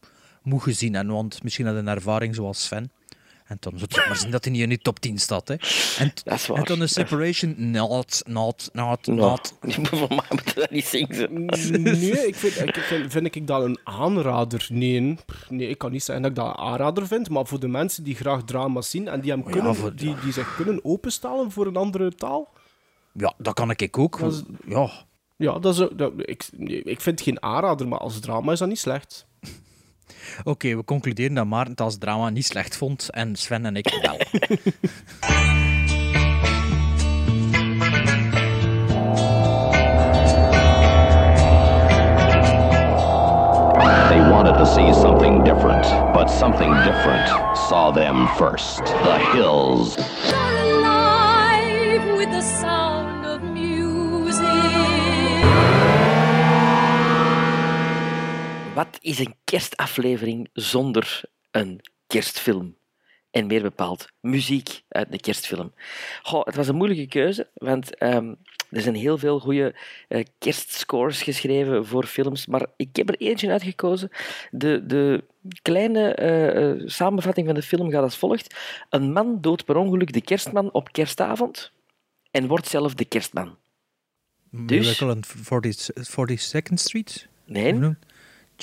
moet 0.43 0.61
gezien 0.61 0.93
hebben. 0.93 1.13
Want 1.13 1.43
misschien 1.43 1.65
had 1.65 1.75
een 1.75 1.87
ervaring 1.87 2.35
zoals 2.35 2.63
Sven. 2.63 2.91
En 3.51 3.57
dan 3.59 3.71
zou 3.77 3.89
het 3.95 4.07
maar 4.07 4.17
zien 4.17 4.31
dat 4.31 4.43
hij 4.43 4.53
niet 4.53 4.61
in 4.61 4.69
die 4.69 4.77
top 4.79 4.99
10 4.99 5.17
staat. 5.19 5.47
Hè. 5.47 5.55
En, 5.97 6.11
Dat 6.23 6.33
is 6.33 6.47
waar. 6.47 6.57
en 6.57 6.63
dan 6.63 6.81
een 6.81 6.89
separation, 6.89 7.55
not, 7.71 8.21
not, 8.27 8.69
not, 8.73 9.07
Nou, 9.07 9.17
not. 9.17 9.53
voor 9.89 10.07
mij 10.07 10.25
moet 10.29 10.55
dat 10.55 10.69
niet 10.71 10.85
zingen. 10.85 11.45
Nee, 11.81 12.27
ik 12.27 12.35
vind, 12.35 12.67
ik 12.67 12.75
vind, 12.75 13.11
vind 13.11 13.35
ik 13.35 13.47
dat 13.47 13.63
een 13.63 13.79
aanrader? 13.83 14.67
Nee, 14.71 15.17
nee, 15.49 15.67
ik 15.67 15.77
kan 15.77 15.91
niet 15.91 16.03
zeggen 16.03 16.23
dat 16.23 16.31
ik 16.31 16.37
dat 16.37 16.47
een 16.47 16.63
aanrader 16.65 17.07
vind, 17.07 17.29
maar 17.29 17.45
voor 17.45 17.59
de 17.59 17.67
mensen 17.67 18.03
die 18.03 18.15
graag 18.15 18.43
drama 18.43 18.81
zien 18.81 19.07
en 19.07 19.21
die, 19.21 19.31
hem 19.31 19.43
ja, 19.45 19.51
kunnen, 19.51 19.75
voor- 19.75 19.95
die, 19.95 20.15
die 20.23 20.31
zich 20.33 20.55
kunnen 20.55 20.85
openstellen 20.85 21.51
voor 21.51 21.65
een 21.67 21.75
andere 21.77 22.15
taal, 22.15 22.49
Ja, 23.13 23.33
dat 23.37 23.53
kan 23.53 23.69
ik 23.71 23.97
ook. 23.97 24.19
Dat 24.19 24.33
is- 24.33 24.43
Ja. 24.65 24.89
ja, 25.37 25.59
dat 25.59 25.79
is, 25.79 25.87
dat, 25.95 26.11
ik, 26.17 26.43
ik 26.67 27.01
vind 27.01 27.19
het 27.19 27.21
geen 27.21 27.43
aanrader, 27.43 27.87
maar 27.87 27.99
als 27.99 28.19
drama 28.19 28.51
is 28.51 28.59
dat 28.59 28.67
niet 28.67 28.79
slecht. 28.79 29.25
Oké, 30.43 30.75
we 30.75 30.83
concluderen 30.83 31.33
dat 31.33 31.45
Maarten 31.45 31.71
het 31.71 31.81
als 31.81 31.97
drama 31.97 32.29
niet 32.29 32.45
slecht 32.45 32.77
vond 32.77 33.09
en 33.09 33.35
Sven 33.35 33.65
en 33.65 33.75
ik 33.75 33.99
wel. 34.01 34.17
They 44.09 44.19
wanted 44.29 44.57
to 44.57 44.65
see 44.65 44.93
something 44.93 45.43
different, 45.43 46.13
but 46.13 46.29
something 46.29 46.73
different 46.83 47.27
saw 47.69 47.91
them 47.93 48.27
first. 48.27 48.85
The 48.85 49.19
hills. 49.33 49.95
alive 50.33 52.17
with 52.17 52.29
the 52.31 52.41
sound 52.41 52.90
Wat 58.75 58.97
is 59.01 59.19
een 59.19 59.35
kerstaflevering 59.43 60.49
zonder 60.53 61.21
een 61.51 61.81
kerstfilm? 62.07 62.75
En 63.31 63.47
meer 63.47 63.61
bepaald, 63.61 64.07
muziek 64.19 64.81
uit 64.87 65.07
een 65.11 65.19
kerstfilm. 65.19 65.73
Goh, 66.23 66.45
het 66.45 66.55
was 66.55 66.67
een 66.67 66.75
moeilijke 66.75 67.07
keuze, 67.07 67.49
want 67.53 67.95
ehm, 67.95 68.33
er 68.69 68.81
zijn 68.81 68.95
heel 68.95 69.17
veel 69.17 69.39
goede 69.39 69.75
eh, 70.07 70.25
kerstscores 70.37 71.21
geschreven 71.21 71.85
voor 71.85 72.05
films, 72.05 72.45
maar 72.45 72.65
ik 72.75 72.95
heb 72.95 73.09
er 73.09 73.15
eentje 73.15 73.51
uitgekozen. 73.51 74.09
De, 74.51 74.85
de 74.85 75.23
kleine 75.61 76.13
eh, 76.13 76.69
eh, 76.69 76.81
samenvatting 76.85 77.45
van 77.45 77.55
de 77.55 77.61
film 77.61 77.89
gaat 77.89 78.03
als 78.03 78.17
volgt. 78.17 78.55
Een 78.89 79.11
man 79.11 79.41
doodt 79.41 79.65
per 79.65 79.75
ongeluk 79.75 80.13
de 80.13 80.21
kerstman 80.21 80.71
op 80.71 80.91
kerstavond 80.91 81.71
en 82.31 82.47
wordt 82.47 82.67
zelf 82.67 82.93
de 82.93 83.05
kerstman. 83.05 83.57
Dus? 84.49 84.85
Miracle 84.85 85.11
on 85.11 85.23
40, 85.25 85.89
42nd 85.91 86.73
Street? 86.73 87.27
Nee. 87.45 87.95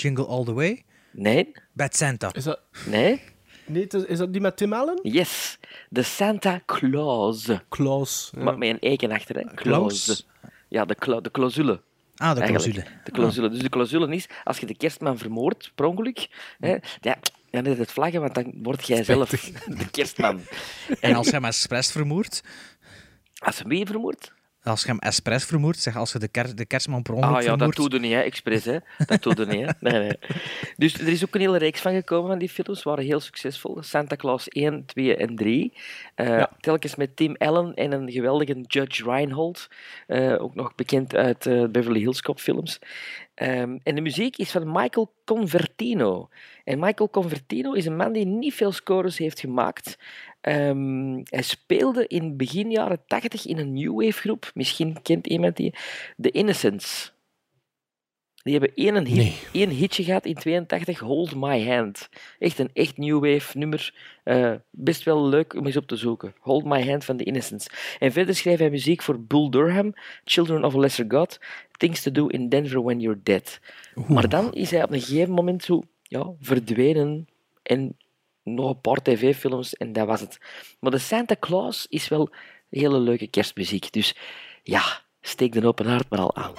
Jingle 0.01 0.25
All 0.27 0.43
the 0.43 0.53
Way? 0.53 0.83
Nee. 1.11 1.51
Bad 1.73 1.95
Santa. 1.95 2.29
Is 2.33 2.43
dat, 2.43 2.59
Nee? 2.85 3.21
nee, 3.65 3.87
is, 3.87 4.05
is 4.05 4.17
dat 4.17 4.31
die 4.33 4.41
met 4.41 4.57
Tim 4.57 4.73
Allen? 4.73 4.99
Yes, 5.01 5.57
de 5.89 6.03
Santa 6.03 6.61
Claus. 6.65 7.47
Klaus. 7.69 8.31
ja. 8.35 8.43
Maar 8.43 8.57
met 8.57 8.69
een 8.69 8.79
eken 8.79 9.11
achter, 9.11 9.35
hè? 9.35 9.53
Claus? 9.55 10.03
Claus. 10.05 10.27
Ja, 10.67 10.85
de, 10.85 10.95
cla 10.95 11.19
de 11.19 11.31
clausule. 11.31 11.81
Ah, 12.15 12.33
de 12.35 12.41
eigenlijk. 12.41 12.73
clausule. 12.73 13.01
De 13.03 13.11
clausule. 13.11 13.49
Dus 13.49 13.59
de 13.59 13.69
clausule 13.69 14.15
is, 14.15 14.27
als 14.43 14.57
je 14.57 14.65
de 14.65 14.75
kerstman 14.77 15.17
vermoordt, 15.17 15.71
per 15.75 15.85
ongeluk, 15.85 16.27
hè, 16.59 16.75
ja, 17.01 17.17
dan 17.49 17.65
is 17.65 17.77
het 17.77 17.91
vlaggen, 17.91 18.21
want 18.21 18.35
dan 18.35 18.53
word 18.63 18.87
jij 18.87 19.03
zelf 19.03 19.29
de 19.29 19.89
kerstman. 19.91 20.41
En 20.99 21.13
als 21.15 21.25
je 21.27 21.33
hem 21.33 21.45
expres 21.45 21.91
vermoordt, 21.91 22.41
Als 23.37 23.57
je 23.57 23.63
wie 23.67 23.85
vermoordt? 23.85 24.33
Als 24.63 24.81
je 24.81 24.87
hem 24.87 24.99
expres 24.99 25.45
vermoordt, 25.45 25.79
zeg 25.79 25.95
als 25.95 26.11
je 26.11 26.19
de, 26.19 26.27
ker, 26.27 26.55
de 26.55 26.65
kerstman 26.65 27.01
per 27.01 27.13
ongeluk 27.13 27.35
Ah 27.35 27.43
ja, 27.43 27.55
dat 27.55 27.75
doe 27.75 27.93
je 27.93 27.99
niet, 27.99 28.13
hè, 28.13 28.19
expres. 28.19 28.65
Hè. 28.65 28.77
Dat 29.05 29.23
doe 29.23 29.35
je 29.35 29.45
niet. 29.45 29.65
Hè. 29.65 29.71
Nee, 29.79 29.99
nee. 29.99 30.19
Dus 30.77 30.93
er 30.93 31.07
is 31.07 31.25
ook 31.25 31.35
een 31.35 31.41
hele 31.41 31.57
reeks 31.57 31.81
van 31.81 31.93
gekomen 31.93 32.29
van 32.29 32.39
die 32.39 32.49
films. 32.49 32.83
waren 32.83 33.05
heel 33.05 33.19
succesvol. 33.19 33.77
Santa 33.81 34.15
Claus 34.15 34.47
1, 34.47 34.85
2 34.85 35.15
en 35.15 35.35
3. 35.35 35.73
Eh, 36.15 36.43
Telkens 36.59 36.95
met 36.95 37.15
Tim 37.15 37.35
Allen 37.37 37.73
en 37.73 37.91
een 37.91 38.11
geweldige 38.11 38.61
Judge 38.67 39.03
Reinhold. 39.03 39.67
Eh, 40.07 40.41
ook 40.41 40.55
nog 40.55 40.75
bekend 40.75 41.15
uit 41.15 41.45
eh, 41.45 41.63
Beverly 41.65 41.99
Hills 41.99 42.21
Cop 42.21 42.39
films. 42.39 42.79
Ehm, 43.39 43.77
en 43.83 43.95
de 43.95 44.01
muziek 44.01 44.37
is 44.37 44.51
van 44.51 44.71
Michael 44.71 45.13
Convertino. 45.25 46.29
En 46.63 46.79
Michael 46.79 47.09
Convertino 47.09 47.73
is 47.73 47.85
een 47.85 47.95
man 47.95 48.11
die 48.11 48.25
niet 48.25 48.53
veel 48.53 48.71
scores 48.71 49.17
heeft 49.17 49.39
gemaakt. 49.39 49.97
Ehm, 50.41 51.21
hij 51.23 51.41
speelde 51.41 52.07
in 52.07 52.37
begin 52.37 52.71
jaren 52.71 53.01
80 53.07 53.45
in 53.45 53.57
een 53.57 53.73
new 53.73 54.03
wave 54.03 54.19
groep. 54.19 54.51
Misschien 54.53 55.01
kent 55.01 55.27
iemand 55.27 55.55
die. 55.55 55.73
The 56.17 56.31
Innocents. 56.31 57.17
Die 58.43 58.57
hebben 58.57 58.75
één, 58.75 59.05
hit, 59.05 59.49
één 59.51 59.69
hitje 59.69 60.03
gehad 60.03 60.25
in 60.25 60.35
82, 60.35 60.99
Hold 60.99 61.35
My 61.35 61.67
Hand. 61.67 62.09
Echt 62.39 62.59
een 62.59 62.69
echt 62.73 62.97
new 62.97 63.19
wave 63.19 63.57
nummer. 63.57 63.93
Eh, 64.23 64.53
best 64.71 65.03
wel 65.03 65.27
leuk 65.27 65.53
om 65.53 65.65
eens 65.65 65.77
op 65.77 65.87
te 65.87 65.95
zoeken. 65.95 66.33
Hold 66.39 66.65
My 66.65 66.87
Hand 66.87 67.05
van 67.05 67.17
The 67.17 67.23
Innocents. 67.23 67.67
En 67.99 68.11
verder 68.11 68.35
schreef 68.35 68.59
hij 68.59 68.69
muziek 68.69 69.01
voor 69.01 69.21
Bull 69.21 69.49
Durham, 69.49 69.93
Children 70.23 70.63
of 70.63 70.75
a 70.75 70.79
Lesser 70.79 71.05
God, 71.07 71.39
Things 71.77 72.01
to 72.01 72.11
Do 72.11 72.27
in 72.27 72.49
Denver 72.49 72.83
When 72.83 72.99
You're 72.99 73.19
Dead. 73.23 73.59
Maar 74.07 74.29
dan 74.29 74.53
is 74.53 74.71
hij 74.71 74.83
op 74.83 74.91
een 74.91 75.01
gegeven 75.01 75.33
moment 75.33 75.63
zo 75.63 75.83
ja, 76.03 76.31
verdwenen 76.39 77.27
en 77.63 77.97
nog 78.53 78.69
een 78.69 78.81
paar 78.81 79.01
tv-films 79.01 79.75
en 79.75 79.93
dat 79.93 80.07
was 80.07 80.19
het. 80.21 80.37
Maar 80.79 80.91
de 80.91 80.97
Santa 80.97 81.35
Claus 81.39 81.85
is 81.89 82.07
wel 82.07 82.29
hele 82.69 82.99
leuke 82.99 83.27
kerstmuziek. 83.27 83.93
Dus 83.93 84.15
ja, 84.63 85.01
steek 85.21 85.53
de 85.53 85.67
open 85.67 85.85
haard 85.85 86.09
maar 86.09 86.19
al 86.19 86.35
aan. 86.35 86.53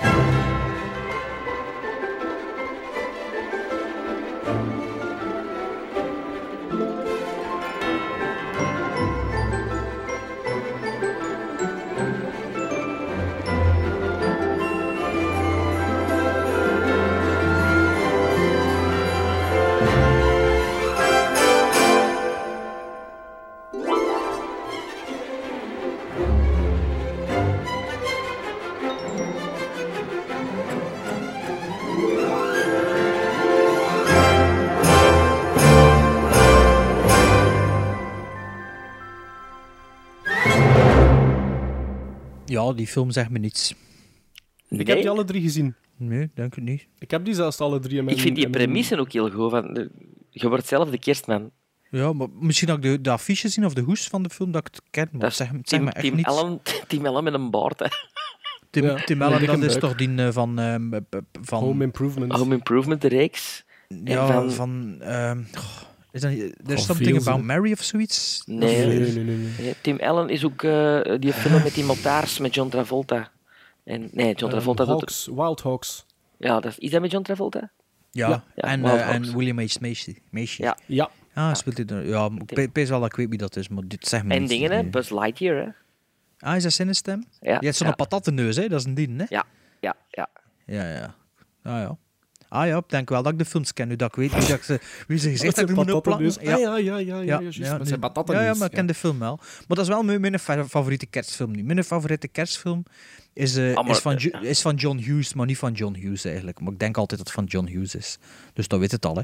Ja, 42.66 42.72
die 42.72 42.86
film 42.86 43.10
zegt 43.10 43.30
me 43.30 43.38
niets. 43.38 43.74
Ik 44.68 44.86
heb 44.86 44.98
die 44.98 45.10
alle 45.10 45.24
drie 45.24 45.42
gezien. 45.42 45.74
Nee, 45.96 46.30
denk 46.34 46.56
ik 46.56 46.62
niet. 46.62 46.86
Ik 46.98 47.10
heb 47.10 47.24
die 47.24 47.34
zelfs 47.34 47.58
alle 47.60 47.78
drie 47.78 47.98
in 47.98 48.04
mijn... 48.04 48.16
Ik 48.16 48.22
vind 48.22 48.34
die 48.36 48.44
in 48.44 48.50
mijn- 48.50 48.64
premisse 48.64 48.98
ook 48.98 49.12
heel 49.12 49.30
goed. 49.30 49.50
Van, 49.50 49.74
de- 49.74 49.90
je 50.30 50.48
wordt 50.48 50.66
zelf 50.66 50.90
de 50.90 50.98
kerstman. 50.98 51.50
Ja, 51.90 52.12
maar 52.12 52.26
misschien 52.40 52.68
dat 52.68 52.76
ik 52.76 52.82
de, 52.82 53.00
de 53.00 53.10
affiche 53.10 53.48
zien 53.48 53.64
of 53.64 53.74
de 53.74 53.80
hoes 53.80 54.06
van 54.06 54.22
de 54.22 54.30
film 54.30 54.50
dat 54.52 54.66
ik 54.66 54.74
het 54.74 54.82
ken. 54.90 55.08
Maar 55.12 55.20
Dat 55.20 55.34
zeg, 55.34 55.46
zeg 55.48 55.60
Tim, 55.62 55.84
me 55.84 55.90
echt 55.90 56.04
Tim, 56.04 56.14
niets. 56.16 56.28
Allen, 56.28 56.60
Tim 56.88 57.06
Allen 57.06 57.24
met 57.24 57.34
een 57.34 57.50
baard. 57.50 57.78
Hè. 57.78 57.86
Tim, 58.70 58.84
Ja, 58.84 58.94
Tim 59.04 59.22
Allen, 59.22 59.46
dat 59.46 59.58
is 59.58 59.66
buik. 59.66 59.80
toch 59.80 59.94
die 59.94 60.14
eh, 60.16 60.28
van... 60.32 60.58
ehm, 60.58 60.94
eh, 60.94 61.00
van 61.42 61.62
Home 61.62 61.84
Improvement. 61.84 62.32
Home 62.32 62.54
Improvement, 62.54 63.00
de 63.00 63.08
reeks. 63.08 63.64
ja, 64.04 64.20
en 64.28 64.32
van... 64.34 64.50
van- 64.52 64.96
ehm, 65.00 65.42
is 66.12 66.20
dat. 66.20 66.30
There's 66.30 66.86
Van 66.86 66.96
something 66.96 67.16
about. 67.26 67.42
Mary 67.44 67.72
of 67.72 67.82
zoiets? 67.82 68.42
Nee, 68.46 68.86
Nee, 68.86 68.98
nee, 68.98 69.24
nee. 69.24 69.36
nee. 69.36 69.50
Nee, 69.58 69.74
Tim 69.80 69.98
Allen 70.00 70.28
is 70.28 70.44
ook 70.44 70.62
eh, 70.62 71.00
die 71.18 71.32
film 71.32 71.62
met 71.62 71.74
die 71.74 71.84
motards 71.84 72.38
met 72.38 72.54
John 72.54 72.68
Travolta. 72.70 73.30
En, 73.84 74.08
nee, 74.12 74.34
John 74.34 74.52
Travolta 74.52 74.82
Ehm, 74.82 74.92
doet... 74.92 75.00
Hawks, 75.00 75.26
Wild 75.26 75.60
Hawks. 75.62 76.06
Ja, 76.38 76.60
dat 76.60 76.70
is, 76.72 76.78
is 76.78 76.90
dat 76.90 77.00
met 77.00 77.10
John 77.10 77.24
Travolta? 77.24 77.70
Ja, 78.10 78.28
Ja. 78.28 78.44
Ja, 78.54 78.62
en, 78.62 78.84
eh, 78.84 79.14
en. 79.14 79.36
William 79.36 79.58
H. 79.58 79.78
Macy. 79.80 80.16
Macy. 80.30 80.62
Ja. 80.62 80.76
Ja. 80.86 81.10
Ah, 81.34 81.54
speelt 81.54 81.76
hij 81.76 81.86
er... 81.86 82.06
Ja, 82.08 82.30
ik 82.46 82.72
pees 82.72 82.88
wel 82.88 83.00
dat 83.00 83.08
ik 83.08 83.16
weet 83.16 83.28
wie 83.28 83.38
dat 83.38 83.56
is, 83.56 83.68
maar 83.68 83.82
dit 83.86 84.06
zegt 84.06 84.24
me 84.24 84.34
En 84.34 84.46
dingen, 84.46 84.70
hè? 84.70 84.84
Buzz 84.84 85.10
Lightyear, 85.10 85.64
hè? 85.64 85.68
Ah, 86.48 86.56
is 86.56 86.62
dat 86.62 86.72
zijn 86.72 86.94
stem? 86.94 87.24
Ja, 87.40 87.56
Je 87.60 87.64
hebt 87.66 87.76
zo'n 87.76 87.86
ja. 87.86 87.94
patattenneus, 87.94 88.56
hè? 88.56 88.68
Dat 88.68 88.80
is 88.80 88.86
een 88.86 88.94
dien, 88.94 89.18
hè? 89.18 89.24
Ja, 89.28 89.44
ja, 89.80 89.96
ja. 90.10 90.28
Ja, 90.66 90.90
ja. 90.92 91.14
Ah, 91.62 91.80
ja. 91.80 91.96
Ah 92.52 92.66
ja, 92.66 92.76
ik 92.76 92.88
denk 92.88 93.08
wel 93.08 93.22
dat 93.22 93.32
ik 93.32 93.38
de 93.38 93.44
films 93.44 93.72
ken, 93.72 93.88
nu 93.88 93.96
dat 93.96 94.08
ik 94.08 94.14
weet 94.14 94.30
wie, 94.32 94.40
dat 94.40 94.56
ik 94.56 94.62
ze, 94.62 94.80
wie 95.06 95.18
ze 95.18 95.30
gezegd 95.30 95.54
zijn 95.56 95.66
hebben 95.66 95.84
moeten 95.84 96.00
plakken. 96.00 96.26
patattenneus. 96.26 96.58
Ah, 96.58 96.60
ja, 96.60 96.96
ja, 96.96 96.96
ja, 97.16 97.20
ja, 97.20 97.40
juist, 97.40 97.60
dat 97.70 97.78
nu- 97.78 97.86
zijn 97.86 98.00
patattenneus, 98.00 98.44
Ja, 98.44 98.50
ja, 98.52 98.56
maar 98.58 98.66
ik 98.68 98.72
ken 98.74 98.80
ja. 98.86 98.86
de 98.92 98.94
film 98.94 99.18
wel. 99.18 99.36
Maar 99.36 99.64
dat 99.66 99.78
is 99.78 99.88
wel 99.88 100.02
mijn, 100.02 100.20
mijn 100.20 100.38
fa- 100.38 100.64
favoriete 100.64 101.06
kerstfilm 101.06 101.50
nu. 101.50 101.62
Mijn 101.62 101.84
favoriete 101.84 102.28
kerstfilm 102.28 102.82
is, 103.32 103.56
eh, 103.56 103.74
Ah, 103.74 103.84
maar- 103.84 103.94
is, 103.96 103.98
van, 103.98 104.16
Jo- 104.16 104.38
is 104.40 104.60
van 104.60 104.74
John 104.74 104.98
Hughes, 104.98 105.34
maar 105.34 105.46
niet 105.46 105.58
van 105.58 105.72
John 105.72 105.94
Hughes 105.94 106.24
eigenlijk. 106.24 106.60
Maar 106.60 106.72
ik 106.72 106.78
denk 106.78 106.96
altijd 106.96 107.18
dat 107.18 107.28
het 107.28 107.36
van 107.36 107.44
John 107.46 107.66
Hughes 107.66 107.94
is. 107.94 108.18
Dus 108.52 108.68
dat 108.68 108.78
weet 108.80 108.90
het 108.92 109.06
al, 109.06 109.14
hè. 109.16 109.22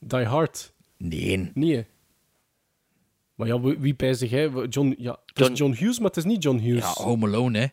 Die 0.00 0.24
Hard. 0.26 0.72
Nee. 0.96 1.50
Nee. 1.54 1.76
hè. 1.76 1.82
Maar 3.34 3.46
ja, 3.46 3.60
wie, 3.60 3.78
wie 3.78 3.94
pijzig 3.94 4.30
jij? 4.30 4.48
John, 4.68 4.94
ja, 4.98 5.10
het 5.26 5.40
is 5.40 5.46
John- 5.46 5.52
John 5.54 5.72
Hughes, 5.72 5.98
maar 5.98 6.08
het 6.08 6.16
is 6.16 6.24
niet 6.24 6.42
John 6.42 6.58
Hughes. 6.58 6.82
Ja, 6.96 7.02
Home 7.04 7.26
Alone, 7.26 7.58
hè. 7.58 7.66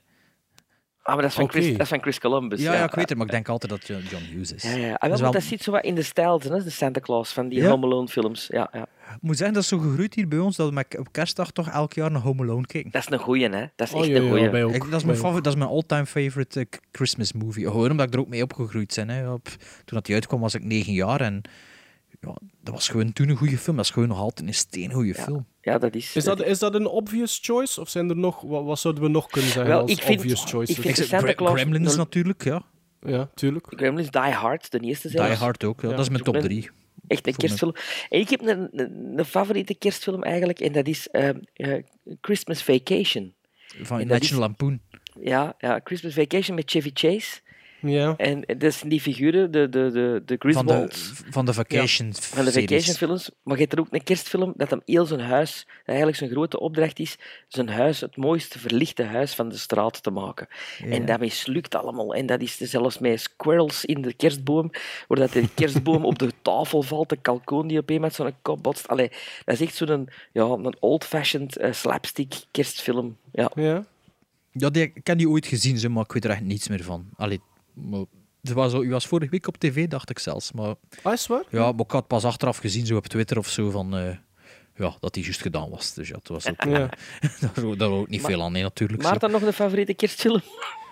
Ah, 1.05 1.13
maar 1.13 1.21
dat 1.23 1.31
is 1.31 1.37
van, 1.37 1.49
Chris, 1.49 1.71
dat 1.71 1.81
is 1.81 1.87
van 1.87 2.01
Chris 2.01 2.19
Columbus. 2.19 2.61
Ja, 2.61 2.73
ja, 2.73 2.83
ik 2.83 2.93
weet 2.95 3.09
het, 3.09 3.17
maar 3.17 3.25
ik 3.27 3.31
denk 3.31 3.47
altijd 3.49 3.71
dat 3.71 3.87
John 3.87 4.03
John 4.09 4.23
Hughes 4.23 4.53
is. 4.53 4.63
Ja, 4.63 4.75
ja. 4.75 4.93
Ah, 4.93 5.01
Dat 5.01 5.11
is 5.13 5.21
wel- 5.21 5.31
dat 5.31 5.43
zit 5.43 5.61
zo 5.63 5.71
wat 5.71 5.83
in 5.83 5.95
de 5.95 6.01
stijl, 6.03 6.41
hè, 6.43 6.63
de 6.63 6.69
Santa 6.69 6.99
Claus 6.99 7.33
van 7.33 7.49
die 7.49 7.61
Ja. 7.61 7.69
Home 7.69 7.85
Alone 7.85 8.07
films. 8.07 8.47
Ja, 8.47 8.69
ja. 8.71 8.81
Ik 9.15 9.21
moet 9.21 9.35
zeggen, 9.37 9.53
dat 9.55 9.63
is 9.63 9.69
zo 9.69 9.77
gegroeid 9.77 10.13
hier 10.13 10.27
bij 10.27 10.39
ons, 10.39 10.55
dat 10.55 10.67
we 10.67 10.73
met- 10.73 10.97
op 10.99 11.07
kerstdag 11.11 11.51
toch 11.51 11.69
elk 11.69 11.93
jaar 11.93 12.11
naar 12.11 12.21
Home 12.21 12.41
Alone 12.41 12.65
kijken. 12.65 12.91
Dat 12.91 13.01
is 13.01 13.09
een 13.11 13.19
goeie, 13.19 13.49
hè? 13.49 13.65
Dat 13.75 13.87
is 13.87 13.93
Oh, 13.93 13.99
echt 13.99 14.09
ja, 14.09 14.15
een 14.15 14.27
goeie. 14.29 14.63
ook. 14.65 14.73
Ik, 14.73 14.81
dat, 14.91 14.99
is 14.99 15.03
mijn 15.05 15.21
dat 15.33 15.47
is 15.47 15.55
mijn 15.55 15.69
all-time 15.69 16.05
favorite 16.05 16.59
eh, 16.59 16.65
Christmas 16.91 17.33
movie. 17.33 17.65
Gewoon 17.65 17.91
omdat 17.91 18.07
ik 18.07 18.13
er 18.13 18.19
ook 18.19 18.27
mee 18.27 18.43
opgegroeid 18.43 18.93
ben. 18.95 19.09
Hè. 19.09 19.31
Op, 19.31 19.43
toen 19.45 19.57
dat 19.97 20.05
die 20.05 20.15
uitkwam 20.15 20.39
was 20.39 20.53
ik 20.55 20.63
negen 20.63 20.93
jaar 20.93 21.21
en 21.21 21.41
ja, 22.25 22.35
dat 22.61 22.73
was 22.73 22.87
gewoon 22.89 23.13
toen 23.13 23.29
een 23.29 23.35
goede 23.35 23.57
film. 23.57 23.75
Dat 23.75 23.85
is 23.85 23.91
gewoon 23.91 24.07
nog 24.07 24.19
altijd 24.19 24.47
een 24.47 24.53
steengoede 24.53 25.13
film. 25.13 25.45
Ja, 25.61 25.77
dat 25.77 25.95
is... 25.95 26.15
Is 26.15 26.23
dat, 26.23 26.43
is 26.43 26.59
dat 26.59 26.75
een 26.75 26.87
obvious 26.87 27.39
choice? 27.41 27.81
Of 27.81 27.89
zijn 27.89 28.09
er 28.09 28.15
nog, 28.17 28.41
wat, 28.41 28.63
wat 28.63 28.79
zouden 28.79 29.03
we 29.03 29.09
nog 29.09 29.27
kunnen 29.27 29.51
zeggen 29.51 29.71
Wel, 29.71 29.81
als 29.81 29.91
ik 29.91 30.01
vind- 30.01 30.19
obvious 30.19 30.41
ik 30.43 30.47
choices? 30.49 30.75
vind- 30.75 30.97
Ik 30.97 31.05
Santa 31.05 31.33
Claus- 31.33 31.51
Gremlins 31.59 31.91
no- 31.91 31.97
natuurlijk, 31.97 32.43
ja. 32.43 32.63
Ja, 33.01 33.29
tuurlijk. 33.35 33.65
Gremlins, 33.69 34.09
Die 34.11 34.21
Hard, 34.21 34.71
de 34.71 34.79
eerste 34.79 35.07
Die 35.07 35.17
zelfs. 35.17 35.39
Hard 35.39 35.63
ook, 35.63 35.81
ja. 35.81 35.89
Ja, 35.89 35.95
dat 35.95 36.03
is 36.03 36.09
mijn 36.11 36.23
top 36.23 36.35
een- 36.35 36.41
drie. 36.41 36.69
Echt 37.07 37.27
een 37.27 37.35
kerstfilm. 37.35 37.73
En 38.09 38.19
ik 38.19 38.29
heb 38.29 38.41
een, 38.41 38.69
een, 38.71 39.13
een 39.15 39.25
favoriete 39.25 39.75
kerstfilm 39.75 40.23
eigenlijk, 40.23 40.59
en 40.59 40.71
dat 40.71 40.87
is 40.87 41.07
eh, 41.09 41.29
eh, 41.53 41.83
Christmas 42.21 42.63
Vacation. 42.63 43.33
Van 43.81 44.07
National 44.07 44.39
Lampoon. 44.43 44.79
Ja, 45.21 45.55
ja, 45.57 45.79
Christmas 45.83 46.13
Vacation 46.13 46.55
met 46.55 46.69
Chevy 46.71 46.89
Chase. 46.93 47.39
Ja. 47.87 48.13
En 48.17 48.43
dat 48.57 48.73
zijn 48.73 48.89
die 48.89 49.01
figuren, 49.01 49.51
de, 49.51 49.69
de, 49.69 49.91
de, 49.91 50.37
de 50.37 50.53
Van 50.53 50.65
de, 50.65 50.87
van 51.29 51.45
de 51.45 51.53
Vacation 51.53 52.13
Van 52.13 52.45
de 52.45 52.51
vacation 52.51 52.95
films. 52.95 53.31
Maar 53.43 53.55
je 53.55 53.61
hebt 53.61 53.73
er 53.73 53.79
ook 53.79 53.87
een 53.91 54.03
kerstfilm 54.03 54.53
dat 54.57 54.69
hem 54.69 54.81
heel 54.85 55.05
zijn 55.05 55.19
huis, 55.19 55.63
dat 55.67 55.85
eigenlijk 55.85 56.17
zijn 56.17 56.29
grote 56.29 56.59
opdracht 56.59 56.99
is, 56.99 57.17
zijn 57.47 57.69
huis 57.69 58.01
het 58.01 58.17
mooiste 58.17 58.59
verlichte 58.59 59.03
huis 59.03 59.33
van 59.33 59.49
de 59.49 59.57
straat 59.57 60.03
te 60.03 60.11
maken. 60.11 60.47
En 60.89 61.05
dat 61.05 61.19
mislukt 61.19 61.75
allemaal. 61.75 62.13
En 62.13 62.25
dat 62.25 62.41
is 62.41 62.57
zelfs 62.57 62.99
met 62.99 63.21
squirrels 63.21 63.85
in 63.85 64.01
de 64.01 64.13
kerstboom, 64.13 64.71
waar 65.07 65.19
dat 65.19 65.31
de 65.31 65.49
kerstboom 65.53 66.05
op 66.05 66.19
de 66.19 66.31
tafel 66.41 66.81
valt, 66.81 67.09
de 67.09 67.17
kalkoen 67.21 67.67
die 67.67 67.79
op 67.79 67.89
een 67.89 68.01
met 68.01 68.13
zo'n 68.13 68.33
kop 68.41 68.63
botst. 68.63 68.87
Allee, 68.87 69.09
dat 69.45 69.55
is 69.55 69.61
echt 69.61 69.75
zo'n 69.75 70.09
ja, 70.31 70.43
een 70.43 70.75
old-fashioned 70.79 71.57
eh, 71.57 71.71
slapstick 71.71 72.33
kerstfilm. 72.51 73.17
Ja. 73.31 73.51
Ja. 73.55 73.85
Ja, 74.51 74.69
die, 74.69 74.91
ik 74.93 75.07
heb 75.07 75.17
die 75.17 75.29
ooit 75.29 75.45
gezien, 75.45 75.91
maar 75.91 76.03
ik 76.03 76.11
weet 76.11 76.25
er 76.25 76.29
echt 76.29 76.41
niets 76.41 76.67
meer 76.67 76.83
van. 76.83 77.09
Allee, 77.15 77.39
maar, 77.75 78.03
het 78.41 78.53
was, 78.53 78.71
zo- 78.71 78.81
u 78.81 78.89
was 78.89 79.07
vorige 79.07 79.31
week 79.31 79.47
op 79.47 79.57
tv, 79.57 79.87
dacht 79.87 80.09
ik 80.09 80.19
zelfs. 80.19 80.51
Maar 80.51 80.75
Ah, 81.03 81.13
is 81.13 81.27
waar? 81.27 81.43
ja, 81.49 81.71
maar 81.71 81.85
ik 81.85 81.91
had 81.91 82.07
pas 82.07 82.23
achteraf 82.25 82.57
gezien, 82.57 82.85
zo 82.85 82.95
op 82.97 83.07
Twitter 83.07 83.37
of 83.37 83.47
zo, 83.47 83.69
van... 83.69 83.95
eh, 83.97 84.17
ja, 84.75 84.95
dat 84.99 85.13
die 85.13 85.23
juist 85.23 85.41
gedaan 85.41 85.69
was. 85.69 85.93
Dus 85.93 86.07
ja, 86.07 86.15
het 86.15 86.27
was 86.27 86.49
ook, 86.49 86.63
Ja. 86.63 86.69
daar, 87.55 87.77
daar 87.77 87.89
ook 87.89 88.07
niet 88.09 88.21
Maar- 88.21 88.31
veel 88.31 88.41
aan, 88.43 88.51
nee, 88.51 88.63
natuurlijk. 88.63 89.01
zo. 89.01 89.09
Maarten, 89.09 89.31
nog 89.31 89.41
een 89.41 89.53
favoriete 89.53 89.93
kerstfilm? 89.93 90.41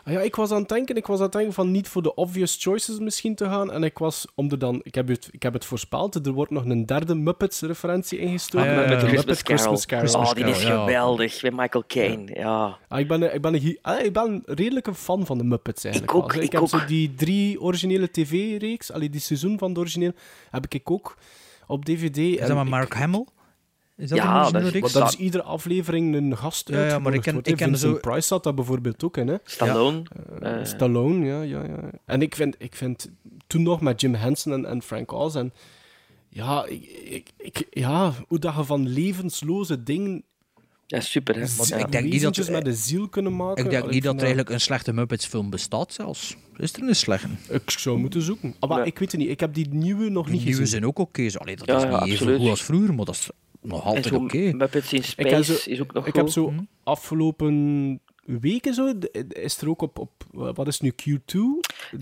Ah 0.06 0.14
ja, 0.14 0.20
ik 0.22 0.36
was 0.36 0.52
aan 0.52 0.60
het 0.60 0.70
denken, 0.70 0.96
ik 0.96 1.08
was 1.08 1.18
aan 1.18 1.24
het 1.24 1.32
denken 1.34 1.54
van 1.54 1.72
niet 1.72 1.88
voor 1.88 2.02
de 2.04 2.16
obvious 2.16 2.58
choices 2.60 3.00
misschien 3.00 3.36
te 3.36 3.46
gaan. 3.46 3.72
En 3.72 3.84
ik 3.84 3.98
was 3.98 4.26
om 4.36 4.52
er 4.52 4.60
dan, 4.60 4.80
ik 4.84 4.96
heb 4.96 5.08
het, 5.08 5.28
ik 5.32 5.44
heb 5.44 5.54
het 5.54 5.66
voorspeld, 5.66 6.26
er 6.26 6.32
wordt 6.32 6.52
nog 6.52 6.66
een 6.66 6.86
derde 6.86 7.16
Muppets-referentie 7.16 8.20
ingestoken. 8.20 8.70
Ah, 8.70 8.76
ja, 8.76 8.82
ja, 8.82 8.90
ja. 8.90 8.96
de 8.96 8.96
Christmas 8.98 9.26
Muppet 9.26 9.44
Carol. 9.44 9.58
Christmas 9.58 9.86
Carol. 9.86 10.04
Christmas 10.06 10.30
oh, 10.30 10.36
die 10.36 10.46
is 10.46 10.64
geweldig, 10.64 11.42
met 11.44 11.54
Michael 11.56 11.84
Caine. 11.88 12.34
Ja. 12.34 12.78
Ah, 12.88 13.00
ik, 13.00 13.08
ben, 13.08 13.34
ik, 13.34 13.42
ben 13.42 13.54
een, 13.54 13.60
gi- 13.62 13.78
ah, 13.82 14.06
ik 14.06 14.14
ben 14.14 14.24
een 14.46 14.56
redelijke 14.56 14.94
fan 14.94 15.26
van 15.26 15.38
de 15.38 15.44
Muppets 15.44 15.84
eigenlijk. 15.84 16.14
Ik 16.18 16.24
ook, 16.24 16.34
ik 16.34 16.52
heb 16.52 16.62
ook. 16.62 16.70
zo 16.70 16.86
die 16.86 17.14
drie 17.16 17.62
originele 17.62 18.12
tv-reeks, 18.12 18.92
die 19.10 19.20
seizoen 19.20 19.58
van 19.58 19.74
de 19.74 19.80
origineel, 19.80 20.12
heb 20.52 20.66
ik 20.70 20.92
ook 20.92 21.18
op 21.68 21.86
DVD. 21.86 22.18
Is 22.18 22.38
En 22.38 22.48
dat 22.48 22.64
ik- 22.64 22.70
Mark 22.70 22.94
Hamill? 22.94 23.26
Is 23.98 24.10
dat 24.10 24.18
Ja, 24.18 24.52
dat 24.52 24.74
is- 24.74 24.92
dat 24.92 25.14
iedere 25.14 25.44
aflevering 25.44 26.16
een 26.16 26.38
gast 26.38 26.70
Ja, 26.70 26.76
ja, 26.86 27.00
maar 27.00 27.08
ik 27.14 27.16
uitgenodigd 27.16 27.56
ken- 27.58 27.66
ik 27.68 27.72
ken 27.72 27.80
zo- 27.80 27.94
Price 27.94 28.28
zat 28.28 28.44
dat 28.44 28.56
bijvoorbeeld 28.56 29.04
ook 29.04 29.18
in, 29.18 29.28
hè. 29.28 29.36
Stallone. 29.44 30.02
Eh, 30.42 30.60
eh, 30.60 30.66
Stallone, 30.66 31.26
ja, 31.26 31.42
ja, 31.42 31.64
ja. 31.64 31.90
En 32.06 32.22
ik 32.22 32.36
vind, 32.36 32.56
ik 32.60 32.76
vind 32.76 33.10
toen 33.48 33.64
nog 33.64 33.82
met 33.82 34.02
Jim 34.02 34.14
Henson 34.16 34.54
en, 34.54 34.66
en 34.66 34.82
Frank 34.82 35.12
Oz 35.12 35.36
en 35.36 35.54
ja, 36.30 36.66
ik, 36.66 36.84
ik, 37.06 37.30
ik- 37.38 37.68
ja, 37.70 38.14
hoe 38.28 38.40
dat 38.40 38.56
je 38.56 38.64
van 38.64 38.88
levensloze 38.88 39.84
dingen 39.84 40.24
ja, 40.88 41.00
super, 41.00 41.36
hè. 41.40 41.46
z- 41.46 41.70
Ja. 41.70 41.76
ik 41.78 41.92
denk 41.92 41.92
niet 41.92 42.02
dat- 42.04 42.12
wezentjes 42.12 42.50
met 42.50 42.66
de 42.66 42.74
ziel 42.74 43.08
kunnen 43.10 43.36
maken. 43.36 43.64
Ik 43.64 43.70
denk 43.70 43.90
niet 43.90 44.04
dat 44.04 44.14
er 44.14 44.20
eigenlijk 44.20 44.50
een 44.50 44.62
slechte 44.62 44.94
Muppets-film 44.94 45.50
bestaat 45.50 45.94
zelfs. 45.94 46.36
Is 46.58 46.74
er 46.74 46.84
een 46.88 46.96
slechte? 46.96 47.28
Ik 47.50 47.70
zou 47.70 47.98
moeten 47.98 48.22
zoeken. 48.22 48.56
Ah, 48.60 48.70
maar 48.70 48.80
Ja. 48.80 48.86
ik 48.86 49.00
weet 49.00 49.12
het 49.12 49.22
niet. 49.22 49.30
Ik 49.30 49.40
heb 49.40 49.54
die 49.54 49.68
nieuwe 49.70 50.10
nog 50.10 50.26
Die 50.26 50.34
niet 50.34 50.44
nieuwe 50.44 50.60
gezien. 50.60 50.68
zijn 50.68 50.86
ook 50.86 51.00
oké. 51.00 51.30
zo. 51.30 51.38
Allee, 51.38 51.56
dat 51.56 51.68
Ja, 51.68 51.76
is 51.78 51.84
ja, 51.84 52.04
niet 52.04 52.14
even 52.14 52.38
goed 52.38 52.50
als 52.50 52.64
vroeger, 52.64 52.94
maar 52.94 53.06
dat 53.06 53.16
is 53.16 53.30
nog 53.64 53.84
altijd 53.84 54.12
oké. 54.12 54.38
Muppets 54.38 54.94
in 54.94 55.04
Space 55.04 55.44
zo- 55.44 55.70
is 55.70 55.82
ook 55.82 55.94
nog 55.94 56.08
Ik 56.08 56.14
goed. 56.14 56.22
heb 56.22 56.30
zo 56.32 56.50
Hm? 56.50 56.60
afgelopen 56.84 58.00
weken 58.26 58.74
zo, 58.74 58.94
is 59.30 59.58
er 59.62 59.70
ook 59.70 59.82
op, 59.82 60.00
op 60.00 60.12
wat 60.32 60.68
is 60.68 60.80
nu, 60.80 60.92
Q2, 60.92 61.40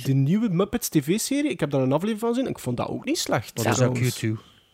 de 0.04 0.14
nieuwe 0.14 0.50
Muppets 0.50 0.90
tv-serie. 0.90 1.52
Ik 1.52 1.60
heb 1.60 1.70
daar 1.72 1.82
een 1.82 1.92
aflevering 1.92 2.20
van 2.20 2.30
gezien. 2.34 2.48
Ik 2.50 2.60
vond 2.60 2.78
dat 2.78 2.88
ook 2.88 3.06
niet 3.06 3.18
slecht. 3.18 3.56
Dat 3.56 3.66
is 3.66 3.72
ook 3.72 3.76
trouwens. 3.96 4.26
Q2. 4.26 4.30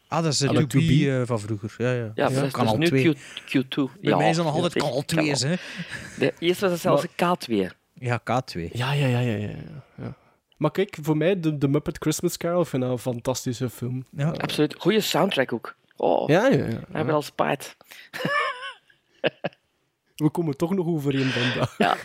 Ah, 0.07 0.23
dat 0.23 0.31
is 0.33 0.37
de 0.39 0.45
dat 0.53 0.55
2B 0.63 0.67
2B. 0.67 1.07
eh, 1.07 1.21
van 1.25 1.39
vroeger. 1.39 1.75
Ja, 1.77 1.91
ja. 1.93 2.11
Ja, 2.15 2.29
dat 2.29 2.31
is, 2.45 2.51
kan 2.51 2.65
dat 2.65 2.73
al 2.75 2.81
is 2.81 2.89
nu 2.91 2.99
twee. 3.01 3.13
Q, 3.63 3.65
Q2. 3.65 3.75
Bij 4.01 4.11
ja, 4.11 4.17
mij 4.17 4.29
is 4.29 4.35
dat 4.35 4.45
nog 4.45 4.55
ja, 4.55 4.61
altijd 4.61 4.83
dat 4.83 4.91
al 4.93 4.97
is- 4.99 5.05
twee, 5.05 5.31
kan 5.31 5.49
hè. 5.49 5.55
De, 6.19 6.33
eerst 6.39 6.61
was 6.61 6.71
het 6.71 6.79
zelfs 6.79 7.03
een 7.03 7.09
K2. 7.37 7.71
Ja, 7.93 8.19
K2. 8.19 8.69
Ja, 8.71 8.93
ja, 8.93 9.07
ja, 9.07 9.19
ja, 9.19 9.19
ja, 9.35 9.47
ja, 9.47 9.55
ja. 9.97 10.15
Maar 10.57 10.71
kijk, 10.71 10.97
voor 11.01 11.17
mij, 11.17 11.39
de, 11.39 11.57
de 11.57 11.67
Muppet 11.67 11.97
Christmas 11.99 12.37
Carol, 12.37 12.65
vind 12.65 12.83
ik 12.83 12.89
een 12.89 12.97
fantastische 12.99 13.69
film. 13.69 14.05
Ja. 14.11 14.29
Absoluut. 14.29 14.75
Goede 14.79 15.01
soundtrack 15.01 15.53
ook. 15.53 15.75
Oh, 15.97 16.29
Ja, 16.29 16.47
ja, 16.47 16.57
ja. 16.65 16.77
ik 16.77 16.91
ben 17.05 17.09
al 17.09 17.21
spijt. 17.21 17.77
We 20.15 20.29
komen 20.29 20.57
toch 20.57 20.73
nog 20.75 20.87
overeen 20.87 21.29
vandaag. 21.29 21.77
Ja. 21.77 21.95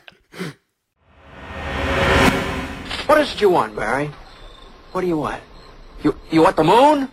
What 3.07 3.19
is 3.19 3.33
it 3.33 3.39
you 3.39 3.53
want, 3.53 3.75
Barry? 3.75 4.11
What 4.91 5.03
do 5.03 5.09
you 5.09 5.21
want? 5.21 5.41
You 6.03 6.15
you 6.29 6.43
want 6.43 6.57
the 6.57 6.63
moon? 6.65 7.09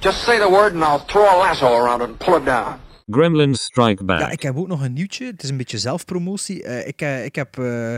Just 0.00 0.22
say 0.22 0.38
the 0.38 0.48
word 0.50 0.74
and 0.74 0.82
I'll 0.84 1.04
throw 1.06 1.26
a 1.28 1.36
lasso 1.36 1.66
around 1.66 2.02
it 2.02 2.08
and 2.08 2.18
pull 2.18 2.36
it 2.36 2.44
down. 2.44 2.76
Gremlins 3.06 3.62
Strike 3.62 4.04
Back. 4.04 4.20
Ja, 4.20 4.30
ik 4.30 4.42
heb 4.42 4.56
ook 4.56 4.68
nog 4.68 4.82
een 4.82 4.92
nieuwtje. 4.92 5.26
Het 5.26 5.42
is 5.42 5.50
een 5.50 5.56
beetje 5.56 5.78
zelfpromotie. 5.78 6.62
Eh, 6.62 6.86
ik, 6.86 7.00
eh, 7.00 7.24
ik 7.24 7.34
heb 7.34 7.58
eh, 7.58 7.96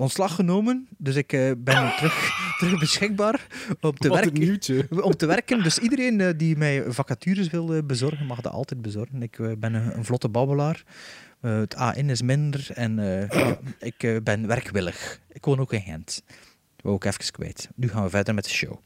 ontslag 0.00 0.34
genomen, 0.34 0.88
dus 0.98 1.14
ik 1.14 1.32
eh, 1.32 1.50
ben 1.58 1.92
terug, 1.96 2.30
terug 2.58 2.78
beschikbaar 2.78 3.46
om 3.80 3.94
te, 3.94 4.08
werken, 4.08 5.02
om 5.02 5.16
te 5.16 5.26
werken. 5.26 5.62
Dus 5.62 5.78
iedereen 5.78 6.20
eh, 6.20 6.28
die 6.36 6.56
mij 6.56 6.84
vacatures 6.88 7.48
wil 7.48 7.82
bezorgen, 7.82 8.26
mag 8.26 8.40
dat 8.40 8.52
altijd 8.52 8.82
bezorgen. 8.82 9.22
Ik 9.22 9.38
eh, 9.38 9.52
ben 9.58 9.74
een, 9.74 9.96
een 9.96 10.04
vlotte 10.04 10.28
babbelaar. 10.28 10.84
Eh, 11.40 11.58
het 11.58 11.76
A-in 11.76 12.10
is 12.10 12.22
minder 12.22 12.68
en 12.74 12.98
eh, 12.98 13.28
ja, 13.28 13.58
ik 13.78 14.24
ben 14.24 14.46
werkwillig. 14.46 15.20
Ik 15.32 15.44
woon 15.44 15.60
ook 15.60 15.72
in 15.72 15.80
Gent. 15.80 16.22
Dat 16.26 16.82
wou 16.82 16.96
ik 16.96 17.04
even 17.04 17.32
kwijt. 17.32 17.68
Nu 17.74 17.88
gaan 17.88 18.02
we 18.02 18.10
verder 18.10 18.34
met 18.34 18.44
de 18.44 18.50
show. 18.50 18.76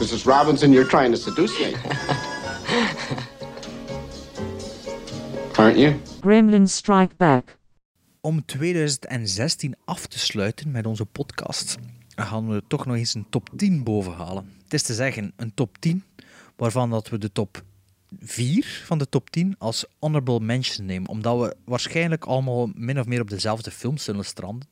Mrs. 0.00 0.24
Robinson, 0.24 0.72
you're 0.72 0.88
trying 0.88 1.14
to 1.14 1.20
seduce 1.20 1.58
me. 1.60 1.72
Aren't 5.60 5.78
you? 5.78 5.94
Gremlins 6.20 6.76
Strike 6.76 7.14
Back. 7.16 7.60
Om 8.22 8.44
2016 8.44 9.74
af 9.84 10.06
te 10.06 10.18
sluiten 10.18 10.70
met 10.70 10.86
onze 10.86 11.04
podcast, 11.04 11.78
gaan 12.14 12.48
we 12.48 12.62
toch 12.68 12.86
nog 12.86 12.96
eens 12.96 13.14
een 13.14 13.26
top 13.30 13.50
10 13.56 13.84
bovenhalen. 13.84 14.52
Het 14.64 14.74
is 14.74 14.82
te 14.82 14.94
zeggen, 14.94 15.32
een 15.36 15.54
top 15.54 15.78
10 15.78 16.04
waarvan 16.56 16.90
dat 16.90 17.08
we 17.08 17.18
de 17.18 17.32
top 17.32 17.64
4 18.20 18.82
van 18.84 18.98
de 18.98 19.08
top 19.08 19.30
10 19.30 19.54
als 19.58 19.84
honorable 19.98 20.40
mention 20.40 20.86
nemen. 20.86 21.08
Omdat 21.08 21.40
we 21.40 21.56
waarschijnlijk 21.64 22.24
allemaal 22.24 22.70
min 22.74 23.00
of 23.00 23.06
meer 23.06 23.20
op 23.20 23.30
dezelfde 23.30 23.70
films 23.70 24.04
zullen 24.04 24.24
stranden. 24.24 24.68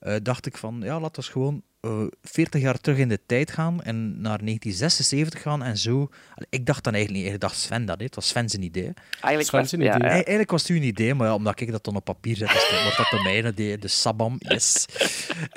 eh, 0.00 0.16
dacht 0.22 0.46
ik 0.46 0.56
van, 0.56 0.80
ja, 0.80 1.00
laten 1.00 1.22
we 1.22 1.30
gewoon 1.30 1.62
eh 1.82 2.02
40 2.22 2.60
jaar 2.60 2.80
terug 2.80 2.98
in 2.98 3.08
de 3.08 3.20
tijd 3.26 3.50
gaan 3.50 3.82
en 3.82 3.96
naar 4.20 4.38
1976 4.38 5.42
gaan 5.42 5.62
en 5.62 5.78
zo. 5.78 6.08
Ik 6.50 6.66
dacht 6.66 6.84
dan 6.84 6.94
eigenlijk 6.94 7.24
niet, 7.24 7.34
ik 7.34 7.40
dacht 7.40 7.56
Sven 7.56 7.84
dat, 7.84 8.00
het 8.00 8.14
was 8.14 8.28
Sven 8.28 8.48
zijn 8.48 8.62
idee. 8.62 8.92
Eigenlijk 9.20 9.48
Sven 9.48 9.68
zijn 9.68 9.80
idee. 9.80 9.92
ja. 10.08 10.14
Eigenlijk 10.14 10.50
was 10.50 10.62
het 10.62 10.70
uw 10.70 10.76
idee, 10.82 11.14
maar 11.14 11.26
ja, 11.26 11.34
omdat 11.34 11.60
ik 11.60 11.70
dat 11.70 11.84
dan 11.84 11.96
op 11.96 12.04
papier 12.04 12.36
zet, 12.36 12.48
het- 12.52 12.82
wordt 12.82 12.96
dat 12.96 13.06
de 13.10 13.20
mijne, 13.22 13.54
de, 13.54 13.76
de 13.80 13.88
Sabam, 13.88 14.36
yes. 14.38 14.86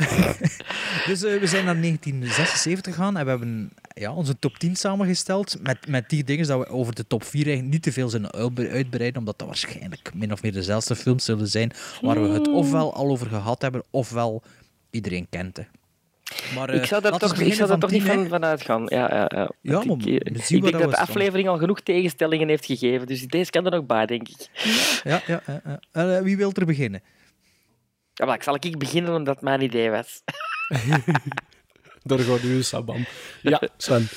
dus 1.08 1.24
eh, 1.24 1.40
we 1.40 1.48
zijn 1.48 1.66
naar 1.66 1.82
1976 1.82 2.94
gegaan 2.96 3.18
en 3.18 3.24
we 3.24 3.30
hebben 3.30 3.72
ja, 3.94 4.14
onze 4.14 4.40
top 4.40 4.58
10 4.58 4.76
samengesteld 4.76 5.58
met, 5.62 5.88
met 5.88 6.10
die 6.10 6.24
dingen 6.24 6.48
dat 6.48 6.60
we 6.60 6.68
over 6.68 6.96
de 6.96 7.08
top 7.08 7.24
4 7.24 7.44
eigenlijk 7.46 7.74
niet 7.74 7.84
te 7.84 7.92
veel 7.92 8.10
zijn 8.10 8.32
uitbreiden, 8.32 9.18
omdat 9.20 9.40
dat 9.40 9.48
waarschijnlijk 9.48 10.12
min 10.14 10.32
of 10.32 10.42
meer 10.42 10.54
dezelfde 10.54 10.96
films 10.96 11.26
zullen 11.26 11.48
zijn 11.48 11.72
waar 12.02 12.22
we 12.22 12.30
het 12.30 12.48
ofwel 12.48 12.94
al 12.94 13.10
over 13.10 13.28
gehad 13.28 13.62
hebben, 13.62 13.84
ofwel 13.90 14.44
iedereen 14.92 15.28
kent. 15.30 15.58
Hè. 15.58 15.64
Maar, 16.56 16.70
eh, 16.70 16.76
ik 16.76 16.86
zou 16.86 17.02
daar 17.02 17.18
toch, 17.18 17.38
ik 17.40 17.54
zou 17.54 17.68
daar 17.70 17.78
beginnen 17.78 17.80
toch 17.80 17.92
niet 17.92 18.02
10, 18.02 18.12
hè. 18.12 18.18
van, 18.18 18.28
van 18.28 18.46
uitgaan. 18.46 18.84
Ja, 18.88 19.16
ja, 19.16 19.32
ja. 19.36 19.52
Ja, 19.62 19.74
Want 19.74 19.86
maar 19.86 19.98
ik, 20.14 20.22
eh, 20.24 20.34
ik 20.34 20.48
denk 20.50 20.64
dat 20.64 20.72
dat 20.72 20.82
de 20.82 20.90
staan. 20.90 21.08
aflevering 21.08 21.48
al 21.48 21.58
genoeg 21.58 21.82
tegenstellingen 21.82 22.48
heeft 22.48 22.66
gegeven. 22.66 23.08
Dus 23.08 23.28
deze 23.28 23.52
kan 23.52 23.66
er 23.66 23.72
nog 23.72 23.86
bij, 23.86 24.06
denk 24.06 24.28
ik. 24.30 24.50
Ja, 25.04 25.22
ja, 25.28 25.42
ja, 25.48 25.62
ja. 25.66 25.80
Eh, 26.18 26.22
wie 26.22 26.38
wil 26.38 26.52
er 26.54 26.66
beginnen? 26.66 27.04
Ja, 28.14 28.26
maar 28.26 28.36
ik 28.36 28.44
zal 28.44 28.56
ik 28.60 28.78
beginnen 28.78 29.16
omdat 29.16 29.36
het 29.36 29.44
mijn 29.44 29.62
idee 29.62 29.90
was. 29.90 30.22
Daar 32.04 32.20
gaat 32.20 32.44
u 32.44 32.64
Sabam. 32.64 33.06
Ja, 33.42 33.62
Sven. 33.78 34.08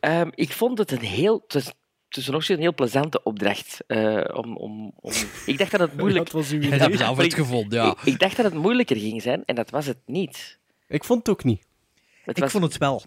Ehm, 0.00 0.28
ik 0.34 0.52
vond 0.52 0.78
het 0.78 0.90
een 0.92 1.00
heel... 1.00 1.42
Het 1.42 1.54
was 1.54 1.72
tussen 2.08 2.32
nog 2.32 2.48
een 2.48 2.58
heel 2.58 2.74
plezante 2.74 3.22
opdracht. 3.22 3.84
eh, 3.86 4.24
om, 4.32 4.56
om, 4.56 4.92
om... 4.96 5.12
Ik 5.46 5.58
dacht 5.58 5.70
dat 5.70 5.80
het 5.80 5.96
moeilijk... 6.00 6.24
Dat 6.24 6.32
was 6.32 6.50
uw 6.50 6.96
zelf 6.96 7.18
uitgevonden, 7.18 7.82
ja. 7.82 7.90
Ik, 7.90 8.02
ik 8.02 8.18
dacht 8.18 8.36
dat 8.36 8.44
het 8.44 8.54
moeilijker 8.54 8.96
ging 8.96 9.22
zijn, 9.22 9.42
en 9.44 9.54
dat 9.54 9.70
was 9.70 9.86
het 9.86 9.98
niet. 10.06 10.58
Ik 10.88 11.04
vond 11.04 11.18
het 11.18 11.28
ook 11.28 11.44
niet. 11.44 11.66
Het 12.22 12.36
Ik 12.36 12.42
was, 12.42 12.52
vond 12.52 12.64
het 12.64 12.76
wel. 12.78 13.02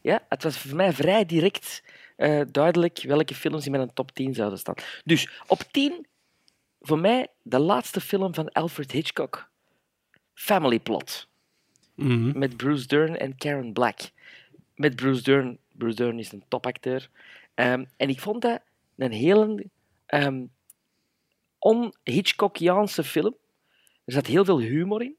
ja, 0.00 0.26
het 0.28 0.42
was 0.42 0.58
voor 0.58 0.76
mij 0.76 0.92
vrij 0.92 1.26
direct 1.26 1.82
eh, 2.16 2.40
duidelijk 2.50 3.02
welke 3.02 3.34
films 3.34 3.66
in 3.66 3.72
mijn 3.72 3.92
top 3.92 4.12
10 4.12 4.34
zouden 4.34 4.58
staan. 4.58 4.74
Dus 5.04 5.42
op 5.46 5.58
10, 5.58 6.06
voor 6.80 6.98
mij, 6.98 7.28
de 7.42 7.58
laatste 7.58 8.00
film 8.00 8.34
van 8.34 8.48
Alfred 8.48 8.90
Hitchcock. 8.92 9.50
Family 10.34 10.78
Plot. 10.78 11.28
Mhm. 11.94 12.38
Met 12.38 12.56
Bruce 12.56 12.86
Dern 12.86 13.16
en 13.16 13.36
Karen 13.36 13.72
Black. 13.72 13.98
Met 14.74 14.96
Bruce 14.96 15.22
Dern. 15.22 15.58
Bruce 15.72 15.96
Dern 15.96 16.18
is 16.18 16.32
een 16.32 16.44
topacteur. 16.48 17.10
Ehm, 17.54 17.84
en 17.96 18.08
ik 18.08 18.20
vond 18.20 18.42
dat 18.42 18.60
een 18.96 19.12
hele 19.12 19.66
ehm 20.06 20.44
on-Hitchcockiaanse 21.58 23.04
film. 23.04 23.36
Er 24.04 24.12
zat 24.12 24.26
heel 24.26 24.44
veel 24.44 24.58
humor 24.58 25.02
in. 25.02 25.16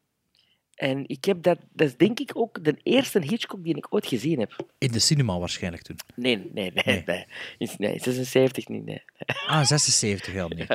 En 0.82 1.04
ik 1.08 1.26
heb 1.26 1.44
dat, 1.44 1.58
dat 1.74 1.88
is 1.88 1.98
denk 1.98 2.20
ik 2.20 2.32
ook 2.34 2.64
de 2.64 2.76
eerste 2.84 3.20
Hitchcock 3.20 3.64
die 3.64 3.76
ik 3.76 3.88
ooit 3.90 4.08
gezien 4.08 4.40
heb. 4.40 4.66
In 4.78 4.92
de 4.92 5.00
cinema 5.00 5.40
waarschijnlijk 5.40 5.84
toen. 5.84 6.00
Nee, 6.16 6.50
nee, 6.54 6.72
nee. 6.74 6.84
Nee. 6.86 7.04
Nee, 7.06 7.26
nee. 7.58 7.70
nee 7.78 8.00
76 8.00 8.68
niet, 8.68 8.86
nee. 8.86 9.02
Ah, 9.48 9.66
76 9.66 10.34
jaar, 10.34 10.50
nee. 10.50 10.68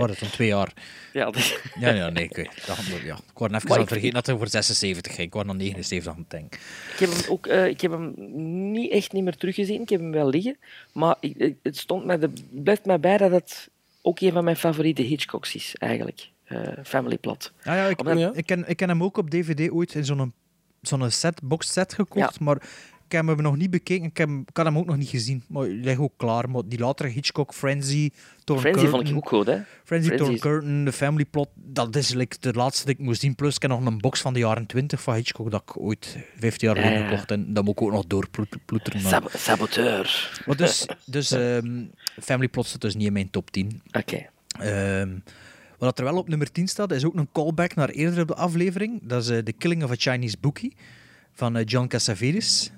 Was 0.00 0.10
het, 0.10 0.20
dan 0.20 0.30
twee 0.30 0.48
jaar? 0.48 0.72
Ja, 1.12 1.32
Ja, 1.80 1.90
ja, 1.90 2.08
nee, 2.08 2.24
ik, 2.24 2.34
dat, 2.66 2.78
ja. 3.04 3.16
ik 3.16 3.38
word 3.38 3.52
even 3.52 3.70
aan 3.70 3.78
het 3.78 3.88
vergeten 3.88 4.14
dat 4.14 4.26
hij 4.26 4.36
voor 4.36 4.48
76 4.48 5.14
ging. 5.14 5.26
Ik 5.26 5.34
was 5.34 5.46
aan 5.46 5.56
79 5.56 6.12
aan 6.12 6.18
het 6.18 6.30
denken. 6.30 6.60
Ik 6.92 6.98
heb 6.98 7.10
hem 7.10 7.30
ook 7.30 7.46
ik 7.46 7.80
heb 7.80 7.90
hem 7.90 8.14
niet 8.72 8.90
echt 8.90 9.12
niet 9.12 9.24
meer 9.24 9.36
teruggezien. 9.36 9.82
Ik 9.82 9.88
heb 9.88 10.00
hem 10.00 10.12
wel 10.12 10.28
liggen. 10.28 10.56
Maar 10.92 11.16
het 11.62 11.76
stond 11.76 12.04
mij, 12.04 12.16
het 12.20 12.62
blijft 12.62 12.84
mij 12.84 13.00
bij 13.00 13.16
dat 13.16 13.30
het 13.30 13.70
ook 14.02 14.20
een 14.20 14.32
van 14.32 14.44
mijn 14.44 14.56
favoriete 14.56 15.02
Hitchcocks 15.02 15.54
is, 15.54 15.74
eigenlijk. 15.78 16.30
Eh, 16.52 16.84
Family 16.84 17.18
Plot. 17.18 17.52
Ja, 17.64 17.74
ja, 17.76 17.86
ik, 17.86 18.00
Omdat- 18.00 18.36
ik, 18.36 18.46
ken, 18.46 18.68
ik 18.68 18.76
ken 18.76 18.88
hem 18.88 19.02
ook 19.02 19.16
op 19.16 19.30
DVD 19.30 19.70
ooit 19.70 19.94
in 19.94 20.04
zo'n 20.04 20.32
zo'n 20.80 21.10
set, 21.10 21.40
box 21.42 21.72
set 21.72 21.94
gekocht, 21.94 22.40
maar 22.40 22.56
ik 23.06 23.18
heb 23.18 23.26
hem 23.26 23.42
nog 23.42 23.56
niet 23.56 23.70
bekeken. 23.70 24.04
Ik, 24.04 24.16
heb, 24.16 24.28
ik 24.28 24.56
had 24.56 24.66
hem 24.66 24.78
ook 24.78 24.86
nog 24.86 24.96
niet 24.96 25.08
gezien, 25.08 25.42
maar 25.48 25.66
ligt 25.66 25.98
ook 25.98 26.12
klaar. 26.16 26.50
Maar 26.50 26.62
die 26.66 26.78
latere 26.78 27.08
Hitchcock, 27.08 27.54
Frenzy, 27.54 28.10
Torn 28.44 28.60
Frenzy 28.60 28.78
vond 28.80 28.92
Curtain, 28.92 29.16
ik 29.16 29.22
ook 29.24 29.28
goed, 29.28 29.46
hè? 29.46 29.58
Frenzy, 29.84 30.06
Frenzy 30.06 30.16
Torn 30.16 30.32
is- 30.34 30.40
Curtain, 30.40 30.84
The 30.84 30.92
Family 30.92 31.24
Plot, 31.24 31.48
dat 31.54 31.96
is 31.96 32.10
like, 32.14 32.36
de 32.40 32.52
laatste 32.52 32.86
die 32.86 32.94
ik 32.94 33.00
moest 33.00 33.20
zien. 33.20 33.34
Plus, 33.34 33.54
ik 33.54 33.62
heb 33.62 33.70
nog 33.70 33.84
een 33.86 33.98
box 33.98 34.20
van 34.20 34.32
de 34.32 34.38
jaren 34.38 34.66
20 34.66 35.02
van 35.02 35.14
Hitchcock 35.14 35.50
dat 35.50 35.62
ik 35.66 35.80
ooit 35.80 36.16
15 36.38 36.68
jaar 36.68 36.76
Ja, 36.76 36.82
geleden 36.82 37.02
ja. 37.02 37.08
gekocht. 37.08 37.30
En 37.30 37.52
dat 37.52 37.64
moet 37.64 37.74
ik 37.74 37.82
ook 37.82 37.92
nog 37.92 38.04
doorploeteren. 38.06 39.00
Sab- 39.00 39.30
saboteur. 39.36 40.30
Maar 40.46 40.56
dus, 40.56 40.86
dus 41.04 41.30
ehm, 41.30 41.84
Family 42.20 42.48
Plot 42.48 42.66
zit 42.66 42.80
dus 42.80 42.94
niet 42.94 43.06
in 43.06 43.12
mijn 43.12 43.30
top 43.30 43.50
10. 43.50 43.82
Oké. 43.92 44.26
Ehm, 44.58 45.08
wat 45.86 45.98
er 45.98 46.04
wel 46.04 46.16
op 46.16 46.28
nummer 46.28 46.52
10 46.52 46.68
staat, 46.68 46.92
is 46.92 47.04
ook 47.04 47.14
een 47.14 47.28
callback 47.32 47.74
naar 47.74 47.88
eerder 47.88 48.20
op 48.20 48.28
de 48.28 48.34
aflevering. 48.34 49.00
Dat 49.02 49.22
is 49.22 49.28
eh, 49.28 49.38
The 49.38 49.52
Killing 49.52 49.84
of 49.84 49.90
a 49.90 49.94
Chinese 49.96 50.36
Bookie 50.40 50.74
van 51.32 51.56
eh, 51.56 51.64
John 51.66 51.86
Cassavetes. 51.86 52.72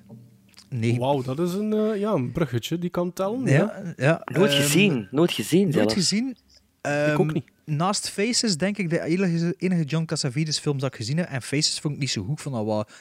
Nee, 0.68 0.98
Wauw, 0.98 1.22
dat 1.22 1.38
is 1.38 1.52
een, 1.52 1.72
eh, 1.72 2.00
ja, 2.00 2.12
een 2.12 2.32
bruggetje 2.32 2.78
die 2.78 2.90
kan 2.90 3.12
tellen. 3.12 3.46
ja, 3.46 3.94
ja, 3.96 4.22
Nooit 4.24 4.50
ehm, 4.50 4.60
gezien. 4.60 5.08
Nooit 5.10 5.32
gezien 5.32 5.68
Nooit 5.68 5.92
gezien. 5.92 6.36
Ehm, 6.80 7.20
ook 7.20 7.32
niet. 7.32 7.44
Naast 7.64 8.10
Faces 8.10 8.56
denk 8.56 8.78
ik 8.78 8.90
de 8.90 9.00
enige, 9.00 9.54
enige 9.58 9.84
John 9.84 10.04
Cassavetes 10.04 10.58
film 10.58 10.78
dat 10.78 10.88
ik 10.88 10.96
gezien 10.96 11.16
heb. 11.16 11.28
En 11.28 11.42
Faces 11.42 11.80
vond 11.80 11.94
ik 11.94 12.00
niet 12.00 12.10
zo 12.10 12.22
goed. 12.22 12.32
Ik 12.32 12.38
vond 12.38 12.54
dat 12.54 12.64
wat, 12.64 12.92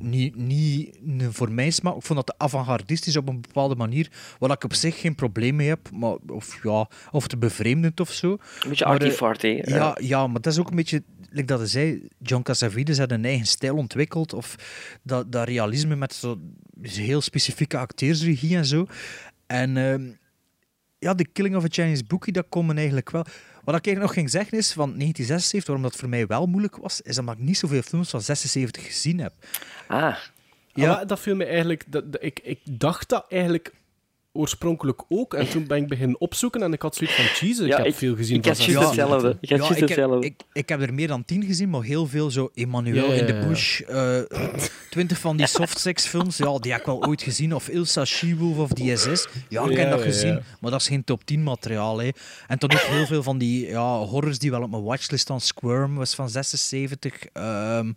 niet, 0.00 0.36
niet 0.36 0.98
voor 1.28 1.52
mij 1.52 1.70
smaak. 1.70 1.96
Ik 1.96 2.02
vond 2.02 2.18
dat 2.18 2.26
te 2.26 2.44
avant-gardistisch 2.44 3.16
op 3.16 3.28
een 3.28 3.40
bepaalde 3.40 3.74
manier. 3.74 4.10
Waar 4.38 4.50
ik 4.50 4.64
op 4.64 4.74
zich 4.74 5.00
geen 5.00 5.14
probleem 5.14 5.56
mee 5.56 5.68
heb. 5.68 5.90
Maar, 5.92 6.16
of, 6.26 6.62
ja, 6.62 6.88
of 7.10 7.26
te 7.26 7.36
bevreemdend 7.36 8.00
of 8.00 8.12
zo. 8.12 8.30
Een 8.30 8.68
beetje 8.68 8.84
eh, 8.84 8.90
arty-farty. 8.90 9.60
hè. 9.60 9.76
Ja, 9.76 9.98
ja, 10.00 10.26
maar 10.26 10.40
dat 10.40 10.52
is 10.52 10.58
ook 10.58 10.70
een 10.70 10.76
beetje, 10.76 11.02
like 11.30 11.46
dat 11.46 11.68
zei, 11.68 12.08
John 12.18 12.42
Cassavetes 12.42 12.98
had 12.98 13.10
een 13.10 13.24
eigen 13.24 13.46
stijl 13.46 13.76
ontwikkeld. 13.76 14.32
Of 14.32 14.56
dat, 15.02 15.32
dat 15.32 15.48
realisme 15.48 15.96
met 15.96 16.14
zo 16.14 16.40
heel 16.82 17.20
specifieke 17.20 17.78
acteursregie 17.78 18.56
en 18.56 18.66
zo. 18.66 18.86
En 19.46 19.76
ehm, 19.76 20.08
ja, 21.06 21.14
The 21.14 21.26
Killing 21.32 21.56
of 21.56 21.64
a 21.64 21.68
Chinese 21.70 22.04
Bookie, 22.04 22.32
dat 22.32 22.46
kon 22.48 22.66
me 22.66 22.74
eigenlijk 22.74 23.10
wel. 23.10 23.22
Wat 23.64 23.74
ik 23.76 23.86
eigenlijk 23.86 24.00
nog 24.00 24.12
ging 24.12 24.30
zeggen 24.30 24.58
is, 24.58 24.72
van 24.72 24.88
1976, 24.98 25.66
waarom 25.66 25.82
dat 25.84 25.96
voor 25.96 26.08
mij 26.08 26.26
wel 26.26 26.46
moeilijk 26.46 26.76
was, 26.76 27.00
is 27.00 27.18
omdat 27.18 27.34
ik 27.34 27.40
niet 27.40 27.58
zoveel 27.58 27.82
films 27.82 28.10
van 28.10 28.20
76 28.20 28.84
gezien 28.86 29.20
heb. 29.20 29.32
Ah, 29.86 30.16
Ja. 30.74 30.92
Maar 30.94 31.06
dat 31.06 31.20
viel 31.20 31.34
me 31.36 31.44
eigenlijk... 31.44 31.84
Dat, 31.86 32.12
dat- 32.12 32.22
ik, 32.22 32.40
ik 32.42 32.58
dacht 32.64 33.08
dat 33.08 33.24
eigenlijk 33.28 33.72
oorspronkelijk 34.36 35.02
ook. 35.08 35.34
En 35.34 35.48
toen 35.48 35.66
ben 35.66 35.76
ik 35.76 35.88
beginnen 35.88 36.20
opzoeken 36.20 36.62
en 36.62 36.72
ik 36.72 36.82
had 36.82 36.94
zoiets 36.96 37.16
van, 37.16 37.24
Jesus, 37.48 37.64
ik 37.64 37.70
Ja, 37.70 37.76
heb 37.76 37.86
ik- 37.86 37.94
veel 37.94 38.16
gezien 38.16 38.36
ik 38.36 38.42
van 38.44 38.52
had 38.52 38.64
juist 38.64 38.72
76. 38.72 39.04
hetzelfde. 39.04 39.38
Ik 39.40 39.48
had 39.50 39.58
juist 39.58 39.72
ik, 39.72 39.78
heb, 39.88 39.88
hetzelfde. 39.88 40.26
ik, 40.26 40.34
ik 40.52 40.68
heb 40.68 40.80
er 40.82 40.94
meer 40.94 41.08
dan 41.08 41.24
tien 41.24 41.44
gezien, 41.44 41.70
maar 41.70 41.82
heel 41.82 42.06
veel 42.06 42.30
zo 42.30 42.50
Emmanuel 42.54 43.06
Ja, 43.06 43.12
ja, 43.14 43.20
in 43.20 43.26
de 43.26 43.32
ja. 43.34 43.46
Bush. 43.46 43.80
eh, 43.80 44.18
twintig 44.90 45.18
van 45.18 45.36
die 45.36 45.46
softsex 45.46 46.06
films, 46.06 46.36
ja, 46.36 46.58
die 46.58 46.70
heb 46.72 46.80
ik 46.80 46.86
wel 46.86 47.04
ooit 47.06 47.22
gezien. 47.22 47.54
Of 47.54 47.68
Ilsa 47.68 48.04
She-Wolf 48.04 48.58
of 48.58 48.70
die 48.70 48.96
SS. 48.96 49.28
Ja, 49.48 49.62
ik 49.62 49.76
heb 49.76 49.84
Ja, 49.84 49.90
dat 49.90 49.98
ja, 49.98 50.04
gezien, 50.04 50.32
ja. 50.32 50.40
maar 50.60 50.70
dat 50.70 50.80
is 50.80 50.88
geen 50.88 51.04
top 51.04 51.24
10 51.24 51.42
materiaal. 51.42 51.98
Hè. 52.00 52.08
En 52.46 52.58
dan 52.58 52.72
ook 52.72 52.78
heel 52.80 53.06
veel 53.06 53.22
van 53.22 53.38
die 53.38 53.66
ja, 53.66 53.98
horrors 53.98 54.38
die 54.38 54.50
wel 54.50 54.62
op 54.62 54.70
mijn 54.70 54.82
watchlist 54.82 55.22
staan. 55.22 55.40
Squirm 55.40 55.94
was 55.94 56.14
van 56.14 56.28
76. 56.30 57.12
ehm 57.32 57.92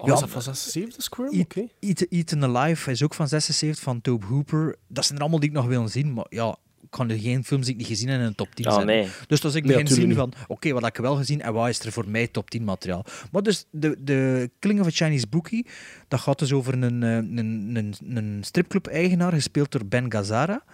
Oh, 0.00 0.08
was 0.08 0.20
dat 0.20 0.30
van 0.30 0.42
76 0.42 1.02
Squirm? 1.02 1.32
Eat, 1.32 1.40
Oké. 1.44 1.66
Eat- 1.80 2.06
Eaten 2.10 2.44
Alive 2.44 2.90
is 2.90 3.02
ook 3.02 3.14
van 3.14 3.28
76 3.28 3.82
van 3.84 4.00
Tobe 4.00 4.26
Hooper. 4.26 4.76
Dat 4.88 5.04
zijn 5.04 5.14
er 5.16 5.20
allemaal 5.22 5.40
die 5.40 5.48
ik 5.48 5.54
nog 5.54 5.66
wil 5.66 5.88
zien, 5.88 6.12
maar 6.12 6.26
ja, 6.28 6.56
ik 6.82 6.90
kan 6.90 7.10
er 7.10 7.18
geen 7.18 7.44
films 7.44 7.64
die 7.64 7.72
ik 7.74 7.78
niet 7.80 7.88
gezien 7.88 8.08
heb 8.08 8.20
in 8.20 8.26
een 8.26 8.34
top 8.34 8.54
10 8.54 8.66
Oh, 8.66 8.72
zetten. 8.74 8.94
nee. 8.94 9.08
Dus 9.26 9.44
als 9.44 9.54
ik 9.54 9.66
begin 9.66 9.86
zien 9.86 10.14
van, 10.14 10.32
oké, 10.48 10.72
wat 10.72 10.82
heb 10.82 10.94
ik 10.96 11.00
wel 11.02 11.16
gezien 11.16 11.40
en 11.42 11.52
wat 11.52 11.68
is 11.68 11.78
er 11.80 11.92
voor 11.92 12.08
mij 12.08 12.26
top 12.26 12.50
10 12.50 12.64
materiaal. 12.64 13.04
Maar 13.32 13.42
dus 13.42 13.66
de, 13.70 13.96
de 14.04 14.50
Killing 14.58 14.80
of 14.80 14.86
a 14.86 14.90
Chinese 14.90 15.26
Bookie, 15.26 15.66
dat 16.08 16.20
gaat 16.20 16.38
dus 16.38 16.52
over 16.52 16.82
een, 16.82 17.02
eh, 17.02 17.14
een, 17.16 17.76
een, 17.76 17.94
een 18.16 18.38
stripclub-eigenaar, 18.44 19.32
gespeeld 19.32 19.72
door 19.72 19.86
Ben 19.86 20.12
Gazzara, 20.12 20.64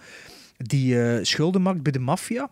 die 0.57 1.01
eh, 1.01 1.23
schulden 1.23 1.61
maakt 1.61 1.81
bij 1.83 1.91
de 1.91 1.99
maffia. 1.99 2.49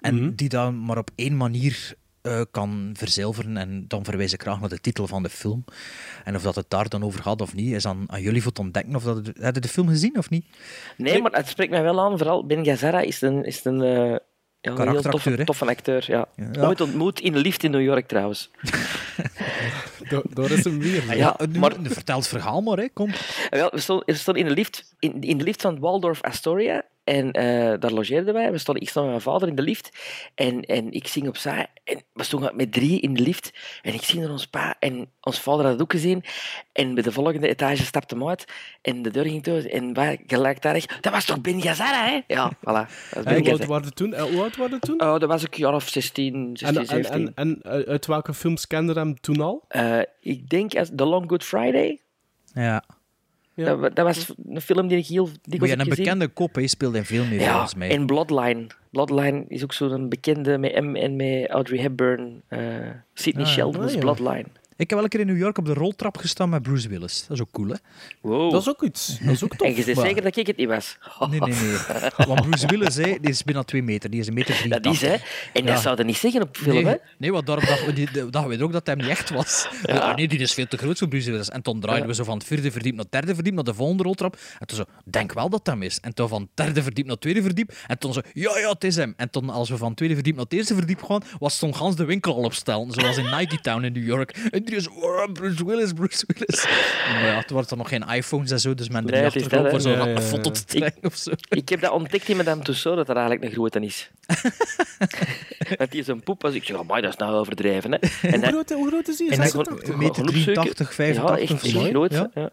En 0.00 0.14
Mhm. 0.14 0.34
die 0.34 0.48
dan 0.48 0.84
maar 0.84 0.98
op 0.98 1.10
één 1.14 1.36
manier 1.36 1.94
eh, 2.22 2.40
kan 2.50 2.90
verzilveren. 2.98 3.56
En 3.56 3.84
dan 3.88 4.04
verwijs 4.04 4.32
ik 4.32 4.42
graag 4.42 4.60
naar 4.60 4.68
de 4.68 4.80
titel 4.80 5.06
van 5.06 5.22
de 5.22 5.28
film. 5.28 5.64
En 6.24 6.36
of 6.36 6.42
dat 6.42 6.54
het 6.54 6.70
daar 6.70 6.88
dan 6.88 7.04
over 7.04 7.22
gaat 7.22 7.40
of 7.40 7.54
niet, 7.54 7.74
is 7.74 7.86
aan, 7.86 8.04
aan 8.06 8.20
jullie 8.22 8.42
voor 8.42 8.52
te 8.52 8.60
ontdekken. 8.60 8.94
Of 8.94 9.02
dat 9.02 9.16
het, 9.16 9.36
heb 9.40 9.54
je 9.54 9.60
de 9.60 9.68
film 9.68 9.88
gezien 9.88 10.18
of 10.18 10.30
niet? 10.30 10.46
Nee, 10.96 11.22
maar 11.22 11.32
het 11.32 11.48
spreekt 11.48 11.70
mij 11.70 11.82
wel 11.82 12.00
aan. 12.00 12.18
Vooral 12.18 12.46
Ben 12.46 12.64
Gazzara 12.64 13.00
is 13.00 13.20
een, 13.20 13.44
is 13.44 13.64
een, 13.64 13.82
eh, 13.82 14.16
ja, 14.60 14.70
een 14.70 14.88
heel 14.88 15.02
toffe, 15.02 15.44
toffe 15.44 15.66
acteur. 15.66 16.04
Ja. 16.06 16.26
Ja. 16.52 16.66
Ooit 16.66 16.80
ontmoet 16.80 17.20
in 17.20 17.34
een 17.34 17.40
lift 17.40 17.62
in 17.62 17.70
New 17.70 17.82
York 17.82 18.08
trouwens. 18.08 18.50
Daar, 20.34 20.50
is 20.50 20.64
hem 20.64 20.78
weer. 20.78 21.16
Ja, 21.16 21.36
nu, 21.48 21.58
maar- 21.58 21.76
vertel 21.82 22.16
het 22.16 22.28
verhaal 22.28 22.60
maar, 22.60 22.76
hè. 22.76 22.88
kom. 22.88 23.10
Wel, 23.50 23.70
we 23.70 23.80
stonden, 23.80 24.34
in, 24.34 24.46
de 24.46 24.54
lift, 24.54 24.94
in, 24.98 25.20
in 25.20 25.38
de 25.38 25.44
lift 25.44 25.60
van 25.62 25.78
Waldorf 25.78 26.22
Astoria 26.22 26.84
En 27.04 27.32
eh, 27.32 27.80
daar 27.80 27.92
logeerden 27.92 28.34
wij. 28.34 28.52
We 28.52 28.58
stonden, 28.58 28.82
ik 28.82 28.88
stond 28.88 29.06
met 29.06 29.14
mijn 29.14 29.34
vader 29.34 29.48
in 29.48 29.54
de 29.54 29.62
lift. 29.62 29.90
En, 30.34 30.62
en 30.62 30.92
ik 30.92 31.06
zing 31.06 31.28
opzij. 31.28 31.66
En 31.84 32.02
we 32.12 32.22
stonden 32.22 32.56
met 32.56 32.72
drie 32.72 33.00
in 33.00 33.14
de 33.14 33.22
lift. 33.22 33.52
En 33.82 33.94
ik 33.94 34.02
zie 34.02 34.20
naar 34.20 34.30
ons 34.30 34.46
pa. 34.46 34.76
En 34.78 35.08
ons 35.20 35.40
vader 35.40 35.62
had 35.62 35.72
het 35.72 35.82
ook 35.82 35.92
gezien. 35.92 36.24
En 36.72 36.94
bij 36.94 37.02
de 37.02 37.12
volgende 37.12 37.48
etage 37.48 37.84
stapte 37.84 38.14
hem 38.14 38.28
uit. 38.28 38.44
En 38.82 39.02
de 39.02 39.10
deur 39.10 39.24
ging 39.24 39.42
toe. 39.42 39.68
En 39.68 39.94
wij 39.94 40.20
gelijktijdig... 40.26 40.86
Dat 41.00 41.12
was 41.12 41.24
toch 41.24 41.40
Ben 41.40 41.62
Gazzara, 41.62 42.06
hè? 42.06 42.20
Ja, 42.26 42.52
voilà. 42.56 43.10
Dat 43.10 43.24
Ben 43.24 43.38
Hoe 43.38 43.50
oud 43.50 43.66
waren 43.66 43.84
we 43.84 43.92
toen? 43.92 44.18
Hoe 44.18 44.42
oud 44.42 44.56
waren 44.56 44.78
we 44.80 44.86
toen? 44.86 45.00
Oh, 45.02 45.18
dat 45.18 45.28
was 45.28 45.42
ik 45.42 45.54
een 45.54 45.60
jaar 45.60 45.74
of 45.74 45.88
16, 45.88 46.56
16 46.56 46.68
En, 46.68 46.80
en, 46.80 47.04
17. 47.04 47.34
en, 47.34 47.60
en 47.62 47.62
eh, 47.62 47.88
uit 47.88 48.06
welke 48.06 48.34
films 48.34 48.66
kende 48.66 48.92
hem 48.92 49.20
toen 49.20 49.40
al? 49.40 49.64
Eh, 49.68 50.00
ik 50.20 50.48
denk 50.48 50.74
als 50.74 50.90
The 50.96 51.04
Long 51.04 51.28
Good 51.28 51.44
Friday. 51.44 52.00
Ja. 52.54 52.84
Dat, 53.64 53.78
wa- 53.78 53.88
dat 53.88 54.04
was 54.06 54.32
een 54.48 54.60
film 54.60 54.88
die 54.88 54.98
ik 54.98 55.06
heel 55.06 55.24
Maar 55.24 55.32
dikwijls 55.42 55.64
je 55.64 55.70
heb 55.70 55.78
een 55.80 55.86
gezien. 55.86 56.04
bekende 56.04 56.28
kop, 56.28 56.54
hij 56.54 56.66
speelde 56.66 56.98
in 56.98 57.04
veel 57.04 57.24
meer 57.24 57.40
Ja, 57.40 57.50
volgens 57.50 57.74
mij. 57.74 57.90
en 57.90 58.06
Bloodline. 58.06 58.66
Bloodline 58.90 59.44
is 59.48 59.62
ook 59.62 59.72
zo'n 59.72 60.08
bekende 60.08 60.58
met 60.58 60.80
M 60.84 60.94
en 60.96 61.16
met 61.16 61.48
Audrey 61.48 61.80
Hepburn. 61.80 62.42
eh 62.48 62.60
Sidney 63.14 63.42
Ah, 63.44 63.48
ja. 63.48 63.54
Sheldon 63.56 63.82
is 63.84 63.88
Ah, 63.88 63.94
ja. 63.94 64.00
Bloodline. 64.00 64.44
Ik 64.82 64.88
heb 64.90 64.98
wel 64.98 65.02
een 65.02 65.08
keer 65.08 65.20
in 65.20 65.26
New 65.26 65.38
York 65.38 65.58
op 65.58 65.64
de 65.66 65.74
roltrap 65.74 66.16
gestaan 66.16 66.48
met 66.48 66.62
Bruce 66.62 66.88
Willis. 66.88 67.20
Dat 67.28 67.36
is 67.36 67.40
ook 67.42 67.50
cool, 67.50 67.68
hè? 67.68 67.74
Wow. 68.20 68.52
Dat 68.52 68.60
is 68.60 68.68
ook 68.68 68.82
iets. 68.82 69.18
Dat 69.24 69.34
is 69.34 69.44
ook 69.44 69.56
tof. 69.56 69.66
En 69.68 69.76
je 69.76 69.84
bent 69.84 69.96
Waar? 69.96 70.06
zeker 70.06 70.22
dat 70.22 70.36
ik 70.36 70.46
het 70.46 70.56
niet 70.56 70.68
was? 70.68 70.96
Nee, 71.30 71.40
nee, 71.40 71.54
nee. 71.54 71.76
Want 72.28 72.40
Bruce 72.40 72.66
Willis, 72.66 72.94
hè, 72.94 73.02
die 73.02 73.30
is 73.30 73.44
bijna 73.44 73.62
twee 73.62 73.82
meter. 73.82 74.10
Die 74.10 74.20
is 74.20 74.26
een 74.26 74.34
meter 74.34 74.68
Dat 74.68 74.82
83. 74.82 74.92
is, 74.92 75.00
hè. 75.08 75.12
En 75.52 75.66
dat 75.66 75.74
Ja. 75.74 75.80
zou 75.80 75.96
je 75.96 76.04
niet 76.04 76.16
zeggen 76.16 76.42
op 76.42 76.56
film, 76.56 76.74
nee, 76.74 76.84
hè. 76.86 76.94
Nee, 77.18 77.32
want 77.32 77.46
daarom 77.46 77.64
dachten 77.66 77.94
we, 78.48 78.56
we 78.56 78.64
ook 78.64 78.72
dat 78.72 78.86
hij 78.86 78.94
niet 78.94 79.06
echt 79.06 79.30
was. 79.30 79.68
Ja. 79.82 79.94
Ja. 79.94 80.14
nee, 80.14 80.28
die 80.28 80.38
is 80.38 80.54
veel 80.54 80.66
te 80.66 80.76
groot 80.76 80.98
voor 80.98 81.08
Bruce 81.08 81.30
Willis. 81.30 81.48
En 81.48 81.62
toen 81.62 81.80
draaiden 81.80 82.06
Ja. 82.06 82.10
we 82.10 82.16
zo 82.18 82.24
van 82.24 82.38
het 82.38 82.46
vierde 82.46 82.70
verdiep 82.70 82.94
naar 82.94 83.02
het 83.04 83.12
derde 83.12 83.34
verdiep, 83.34 83.54
naar 83.54 83.64
de 83.64 83.74
volgende 83.74 84.02
roltrap. 84.02 84.36
En 84.58 84.66
toen 84.66 84.76
zo, 84.76 84.84
denk 85.04 85.32
wel 85.32 85.48
dat 85.48 85.64
dat 85.64 85.74
hem 85.74 85.82
is. 85.82 85.98
En 86.00 86.14
toen 86.14 86.28
van 86.28 86.40
het 86.40 86.50
derde 86.54 86.82
verdiep 86.82 87.04
naar 87.04 87.12
het 87.12 87.22
tweede 87.22 87.42
verdiep. 87.42 87.72
En 87.86 87.98
toen 87.98 88.12
zo, 88.12 88.20
ja, 88.32 88.58
ja, 88.58 88.68
het 88.70 88.84
is 88.84 88.96
hem. 88.96 89.14
En 89.16 89.30
toen 89.30 89.50
als 89.50 89.70
we 89.70 89.76
van 89.76 89.86
het 89.88 89.96
tweede 89.96 90.14
verdiep 90.14 90.34
naar 90.34 90.44
het 90.44 90.52
eerste 90.52 90.74
verdiep 90.74 91.02
gaan, 91.02 91.22
was 91.38 91.58
toen 91.58 91.74
gans 91.74 91.96
de 91.96 92.04
winkel 92.04 92.34
al 92.34 92.42
op 92.42 92.54
stel. 92.54 92.86
Zoals 92.90 93.16
in 93.16 93.30
Nike 93.38 93.60
Town 93.60 93.84
in 93.84 93.92
New 93.92 94.06
York. 94.06 94.36
Oh, 95.00 95.32
Bruce 95.32 95.64
Willis, 95.64 95.92
Bruce 95.92 96.24
Willis. 96.26 96.66
Maar 97.12 97.24
ja, 97.26 97.42
toen 97.42 97.56
waren 97.56 97.70
er 97.70 97.76
nog 97.76 97.88
geen 97.88 98.02
iPhones 98.08 98.50
en 98.50 98.60
zo, 98.60 98.74
dus 98.74 98.88
men 98.88 99.04
er 99.06 99.10
Nee, 99.12 99.22
niet 99.34 99.50
dat, 99.50 99.70
voor 99.70 99.80
zo'n 99.80 99.92
Ja, 99.92 99.98
ja, 99.98 100.06
ja. 100.10 100.20
foto 100.20 100.50
te 100.50 100.64
trekken 100.64 101.04
of 101.04 101.16
zo. 101.16 101.30
Ik 101.48 101.68
heb 101.68 101.80
dat 101.80 101.90
ontdekt 101.90 102.28
in 102.28 102.36
Madame 102.36 102.62
Tussauds, 102.62 102.96
dat 102.96 103.08
er 103.08 103.16
eigenlijk 103.16 103.44
een 103.44 103.52
grote 103.52 103.80
is. 103.80 104.10
Want 105.78 105.90
die 105.90 106.00
is 106.00 106.06
een 106.06 106.22
poep. 106.22 106.44
Als 106.44 106.54
ik 106.54 106.64
zeg, 106.64 106.76
amai, 106.78 107.00
dat 107.02 107.10
is 107.10 107.16
nou 107.16 107.34
overdreven, 107.34 107.92
hè. 107.92 107.98
En 108.22 108.30
Hoe 108.30 108.40
dat- 108.40 108.48
groot, 108.50 108.70
hoe 108.70 108.88
groot 108.88 109.08
is 109.08 109.16
die? 109.16 109.30
en 109.30 109.40
Is 109.42 109.52
dat 109.52 109.64
dat 109.64 109.68
gewoon- 109.78 109.92
Een 109.92 109.98
meter 109.98 110.14
gewoon 110.14 110.28
opzoeken. 110.30 110.62
83, 110.62 110.94
85 110.94 111.62
Ja, 111.72 111.78
echt, 111.80 111.88
groot. 111.90 112.12
Ja. 112.34 112.50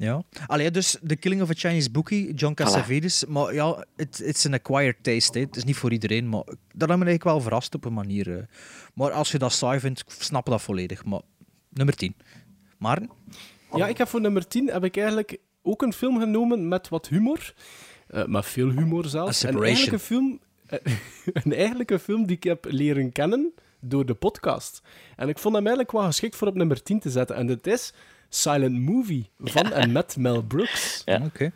Ja. 0.00 0.22
Allee, 0.46 0.70
dus 0.70 0.96
The 1.06 1.16
Killing 1.16 1.42
of 1.42 1.50
a 1.50 1.54
Chinese 1.54 1.90
Bookie, 1.90 2.34
John 2.34 2.54
Cassavetes. 2.54 3.24
Maar 3.24 3.54
ja, 3.54 3.84
het 3.96 4.20
is 4.20 4.44
een 4.44 4.54
acquired 4.54 4.96
taste. 5.02 5.38
hè. 5.38 5.44
Het 5.44 5.56
is 5.56 5.64
niet 5.64 5.76
voor 5.76 5.92
iedereen, 5.92 6.28
maar 6.28 6.42
dat 6.74 6.88
heb 6.88 6.98
me 6.98 7.04
eigenlijk 7.04 7.24
wel 7.24 7.40
verrast 7.40 7.74
op 7.74 7.84
een 7.84 7.92
manier. 7.92 8.36
eh. 8.38 8.42
Maar 8.94 9.10
als 9.10 9.30
je 9.32 9.38
dat 9.38 9.52
saai 9.52 9.80
vindt, 9.80 10.00
ik 10.00 10.06
snap 10.22 10.46
dat 10.46 10.62
volledig. 10.62 11.04
Maar 11.04 11.20
nummer 11.68 11.94
10. 11.94 12.14
Maarten? 12.78 13.10
Ja, 13.74 13.88
ik 13.88 13.98
heb 13.98 14.08
voor 14.08 14.20
nummer 14.20 14.46
10 14.48 14.66
heb 14.70 14.84
ik 14.84 14.96
eigenlijk 14.96 15.36
ook 15.62 15.82
een 15.82 15.92
film 15.92 16.18
genomen 16.20 16.68
met 16.68 16.88
wat 16.88 17.08
humor. 17.08 17.54
Eh 18.08 18.24
met 18.26 18.46
veel 18.46 18.70
humor 18.70 19.04
zelfs. 19.08 19.28
En 19.28 19.34
Separation. 19.34 19.64
eigenlijk 19.64 19.92
een 19.92 20.06
film, 20.06 20.40
eh, 20.66 20.78
een 21.44 21.52
eigenlijke 21.54 21.98
film 21.98 22.26
die 22.26 22.36
ik 22.36 22.42
heb 22.42 22.66
leren 22.68 23.12
kennen 23.12 23.52
door 23.80 24.06
de 24.06 24.14
podcast. 24.14 24.82
En 25.16 25.28
ik 25.28 25.38
vond 25.38 25.54
hem 25.54 25.66
eigenlijk 25.66 25.96
wel 25.96 26.04
geschikt 26.06 26.36
voor 26.36 26.48
op 26.48 26.54
nummer 26.54 26.82
10 26.82 27.00
te 27.00 27.10
zetten. 27.10 27.36
En 27.36 27.46
dat 27.46 27.66
is 27.66 27.92
Silent 28.28 28.78
Movie 28.80 29.30
van 29.38 29.72
en 29.72 29.92
met 29.92 30.16
Mel 30.16 30.42
Brooks. 30.42 31.02
Ja. 31.04 31.22
Oké. 31.24 31.50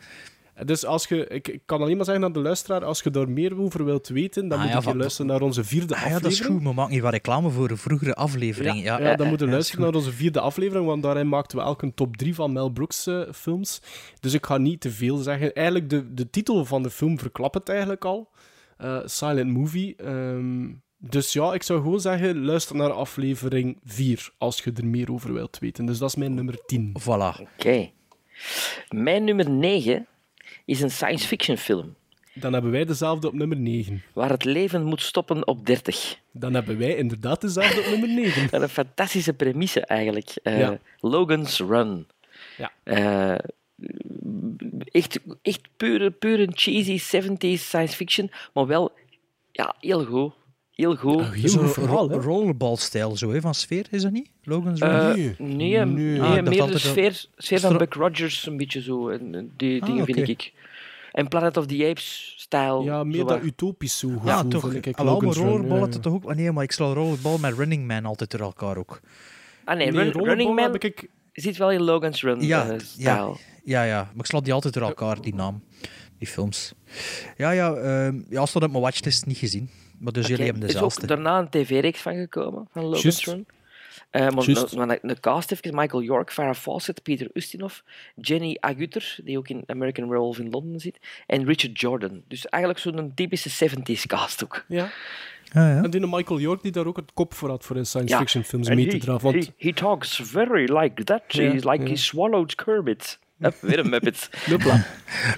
Dus 0.65 0.85
als 0.85 1.07
je, 1.09 1.27
ik, 1.27 1.49
ik 1.49 1.61
kan 1.67 1.81
alleen 1.83 1.97
maar 1.97 2.05
zeggen 2.05 2.25
aan 2.25 2.33
de 2.33 2.41
luisteraar, 2.41 2.85
als 2.85 3.01
je 3.03 3.11
daar 3.11 3.29
meer 3.31 3.59
over 3.61 3.85
wilt 3.85 4.09
weten, 4.09 4.49
dan 4.49 4.59
Ah, 4.59 4.65
moet 4.65 4.73
ja, 4.73 4.79
je 4.79 4.83
van- 4.85 4.97
luisteren 4.97 5.27
naar 5.31 5.41
onze 5.41 5.65
vierde 5.65 5.95
Ah, 5.95 6.01
ja, 6.03 6.09
dat 6.09 6.17
is 6.19 6.25
aflevering. 6.25 6.59
goed. 6.59 6.69
We 6.69 6.75
maken 6.75 6.93
hier 6.93 7.03
wat 7.03 7.13
reclame 7.13 7.51
voor 7.51 7.71
een 7.71 7.77
vroegere 7.77 8.15
aflevering. 8.15 8.83
Ja, 8.83 8.99
Ja, 9.01 9.17
dan 9.17 9.29
moeten 9.29 9.29
we 9.29 9.29
ja, 9.29 9.37
dat 9.37 9.47
is 9.47 9.51
luisteren 9.53 9.81
naar 9.85 9.95
onze 9.95 10.13
vierde 10.13 10.41
aflevering, 10.41 10.87
want 10.87 11.03
daarin 11.03 11.29
maakten 11.29 11.59
we 11.59 11.65
elk 11.65 11.83
een 11.83 11.95
top 11.95 12.17
3 12.17 12.35
van 12.35 12.53
Mel 12.53 12.69
Brooks 12.71 13.07
eh, 13.07 13.21
films. 13.35 13.83
Dus 14.21 14.33
ik 14.33 14.47
ga 14.47 14.57
niet 14.59 14.81
te 14.81 14.91
veel 14.91 15.17
zeggen. 15.17 15.55
Eigenlijk, 15.55 15.91
de, 15.91 16.15
de 16.15 16.31
titel 16.31 16.65
van 16.65 16.83
de 16.83 16.91
film 16.91 17.19
verklapt 17.19 17.55
het 17.55 17.69
eigenlijk 17.69 18.05
al. 18.05 18.31
Eh, 18.77 18.99
Silent 19.05 19.51
Movie. 19.51 19.97
Ehm, 19.97 20.69
dus 21.11 21.33
ja, 21.33 21.53
ik 21.53 21.63
zou 21.63 21.81
gewoon 21.83 22.01
zeggen, 22.01 22.45
luister 22.45 22.77
naar 22.77 22.91
aflevering 22.93 23.79
4, 23.85 24.31
als 24.39 24.61
je 24.65 24.73
er 24.77 24.87
meer 24.87 25.13
over 25.13 25.33
wilt 25.33 25.59
weten. 25.59 25.87
Dus 25.87 25.99
dat 25.99 26.09
is 26.09 26.15
mijn 26.15 26.35
nummer 26.35 26.59
10. 26.67 26.97
Voilà. 27.01 27.41
Oké. 27.41 27.91
Mijn 28.89 29.25
nummer 29.25 29.51
9 29.51 30.07
is 30.65 30.81
een 30.81 30.91
science 30.91 31.27
fiction 31.27 31.57
film. 31.57 31.95
Dan 32.35 32.53
hebben 32.53 32.71
wij 32.71 32.85
dezelfde 32.85 33.27
op 33.27 33.33
nummer 33.35 33.57
9. 33.57 34.03
Waar 34.13 34.31
het 34.31 34.45
leven 34.45 34.83
moet 34.85 35.03
stoppen 35.03 35.47
op 35.47 35.67
30. 35.67 36.19
Dan 36.31 36.55
hebben 36.55 36.79
wij 36.79 36.97
inderdaad 36.97 37.41
dezelfde 37.41 37.81
op 37.81 37.87
nummer 37.87 38.09
9. 38.09 38.51
Wat 38.51 38.63
een 38.69 38.69
fantastische 38.69 39.33
premisse 39.33 39.81
eigenlijk. 39.81 40.31
Eh, 40.43 40.59
Ja. 40.59 40.79
Logan's 41.01 41.59
Run. 41.59 42.07
Ja. 42.57 42.73
Eh, 42.83 43.39
echt, 44.85 45.19
echt 45.43 45.61
pure, 45.77 46.11
pure 46.11 46.49
cheesy 46.51 46.99
70s 47.17 47.61
science 47.63 47.97
fiction, 47.97 48.31
maar 48.53 48.67
wel 48.67 48.93
ja, 49.53 49.75
heel 49.81 50.05
goed. 50.05 50.33
Heel 50.73 50.97
goed. 50.97 51.25
Zo'n 51.45 51.67
ro- 51.67 52.07
rollerball-stijl 52.09 53.17
zo, 53.17 53.31
hè, 53.33 53.41
van 53.41 53.55
sfeer, 53.55 53.87
is 53.91 54.03
dat 54.03 54.13
niet? 54.13 54.31
Logan's 54.43 54.81
Run? 54.81 54.91
Eh, 54.91 55.15
nee, 55.39 55.79
nee, 55.85 56.21
Ah, 56.23 56.33
meer 56.33 56.45
de 56.45 56.57
dat- 56.57 56.79
sfeer, 56.79 57.25
sfeer 57.37 57.61
van 57.61 57.77
Buck 57.79 57.95
Rogers, 57.95 58.47
een 58.47 58.57
beetje 58.57 58.83
zo. 58.83 59.09
En, 59.09 59.35
en 59.35 59.53
die 59.57 59.81
Ah, 59.83 59.89
dingen 59.89 60.05
vind 60.05 60.29
ik. 60.29 60.53
En 61.13 61.29
Planet 61.29 61.57
of 61.57 61.67
the 61.67 61.87
Apes-stijl. 61.91 62.83
Ja, 62.85 63.05
meer 63.05 63.17
zo 63.17 63.25
dat 63.25 63.43
utopisch 63.43 63.99
zo 63.99 64.09
gevoel, 64.09 64.27
Ja, 64.29 64.45
toch. 64.45 64.73
ik. 64.75 64.87
Al 64.87 65.05
maar 65.05 65.15
Logan's 65.15 65.37
Run, 65.37 65.47
rollerball 65.47 65.77
ja, 65.77 65.83
had 65.85 65.93
het 65.95 66.03
toch 66.03 66.13
ook... 66.13 66.25
Ah, 66.25 66.37
Nee, 66.37 66.53
maar 66.53 66.65
ik 66.65 66.73
sla 66.73 66.93
rollerball 66.93 67.39
met 67.39 67.55
Running 67.55 67.87
Man 67.87 68.05
altijd 68.05 68.31
door 68.31 68.41
elkaar 68.41 68.77
ook. 68.77 69.01
Ah 69.65 69.77
nee, 69.77 69.87
Nee, 69.91 69.95
Run- 69.95 70.13
rollerball 70.13 70.25
Running 70.27 70.55
Man 70.55 70.75
ik- 70.75 71.09
zit 71.33 71.57
wel 71.57 71.71
in 71.71 71.83
Logan's 71.83 72.23
Run 72.23 72.41
Ja, 72.41 72.63
eh, 72.65 72.69
ja, 72.71 72.79
stijl. 72.79 73.39
ja, 73.65 73.83
ja. 73.83 74.03
Maar 74.03 74.25
ik 74.25 74.27
sla 74.27 74.41
die 74.41 74.53
altijd 74.53 74.75
door 74.75 74.83
elkaar, 74.83 75.21
die 75.21 75.35
naam. 75.35 75.63
Die 76.19 76.29
films. 76.29 76.73
Ja, 77.37 77.51
ja. 77.51 77.75
ehm 77.75 78.21
ja, 78.31 78.47
stond 78.47 78.65
op 78.65 78.71
mijn 78.71 78.83
watchlist 78.83 79.27
niet 79.27 79.37
gezien. 79.39 79.71
Maar 80.03 80.13
dus 80.13 80.27
jullie 80.27 80.45
hebben 80.45 80.63
Er 80.63 80.69
is 80.69 80.75
dezelfde. 80.75 81.03
ook 81.03 81.09
daarna 81.09 81.39
een 81.39 81.49
tv-reeks 81.49 82.01
van 82.01 82.15
gekomen, 82.15 82.69
van 82.73 82.89
maar 82.91 84.45
Juist. 84.45 84.77
maar 84.77 84.99
de 85.03 85.17
cast 85.21 85.53
even, 85.53 85.75
Michael 85.75 86.03
York, 86.03 86.33
Farrah 86.33 86.55
Fawcett, 86.55 87.03
Peter 87.03 87.29
Ustinov, 87.33 87.79
Jenny 88.17 88.57
Agutter, 88.61 89.17
die 89.25 89.39
ook 89.39 89.49
in 89.49 89.63
American 89.67 90.09
Werewolf 90.09 90.39
in 90.39 90.51
Londen 90.51 90.81
zit, 90.81 90.99
en 91.27 91.45
Richard 91.45 91.81
Jordan. 91.81 92.23
Dus 92.29 92.47
eigenlijk 92.47 92.83
zo'n 92.83 93.13
typische 93.15 93.69
70s 93.69 94.07
cast 94.07 94.45
ook. 94.45 94.65
Ja. 94.69 94.91
Ah, 95.53 95.77
En 95.85 95.91
die 95.91 96.07
Michael 96.07 96.41
York 96.41 96.63
die 96.63 96.73
daar 96.73 96.87
ook 96.87 96.97
het 96.97 97.13
kop 97.15 97.35
voor 97.35 97.49
had 97.49 97.65
voor 97.65 97.77
in 97.77 97.87
science 97.87 98.13
Ja. 98.13 98.19
fiction 98.21 98.45
films 98.45 98.69
mee 98.69 98.85
he- 98.85 98.91
te 98.91 98.99
dragen. 98.99 99.23
Want 99.33 99.45
He, 99.45 99.53
he 99.69 99.73
talks 99.73 100.21
very 100.23 100.79
like 100.79 101.05
that. 101.05 101.23
Ja, 101.29 101.51
He's 101.51 101.65
like 101.65 101.83
ja. 101.83 101.89
he 101.89 101.97
swallowed 101.97 102.55
Kermit. 102.55 103.19
Hup, 103.43 103.55
weer 103.61 103.79
een 103.79 103.89
Muppet. 103.91 104.31
Hopla. 104.51 104.85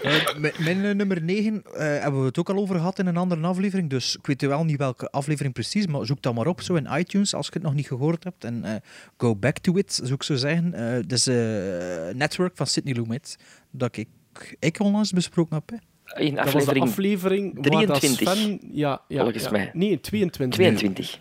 Eh, 0.03 0.37
mijn 0.37 0.53
mijn, 0.59 0.85
eh, 0.85 0.95
nummer 0.95 1.23
9 1.23 1.63
hebben 1.75 2.21
we 2.21 2.27
het 2.27 2.39
ook 2.39 2.49
al 2.51 2.57
over 2.57 2.75
gehad 2.77 2.99
in 2.99 3.07
een 3.07 3.17
andere 3.17 3.47
aflevering. 3.47 3.91
Dus 3.91 4.17
ik 4.17 4.27
weet 4.27 4.43
wel 4.43 4.65
niet 4.65 4.77
welke 4.79 5.11
aflevering 5.11 5.55
precies, 5.55 5.87
maar 5.87 6.07
zoek 6.07 6.23
dat 6.23 6.35
maar 6.35 6.47
op 6.47 6.61
zo 6.63 6.75
in 6.75 6.89
iTunes 6.99 7.35
als 7.35 7.47
je 7.47 7.53
het 7.55 7.63
nog 7.63 7.75
niet 7.75 7.87
gehoord 7.87 8.25
hebt. 8.25 8.45
En 8.45 8.65
eh, 8.65 8.75
go 9.17 9.37
back 9.37 9.59
to 9.59 9.77
it, 9.77 9.93
zou 9.93 10.13
ik 10.15 10.23
zo 10.23 10.35
zeggen. 10.35 10.75
Eh 10.75 10.93
dat 11.07 11.13
is 11.19 11.27
eh 11.27 11.35
Network 12.15 12.57
van 12.57 12.67
Sidney 12.67 12.95
Lumet, 12.95 13.37
dat 13.71 13.97
ik, 13.97 14.09
ik 14.59 14.81
onlangs 14.81 15.13
besproken 15.13 15.57
heb. 15.57 15.71
hè. 15.71 15.77
In 16.23 16.35
dat 16.35 16.45
was 16.45 16.53
de 16.53 16.59
aflevering 16.59 16.89
aflevering 16.89 17.55
waar 17.55 17.87
dat 17.87 18.01
23. 18.01 18.29
Sven... 18.37 18.61
Ja, 18.73 19.01
ja, 19.09 19.23
Volgens 19.23 19.45
ja. 19.45 19.51
mij. 19.51 19.71
Nee, 19.73 20.01
22. 20.01 20.59
22. 20.59 21.19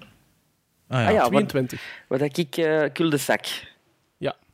Ah 0.88 1.00
ja, 1.02 1.08
Ah 1.08 1.14
ja, 1.14 1.20
wat- 1.22 1.30
22. 1.50 1.82
Wat 2.08 2.38
ik 2.38 2.58
uh, 2.58 2.84
cul-de-sac. 2.94 3.46
Ja, 3.46 3.68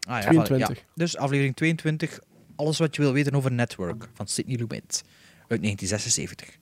Ah, 0.09 0.21
ja, 0.21 0.29
22. 0.29 0.67
voilà, 0.67 0.79
ja. 0.79 0.91
Dus 0.95 1.17
aflevering 1.17 1.55
22, 1.55 2.19
alles 2.55 2.77
wat 2.77 2.95
je 2.95 3.01
wil 3.01 3.13
weten 3.13 3.33
over 3.33 3.51
Network 3.51 4.09
van 4.13 4.27
Sidney 4.27 4.57
Lumet 4.57 5.03
uit 5.47 5.61
1976. 5.61 6.57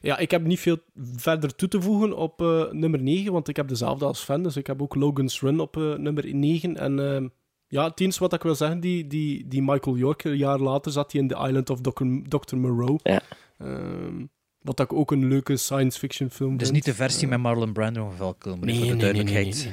Ja, 0.00 0.18
ik 0.18 0.30
heb 0.30 0.42
niet 0.42 0.60
veel 0.60 0.78
verder 1.16 1.54
toe 1.54 1.68
te 1.68 1.82
voegen 1.82 2.16
op 2.16 2.40
eh, 2.40 2.70
nummer 2.70 3.02
9, 3.02 3.32
want 3.32 3.48
ik 3.48 3.56
heb 3.56 3.68
dezelfde 3.68 4.04
als 4.04 4.20
fan. 4.20 4.42
Dus 4.42 4.56
ik 4.56 4.66
heb 4.66 4.82
ook 4.82 4.94
Logan's 4.94 5.40
Run 5.40 5.60
op 5.60 5.76
eh, 5.76 5.94
nummer 5.94 6.34
9. 6.34 6.76
En 6.76 7.14
ehm, 7.14 7.28
ja, 7.68 7.92
het 7.94 8.18
wat 8.18 8.32
ik 8.32 8.42
wil 8.42 8.54
zeggen, 8.54 8.80
die, 8.80 9.06
die, 9.06 9.48
die 9.48 9.62
Michael 9.62 9.96
York, 9.96 10.24
een 10.24 10.36
jaar 10.36 10.58
later 10.58 10.92
zat 10.92 11.12
hij 11.12 11.20
in 11.20 11.28
The 11.28 11.34
Island 11.34 11.70
of 11.70 11.80
Dr. 11.80 12.04
Dr. 12.28 12.56
Moreau. 12.56 12.98
Ja. 13.02 13.22
Ehm, 13.58 14.24
wat 14.62 14.80
ik 14.80 14.92
ook 14.92 15.10
een 15.10 15.28
leuke 15.28 15.56
science 15.56 15.98
fiction 15.98 16.30
film 16.30 16.56
Dus 16.56 16.68
vind. 16.68 16.72
niet 16.72 16.84
de 16.84 16.94
versie 16.94 17.28
met 17.28 17.38
Marlon 17.38 17.72
Brando 17.72 18.06
of 18.06 18.16
Val 18.16 18.34
Kilmer, 18.34 18.66
Nee, 18.66 18.76
voor 18.76 18.84
de 18.84 18.94
nee, 18.94 19.12
nee, 19.12 19.24
duidelijkheid. 19.24 19.70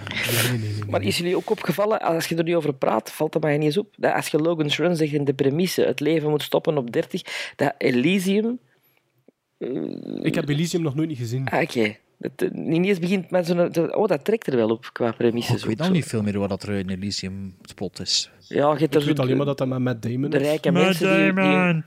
Maar 0.89 1.01
is 1.01 1.18
jullie 1.18 1.35
ook 1.35 1.49
opgevallen, 1.49 1.99
als 2.01 2.27
je 2.27 2.35
er 2.35 2.43
nu 2.43 2.55
over 2.55 2.73
praat, 2.73 3.11
valt 3.11 3.34
het 3.34 3.43
mij 3.43 3.57
niet 3.57 3.65
eens 3.65 3.77
op, 3.77 3.93
dat 3.97 4.14
als 4.14 4.27
je 4.27 4.38
Logan's 4.38 4.77
Run 4.77 4.95
zegt 4.95 5.14
in 5.14 5.23
de 5.23 5.34
premisse, 5.34 5.81
het 5.81 5.99
leven 5.99 6.30
moet 6.30 6.43
stoppen 6.43 6.77
op 6.77 6.91
30, 6.91 7.22
dat 7.55 7.73
Elysium... 7.77 8.59
Ik 10.22 10.35
heb 10.35 10.49
Elysium 10.49 10.81
nog 10.84 10.95
nooit 10.95 11.07
niet 11.07 11.18
gezien. 11.18 11.47
Ah, 11.47 11.61
Oké. 11.61 11.95
Het, 12.19 12.41
eh, 12.41 12.49
ineens 12.76 12.99
begint 12.99 13.31
met 13.31 13.45
zo'n... 13.45 13.95
Oh, 13.95 14.07
dat 14.07 14.26
trekt 14.26 14.47
er 14.47 14.55
wel 14.55 14.69
op 14.69 14.89
qua 14.93 15.11
premisses. 15.11 15.61
Ik 15.61 15.68
weet 15.68 15.80
ook 15.80 15.85
nog 15.85 15.95
niet 15.95 16.05
veel 16.05 16.22
meer 16.22 16.39
wat 16.39 16.49
dat 16.49 16.64
er 16.64 16.73
in 16.73 16.89
Elysium 16.89 17.55
spot 17.61 17.99
is. 17.99 18.31
Ja, 18.49 18.72
je 18.74 18.78
hebt 18.80 18.95
er 18.95 19.02
Ik 19.02 19.07
weet 19.07 19.19
alleen 19.19 19.38
maar 19.38 19.45
dat 19.45 19.57
dat 19.57 19.68
met 19.68 19.80
Matt 19.80 20.02
Damon 20.02 20.30
de 20.30 20.38
is. 20.40 20.44
rijke 20.48 20.72
Matt 20.72 20.86
mensen 20.86 21.15
die, 21.18 21.24
die 21.26 21.34
Damon. 21.34 21.84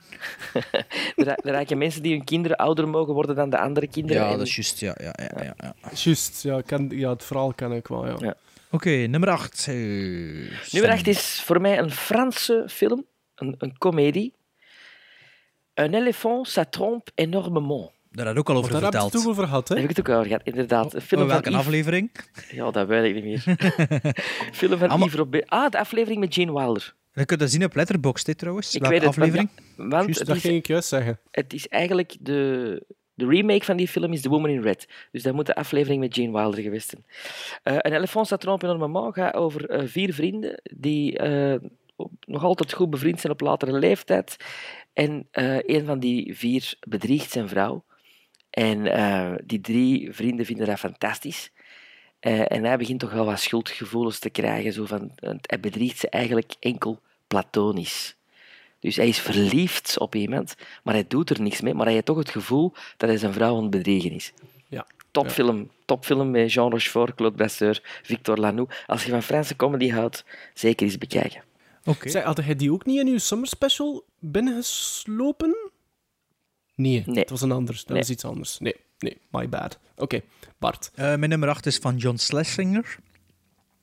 de, 1.17 1.25
rij- 1.25 1.39
de 1.43 1.51
rijke 1.51 1.75
mensen 1.75 2.03
die 2.03 2.13
hun 2.13 2.25
kinderen 2.25 2.57
ouder 2.57 2.89
mogen 2.89 3.15
worden 3.15 3.37
dan 3.37 3.51
de 3.51 3.59
andere 3.59 3.87
kinderen. 3.89 4.23
Ja, 4.23 4.31
en- 4.31 4.39
dat 4.39 4.47
is 4.47 4.55
juist. 4.55 4.81
Ja, 4.81 4.95
ja, 5.01 5.13
ja, 5.17 5.43
ja, 5.43 5.55
ja. 5.57 5.75
Juist, 5.95 6.43
ja, 6.43 6.59
ik 6.59 6.67
ken, 6.67 6.89
ja, 6.91 7.11
het 7.11 7.25
verhaal 7.25 7.53
ken 7.55 7.73
ik 7.73 7.87
wel, 7.89 8.07
ja. 8.07 8.17
Ja. 8.19 8.35
Oké, 8.71 8.91
nummer 8.91 9.29
8. 9.31 9.67
Nummer 9.67 10.91
8 10.91 11.07
is 11.07 11.43
voor 11.45 11.61
mij 11.61 11.79
een 11.79 11.91
Franse 11.91 12.65
film, 12.69 13.05
een, 13.35 13.55
een 13.59 13.79
komedie. 13.79 14.35
Un 15.75 15.95
éléphant, 15.95 16.49
ça 16.59 16.69
trompe 16.71 17.11
énormément. 17.15 17.91
Daar 18.11 18.27
had 18.27 18.35
ik 18.35 18.41
ook 18.41 18.49
al 18.51 18.57
over 18.57 18.71
Daar 18.73 18.83
heb 18.83 18.93
je 18.93 18.99
verteld. 18.99 19.13
het 19.13 19.23
ook 19.23 19.29
over 19.31 19.45
gehad, 19.47 19.69
hè? 19.69 19.75
Daar 19.75 19.83
heb 19.83 19.91
ik 19.91 19.97
het 19.97 20.09
ook 20.09 20.15
over 20.15 20.27
gehad, 20.29 20.43
inderdaad. 20.47 20.95
Film 21.03 21.23
Oh, 21.23 21.29
welke 21.29 21.49
Yves- 21.51 21.61
aflevering? 21.61 22.11
Ja, 22.51 22.71
dat 22.71 22.87
weet 22.87 23.17
ik 23.17 23.25
niet 23.25 23.47
meer. 23.47 23.57
film 24.53 24.79
van 24.79 24.89
Allemaal- 24.89 25.07
Yves 25.07 25.19
Robert. 25.19 25.49
Ah, 25.51 25.71
de 25.71 25.79
aflevering 25.79 26.21
met 26.21 26.35
Gene 26.35 26.53
Wilder. 26.53 26.95
Je 27.13 27.25
kunt 27.25 27.41
dat 27.41 27.51
zien 27.51 27.65
op 27.65 27.75
Letterboxd, 27.75 28.27
dit 28.27 28.39
trouwens. 28.39 28.75
Ik 28.75 28.81
welke 28.81 28.97
weet 28.99 29.07
het, 29.07 29.17
want- 29.17 29.29
aflevering? 29.31 29.51
ja, 29.77 29.87
want 29.89 30.03
Juist, 30.05 30.19
het 30.19 30.27
dat 30.29 30.37
is, 30.37 30.43
ging 30.43 30.55
ik 30.57 30.67
juist 30.67 30.89
zeggen. 30.89 31.21
het 31.31 31.53
is 31.53 31.69
eigenlijk 31.69 32.17
de, 32.21 32.83
de 33.15 33.27
remake 33.27 33.65
van 33.65 33.77
die 33.77 33.89
film 33.89 34.13
is 34.13 34.21
The 34.21 34.29
Woman 34.29 34.51
in 34.51 34.63
Red. 34.63 34.89
Dus 35.13 35.23
dat 35.23 35.35
moet 35.35 35.47
de 35.47 35.55
aflevering 35.55 36.01
met 36.01 36.15
Gene 36.15 36.33
Wilder 36.33 36.63
geweest 36.63 36.89
zijn. 36.91 37.05
Eh, 37.63 37.75
een 37.91 37.93
Elephant 37.99 38.27
staat 38.27 38.41
trompe 38.41 38.67
enormément 38.67 39.15
gaat 39.15 39.35
over 39.35 39.69
eh, 39.71 39.87
vier 39.87 40.15
vrienden 40.15 40.61
die 40.63 41.19
eh, 41.19 41.59
nog 42.27 42.45
altijd 42.45 42.73
goed 42.73 42.91
bevriend 42.91 43.21
zijn 43.21 43.33
op 43.33 43.41
latere 43.41 43.79
leeftijd. 43.79 44.37
En 44.93 45.27
eh, 45.31 45.57
een 45.63 45.85
van 45.85 45.99
die 45.99 46.35
vier 46.37 46.75
bedriegt 46.89 47.31
zijn 47.31 47.49
vrouw. 47.49 47.85
En 48.51 48.87
eh, 48.87 49.33
die 49.45 49.61
drie 49.61 50.13
vrienden 50.13 50.47
vinden 50.47 50.67
dat 50.67 50.79
fantastisch. 50.79 51.51
Eh, 52.21 52.53
en 52.53 52.65
hij 52.65 52.77
begint 52.77 53.01
toch 53.01 53.13
wel 53.13 53.25
wat 53.25 53.41
schuldgevoelens 53.41 54.19
te 54.19 54.31
krijgen. 54.31 54.73
Zo 54.73 54.87
van, 54.87 55.13
hij 55.41 55.61
bedriegt 55.61 55.99
ze 55.99 56.09
eigenlijk 56.09 56.55
enkel 56.61 57.01
platonisch. 57.27 58.17
Dus 58.81 58.97
hij 58.97 59.09
is 59.09 59.19
verliefd 59.19 59.99
op 59.99 60.15
iemand, 60.15 60.55
maar 60.83 60.95
hij 60.95 61.05
doet 61.09 61.31
er 61.31 61.41
niks 61.41 61.61
mee. 61.61 61.75
Maar 61.75 61.85
hij 61.85 61.95
heeft 61.95 62.07
toch 62.07 62.19
het 62.19 62.31
gevoel 62.31 62.73
dat 62.97 63.09
hij 63.09 63.19
zijn 63.19 63.33
vrouw 63.33 63.57
aan 63.57 63.63
het 63.63 63.71
bedriegen 63.71 64.13
is. 64.13 64.33
Ja. 64.69 64.87
Topfilm, 65.11 65.71
topfilm 65.85 66.31
met 66.31 66.53
Jean 66.53 66.71
Rochefort, 66.71 67.15
Claude 67.15 67.37
Brasseur, 67.37 68.01
Victor 68.03 68.37
Lanoux. 68.39 68.75
Als 68.87 69.05
je 69.05 69.11
van 69.11 69.23
Franse 69.23 69.57
comedy 69.57 69.91
houdt, 69.91 70.25
zeker 70.55 70.87
eens 70.87 70.99
bekijken. 70.99 71.43
Oké. 71.85 72.09
Zeg, 72.09 72.23
had 72.23 72.37
hij 72.37 72.57
die 72.57 72.73
ook 72.73 72.87
niet 72.87 72.99
in 72.99 73.07
uw 73.07 73.19
summer 73.19 73.49
special 73.49 74.05
binnengeslopen? 74.19 75.70
Nee, 76.81 77.03
Nee. 77.07 77.19
het 77.19 77.31
was 77.31 77.41
een 77.43 77.53
anders. 77.53 77.79
Dat 77.79 77.89
Nee. 77.89 77.99
was 77.99 78.11
iets 78.11 78.25
anders. 78.25 78.59
Nee, 78.59 78.75
nee, 78.99 79.17
my 79.31 79.49
bad. 79.49 79.79
Oké, 79.97 80.21
Bart. 80.59 80.91
Eh, 80.95 81.05
mijn 81.07 81.29
nummer 81.29 81.49
8 81.49 81.67
is 81.67 81.77
van 81.77 81.97
John 81.97 82.17
Schlesinger. 82.17 82.97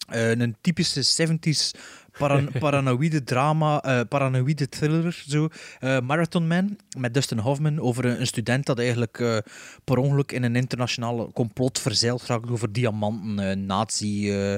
Eh, 0.08 0.30
een 0.30 0.56
typische 0.62 1.04
70s 1.04 1.72
paran 2.18 2.50
paranoïde 2.60 3.24
drama, 3.24 3.82
eh, 3.84 4.00
paranoïde 4.10 4.70
thriller, 4.70 5.24
zo. 5.28 5.48
Eh, 5.80 6.00
Marathon 6.00 6.48
Man, 6.48 6.78
met 6.98 7.14
Dustin 7.14 7.38
Hoffman, 7.38 7.80
over 7.80 8.06
een, 8.06 8.20
een 8.20 8.28
student 8.28 8.66
dat 8.66 8.80
eigenlijk 8.80 9.20
eh, 9.20 9.38
per 9.84 9.98
ongeluk 9.98 10.32
in 10.32 10.44
een 10.44 10.56
internationale 10.56 11.32
complot 11.34 11.80
verzeild 11.80 12.24
raakt 12.26 12.50
over 12.50 12.72
diamanten, 12.72 13.40
eh, 13.50 13.56
nazi, 13.56 14.32
eh, 14.32 14.56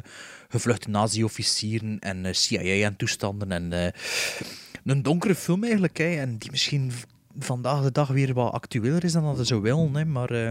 gevluchte 0.50 0.90
nazi-officieren 0.90 2.00
en 2.00 2.26
eh, 2.26 2.34
CIA 2.34 2.86
en 2.86 2.96
toestanden. 2.96 3.52
En, 3.52 3.74
eh, 3.74 3.92
een 4.84 5.02
donkere 5.04 5.36
film 5.36 5.64
eigenlijk, 5.64 5.98
hè, 5.98 6.16
en 6.16 6.38
die 6.38 6.52
misschien 6.52 6.92
vandaag 7.44 7.84
de 7.84 7.92
dag 7.92 8.08
weer 8.08 8.34
wat 8.34 8.52
actueler 8.54 9.04
is 9.04 9.12
dan 9.14 9.24
dat 9.24 9.38
ze 9.38 9.44
zou 9.44 9.62
willen. 9.62 9.96
Hè, 9.96 10.06
maar 10.06 10.30
eh, 10.30 10.48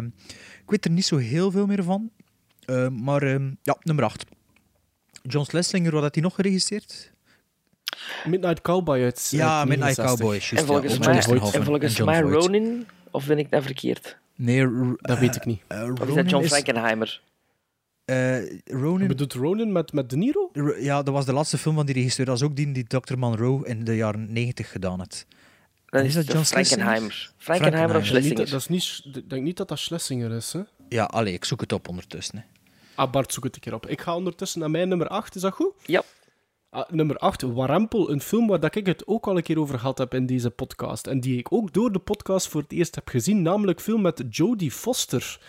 ik 0.63 0.65
weet 0.67 0.85
er 0.85 0.91
niet 0.91 1.05
zo 1.05 1.17
heel 1.17 1.51
veel 1.51 1.67
meer 1.67 1.83
van. 1.83 2.11
Eh, 2.65 2.89
maar 2.89 3.23
eh, 3.23 3.41
ja, 3.63 3.77
nummer 3.83 4.05
8. 4.05 4.25
John 5.23 5.45
Schlesinger, 5.45 5.93
wat 5.93 6.03
had 6.03 6.15
hij 6.15 6.23
nog 6.25 6.35
geregisseerd? 6.35 7.13
Midnight 8.27 8.61
Cowboy 8.61 9.03
uit 9.03 9.29
eh, 9.33 9.39
Ja, 9.39 9.65
Midnight 9.65 9.97
69. 9.97 10.05
Cowboy. 10.07 10.35
En 10.59 10.67
volgens 10.67 10.93
ja, 10.93 10.99
mij, 11.09 11.17
en 11.53 11.65
volgens 11.65 11.99
mij. 12.01 12.21
Ronin, 12.21 12.87
of 13.11 13.27
ben 13.27 13.39
ik 13.39 13.51
dat 13.51 13.63
verkeerd? 13.63 14.17
Nee, 14.37 14.67
Dat 14.97 15.19
weet 15.19 15.37
ik 15.37 15.45
niet. 15.45 15.61
eh, 15.67 15.83
Of 15.83 15.89
is 15.93 15.99
Ronin 15.99 16.15
dat 16.15 16.31
John 16.31 16.43
is- 16.45 16.51
Frankenheimer? 16.51 17.23
eh, 18.05 18.17
Je 18.47 18.61
Ronin, 18.65 19.07
bedoelt 19.09 19.33
Ronin 19.33 19.73
met, 19.73 19.93
met 19.93 20.11
De 20.11 20.17
Niro? 20.17 20.51
Ja, 20.79 21.03
dat 21.03 21.15
was 21.15 21.25
de 21.25 21.33
laatste 21.33 21.59
film 21.59 21.75
van 21.75 21.87
die 21.87 21.95
regisseur. 21.95 22.25
Dat 22.27 22.37
is 22.37 22.43
ook 22.43 22.57
die 22.57 22.73
die 22.73 22.85
Dr. 22.87 23.19
Monroe 23.19 23.67
in 23.67 23.85
de 23.85 23.97
jaren 23.97 24.33
90 24.33 24.71
gedaan 24.71 24.99
had. 24.99 25.27
Dan 25.89 26.05
Is 26.05 26.07
is 26.07 26.15
dat 26.15 26.27
John 26.35 26.45
Schlesinger? 26.45 26.85
Frankenheimer. 26.85 27.33
Frankenheimer 27.37 27.97
of 27.97 28.03
Frankenheimer. 28.03 28.29
Niet 28.29 28.37
dat, 28.37 28.47
Schlesinger? 28.47 28.51
dat 28.51 28.61
is 28.61 29.13
niet, 29.15 29.17
ik 29.25 29.31
denk 29.31 29.43
niet 29.43 29.57
dat 29.57 29.69
dat 29.69 29.79
Schlesinger 29.79 30.31
is, 30.31 30.53
hè? 30.53 30.61
Ja, 30.89 31.05
allee, 31.05 31.33
ik 31.33 31.45
zoek 31.45 31.61
het 31.61 31.73
op 31.73 31.89
ondertussen. 31.89 32.37
Hè. 32.39 32.43
Ah, 32.95 33.11
Bart, 33.11 33.33
zoek 33.33 33.45
het 33.45 33.55
een 33.55 33.61
keer 33.61 33.75
op. 33.75 33.87
Ik 33.87 34.01
ga 34.01 34.15
ondertussen 34.15 34.61
naar 34.61 34.71
mijn 34.71 34.89
nummer 34.89 35.09
8, 35.09 35.35
is 35.35 35.43
dat 35.43 35.53
goed? 35.53 35.73
Ja. 35.85 36.03
Ah, 36.71 36.91
nummer 36.91 37.17
8, 37.17 37.43
Warempel, 37.43 38.11
een 38.11 38.21
film 38.21 38.47
waar 38.47 38.61
dat 38.61 38.75
ik 38.75 38.87
het 38.87 39.07
ook 39.07 39.27
al 39.27 39.37
een 39.37 39.43
keer 39.43 39.59
over 39.59 39.79
gehad 39.79 39.99
heb 39.99 40.15
in 40.15 40.27
deze 40.27 40.51
podcast. 40.51 41.07
En 41.07 41.21
die 41.21 41.39
ik 41.39 41.53
ook 41.53 41.73
door 41.73 41.93
de 41.93 41.99
podcast 41.99 42.49
voor 42.49 42.61
het 42.61 42.73
eerst 42.73 42.95
heb 42.95 43.09
gezien, 43.09 43.43
namelijk 43.43 43.81
film 43.81 44.01
met 44.03 44.25
Jodie 44.31 44.71
Foster. 44.71 45.41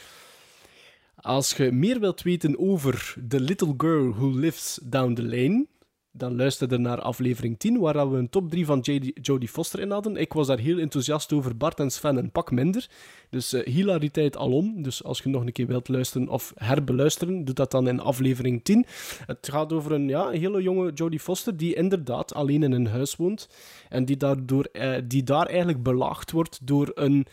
Als 1.16 1.54
je 1.54 1.72
meer 1.72 2.00
wilt 2.00 2.22
weten 2.22 2.60
over 2.60 3.16
The 3.28 3.40
Little 3.40 3.74
Girl 3.78 4.14
Who 4.14 4.30
Lives 4.30 4.80
Down 4.84 5.14
the 5.14 5.24
Lane, 5.24 5.66
dan 6.12 6.36
luister 6.36 6.72
er 6.72 6.80
naar 6.80 7.02
aflevering 7.02 7.60
10, 7.60 7.80
waar 7.80 8.12
we 8.12 8.18
een 8.18 8.30
top 8.30 8.50
3 8.50 8.66
van 8.66 8.80
Jodie 9.14 9.50
Foster 9.50 9.80
in 9.80 9.92
hadden. 9.92 10.16
Ik 10.16 10.34
was 10.34 10.48
daar 10.48 10.60
heel 10.60 10.78
enthousiast 10.78 11.34
over, 11.34 11.58
Bart 11.58 11.80
en 11.80 11.90
Sven 11.92 12.18
een 12.18 12.32
pak 12.32 12.52
minder. 12.52 12.90
Dus 13.30 13.54
eh, 13.54 13.66
hilariteit 13.74 14.38
alom. 14.38 14.82
Dus 14.84 15.04
als 15.04 15.20
je 15.20 15.30
nog 15.30 15.46
een 15.46 15.52
keer 15.52 15.68
wilt 15.68 15.88
luisteren 15.88 16.28
of 16.28 16.54
herbeluisteren, 16.56 17.46
doe 17.46 17.56
dat 17.56 17.72
dan 17.72 17.88
in 17.88 18.00
aflevering 18.00 18.64
10. 18.64 18.86
Het 19.26 19.50
gaat 19.52 19.74
over 19.74 19.92
een 19.92 20.08
ja, 20.08 20.30
hele 20.30 20.62
jonge 20.62 20.92
Jodie 20.94 21.20
Foster 21.20 21.58
die 21.58 21.76
inderdaad 21.76 22.34
alleen 22.34 22.64
in 22.64 22.72
een 22.72 22.88
huis 22.88 23.16
woont. 23.16 23.50
En 23.90 24.06
die, 24.06 24.18
daardoor, 24.18 24.64
eh, 24.64 25.02
die 25.08 25.24
daar 25.24 25.46
eigenlijk 25.46 25.84
belaagd 25.84 26.32
wordt 26.32 26.60
door 26.68 26.92
een... 26.94 27.26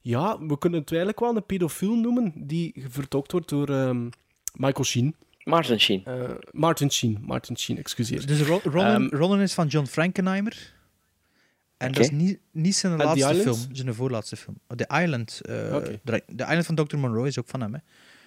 Ja, 0.00 0.38
we 0.46 0.58
kunnen 0.58 0.80
het 0.80 0.90
eigenlijk 0.90 1.20
wel 1.20 1.36
een 1.36 1.46
pedofiel 1.46 1.94
noemen, 1.94 2.32
die 2.36 2.84
vertolkt 2.88 3.32
wordt 3.32 3.48
door 3.48 3.68
ehm, 3.68 4.08
Michael 4.54 4.84
Sheen. 4.84 5.14
Martin 5.44 5.80
Sheen. 5.80 6.04
Eh, 6.04 6.30
Martin 6.50 6.90
Sheen, 6.90 7.18
Martin 7.20 7.56
Sheen, 7.58 7.78
excuseer. 7.78 8.26
Dus 8.26 8.40
Ro- 8.40 8.60
Ehm, 8.64 9.06
Ronin 9.10 9.40
is 9.40 9.54
van 9.54 9.66
John 9.66 9.86
Frankenheimer. 9.86 10.72
En 11.76 11.92
dat 11.92 12.02
is 12.02 12.10
niet, 12.10 12.38
niet 12.50 12.74
zijn 12.76 12.96
laatste 12.96 13.18
Island? 13.34 13.58
film, 13.58 13.74
zijn 13.74 13.94
voorlaatste 13.94 14.36
film. 14.36 14.56
Oh, 14.68 14.76
The 14.76 15.02
Island. 15.02 15.40
eh, 15.44 15.74
Oké. 15.74 16.00
de, 16.04 16.22
The 16.36 16.42
Island 16.44 16.66
van 16.66 16.74
Dr. 16.74 16.96
Monroe 16.96 17.26
is 17.26 17.38
ook 17.38 17.48
van 17.48 17.60
hem. 17.60 17.72
Hè. 17.74 17.78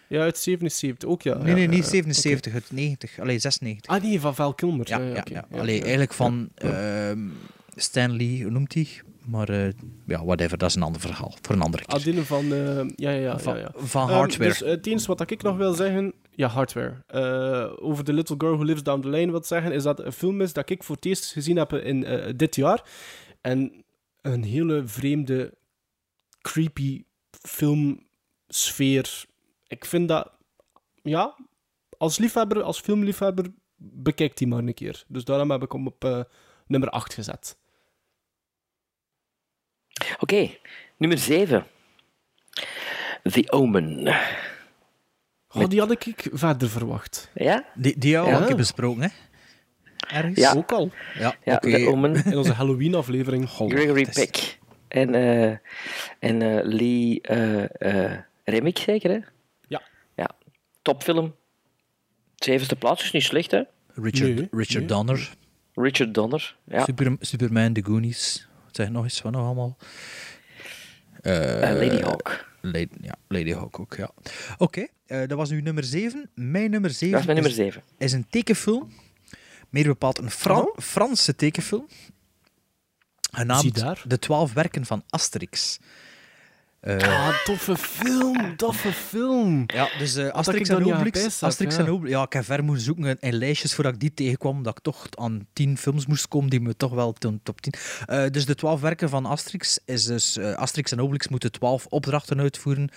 Ja, 0.08 0.22
uit 0.22 0.38
77 0.38 1.10
ook, 1.10 1.22
ja. 1.22 1.38
nee, 1.38 1.48
ja, 1.48 1.54
nee, 1.54 1.68
niet 1.68 1.84
ja, 1.84 1.90
77, 1.90 2.54
het 2.54 2.72
90. 2.72 3.20
Allee, 3.20 3.40
96. 3.40 3.92
oké. 3.92 4.02
Ah, 4.04 4.10
nee, 4.10 4.20
van 4.20 4.36
Val 4.36 4.54
Kilmer. 4.54 4.90
Ja, 4.90 5.00
Ja, 5.00 5.24
ja, 5.32 5.46
Allee, 5.52 5.82
eigenlijk 5.82 6.14
van 6.14 6.50
ehm 6.56 7.20
Stanley, 7.76 8.40
hoe 8.42 8.52
noemt 8.52 8.74
hij? 8.74 8.88
Maar 9.26 9.50
eh, 9.50 9.72
ja, 10.08 10.26
whatever, 10.26 10.58
dat 10.58 10.70
is 10.70 10.76
een 10.76 10.82
ander 10.82 11.02
verhaal. 11.02 11.34
Voor 11.42 11.56
een 11.56 11.62
andere 11.62 11.86
keer. 11.86 11.96
Adine 11.96 12.24
van... 12.24 12.54
eh, 12.54 12.76
ja, 12.96 13.10
ja, 13.10 13.10
ja. 13.12 13.40
Van- 13.40 13.56
ja, 13.58 13.60
ja. 13.62 13.72
van 13.76 14.10
Ehm, 14.10 14.18
Hardware. 14.18 14.50
dus 14.50 14.62
eh, 14.62 14.70
het 14.70 14.88
enige 14.88 15.08
wat 15.08 15.32
ik 15.32 15.42
nog 15.42 15.58
wil 15.58 15.74
zeggen... 15.74 16.14
Ja, 16.36 16.48
Hardware. 16.48 17.04
Eh, 17.08 17.74
over 17.76 18.04
The 18.04 18.14
Little 18.14 18.36
Girl 18.38 18.54
Who 18.54 18.64
Lives 18.64 18.84
Down 18.84 19.02
the 19.02 19.08
Lane 19.08 19.32
wil 19.32 19.44
zeggen, 19.44 19.72
is 19.72 19.84
dat 19.84 20.00
een 20.00 20.12
film 20.12 20.42
is 20.42 20.54
dat 20.54 20.70
ik 20.70 20.84
voor 20.84 20.96
het 20.96 21.06
eerst 21.06 21.32
gezien 21.32 21.58
heb 21.58 21.74
in 21.74 22.06
eh, 22.06 22.34
dit 22.36 22.56
jaar. 22.56 22.84
En 23.42 23.86
een 24.22 24.44
hele 24.44 24.88
vreemde, 24.88 25.54
creepy 26.42 27.04
filmsfeer. 27.42 29.26
Ik 29.68 29.86
vind 29.86 30.08
dat... 30.08 30.32
Ja, 31.02 31.38
als 31.98 32.18
liefhebber, 32.18 32.62
als 32.62 32.80
filmliefhebber, 32.80 33.46
bekijk 33.76 34.38
die 34.38 34.48
maar 34.48 34.60
een 34.60 34.74
keer. 34.74 35.04
Dus 35.08 35.24
daarom 35.24 35.52
heb 35.52 35.64
ik 35.64 35.72
hem 35.72 35.88
op 35.88 36.04
eh, 36.04 36.22
nummer 36.68 36.90
8 36.90 37.14
gezet. 37.14 37.58
Oké, 40.20 40.50
nummer 40.98 41.18
7. 41.18 41.66
The 43.24 43.52
Omen. 43.52 44.16
Oh, 45.56 45.70
die 45.70 45.80
had 45.80 45.92
ik 45.92 46.30
verder 46.34 46.70
verwacht. 46.70 47.30
Ja? 47.34 47.66
Die, 47.76 47.98
die 47.98 48.20
al 48.20 48.28
Ja. 48.28 48.40
een 48.40 48.46
keer 48.48 48.56
besproken, 48.56 49.02
hè? 49.02 49.08
Ergens? 50.16 50.40
Ja. 50.40 50.54
Ook 50.56 50.72
al. 50.72 50.92
Ja, 51.20 51.36
Ja, 51.44 51.60
Omen. 51.88 52.24
In 52.26 52.38
onze 52.38 52.54
Halloween-aflevering. 52.54 53.50
Gregory 53.50 54.08
Peck. 54.14 54.58
En, 54.88 55.16
eh, 55.16 55.50
en 56.20 56.42
eh, 56.42 56.60
Lee 56.64 57.22
eh 57.22 58.04
eh 58.14 58.20
Remick, 58.44 58.78
zeker, 58.78 59.10
hè? 59.12 59.20
Ja. 59.68 59.82
Ja. 60.16 60.30
Topfilm. 60.82 61.36
Zevende 62.36 62.76
plaats 62.76 63.04
is 63.04 63.12
niet 63.12 63.24
slecht, 63.24 63.52
hè? 63.52 63.62
Richard, 63.94 64.36
Nee, 64.36 64.48
Richard 64.52 64.80
nee. 64.80 64.86
Donner. 64.88 65.34
Richard 65.74 66.14
Donner. 66.14 66.56
Ja. 66.66 66.84
Super, 66.84 67.16
Superman, 67.20 67.74
The 67.74 67.84
Goonies. 67.86 68.48
Wat 68.66 68.76
zeg 68.76 68.90
nog 68.90 69.04
eens 69.04 69.22
van 69.22 69.32
nog 69.32 69.46
allemaal? 69.46 69.78
Eh, 71.22 71.34
Lady 71.62 72.02
Hawk. 72.02 72.46
Lady, 72.72 72.88
ja, 73.02 73.16
Lady 73.28 73.52
Hawk 73.54 73.80
ook, 73.80 73.96
ja. 73.96 74.12
Oké, 74.58 74.88
eh, 75.06 75.20
dat 75.28 75.38
was 75.38 75.50
uw 75.52 75.62
nummer 75.62 75.84
7. 75.84 76.30
Mijn 76.36 76.72
nummer 76.72 76.90
7 76.90 77.12
Dat 77.12 77.20
is 77.20 77.26
mijn 77.26 77.42
nummer 77.42 77.60
is, 77.60 77.66
7. 77.74 77.84
is 77.98 78.12
een 78.12 78.26
tekenfilm. 78.30 78.92
Meer 79.70 79.84
bepaald 79.86 80.18
een 80.18 80.32
Fra- 80.32 80.60
Oh. 80.62 80.78
Franse 80.78 81.36
tekenfilm. 81.36 81.86
Zie 81.90 82.10
Genaamd 83.32 83.76
daar. 83.76 84.04
De 84.08 84.20
Twaalf 84.20 84.54
Werken 84.54 84.86
van 84.86 85.04
Asterix. 85.10 85.80
Eh, 86.86 86.98
Ah, 86.98 87.44
toffe 87.44 87.78
film, 87.78 88.56
toffe 88.56 88.92
film. 88.92 89.64
Ja, 89.68 89.90
dus 89.98 90.18
Had 90.18 90.32
Asterix 90.32 90.70
en 90.70 90.86
Obelix. 90.86 91.44
Asterix 91.44 91.76
ja. 91.76 91.82
en 91.82 91.90
Obelix. 91.90 92.16
Ja, 92.16 92.24
ik 92.24 92.34
heb 92.34 92.44
ver 92.44 92.64
moeten 92.64 92.84
zoeken 92.84 93.20
in, 93.20 93.34
lijstjes 93.34 93.74
voordat 93.74 93.94
ik 93.94 94.00
die 94.00 94.14
tegenkwam, 94.14 94.64
dat 94.64 94.78
ik 94.78 94.84
toch 94.84 95.08
aan 95.12 95.48
tien 95.54 95.78
films 95.78 96.06
moest 96.06 96.28
komen 96.28 96.50
die 96.50 96.60
me 96.60 96.76
toch 96.76 96.94
wel 96.94 97.14
top 97.44 97.62
10. 97.62 97.74
Eh, 98.06 98.26
dus 98.32 98.46
de 98.46 98.56
twaalf 98.56 98.82
werken 98.82 99.10
van 99.10 99.26
Asterix 99.26 99.80
is 99.86 100.06
dus 100.06 100.40
Asterix 100.40 100.92
en 100.92 101.02
Obelix 101.02 101.28
moeten 101.28 101.52
twaalf 101.52 101.86
opdrachten 101.86 102.40
uitvoeren 102.40 102.90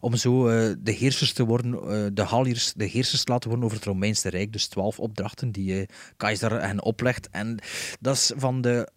om 0.00 0.16
zo 0.16 0.44
de 0.78 0.92
heersers 0.92 1.32
te 1.32 1.44
worden, 1.44 2.14
de 2.14 2.26
Galliërs 2.26 2.72
de 2.72 2.84
heersers 2.84 3.24
te 3.24 3.32
laten 3.32 3.48
worden 3.48 3.66
over 3.66 3.78
het 3.78 3.86
Romeinse 3.86 4.28
Rijk. 4.28 4.52
Dus 4.52 4.66
twaalf 4.66 4.98
opdrachten 4.98 5.50
die 5.50 5.88
Keizer 6.16 6.62
hen 6.62 6.82
oplegt. 6.82 7.28
En 7.30 7.58
dat 8.00 8.14
is 8.14 8.32
van 8.36 8.60
de 8.60 8.88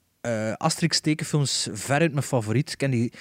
Asterix 0.57 0.99
tekenfilms 0.99 1.67
veruit 1.71 2.11
mijn 2.11 2.23
favoriet. 2.23 2.71
Ik 2.71 2.77
ken 2.77 2.91
die, 2.91 3.13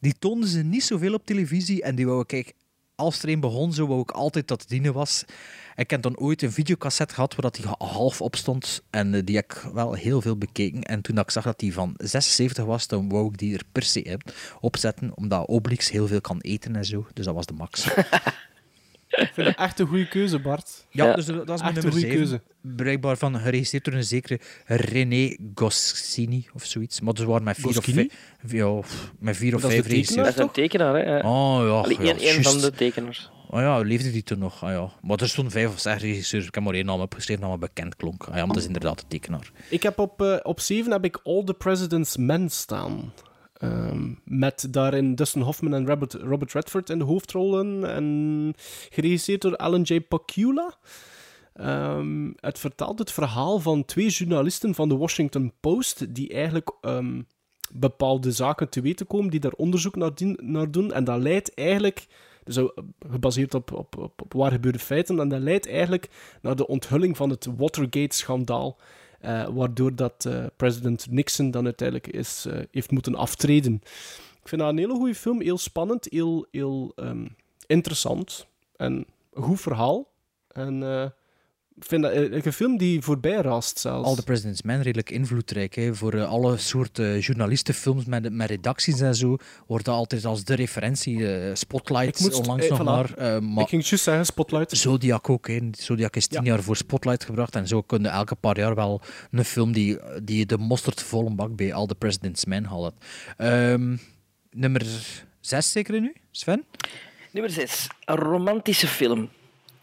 die 0.00 0.14
toonden 0.18 0.48
ze 0.48 0.62
niet 0.62 0.84
zoveel 0.84 1.14
op 1.14 1.26
televisie 1.26 1.82
en 1.82 1.94
die 1.94 2.06
wou 2.06 2.20
ik 2.20 2.32
eigenlijk 2.32 2.62
als 2.94 3.22
er 3.22 3.28
een 3.28 3.40
begon, 3.40 3.72
zo 3.72 3.86
wou 3.86 4.00
ik 4.00 4.10
altijd 4.10 4.48
dat 4.48 4.60
het 4.60 4.68
dienen 4.68 4.92
was. 4.92 5.24
Ik 5.76 5.90
heb 5.90 6.02
dan 6.02 6.16
ooit 6.18 6.42
een 6.42 6.52
videocassette 6.52 7.14
gehad 7.14 7.34
waar 7.34 7.50
die 7.50 7.64
half 7.78 8.20
op 8.20 8.36
stond. 8.36 8.82
En 8.90 9.14
eh, 9.14 9.20
die 9.24 9.36
heb 9.36 9.52
ik 9.52 9.56
wel 9.72 9.92
heel 9.92 10.20
veel 10.20 10.36
bekeken. 10.36 10.82
En 10.82 11.00
toen 11.00 11.18
ik 11.18 11.30
zag 11.30 11.44
dat 11.44 11.58
die 11.58 11.72
van 11.72 11.94
76 11.96 12.64
was, 12.64 12.86
dan 12.86 13.08
wou 13.08 13.26
ik 13.26 13.38
die 13.38 13.54
er 13.54 13.62
per 13.72 13.82
se 13.82 14.02
op- 14.24 14.34
opzetten. 14.60 15.16
Omdat 15.16 15.48
Obelix 15.48 15.90
heel 15.90 16.06
veel 16.06 16.20
kan 16.20 16.40
eten 16.40 16.76
en 16.76 16.84
zo. 16.84 17.06
Dus 17.12 17.24
dat 17.24 17.34
was 17.34 17.46
de 17.46 17.52
max. 17.52 17.88
Ik 19.10 19.30
vind 19.32 19.46
dat 19.46 19.56
echt 19.56 19.78
een 19.80 19.86
goede 19.86 20.08
keuze, 20.08 20.38
Bart. 20.38 20.86
Ja, 20.90 21.14
dus 21.14 21.26
dat 21.26 21.36
is 21.36 21.44
mijn 21.46 21.58
Echt 21.60 21.60
een 21.68 21.74
nummer 21.74 21.92
goede 21.92 22.00
7. 22.00 22.16
keuze. 22.16 22.40
Bereikbaar 22.60 23.16
van, 23.16 23.38
geregisseerd 23.38 23.84
door 23.84 23.94
een 23.94 24.04
zekere 24.04 24.40
René 24.64 25.36
Goscinny 25.54 26.46
of 26.54 26.64
zoiets. 26.64 27.00
Maar 27.00 27.14
dus 27.14 27.24
waren 27.24 27.44
met 27.44 27.56
vier 27.56 27.66
of 27.68 27.74
Goscinny? 27.74 28.10
vijf, 28.46 28.52
ja, 28.52 28.80
met 29.18 29.36
vier 29.36 29.54
of 29.54 29.60
Dat 29.60 29.70
is 29.70 29.80
vijf 29.86 30.14
Dat 30.14 30.26
is 30.26 30.36
een 30.36 30.50
tekenaar, 30.50 30.94
hè? 30.94 31.00
Ja. 31.00 31.16
Oh 31.18 31.66
ja, 31.66 31.70
Allee, 31.70 32.06
ja, 32.06 32.12
een, 32.12 32.36
een 32.36 32.42
van 32.42 32.60
de 32.60 32.70
tekenaars. 32.70 33.30
Oh 33.50 33.60
ja, 33.60 33.78
leefde 33.78 34.10
die 34.12 34.22
toen 34.22 34.38
nog? 34.38 34.64
Ah 34.64 34.70
ja. 34.70 34.90
Maar 35.02 35.18
er 35.20 35.28
stonden 35.28 35.52
vijf 35.52 35.68
of 35.68 35.80
zes 35.80 36.00
regisseurs. 36.00 36.46
Ik 36.46 36.54
heb 36.54 36.64
maar 36.64 36.74
één 36.74 36.86
naam 36.86 37.00
opgeschreven 37.00 37.42
dat 37.42 37.50
me 37.50 37.58
bekend 37.58 37.96
klonk. 37.96 38.22
Ah 38.24 38.28
ja, 38.34 38.38
maar 38.38 38.46
dat 38.46 38.56
is 38.56 38.66
inderdaad 38.66 38.98
de 38.98 39.04
tekenaar. 39.08 39.50
Ik 39.68 39.82
heb 39.82 39.98
op, 39.98 40.22
eh, 40.22 40.36
op 40.42 40.60
7 40.60 40.92
heb 40.92 41.04
ik 41.04 41.20
All 41.24 41.44
the 41.44 41.54
President's 41.54 42.16
Men 42.16 42.48
staan. 42.50 43.12
Ehm, 43.60 44.12
met 44.24 44.66
daarin 44.70 45.14
Dustin 45.14 45.42
Hoffman 45.42 45.74
en 45.74 45.86
Robert, 45.86 46.12
Robert 46.12 46.52
Redford 46.52 46.90
in 46.90 46.98
de 46.98 47.04
hoofdrollen. 47.04 47.84
En 47.90 48.54
geregisseerd 48.90 49.40
door 49.40 49.56
Alan 49.56 49.82
J. 49.82 50.00
Pakula. 50.00 50.74
Ehm, 51.52 52.30
het 52.36 52.58
vertelt 52.58 52.98
het 52.98 53.12
verhaal 53.12 53.58
van 53.58 53.84
twee 53.84 54.08
journalisten 54.08 54.74
van 54.74 54.88
de 54.88 54.96
Washington 54.96 55.52
Post. 55.60 56.14
die 56.14 56.28
eigenlijk 56.28 56.70
ehm, 56.80 57.22
bepaalde 57.72 58.32
zaken 58.32 58.68
te 58.68 58.80
weten 58.80 59.06
komen. 59.06 59.30
die 59.30 59.40
daar 59.40 59.52
onderzoek 59.52 59.96
naar, 59.96 60.12
naar 60.36 60.70
doen. 60.70 60.92
En 60.92 61.04
dat 61.04 61.22
leidt 61.22 61.54
eigenlijk. 61.54 62.06
Dus 62.44 62.56
eh, 62.56 62.64
gebaseerd 63.10 63.54
op, 63.54 63.72
op, 63.72 63.98
op, 63.98 64.22
op 64.22 64.32
waar 64.32 64.50
gebeurde 64.50 64.78
feiten. 64.78 65.20
En 65.20 65.28
dat 65.28 65.40
leidt 65.40 65.68
eigenlijk 65.68 66.08
naar 66.42 66.56
de 66.56 66.66
onthulling 66.66 67.16
van 67.16 67.30
het 67.30 67.48
Watergate-schandaal. 67.56 68.78
Eh, 69.20 69.48
waardoor 69.48 69.94
dat 69.94 70.24
eh, 70.24 70.44
president 70.56 71.06
Nixon 71.10 71.50
dan 71.50 71.64
uiteindelijk 71.64 72.06
is, 72.06 72.46
eh, 72.46 72.58
heeft 72.70 72.90
moeten 72.90 73.14
aftreden. 73.14 73.74
Ik 74.42 74.48
vind 74.48 74.60
dat 74.60 74.70
een 74.70 74.78
hele 74.78 74.94
goede 74.94 75.14
film. 75.14 75.40
Heel 75.40 75.58
spannend, 75.58 76.06
heel, 76.10 76.46
heel 76.50 76.92
ehm, 76.96 77.26
interessant. 77.66 78.46
En 78.76 79.06
een 79.32 79.42
goed 79.42 79.60
verhaal. 79.60 80.08
En 80.48 80.82
vind 81.84 82.02
dat 82.02 82.12
eh, 82.12 82.44
een 82.44 82.52
film 82.52 82.76
die 82.78 83.02
voorbij 83.02 83.40
raast 83.40 83.78
zelfs. 83.78 84.08
All 84.08 84.14
the 84.14 84.22
President's 84.22 84.62
Men, 84.62 84.82
redelijk 84.82 85.10
invloedrijk. 85.10 85.74
Hè. 85.74 85.94
Voor 85.94 86.14
eh, 86.14 86.28
alle 86.28 86.56
soorten 86.56 87.18
journalistenfilms 87.18 88.04
met, 88.04 88.32
met 88.32 88.48
redacties 88.48 89.00
en 89.00 89.14
zo, 89.14 89.36
wordt 89.66 89.84
dat 89.84 89.94
altijd 89.94 90.24
als 90.24 90.44
de 90.44 90.54
referentie. 90.54 91.34
eh, 91.36 91.54
Spotlight, 91.54 92.08
Ik 92.08 92.20
moet- 92.20 92.34
onlangs 92.34 92.64
eh, 92.64 92.70
nog 92.70 92.80
voilà. 92.80 92.84
maar. 92.84 93.42
maar 93.42 93.62
Ik 93.62 93.68
ging 93.68 93.86
juist 93.88 94.04
zeggen, 94.04 94.24
Spotlight. 94.26 94.76
Zodiac 94.76 95.28
ook. 95.30 95.48
Hè. 95.48 95.58
Zodiac 95.72 96.16
is 96.16 96.26
tien 96.26 96.44
jaar 96.44 96.62
voor 96.62 96.76
Spotlight 96.76 97.24
gebracht. 97.24 97.54
En 97.54 97.68
zo 97.68 97.82
kun 97.82 98.02
je 98.02 98.08
elke 98.08 98.34
paar 98.34 98.58
jaar 98.58 98.74
wel 98.74 99.00
een 99.30 99.44
film 99.44 99.72
die, 99.72 99.98
die 100.22 100.46
de 100.46 100.58
mosterd 100.58 101.02
volle 101.02 101.34
bak 101.34 101.56
bij 101.56 101.74
All 101.74 101.86
the 101.86 101.94
President's 101.94 102.44
Men 102.44 102.64
haalt. 102.64 102.94
Ehm, 103.36 103.96
nummer 104.50 104.86
zes 105.40 105.72
zeker 105.72 106.00
nu, 106.00 106.14
Sven? 106.30 106.64
Nummer 107.32 107.50
6. 107.52 107.86
Een 108.04 108.16
romantische 108.16 108.86
film. 108.86 109.28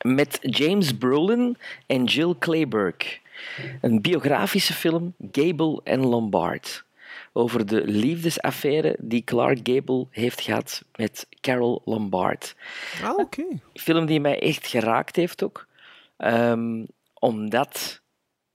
Met 0.02 0.38
James 0.41 0.98
Brolin 0.98 1.57
en 1.86 2.03
Jill 2.03 2.34
Clayburgh. 2.40 3.18
Een 3.82 4.02
biografische 4.02 4.74
film, 4.74 5.14
Gable 5.32 5.82
en 5.84 5.99
Lombard. 6.06 6.86
Over 7.34 7.65
de 7.65 7.82
liefdesaffaire 7.86 8.95
die 8.99 9.24
Clark 9.24 9.60
Gable 9.64 10.06
heeft 10.11 10.41
gehad 10.41 10.84
met 10.95 11.28
Carol 11.41 11.82
Lombard. 11.86 12.56
Ah, 13.03 13.18
oké. 13.18 13.41
Een 13.41 13.61
film 13.74 14.06
die 14.06 14.19
mij 14.19 14.40
echt 14.40 14.68
geraakt 14.68 15.15
heeft 15.15 15.44
ook. 15.44 15.68
Ehm, 16.18 16.84
omdat... 17.14 18.02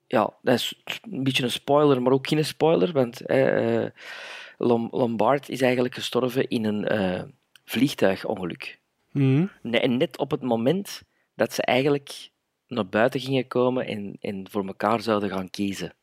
Ja, 0.06 0.30
dat 0.42 0.54
is 0.54 0.82
een 1.10 1.22
beetje 1.22 1.42
een 1.42 1.50
spoiler, 1.50 2.02
maar 2.02 2.12
ook 2.12 2.26
geen 2.28 2.44
spoiler. 2.44 2.92
Want 2.92 3.20
Lom- 4.58 4.88
Lombard 4.90 5.48
is 5.48 5.60
eigenlijk 5.60 5.94
gestorven 5.94 6.48
in 6.48 6.64
een 6.64 6.84
eh, 6.88 7.22
vliegtuigongeluk. 7.64 8.78
Nee, 9.62 9.80
en 9.80 9.96
net 9.96 10.18
op 10.18 10.30
het 10.30 10.42
moment 10.42 11.02
dat 11.34 11.52
ze 11.52 11.62
eigenlijk 11.62 12.30
naar 12.66 12.86
buiten 12.86 13.20
gingen 13.20 13.46
komen 13.48 13.86
en, 13.86 14.16
en 14.20 14.46
voor 14.50 14.66
elkaar 14.66 15.00
zouden 15.00 15.30
gaan 15.30 15.50
kiezen. 15.50 15.94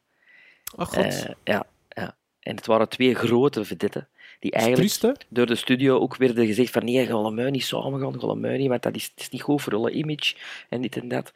Ach, 0.75 0.89
god. 0.89 1.03
Eh, 1.05 1.29
ja, 1.43 1.65
ja. 1.89 2.15
En 2.39 2.55
het 2.55 2.65
waren 2.65 2.89
twee 2.89 3.15
grote 3.15 3.65
vedetten 3.65 4.07
die 4.39 4.51
eigenlijk 4.51 4.93
triest, 4.93 5.25
door 5.29 5.45
de 5.45 5.55
studio 5.55 5.99
ook 5.99 6.15
werden 6.15 6.45
gezegd 6.45 6.71
van 6.71 6.85
nee, 6.85 7.05
gaan 7.05 7.35
we 7.35 7.49
niet 7.49 7.63
samen 7.63 7.99
gaan, 7.99 8.19
gaan 8.19 8.41
we 8.41 8.47
niet, 8.47 8.67
want 8.69 8.83
dat 8.83 8.95
is, 8.95 9.03
het 9.03 9.19
is 9.19 9.29
niet 9.29 9.41
goed 9.41 9.61
voor 9.61 9.75
alle 9.75 9.91
image 9.91 10.35
en 10.69 10.81
dit 10.81 10.97
en 10.97 11.07
dat. 11.07 11.33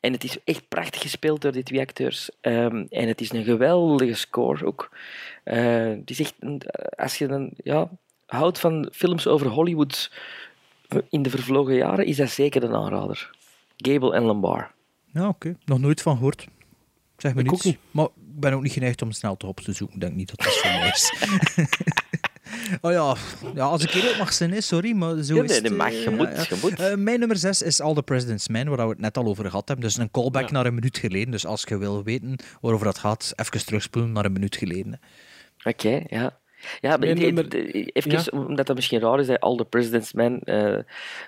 En 0.00 0.12
het 0.12 0.24
is 0.24 0.36
echt 0.44 0.68
prachtig 0.68 1.00
gespeeld 1.00 1.40
door 1.42 1.52
die 1.52 1.62
twee 1.62 1.80
acteurs. 1.80 2.30
Ehm, 2.40 2.86
en 2.90 3.08
het 3.08 3.20
is 3.20 3.32
een 3.32 3.44
geweldige 3.44 4.14
score 4.14 4.64
ook. 4.66 4.90
Eh, 5.44 5.88
het 5.88 6.10
is 6.10 6.20
echt, 6.20 6.34
een- 6.38 6.62
als 6.96 7.18
je 7.18 7.26
dan, 7.26 7.50
ja, 7.56 7.90
houdt 8.26 8.58
van 8.58 8.88
films 8.92 9.26
over 9.26 9.46
Hollywood 9.46 10.10
in 11.08 11.22
de 11.22 11.30
vervlogen 11.30 11.74
jaren, 11.74 12.06
is 12.06 12.16
dat 12.16 12.30
zeker 12.30 12.62
een 12.62 12.74
aanrader. 12.74 13.30
Gable 13.76 14.14
en 14.14 14.22
Lombard. 14.22 14.70
Ja, 15.12 15.28
oké. 15.28 15.56
Nog 15.64 15.78
nooit 15.78 16.02
van 16.02 16.16
gehoord. 16.16 16.46
Zeg 17.16 17.34
me 17.34 17.40
Ik 17.40 17.50
niets. 17.50 17.58
ook 17.60 17.64
niet. 17.72 17.78
Maar 17.90 18.04
ik 18.04 18.40
ben 18.40 18.52
ook 18.52 18.62
niet 18.62 18.72
geneigd 18.72 19.02
om 19.02 19.12
snel 19.12 19.36
te 19.36 19.46
op 19.46 19.60
te 19.60 19.72
zoeken. 19.72 19.94
Ik 19.96 20.00
denk 20.02 20.14
niet 20.14 20.28
dat 20.28 20.38
dat 20.46 20.56
voor 20.56 20.70
mij 20.70 20.88
is. 20.88 21.12
oh 22.80 22.90
ja. 22.92 23.14
ja, 23.54 23.64
als 23.64 23.82
ik 23.82 23.90
eerlijk 23.94 24.18
mag 24.18 24.32
zijn, 24.32 24.62
sorry, 24.62 24.92
maar 24.92 25.22
zo 25.22 25.34
Ja, 25.34 25.42
is 25.42 25.56
het. 25.56 25.76
mag. 25.76 25.88
eh, 25.92 26.04
Je 26.04 26.10
ja, 26.10 26.16
moet, 26.16 26.28
ja. 26.36 26.44
je 26.48 26.58
moet. 26.62 26.78
Eh, 26.80 26.94
mijn 26.94 27.18
nummer 27.18 27.36
6 27.36 27.62
is 27.62 27.80
All 27.80 27.94
the 27.94 28.02
President's 28.02 28.48
Men, 28.48 28.68
waar 28.68 28.84
we 28.86 28.92
het 28.92 29.00
net 29.00 29.16
al 29.16 29.24
over 29.26 29.44
gehad 29.44 29.68
hebben. 29.68 29.86
Dus 29.86 29.96
een 29.96 30.10
callback 30.10 30.50
naar 30.50 30.66
een 30.66 30.74
minuut 30.74 30.98
geleden. 30.98 31.30
Dus 31.30 31.46
als 31.46 31.64
je 31.68 31.78
wil 31.78 32.02
weten 32.02 32.36
waarover 32.60 32.86
dat 32.86 32.98
gaat, 32.98 33.32
even 33.36 33.64
terugspoelen 33.66 34.12
naar 34.12 34.24
een 34.24 34.32
minuut 34.32 34.56
geleden. 34.56 35.00
Oké, 35.64 36.02
ja. 36.08 36.38
Ja, 36.80 36.96
maar 36.96 37.14
nummer- 37.14 37.54
even, 37.92 38.10
Ja. 38.10 38.24
omdat 38.32 38.66
dat 38.66 38.76
misschien 38.76 39.00
raar 39.00 39.20
is, 39.20 39.26
dat 39.26 39.40
All 39.40 39.56
the 39.56 39.64
President's 39.64 40.12
Men 40.12 40.40
eh 40.44 40.78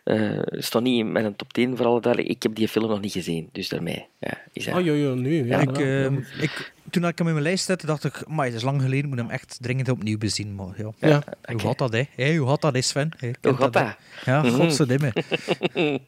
eh, 0.05 0.39
staat 0.51 0.83
niet 0.83 0.99
in 0.99 1.13
mijn 1.13 1.37
top 1.37 1.53
10 1.53 1.77
voor 1.77 1.87
alle 1.87 2.01
duidelijk. 2.01 2.35
Ik 2.35 2.43
heb 2.43 2.55
die 2.55 2.69
film 2.69 2.89
nog 2.89 3.01
niet 3.01 3.13
gezien, 3.13 3.49
dus 3.53 3.69
daarmee 3.69 4.07
ja, 4.19 4.39
is 4.53 4.65
dat... 4.65 4.75
Oh, 4.75 4.85
ja, 4.85 4.93
ja, 4.93 5.15
nu. 5.15 5.47
Ja, 5.47 5.59
ik, 5.61 5.79
eh, 5.79 6.05
ik, 6.43 6.73
toen 6.91 7.07
ik 7.07 7.19
hem 7.19 7.27
in 7.27 7.33
mijn 7.33 7.45
lijst 7.45 7.65
zette, 7.65 7.87
dacht 7.87 8.05
ik, 8.05 8.29
maar 8.29 8.47
het 8.47 8.55
is 8.55 8.63
lang 8.63 8.83
geleden, 8.83 9.05
ik 9.05 9.09
moet 9.11 9.19
hem 9.19 9.31
echt 9.31 9.59
dringend 9.61 9.89
opnieuw 9.89 10.19
bezien. 10.19 10.55
Maar 10.55 10.75
ja, 10.77 10.91
Ja, 10.99 11.23
hoe 11.43 11.59
gaat 11.61 11.79
dat, 11.79 11.93
hè? 11.93 12.03
Hey, 12.15 12.37
hoe 12.37 12.49
gaat 12.49 12.61
dat, 12.61 12.75
hè, 12.75 12.81
Sven? 12.81 13.11
Hey, 13.17 13.35
Hoe 13.41 13.55
gaat 13.57 13.75
hè? 13.75 13.83
dat? 13.85 13.97
Ja, 14.25 14.43
godverdomme. 14.51 15.13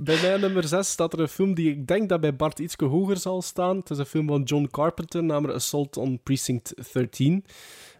Bij 0.00 0.22
mij 0.22 0.36
nummer 0.36 0.68
6 0.68 0.90
staat 0.90 1.12
er 1.12 1.20
een 1.20 1.28
film 1.28 1.54
die 1.54 1.70
ik 1.70 1.86
denk 1.86 2.08
dat 2.08 2.20
bij 2.20 2.36
Bart 2.36 2.58
iets 2.58 2.74
hoger 2.78 3.16
zal 3.16 3.42
staan. 3.42 3.76
Het 3.76 3.90
is 3.90 3.98
een 3.98 4.06
film 4.06 4.26
van 4.26 4.42
John 4.42 4.68
Carpenter, 4.70 5.24
namelijk 5.24 5.54
Assault 5.54 5.96
on 5.96 6.20
Precinct 6.22 6.92
13. 6.92 7.44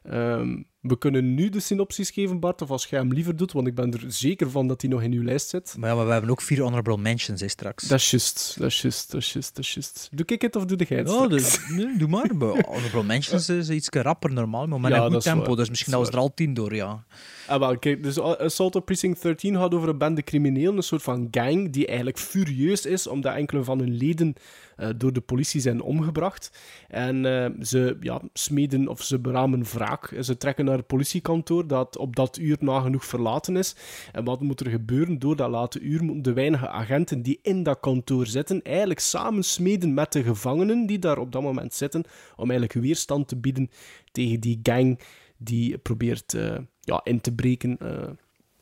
Ehm, 0.02 0.62
we 0.86 0.98
kunnen 0.98 1.34
nu 1.34 1.48
de 1.48 1.60
synopsis 1.60 2.10
geven, 2.10 2.40
Bart, 2.40 2.62
of 2.62 2.70
als 2.70 2.86
jij 2.86 2.98
hem 2.98 3.12
liever 3.12 3.36
doet, 3.36 3.52
want 3.52 3.66
ik 3.66 3.74
ben 3.74 3.92
er 3.92 4.04
zeker 4.06 4.50
van 4.50 4.68
dat 4.68 4.80
hij 4.80 4.90
nog 4.90 5.02
in 5.02 5.12
uw 5.12 5.22
lijst 5.22 5.48
zit. 5.48 5.74
Maar 5.78 5.90
ja, 5.90 5.96
maar 5.96 6.06
we 6.06 6.12
hebben 6.12 6.30
ook 6.30 6.40
vier 6.40 6.62
honorable 6.62 6.96
mentions 6.96 7.40
hè, 7.40 7.48
straks. 7.48 7.88
Dat 7.88 7.98
is 7.98 8.10
juist, 8.10 8.56
dat 8.58 8.66
is 8.66 8.82
juist, 8.82 9.10
dat 9.10 9.20
is 9.20 9.32
juist, 9.32 9.54
dat 9.54 9.64
is 9.64 9.74
juist. 9.74 10.08
Doe 10.12 10.26
ik 10.26 10.42
het 10.42 10.56
of 10.56 10.64
doe 10.64 10.84
jij 10.88 10.98
het 10.98 11.08
straks? 11.08 11.28
dus, 11.28 11.68
nee, 11.68 11.96
doe 11.96 12.08
maar. 12.08 12.30
Honorable 12.66 13.02
mentions 13.02 13.48
is 13.48 13.70
iets 13.70 13.88
rapper 13.88 14.32
normaal, 14.32 14.66
maar 14.66 14.80
met 14.80 14.90
Ja, 14.92 15.04
een 15.04 15.12
goed 15.12 15.22
tempo. 15.22 15.46
waar. 15.46 15.56
Dus 15.56 15.68
misschien 15.68 16.00
we 16.00 16.06
er 16.06 16.18
al 16.18 16.34
tien 16.34 16.54
door, 16.54 16.74
ja. 16.74 17.04
Ah, 17.46 17.58
wel, 17.58 17.78
kijk, 17.78 18.02
dus 18.02 18.18
Assault 18.18 18.74
on 18.74 18.84
Precinct 18.84 19.22
13 19.22 19.56
gaat 19.56 19.74
over 19.74 19.88
een 19.88 19.98
bende 19.98 20.22
criminelen, 20.22 20.76
een 20.76 20.82
soort 20.82 21.02
van 21.02 21.28
gang, 21.30 21.72
die 21.72 21.86
eigenlijk 21.86 22.18
furieus 22.18 22.86
is 22.86 23.06
omdat 23.06 23.34
enkele 23.34 23.64
van 23.64 23.78
hun 23.78 23.96
leden 23.96 24.34
eh, 24.76 24.88
door 24.96 25.12
de 25.12 25.20
politie 25.20 25.60
zijn 25.60 25.82
omgebracht. 25.82 26.50
En 26.88 27.26
eh, 27.26 27.50
ze 27.62 27.96
ja, 28.00 28.20
smeden 28.32 28.88
of 28.88 29.02
ze 29.02 29.18
beramen 29.18 29.64
wraak. 29.64 30.14
Ze 30.20 30.36
trekken 30.36 30.64
naar 30.64 30.73
het 30.78 30.86
politiekantoor 30.86 31.66
dat 31.66 31.96
op 31.96 32.16
dat 32.16 32.38
uur 32.38 32.56
nagenoeg 32.60 33.04
verlaten 33.04 33.56
is. 33.56 33.74
En 34.12 34.24
wat 34.24 34.40
moet 34.40 34.60
er 34.60 34.70
gebeuren? 34.70 35.18
Door 35.18 35.36
dat 35.36 35.50
late 35.50 35.80
uur 35.80 36.04
moeten 36.04 36.22
de 36.22 36.32
weinige 36.32 36.68
agenten 36.68 37.22
die 37.22 37.38
in 37.42 37.62
dat 37.62 37.80
kantoor 37.80 38.26
zitten 38.26 38.62
eigenlijk 38.62 39.00
samen 39.00 39.44
smeden 39.44 39.94
met 39.94 40.12
de 40.12 40.22
gevangenen 40.22 40.86
die 40.86 40.98
daar 40.98 41.18
op 41.18 41.32
dat 41.32 41.42
moment 41.42 41.74
zitten, 41.74 42.04
om 42.36 42.50
eigenlijk 42.50 42.86
weerstand 42.86 43.28
te 43.28 43.36
bieden 43.36 43.70
tegen 44.12 44.40
die 44.40 44.60
gang 44.62 45.00
die 45.36 45.78
probeert 45.78 46.34
eh, 46.34 46.56
ja, 46.80 47.00
in 47.04 47.20
te 47.20 47.34
breken, 47.34 47.78
eh 47.78 48.08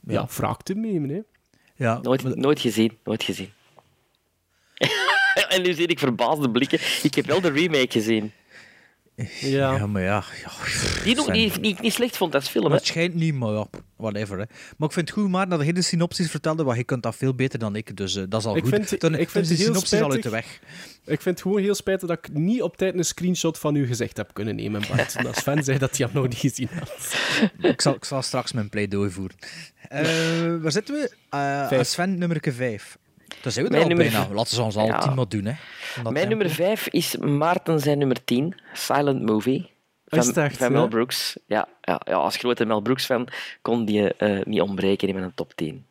ja. 0.07 0.13
Ja. 0.13 0.27
wraak 0.37 0.63
te 0.63 0.75
nemen. 0.75 1.11
Hè. 1.11 1.21
Ja, 1.77 1.99
Nooit, 2.03 2.37
nooit 2.37 2.61
gezien, 2.61 2.99
nooit 3.05 3.23
gezien. 3.23 3.51
en 5.49 5.63
nu 5.63 5.73
zie 5.73 5.87
ik 5.87 5.99
verbaasde 5.99 6.51
blikken. 6.51 6.79
Ik 7.03 7.15
heb 7.15 7.27
wel 7.27 7.41
de 7.41 7.51
remake 7.51 7.91
gezien. 7.91 8.33
Ja. 9.41 9.77
ja, 9.77 9.87
maar 9.87 10.03
ja. 10.03 10.25
ja 10.43 10.51
Die, 11.05 11.15
nog, 11.15 11.25
Sven. 11.25 11.35
die, 11.35 11.61
die 11.61 11.73
ik 11.73 11.81
niet 11.81 11.93
slecht 11.93 12.17
vond 12.17 12.35
als 12.35 12.49
film. 12.49 12.67
Hè. 12.67 12.75
Het 12.75 12.87
schijnt 12.87 13.15
niet, 13.15 13.35
maar 13.35 13.53
ja, 13.53 13.67
whatever. 13.97 14.39
Hè. 14.39 14.45
Maar 14.77 14.89
ik 14.89 14.95
vind 14.95 15.09
het 15.09 15.19
goed, 15.19 15.29
maar 15.31 15.49
dat 15.49 15.59
je 15.59 15.65
hele 15.65 15.83
synopsis 15.83 16.31
vertelde, 16.31 16.65
want 16.65 16.77
je 16.77 16.85
kunt 16.85 17.03
dat 17.03 17.17
veel 17.17 17.35
beter 17.35 17.59
dan 17.59 17.77
ik, 17.77 17.97
dus 17.97 18.17
eh, 18.17 18.23
dat 18.29 18.41
is 18.41 18.47
al 18.47 18.57
Ik 18.57 18.63
goed. 18.63 18.75
vind- 18.89 19.01
Dan 19.01 19.15
ik 19.15 19.31
vind 19.31 19.49
de 19.49 19.57
synopsis 19.57 20.01
al 20.01 20.11
uit 20.13 20.23
de 20.23 20.29
weg. 20.31 20.61
Ik 21.05 21.21
vind 21.21 21.25
het 21.25 21.43
gewoon 21.43 21.61
heel 21.63 21.75
spijtig 21.75 22.09
dat 22.09 22.19
ik 22.19 22.33
niet 22.33 22.63
op 22.63 22.77
tijd 22.77 22.95
een 22.95 23.05
screenshot 23.05 23.59
van 23.59 23.75
u 23.75 23.87
gezegd 23.87 24.17
heb 24.17 24.31
kunnen 24.33 24.57
nemen, 24.57 24.83
Bart. 24.89 25.17
Als 25.27 25.39
fan 25.39 25.63
zei 25.65 25.79
dat 25.79 25.97
hij 25.97 26.07
hem 26.07 26.15
nog 26.15 26.29
niet 26.29 26.39
gezien 26.39 26.69
had. 26.79 27.15
ik, 27.73 27.81
zal, 27.81 27.95
ik 27.95 28.05
zal 28.05 28.23
straks 28.23 28.53
mijn 28.53 28.69
pleidooi 28.69 29.11
voeren. 29.11 29.37
Eh, 29.89 30.03
waar 30.63 30.73
zitten 30.73 30.95
we? 30.95 31.11
Eh 31.31 31.69
Vijf. 31.69 31.87
Sven, 31.89 32.19
nummer 32.19 32.39
5. 32.53 32.99
Daar 33.43 33.53
zijn 33.53 33.67
we 33.67 33.71
er 33.71 33.79
Mijn 33.79 33.83
al 33.91 33.97
nummer 33.97 34.19
bijna. 34.21 34.35
Laten 34.35 34.55
ze 34.55 34.63
ons 34.63 34.77
al 34.77 34.87
Ja. 34.87 34.99
tien 34.99 35.15
maar 35.15 35.29
doen. 35.29 35.45
Hè. 35.45 35.53
Mijn 36.03 36.15
tempo. 36.15 36.29
nummer 36.29 36.51
5 36.51 36.89
is 36.89 37.17
Maarten 37.17 37.81
zijn 37.81 37.99
nummer 37.99 38.25
10, 38.25 38.55
Silent 38.73 39.23
Movie. 39.23 39.71
Is 40.09 40.27
Van, 40.27 40.43
echt, 40.43 40.57
van 40.57 40.73
Mel? 40.73 40.89
Brooks. 40.89 41.37
Ja, 41.47 41.69
ja, 41.81 42.01
ja, 42.05 42.15
als 42.15 42.37
grote 42.37 42.65
Mel 42.65 42.81
Brooks 42.81 43.05
fan 43.05 43.29
kon 43.63 43.85
die 43.85 44.15
eh, 44.15 44.45
niet 44.45 44.61
ontbreken 44.61 45.09
in 45.09 45.15
mijn 45.15 45.33
top 45.35 45.53
10. 45.55 45.87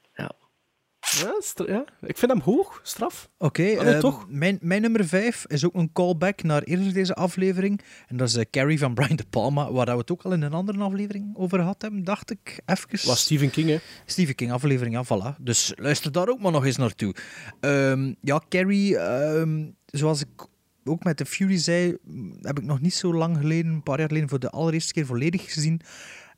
Ja. 1.20 1.40
Ja, 1.68 1.86
ik 2.02 2.18
vind 2.18 2.32
hem 2.32 2.42
hoog, 2.42 2.80
straf. 2.84 3.30
Oké, 3.38 3.64
Ah, 3.78 3.90
eh, 3.94 4.00
toch? 4.00 4.26
Mijn, 4.30 4.58
mijn 4.62 4.82
nummer 4.82 5.06
5 5.08 5.46
is 5.48 5.66
ook 5.66 5.74
een 5.76 5.92
callback 5.94 6.44
naar 6.44 6.62
eerder 6.64 6.94
deze 6.94 7.14
aflevering. 7.16 7.82
En 8.08 8.18
dat 8.18 8.28
is 8.28 8.36
eh, 8.36 8.46
Carrie 8.52 8.80
van 8.80 8.94
Brian 8.94 9.16
De 9.16 9.26
Palma, 9.30 9.72
waar 9.72 9.86
we 9.86 9.92
het 9.92 10.12
ook 10.12 10.22
al 10.22 10.34
in 10.34 10.42
een 10.42 10.54
andere 10.54 10.80
aflevering 10.80 11.36
over 11.38 11.60
gehad 11.60 11.82
hebben, 11.82 12.04
dacht 12.04 12.32
ik. 12.32 12.62
Even. 12.66 13.08
Was 13.08 13.22
Stephen 13.22 13.50
King, 13.50 13.70
hè? 13.70 13.78
Stephen 14.06 14.36
King 14.36 14.52
aflevering, 14.52 14.96
ja, 14.96 15.06
voilà. 15.06 15.42
Dus 15.42 15.74
luister 15.76 16.12
daar 16.12 16.28
ook 16.28 16.40
maar 16.42 16.52
nog 16.52 16.66
eens 16.66 16.78
naartoe. 16.78 17.16
Ehm, 17.60 18.14
ja, 18.22 18.42
Carrie, 18.50 18.98
ehm, 18.98 19.70
zoals 19.86 20.22
ik 20.22 20.48
ook 20.84 21.04
met 21.04 21.18
The 21.18 21.26
Fury 21.26 21.58
zei, 21.58 21.98
heb 22.42 22.60
ik 22.60 22.66
nog 22.66 22.82
niet 22.82 22.94
zo 22.94 23.14
lang 23.14 23.38
geleden, 23.38 23.72
een 23.72 23.84
paar 23.84 24.00
jaar 24.00 24.08
geleden, 24.08 24.30
voor 24.30 24.40
de 24.40 24.50
allereerste 24.50 24.94
keer 24.94 25.06
volledig 25.06 25.54
gezien. 25.54 25.82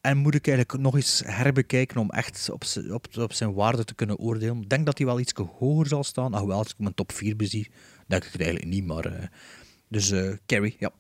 En 0.04 0.18
moet 0.18 0.36
ik 0.36 0.48
eigenlijk 0.48 0.84
nog 0.84 0.96
eens 0.96 1.22
herbekijken 1.26 1.98
om 1.98 2.10
echt 2.10 2.50
op, 2.50 2.64
op, 2.90 3.18
op 3.18 3.34
zijn 3.34 3.54
waarde 3.54 3.84
te 3.84 3.96
kunnen 3.96 4.18
oordelen. 4.18 4.62
Ik 4.62 4.70
denk 4.70 4.86
dat 4.86 4.98
hij 4.98 5.08
wel 5.08 5.20
iets 5.20 5.34
hoger 5.34 5.88
zal 5.88 6.04
staan. 6.04 6.34
Alhoewel, 6.34 6.58
als 6.58 6.72
ik 6.72 6.80
mijn 6.80 6.94
top 6.94 7.12
4 7.12 7.36
bezie, 7.36 7.72
denk 8.08 8.24
ik 8.24 8.32
het 8.32 8.42
eigenlijk 8.42 8.72
niet. 8.72 8.86
Maar, 8.86 9.06
eh, 9.06 9.28
dus 9.88 10.12
eh, 10.12 10.34
Carrie, 10.46 10.76
ja. 10.80 10.92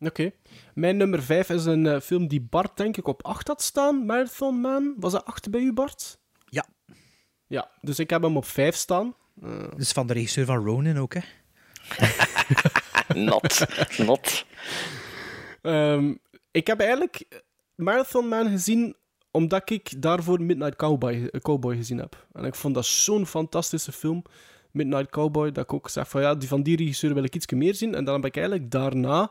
Oké. 0.00 0.30
Mijn 0.74 0.96
nummer 0.96 1.22
5 1.22 1.48
is 1.48 1.64
een 1.64 1.86
eh, 1.86 2.00
film 2.00 2.28
die 2.28 2.40
Bart, 2.40 2.76
denk 2.76 2.96
ik, 2.96 3.06
op 3.06 3.24
8 3.24 3.48
had 3.48 3.62
staan. 3.62 4.06
Marathon 4.06 4.60
Man. 4.60 4.94
Was 4.96 5.12
dat 5.12 5.24
8 5.24 5.50
bij 5.50 5.60
u, 5.60 5.72
Bart? 5.72 6.18
Ja. 6.44 6.66
Ja, 7.46 7.70
dus 7.80 7.98
ik 7.98 8.10
heb 8.10 8.22
hem 8.22 8.36
op 8.36 8.46
5 8.46 8.74
staan. 8.74 9.14
Dus 9.76 9.92
van 9.92 10.06
de 10.06 10.12
regisseur 10.12 10.44
van 10.44 10.64
Ronin 10.64 10.98
ook, 10.98 11.14
hè. 11.14 11.20
Not. 13.30 13.66
Not. 13.98 14.46
Ehm, 15.62 16.14
ik 16.50 16.66
heb 16.66 16.80
eigenlijk 16.80 17.42
Marathon 17.74 18.28
Man 18.28 18.48
gezien 18.48 18.94
omdat 19.30 19.70
ik 19.70 20.02
daarvoor 20.02 20.42
Midnight 20.42 20.76
Cowboy, 20.76 21.28
eh, 21.32 21.40
Cowboy 21.40 21.76
gezien 21.76 21.98
heb. 21.98 22.26
En 22.32 22.44
ik 22.44 22.54
vond 22.54 22.74
dat 22.74 22.86
zo'n 22.86 23.26
fantastische 23.26 23.92
film, 23.92 24.22
Midnight 24.70 25.10
Cowboy, 25.10 25.52
dat 25.52 25.64
ik 25.64 25.72
ook 25.72 25.88
zeg 25.88 26.08
van 26.08 26.20
ja, 26.20 26.34
die 26.34 26.48
van 26.48 26.62
die 26.62 26.76
regisseur 26.76 27.14
wil 27.14 27.24
ik 27.24 27.34
iets 27.34 27.52
meer 27.52 27.74
zien. 27.74 27.94
En 27.94 28.04
dan 28.04 28.14
heb 28.14 28.24
ik 28.24 28.36
eigenlijk 28.36 28.70
daarna 28.70 29.30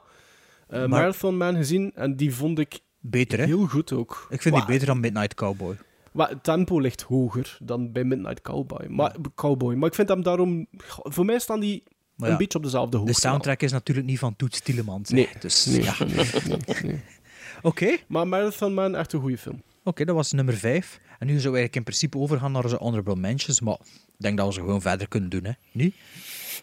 eh, 0.68 0.86
Marathon 0.86 1.38
Man 1.38 1.56
gezien 1.56 1.92
en 1.96 2.16
die 2.16 2.36
vond 2.36 2.60
ik 2.60 2.80
Beter, 3.00 3.40
hè? 3.40 3.46
heel 3.46 3.68
goed 3.68 3.92
ook. 3.92 4.28
Ik 4.30 4.42
vind 4.42 4.56
die 4.56 4.66
beter 4.66 4.88
dan 4.88 5.00
Midnight 5.00 5.34
Cowboy. 5.34 5.76
Maar 6.12 6.30
het 6.30 6.44
tempo 6.44 6.80
ligt 6.80 7.02
hoger 7.02 7.58
dan 7.62 7.92
bij 7.92 8.04
Midnight 8.04 8.42
Cowboy. 8.42 8.86
Maar, 8.88 9.16
Cowboy. 9.36 9.76
maar 9.76 9.88
ik 9.90 9.96
vind 9.96 10.10
hem 10.10 10.24
daarom... 10.24 10.68
Voor 10.88 11.26
mij 11.26 11.40
staan 11.40 11.60
die 11.60 11.84
een 12.18 12.38
beetje 12.38 12.58
op 12.58 12.64
dezelfde 12.64 12.98
hoogte. 12.98 13.12
De 13.14 13.20
soundtrack 13.20 13.62
is 13.62 13.72
natuurlijk 13.72 14.08
niet 14.08 14.20
van 14.20 14.36
Toets 14.36 14.60
Tielemans. 14.60 15.10
Nee. 15.10 15.30
Dus, 15.40 15.66
Nee, 15.66 15.84
ja. 15.84 15.96
nee, 16.00 16.16
nee, 16.16 16.76
nee. 16.84 17.02
Oké, 17.64 17.98
Maar 18.08 18.28
Marathon 18.28 18.74
Man, 18.74 18.96
echt 18.96 19.14
een 19.14 19.20
goede 19.20 19.38
film. 19.38 19.62
Oké, 19.84 20.06
dat 20.06 20.16
was 20.16 20.32
nummer 20.32 20.58
5. 20.58 21.00
En 21.20 21.28
nu 21.28 21.34
we 21.34 21.42
eigenlijk 21.44 21.76
in 21.76 21.84
principe 21.84 22.18
overgaan 22.18 22.52
naar 22.52 22.64
onze 22.64 22.76
honorable 22.76 23.16
mentions. 23.16 23.62
Maar 23.62 23.78
ik 23.84 24.14
denk 24.18 24.38
dat 24.38 24.48
we 24.48 24.54
ze 24.54 24.60
gewoon 24.60 24.82
verder 24.82 25.08
kunnen 25.08 25.30
doen, 25.30 25.44
hè? 25.44 25.52
Niet? 25.72 25.96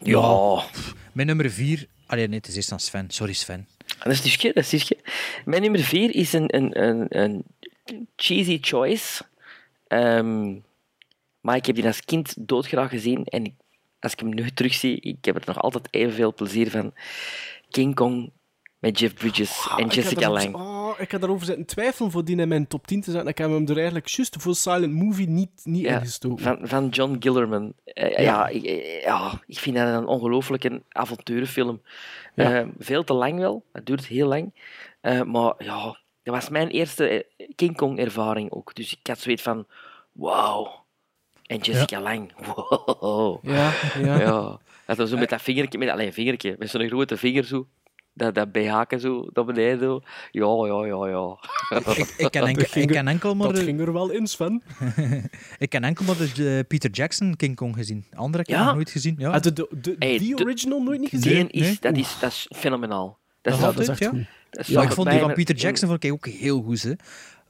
Ja. 0.02 0.62
Mijn 1.12 1.26
nummer 1.26 1.50
4. 1.50 1.86
Allee, 2.06 2.26
nee, 2.26 2.36
het 2.38 2.48
is 2.48 2.56
eerst 2.56 2.72
aan 2.72 2.80
Sven. 2.80 3.10
Sorry, 3.10 3.32
Sven. 3.32 3.68
Dat 3.98 4.12
is 4.12 4.20
Tischke, 4.20 4.52
dat 4.54 4.72
is. 4.72 4.92
Mijn 5.44 5.62
nummer 5.62 5.80
4 5.80 6.14
is 6.14 6.32
een, 6.32 6.56
een, 6.56 6.82
een, 6.84 7.06
een 7.08 7.44
cheesy 8.16 8.58
choice. 8.60 9.22
Ehm, 9.86 10.56
maar 11.40 11.56
ik 11.56 11.66
heb 11.66 11.74
die 11.74 11.86
als 11.86 12.04
kind 12.04 12.34
doodgraag 12.38 12.90
gezien. 12.90 13.24
En 13.24 13.44
ik- 13.44 13.54
als 14.00 14.12
ik 14.12 14.20
hem 14.20 14.34
nu 14.34 14.50
terugzie, 14.50 15.00
ik 15.00 15.24
heb 15.24 15.36
er 15.36 15.42
nog 15.46 15.58
altijd 15.62 15.88
evenveel 15.90 16.34
plezier 16.34 16.70
van. 16.70 16.92
King 17.70 17.94
Kong 17.94 18.30
met 18.80 18.98
Jeff 18.98 19.14
Bridges 19.14 19.66
en 19.66 19.70
Ah, 19.72 19.78
heb 19.78 19.92
Jessica 19.92 20.20
daarover- 20.20 20.50
Lange. 20.50 20.64
Oh, 20.64 21.00
ik 21.00 21.10
heb 21.10 21.20
daarover 21.20 21.46
zitten 21.46 21.66
twijfelen 21.66 22.10
voor 22.10 22.24
die 22.24 22.36
in 22.36 22.48
mijn 22.48 22.66
top 22.66 22.86
10 22.86 23.00
te 23.00 23.10
zetten. 23.10 23.28
Ik 23.30 23.38
heb 23.38 23.50
hem 23.50 23.68
er 23.68 23.76
eigenlijk 23.76 24.06
juist 24.08 24.36
voor 24.38 24.54
Silent 24.54 24.92
Movie 24.92 25.28
niet, 25.28 25.50
niet 25.64 25.82
Ja, 25.84 25.94
ingestoken. 25.94 26.38
van, 26.44 26.58
van 26.62 26.88
John 26.88 27.16
Gillerman. 27.20 27.72
Eh, 27.84 28.10
Ja. 28.10 28.20
ja. 28.20 28.46
ik, 28.48 28.64
eh, 28.64 29.02
ja, 29.02 29.40
ik 29.46 29.58
vind 29.58 29.76
dat 29.76 29.86
een 29.86 30.06
ongelooflijke 30.06 30.82
avonturenfilm. 30.88 31.82
Ja. 32.34 32.58
Eh, 32.60 32.66
veel 32.78 33.04
te 33.04 33.12
lang 33.12 33.38
wel, 33.38 33.64
het 33.72 33.86
duurt 33.86 34.06
heel 34.06 34.28
lang. 34.28 34.54
Maar 35.26 35.54
ja, 35.58 35.98
dat 36.22 36.34
was 36.34 36.48
mijn 36.48 36.68
eerste 36.68 37.26
King 37.54 37.76
Kong-ervaring 37.76 38.50
ook. 38.52 38.74
Dus 38.74 38.92
ik 38.92 39.06
had 39.06 39.18
zoiets 39.18 39.42
van, 39.42 39.66
wauw. 40.12 40.84
En 41.46 41.58
Jessica 41.58 42.00
Lange, 42.00 42.28
wow. 43.00 43.38
Ja, 43.44 43.72
ja. 44.02 44.20
ja. 44.20 44.58
Dat 44.86 44.96
was 44.96 45.10
zo 45.10 45.16
met 45.16 45.28
dat 45.30 45.42
vingertje, 45.42 45.78
met, 45.78 45.88
alleen 45.88 46.12
vingertje, 46.12 46.54
met 46.58 46.70
zo'n 46.70 46.88
grote 46.88 47.16
vinger 47.16 47.44
zo. 47.44 47.66
Dat, 48.20 48.34
dat 48.34 48.52
BH'ken 48.52 49.00
zo, 49.00 49.26
naar 49.32 49.44
beneden 49.44 49.78
zo. 49.80 50.00
Ja, 50.30 50.66
ja, 50.66 50.86
ja, 50.86 51.06
ja. 51.08 51.38
Ik, 51.94 52.14
ik, 52.16 52.30
ken, 52.30 52.40
Dat 52.40 52.48
enkel, 52.48 52.64
ging 52.68 52.84
ik 52.84 52.90
er- 52.90 52.96
ken 52.96 53.08
enkel 53.08 53.34
maar 53.34 53.46
Dat 53.46 53.56
de, 53.56 53.62
ging 53.62 53.80
er 53.80 53.92
wel 53.92 54.10
in, 54.10 54.26
Sven. 54.26 54.62
ik 55.58 55.68
ken 55.70 55.84
enkel 55.84 56.04
maar 56.04 56.16
de 56.16 56.56
eh, 56.58 56.66
Peter 56.68 56.90
Jackson 56.90 57.36
King 57.36 57.56
Kong 57.56 57.74
gezien. 57.76 58.04
Andere 58.14 58.36
heb 58.38 58.46
ik 58.48 58.54
Ja? 58.54 58.64
nog 58.64 58.74
nooit 58.74 58.90
gezien. 58.90 59.14
Ja. 59.18 59.30
Ah, 59.30 59.40
de, 59.42 59.52
de, 59.52 59.68
de, 59.80 59.96
Hey, 59.98 60.18
die 60.18 60.36
de- 60.36 60.42
original 60.42 60.82
nooit 60.82 61.00
niet 61.00 61.08
gezien? 61.08 61.46
Die 61.46 61.60
is, 61.60 61.60
nee. 61.66 61.76
dat, 61.80 61.96
is, 61.96 62.16
dat 62.20 62.30
is 62.30 62.48
fenomenaal. 62.56 63.18
Dat 63.42 63.54
is, 63.54 63.60
dat 63.60 63.70
is 63.70 63.76
altijd, 63.78 63.88
echt 63.88 63.98
ja. 63.98 64.08
goed. 64.08 64.26
dat 64.50 64.60
is 64.60 64.66
Ja, 64.66 64.82
ik 64.82 64.92
vond 64.92 65.10
die 65.10 65.18
van 65.20 65.32
Peter 65.32 65.54
Jackson 65.56 65.88
vond 65.88 66.04
ik 66.04 66.12
ook 66.12 66.26
heel 66.26 66.62
goed. 66.62 66.82
Hè. 66.82 66.92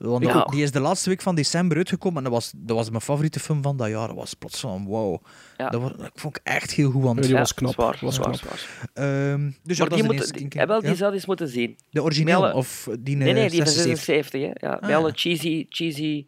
Want 0.01 0.25
Ja. 0.25 0.45
die 0.45 0.63
is 0.63 0.71
de 0.71 0.81
laatste 0.81 1.09
week 1.09 1.21
van 1.23 1.35
december 1.35 1.77
uitgekomen 1.77 2.19
en 2.19 2.25
dat 2.25 2.33
was, 2.33 2.53
dat 2.57 2.77
was 2.77 2.89
mijn 2.91 3.01
favoriete 3.03 3.41
film 3.41 3.63
van 3.63 3.77
dat 3.77 3.89
jaar. 3.89 4.07
Dat 4.07 4.17
was 4.17 4.35
plots 4.35 4.61
van 4.61 4.85
wow. 4.87 5.23
Ja. 5.57 5.69
Dat, 5.69 5.81
was, 5.81 5.93
dat 5.97 6.11
vond 6.15 6.37
ik 6.37 6.43
echt 6.47 6.71
heel 6.71 6.91
goed. 6.91 7.03
Want, 7.03 7.17
Ja, 7.17 7.23
die 7.23 7.33
Ja, 7.33 7.39
was 7.39 7.55
knap. 7.55 7.73
zwaar, 7.73 7.99
was 8.01 8.15
zwaar, 8.15 8.27
knap. 8.39 8.41
zwaar. 8.41 8.89
Ehm, 8.95 9.51
dus 9.63 9.79
Maar 9.79 9.89
dat 9.89 9.99
die 9.99 10.13
is 10.13 10.27
de 10.27 10.33
moet, 10.39 10.51
die, 10.53 10.61
eh, 10.61 10.67
wel, 10.67 10.81
die 10.81 10.95
zou 10.95 11.13
eens 11.13 11.27
moeten 11.27 11.49
zien. 11.49 11.77
De 11.91 12.03
origineel 12.03 12.41
Melle- 12.41 12.55
of 12.55 12.89
die 13.01 13.17
Nee, 13.17 13.33
nee, 13.33 13.45
eh, 13.45 13.51
die 13.51 13.63
van 13.63 13.73
76? 13.73 14.05
76, 14.31 14.41
hè. 14.41 14.67
Ja, 14.69 14.79
met 14.81 14.91
Ah. 14.91 14.97
alle 14.97 15.13
cheesy, 15.15 15.67
cheesy 15.69 16.27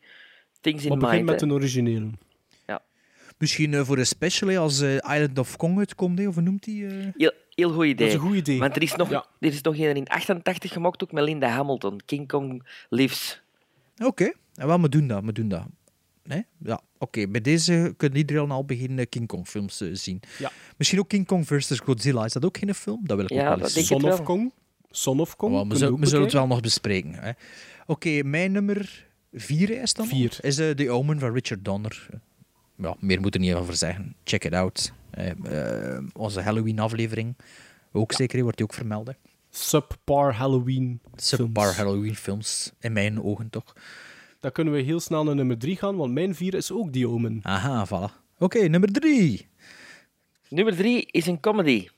things 0.60 0.82
in 0.82 0.88
Maar 0.88 0.98
begin 0.98 1.16
mind. 1.16 1.30
met 1.30 1.42
een 1.42 1.52
originele. 1.52 2.10
Misschien 3.38 3.74
eh, 3.74 3.80
voor 3.84 3.98
een 3.98 4.06
special 4.06 4.56
als 4.62 4.80
eh, 4.80 4.94
Island 4.94 5.38
of 5.38 5.56
Kong 5.56 5.78
uitkomt, 5.78 6.18
hè, 6.18 6.28
of 6.28 6.34
hoe 6.34 6.42
noemt 6.42 6.64
die? 6.64 6.86
eh? 6.86 6.92
Heel, 7.16 7.32
heel 7.50 7.72
goed 7.72 7.84
idee. 7.84 7.94
Dat 7.94 8.06
is 8.08 8.14
een 8.14 8.20
goed 8.20 8.34
idee. 8.36 8.58
Want 8.58 8.76
er 8.76 8.82
is 8.82 8.96
nog, 8.96 9.10
Ja. 9.10 9.24
er 9.40 9.48
is 9.48 9.60
nog 9.62 9.76
een 9.78 9.96
in 9.96 10.08
88 10.08 10.72
gemaakt, 10.72 11.02
ook 11.02 11.12
met 11.12 11.24
Linda 11.24 11.48
Hamilton. 11.48 12.00
King 12.06 12.28
Kong 12.28 12.66
Lives. 12.88 13.41
Oké, 14.06 14.32
en 14.54 14.66
wel, 14.66 14.80
we 14.80 14.88
doen 14.88 15.06
dat, 15.06 15.24
we 15.24 15.32
doen 15.32 15.48
dat. 15.48 15.66
Nee? 16.24 16.44
Ja, 16.58 16.80
oké. 16.98 17.28
Bij 17.28 17.40
deze 17.40 17.94
kunnen 17.96 18.18
iedereen 18.18 18.50
al 18.50 18.64
beginnen 18.64 19.08
King 19.08 19.26
Kong 19.26 19.46
films 19.48 19.80
eh, 19.80 19.88
zien. 19.92 20.20
Ja. 20.38 20.50
Misschien 20.76 20.98
ook 20.98 21.08
King 21.08 21.26
Kong 21.26 21.46
versus 21.46 21.78
Godzilla. 21.78 22.24
Is 22.24 22.32
dat 22.32 22.44
ook 22.44 22.58
geen 22.58 22.74
film? 22.74 23.00
Dat 23.06 23.16
wil 23.16 23.24
ik 23.24 23.32
Ja, 23.32 23.50
ook 23.52 23.58
wel 23.58 23.68
eens 23.74 23.86
Son 23.86 24.04
of. 24.12 24.22
Kong. 24.22 24.52
Son 24.90 25.20
of 25.20 25.36
Kong. 25.36 25.68
We, 25.68 25.76
zullen- 25.76 26.00
we 26.00 26.06
zullen 26.06 26.24
het 26.24 26.32
wel 26.32 26.46
nog 26.46 26.60
bespreken. 26.60 27.14
hè. 27.14 27.30
Oké, 27.86 28.22
mijn 28.22 28.52
nummer 28.52 29.06
vier 29.32 29.70
is 29.82 29.94
dan? 29.94 30.06
Vier. 30.06 30.38
Is 30.40 30.58
eh, 30.58 30.70
The 30.70 30.90
Omen 30.90 31.18
van 31.18 31.32
Richard 31.32 31.64
Donner. 31.64 32.06
Ja, 32.76 32.94
meer 32.98 33.20
moet 33.20 33.34
er 33.34 33.40
niet 33.40 33.54
over 33.54 33.76
zeggen. 33.76 34.14
Check 34.24 34.44
it 34.44 34.52
out. 34.54 34.92
Eh, 35.10 35.94
eh, 35.94 36.04
onze 36.12 36.40
Halloween-aflevering. 36.40 37.36
Ook 37.92 38.12
zeker, 38.12 38.42
wordt 38.42 38.56
die 38.56 38.66
ook 38.66 38.74
vermeld. 38.74 39.06
hè. 39.06 39.12
Subpar 39.54 40.34
Halloween 40.34 41.00
Subpar 41.16 41.64
films. 41.64 41.76
Halloween 41.76 42.16
films. 42.16 42.72
In 42.80 42.92
mijn 42.92 43.22
ogen 43.22 43.50
toch. 43.50 43.76
Dan 44.40 44.52
kunnen 44.52 44.74
we 44.74 44.80
heel 44.80 45.00
snel 45.00 45.24
naar 45.24 45.34
nummer 45.34 45.58
3 45.58 45.76
gaan, 45.76 45.96
want 45.96 46.12
mijn 46.12 46.34
vier 46.34 46.54
is 46.54 46.72
ook 46.72 46.92
die 46.92 47.08
Omen. 47.08 47.40
Aha, 47.42 47.86
voilà. 47.86 48.20
Oké, 48.38 48.58
nummer 48.68 48.92
drie. 48.92 49.48
Nummer 50.48 50.76
drie 50.76 51.06
is 51.10 51.26
een 51.26 51.40
comedy. 51.40 51.88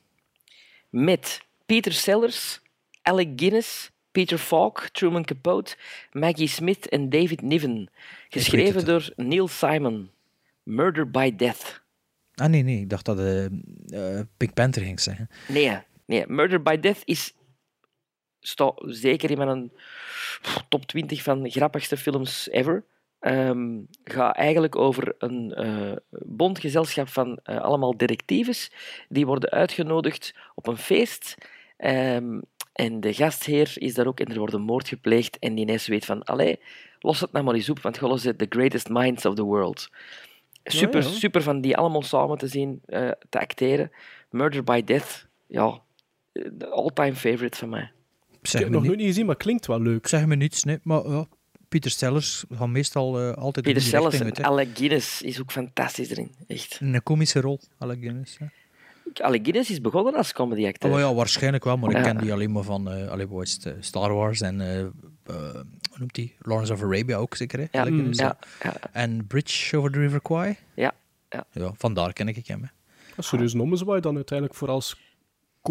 Met 0.90 1.40
Peter 1.66 1.92
Sellers, 1.92 2.60
Alec 3.02 3.28
Guinness, 3.36 3.90
Peter 4.12 4.38
Falk, 4.38 4.88
Truman 4.92 5.24
Capote, 5.24 5.76
Maggie 6.12 6.48
Smith 6.48 6.88
en 6.88 7.08
David 7.08 7.42
Niven. 7.42 7.88
Geschreven 8.28 8.76
het. 8.76 8.86
door 8.86 9.12
Neil 9.16 9.48
Simon. 9.48 10.10
Murder 10.62 11.10
by 11.10 11.36
Death. 11.36 11.82
Ah, 12.34 12.48
nee, 12.48 12.62
nee. 12.62 12.80
Ik 12.80 12.90
dacht 12.90 13.04
dat 13.04 13.18
eh 13.18 13.44
eh 13.44 14.20
Pink 14.36 14.54
Panther 14.54 14.82
ging 14.82 15.00
zeggen. 15.00 15.28
Nee, 15.48 15.78
nee, 16.06 16.24
Murder 16.26 16.62
by 16.62 16.76
Death 16.80 17.00
is 17.04 17.34
staat 18.46 18.82
zeker 18.86 19.30
in 19.30 19.38
mijn 19.38 19.72
top 20.68 20.86
20 20.86 21.22
van 21.22 21.42
de 21.42 21.50
grappigste 21.50 21.96
films 21.96 22.48
ever. 22.50 22.84
Ehm 23.20 23.80
gaat 24.04 24.36
eigenlijk 24.36 24.76
over 24.76 25.14
een 25.18 25.52
eh 25.52 25.96
bondgezelschap 26.08 27.08
van 27.08 27.38
eh, 27.42 27.60
allemaal 27.60 27.96
detectives 27.96 28.70
die 29.08 29.26
worden 29.26 29.50
uitgenodigd 29.50 30.34
op 30.54 30.66
een 30.66 30.76
feest. 30.76 31.36
Ehm, 31.76 32.40
en 32.72 33.00
de 33.00 33.14
gastheer 33.14 33.72
is 33.74 33.94
daar 33.94 34.06
ook 34.06 34.20
en 34.20 34.32
er 34.32 34.38
wordt 34.38 34.54
een 34.54 34.60
moord 34.60 34.88
gepleegd 34.88 35.38
en 35.38 35.54
die 35.54 35.64
ineens 35.64 35.86
weet 35.86 36.04
van 36.04 36.22
allee, 36.22 36.60
los 36.98 37.20
het 37.20 37.32
nou 37.32 37.44
maar 37.44 37.54
eens 37.54 37.70
op, 37.70 37.80
want 37.80 37.98
gewoon 37.98 38.14
is 38.14 38.22
the 38.22 38.46
greatest 38.48 38.88
minds 38.88 39.26
of 39.26 39.34
the 39.34 39.42
world. 39.42 39.90
Super, 40.64 41.02
ja. 41.02 41.08
super 41.08 41.42
van 41.42 41.60
die 41.60 41.76
allemaal 41.76 42.02
samen 42.02 42.38
te 42.38 42.46
zien, 42.46 42.82
eh, 42.86 43.10
te 43.28 43.40
acteren. 43.40 43.90
Murder 44.30 44.64
by 44.64 44.84
Death, 44.84 45.26
ja, 45.46 45.80
all-time 46.70 47.14
favorite 47.14 47.58
van 47.58 47.68
mij. 47.68 47.92
Ik 48.44 48.50
heb 48.52 48.62
het 48.62 48.70
nog 48.70 48.84
nooit 48.84 48.98
niet 48.98 49.06
gezien, 49.06 49.26
maar 49.26 49.36
klinkt 49.36 49.66
wel 49.66 49.80
leuk. 49.80 50.06
Zeg 50.06 50.26
me 50.26 50.36
niets, 50.36 50.64
nee. 50.64 50.78
Maar 50.82 51.08
ja, 51.08 51.26
Pieter 51.68 51.90
Sellers 51.90 52.44
gaat 52.50 52.68
meestal 52.68 53.20
eh, 53.20 53.32
altijd 53.32 53.66
Peter 53.66 53.70
in 53.70 53.74
die 53.74 53.82
Sellers 53.82 54.14
richting 54.14 54.36
en. 54.36 54.44
Alec 54.44 54.68
Guinness 54.74 55.22
is 55.22 55.40
ook 55.40 55.52
fantastisch 55.52 56.10
erin, 56.10 56.30
echt. 56.46 56.78
Een 56.80 57.02
komische 57.02 57.40
rol, 57.40 57.60
Alec 57.78 57.98
Guinness. 58.00 58.36
Ja. 58.38 58.50
Alec 59.24 59.42
Guinness 59.42 59.70
is 59.70 59.80
begonnen 59.80 60.14
als 60.14 60.32
comedy 60.32 60.66
acteur. 60.66 60.92
Oh 60.92 60.98
ja, 60.98 61.14
waarschijnlijk 61.14 61.64
wel, 61.64 61.76
maar 61.76 61.96
ik 61.96 62.02
ken 62.02 62.18
die 62.18 62.32
alleen 62.32 62.52
maar 62.52 62.62
van 62.62 62.90
eh 62.90 63.08
allee, 63.08 63.28
eh, 63.28 63.72
Star 63.80 64.14
Wars 64.14 64.40
en 64.40 64.60
hoe 65.94 65.98
noemt 65.98 66.14
die? 66.14 66.34
Lawrence 66.38 66.72
of 66.72 66.82
Arabia 66.82 67.16
ook 67.16 67.34
zeker, 67.34 67.58
hè? 67.58 67.66
Ja, 67.70 68.36
ja, 68.60 68.76
En 68.92 69.26
Bridge 69.26 69.76
over 69.76 69.90
the 69.90 69.98
River 69.98 70.20
Kwai? 70.20 70.56
Ja, 70.74 70.94
ja. 71.28 71.46
Ja, 71.52 71.72
vandaar 71.76 72.12
ken 72.12 72.28
ik 72.28 72.46
hem. 72.46 72.62
Hè. 72.62 72.68
Serieus 73.22 73.54
Nommenswaai 73.54 74.00
dan 74.00 74.14
uiteindelijk 74.14 74.58
voor 74.58 74.68
als 74.68 74.96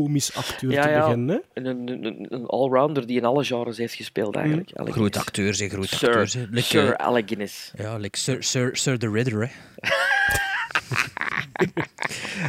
komisch 0.02 0.36
acteur 0.36 0.72
Ja, 0.72 0.84
te 0.84 0.90
ja. 0.90 0.99
beginnen. 1.03 1.41
hè? 1.53 1.61
Een, 1.64 2.06
een, 2.34 2.45
allrounder 2.45 3.07
die 3.07 3.18
in 3.18 3.26
alle 3.26 3.44
genres 3.44 3.78
heeft 3.78 3.94
gespeeld, 3.94 4.36
eigenlijk. 4.36 4.72
Alec 4.74 4.94
Groot 4.94 5.18
acteur, 5.18 5.53
zeg, 5.53 5.72
groot 5.72 5.88
Sir, 5.88 6.07
acteur. 6.07 6.28
zeg. 6.28 6.45
Like, 6.49 6.61
Sir 6.61 6.94
eh, 6.94 7.06
Alec 7.07 7.28
Guinness. 7.28 7.72
Ja, 7.78 7.98
like 7.98 8.18
Sir, 8.18 8.44
Sir, 8.44 8.76
Sir 8.78 8.98
the 8.99 9.10
Riddler, 9.11 9.41
hè. 9.41 9.52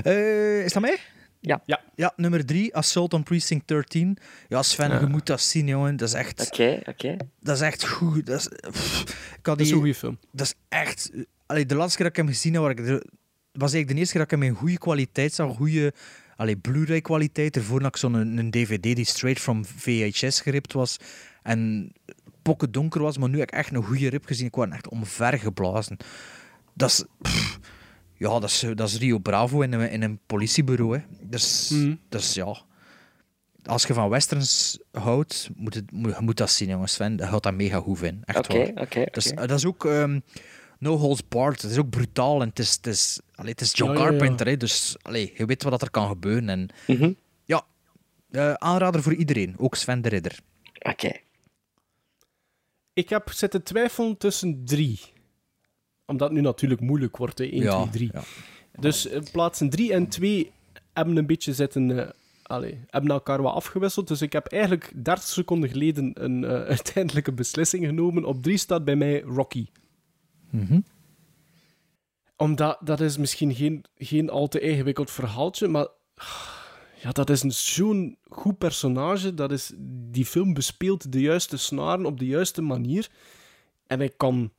Eh, 0.02 0.64
is 0.64 0.72
dat 0.72 0.82
mij? 0.82 0.96
Ja. 1.40 1.62
ja. 1.66 1.80
Ja, 1.94 2.12
nummer 2.16 2.46
drie, 2.46 2.74
Assault 2.76 3.14
on 3.14 3.22
Precinct 3.22 3.68
13. 3.68 4.18
Ja, 4.48 4.62
Sven, 4.62 4.90
Ja. 4.90 5.00
je 5.00 5.06
moet 5.06 5.26
dat 5.26 5.40
zien, 5.40 5.66
jongen. 5.66 5.96
Dat 5.96 6.08
is 6.08 6.14
echt... 6.14 6.46
Oké, 6.46 6.80
oké. 6.88 7.16
Dat 7.40 7.56
is 7.56 7.62
echt 7.62 7.86
goed. 7.88 8.26
Dat 8.26 8.38
is, 8.40 8.48
pff, 8.70 9.00
ik 9.38 9.46
had 9.46 9.58
Dat 9.58 9.60
is 9.60 9.64
die- 9.66 9.72
een 9.74 9.78
goede 9.80 9.94
film. 9.94 10.18
Dat 10.32 10.46
is 10.46 10.54
echt... 10.68 11.10
Allee, 11.46 11.66
de 11.66 11.74
laatste 11.74 11.96
keer 11.96 12.06
dat 12.06 12.16
ik 12.18 12.22
hem 12.24 12.32
gezien 12.34 12.52
heb, 12.52 12.62
waar 12.62 12.70
ik 12.70 12.78
was 13.52 13.72
eigenlijk 13.72 13.88
de 13.88 13.94
eerste 13.94 14.12
keer 14.12 14.22
dat 14.22 14.32
ik 14.32 14.38
hem 14.38 14.48
in 14.48 14.54
goede 14.54 14.78
kwaliteit 14.78 15.32
zag. 15.34 15.56
Goede 15.56 15.92
allee, 16.36 16.56
Blu-ray 16.56 17.00
kwaliteit. 17.00 17.56
Ervoor 17.56 17.80
had 17.82 17.88
ik 17.88 17.96
zo'n 17.96 18.14
een, 18.14 18.38
een 18.38 18.50
DVD 18.50 18.82
die 18.82 19.04
straight 19.04 19.42
from 19.42 19.64
VHS 19.64 20.40
geript 20.40 20.72
was. 20.72 20.96
En 21.42 21.92
pokken 22.42 22.72
donker 22.72 23.00
was, 23.02 23.18
maar 23.18 23.28
nu 23.28 23.38
heb 23.38 23.48
ik 23.48 23.54
echt 23.54 23.74
een 23.74 23.82
goede 23.82 24.08
rip 24.08 24.24
gezien. 24.24 24.46
Ik 24.46 24.54
was 24.54 24.68
echt 24.68 24.88
omvergeblazen. 24.88 25.96
Dat 26.74 26.88
is... 26.90 27.04
pff, 27.22 27.58
ja, 28.16 28.28
dat 28.28 28.44
is, 28.44 28.64
dat 28.74 28.88
is 28.88 28.98
Rio 28.98 29.18
Bravo 29.18 29.60
in 29.60 29.72
een, 29.72 29.90
in 29.90 30.02
een 30.02 30.18
politiebureau. 30.26 30.96
Hè. 30.96 31.04
Dat, 31.20 31.40
is, 31.40 31.74
dat 32.08 32.20
is, 32.20 32.34
ja... 32.34 32.56
Als 33.64 33.84
je 33.86 33.94
van 33.94 34.08
westerns 34.08 34.78
houdt, 34.92 35.48
moet, 35.56 35.74
het, 35.74 35.92
moet, 35.92 36.16
je 36.16 36.20
moet 36.22 36.36
dat 36.36 36.50
zien, 36.50 36.68
jongens. 36.68 36.92
Sven, 36.92 37.16
dat 37.16 37.28
houdt 37.28 37.44
dat 37.44 37.54
mega 37.54 37.78
goed 37.78 38.02
in. 38.02 38.22
Echt 38.24 38.38
Oké, 38.38 38.58
waar. 38.58 38.82
oké, 38.82 39.04
Dat 39.04 39.16
is, 39.16 39.32
oké. 39.32 39.46
dat 39.46 39.58
is 39.58 39.66
ook 39.66 39.84
ehm, 39.84 40.20
no 40.84 40.96
holds 40.96 41.28
barred. 41.28 41.62
Het 41.62 41.70
is 41.70 41.78
ook 41.78 41.90
brutaal 41.90 42.42
en 42.42 42.48
het 42.48 42.58
is, 42.58 42.72
het 42.74 42.86
is, 42.86 43.20
allee, 43.34 43.50
het 43.50 43.60
is 43.60 43.72
John 43.74 43.92
Ja, 43.92 43.98
ja, 43.98 44.04
ja. 44.04 44.08
Carpenter. 44.10 44.46
Hè, 44.46 44.56
dus 44.56 44.96
allee, 45.02 45.32
je 45.36 45.46
weet 45.46 45.62
wat 45.62 45.82
er 45.82 45.90
kan 45.90 46.08
gebeuren. 46.08 46.48
En, 46.48 46.68
Mhm. 46.86 47.12
Ja, 47.44 47.64
eh, 48.30 48.52
aanrader 48.52 49.02
voor 49.02 49.14
iedereen. 49.14 49.54
Ook 49.58 49.74
Sven 49.74 50.02
de 50.02 50.08
Ridder. 50.08 50.38
Oké. 50.82 51.12
Ik 52.92 53.08
heb 53.08 53.30
zitten 53.32 53.62
twijfelen 53.62 54.16
tussen 54.16 54.64
drie. 54.64 55.00
Omdat 56.06 56.28
het 56.28 56.36
nu 56.36 56.42
natuurlijk 56.44 56.80
moeilijk 56.80 57.16
wordt, 57.16 57.38
hè. 57.38 57.44
1, 57.44 57.62
Ja, 57.62 57.76
2, 57.86 57.90
3. 57.90 58.10
ja. 58.12 58.22
Dus 58.80 59.08
eh, 59.08 59.20
plaatsen 59.32 59.70
3 59.70 59.92
en 59.92 60.08
2 60.08 60.52
hebben 60.92 61.16
een 61.16 61.26
beetje 61.26 61.52
zitten... 61.54 61.98
eh, 62.06 62.10
allee, 62.42 62.78
hebben 62.86 63.10
elkaar 63.10 63.42
wat 63.42 63.54
afgewisseld. 63.54 64.08
Dus 64.08 64.22
ik 64.22 64.32
heb 64.32 64.46
eigenlijk 64.46 64.92
30 64.94 65.24
seconden 65.24 65.68
geleden 65.70 66.10
een 66.14 66.46
uiteindelijke 66.76 67.32
beslissing 67.32 67.84
genomen. 67.86 68.24
Op 68.24 68.42
3 68.42 68.56
staat 68.56 68.84
bij 68.84 68.96
mij 68.96 69.20
Rocky. 69.20 69.66
Mhm. 70.54 70.80
Omdat, 72.36 72.78
dat 72.80 73.00
is 73.00 73.16
misschien 73.16 73.54
geen, 73.54 73.84
geen 73.96 74.30
al 74.30 74.48
te 74.48 74.60
ingewikkeld 74.60 75.10
verhaaltje, 75.10 75.68
maar 75.68 75.86
ja, 77.02 77.10
dat 77.12 77.30
is 77.30 77.42
een 77.42 77.52
zo'n 77.52 78.16
goed 78.28 78.58
personage. 78.58 79.34
Dat 79.34 79.52
is, 79.52 79.72
die 80.10 80.26
film 80.26 80.54
bespeelt 80.54 81.12
de 81.12 81.20
juiste 81.20 81.56
snaren 81.56 82.06
op 82.06 82.18
de 82.18 82.26
juiste 82.26 82.62
manier. 82.62 83.10
En 83.86 84.00
ik 84.00 84.12
kan 84.16 84.52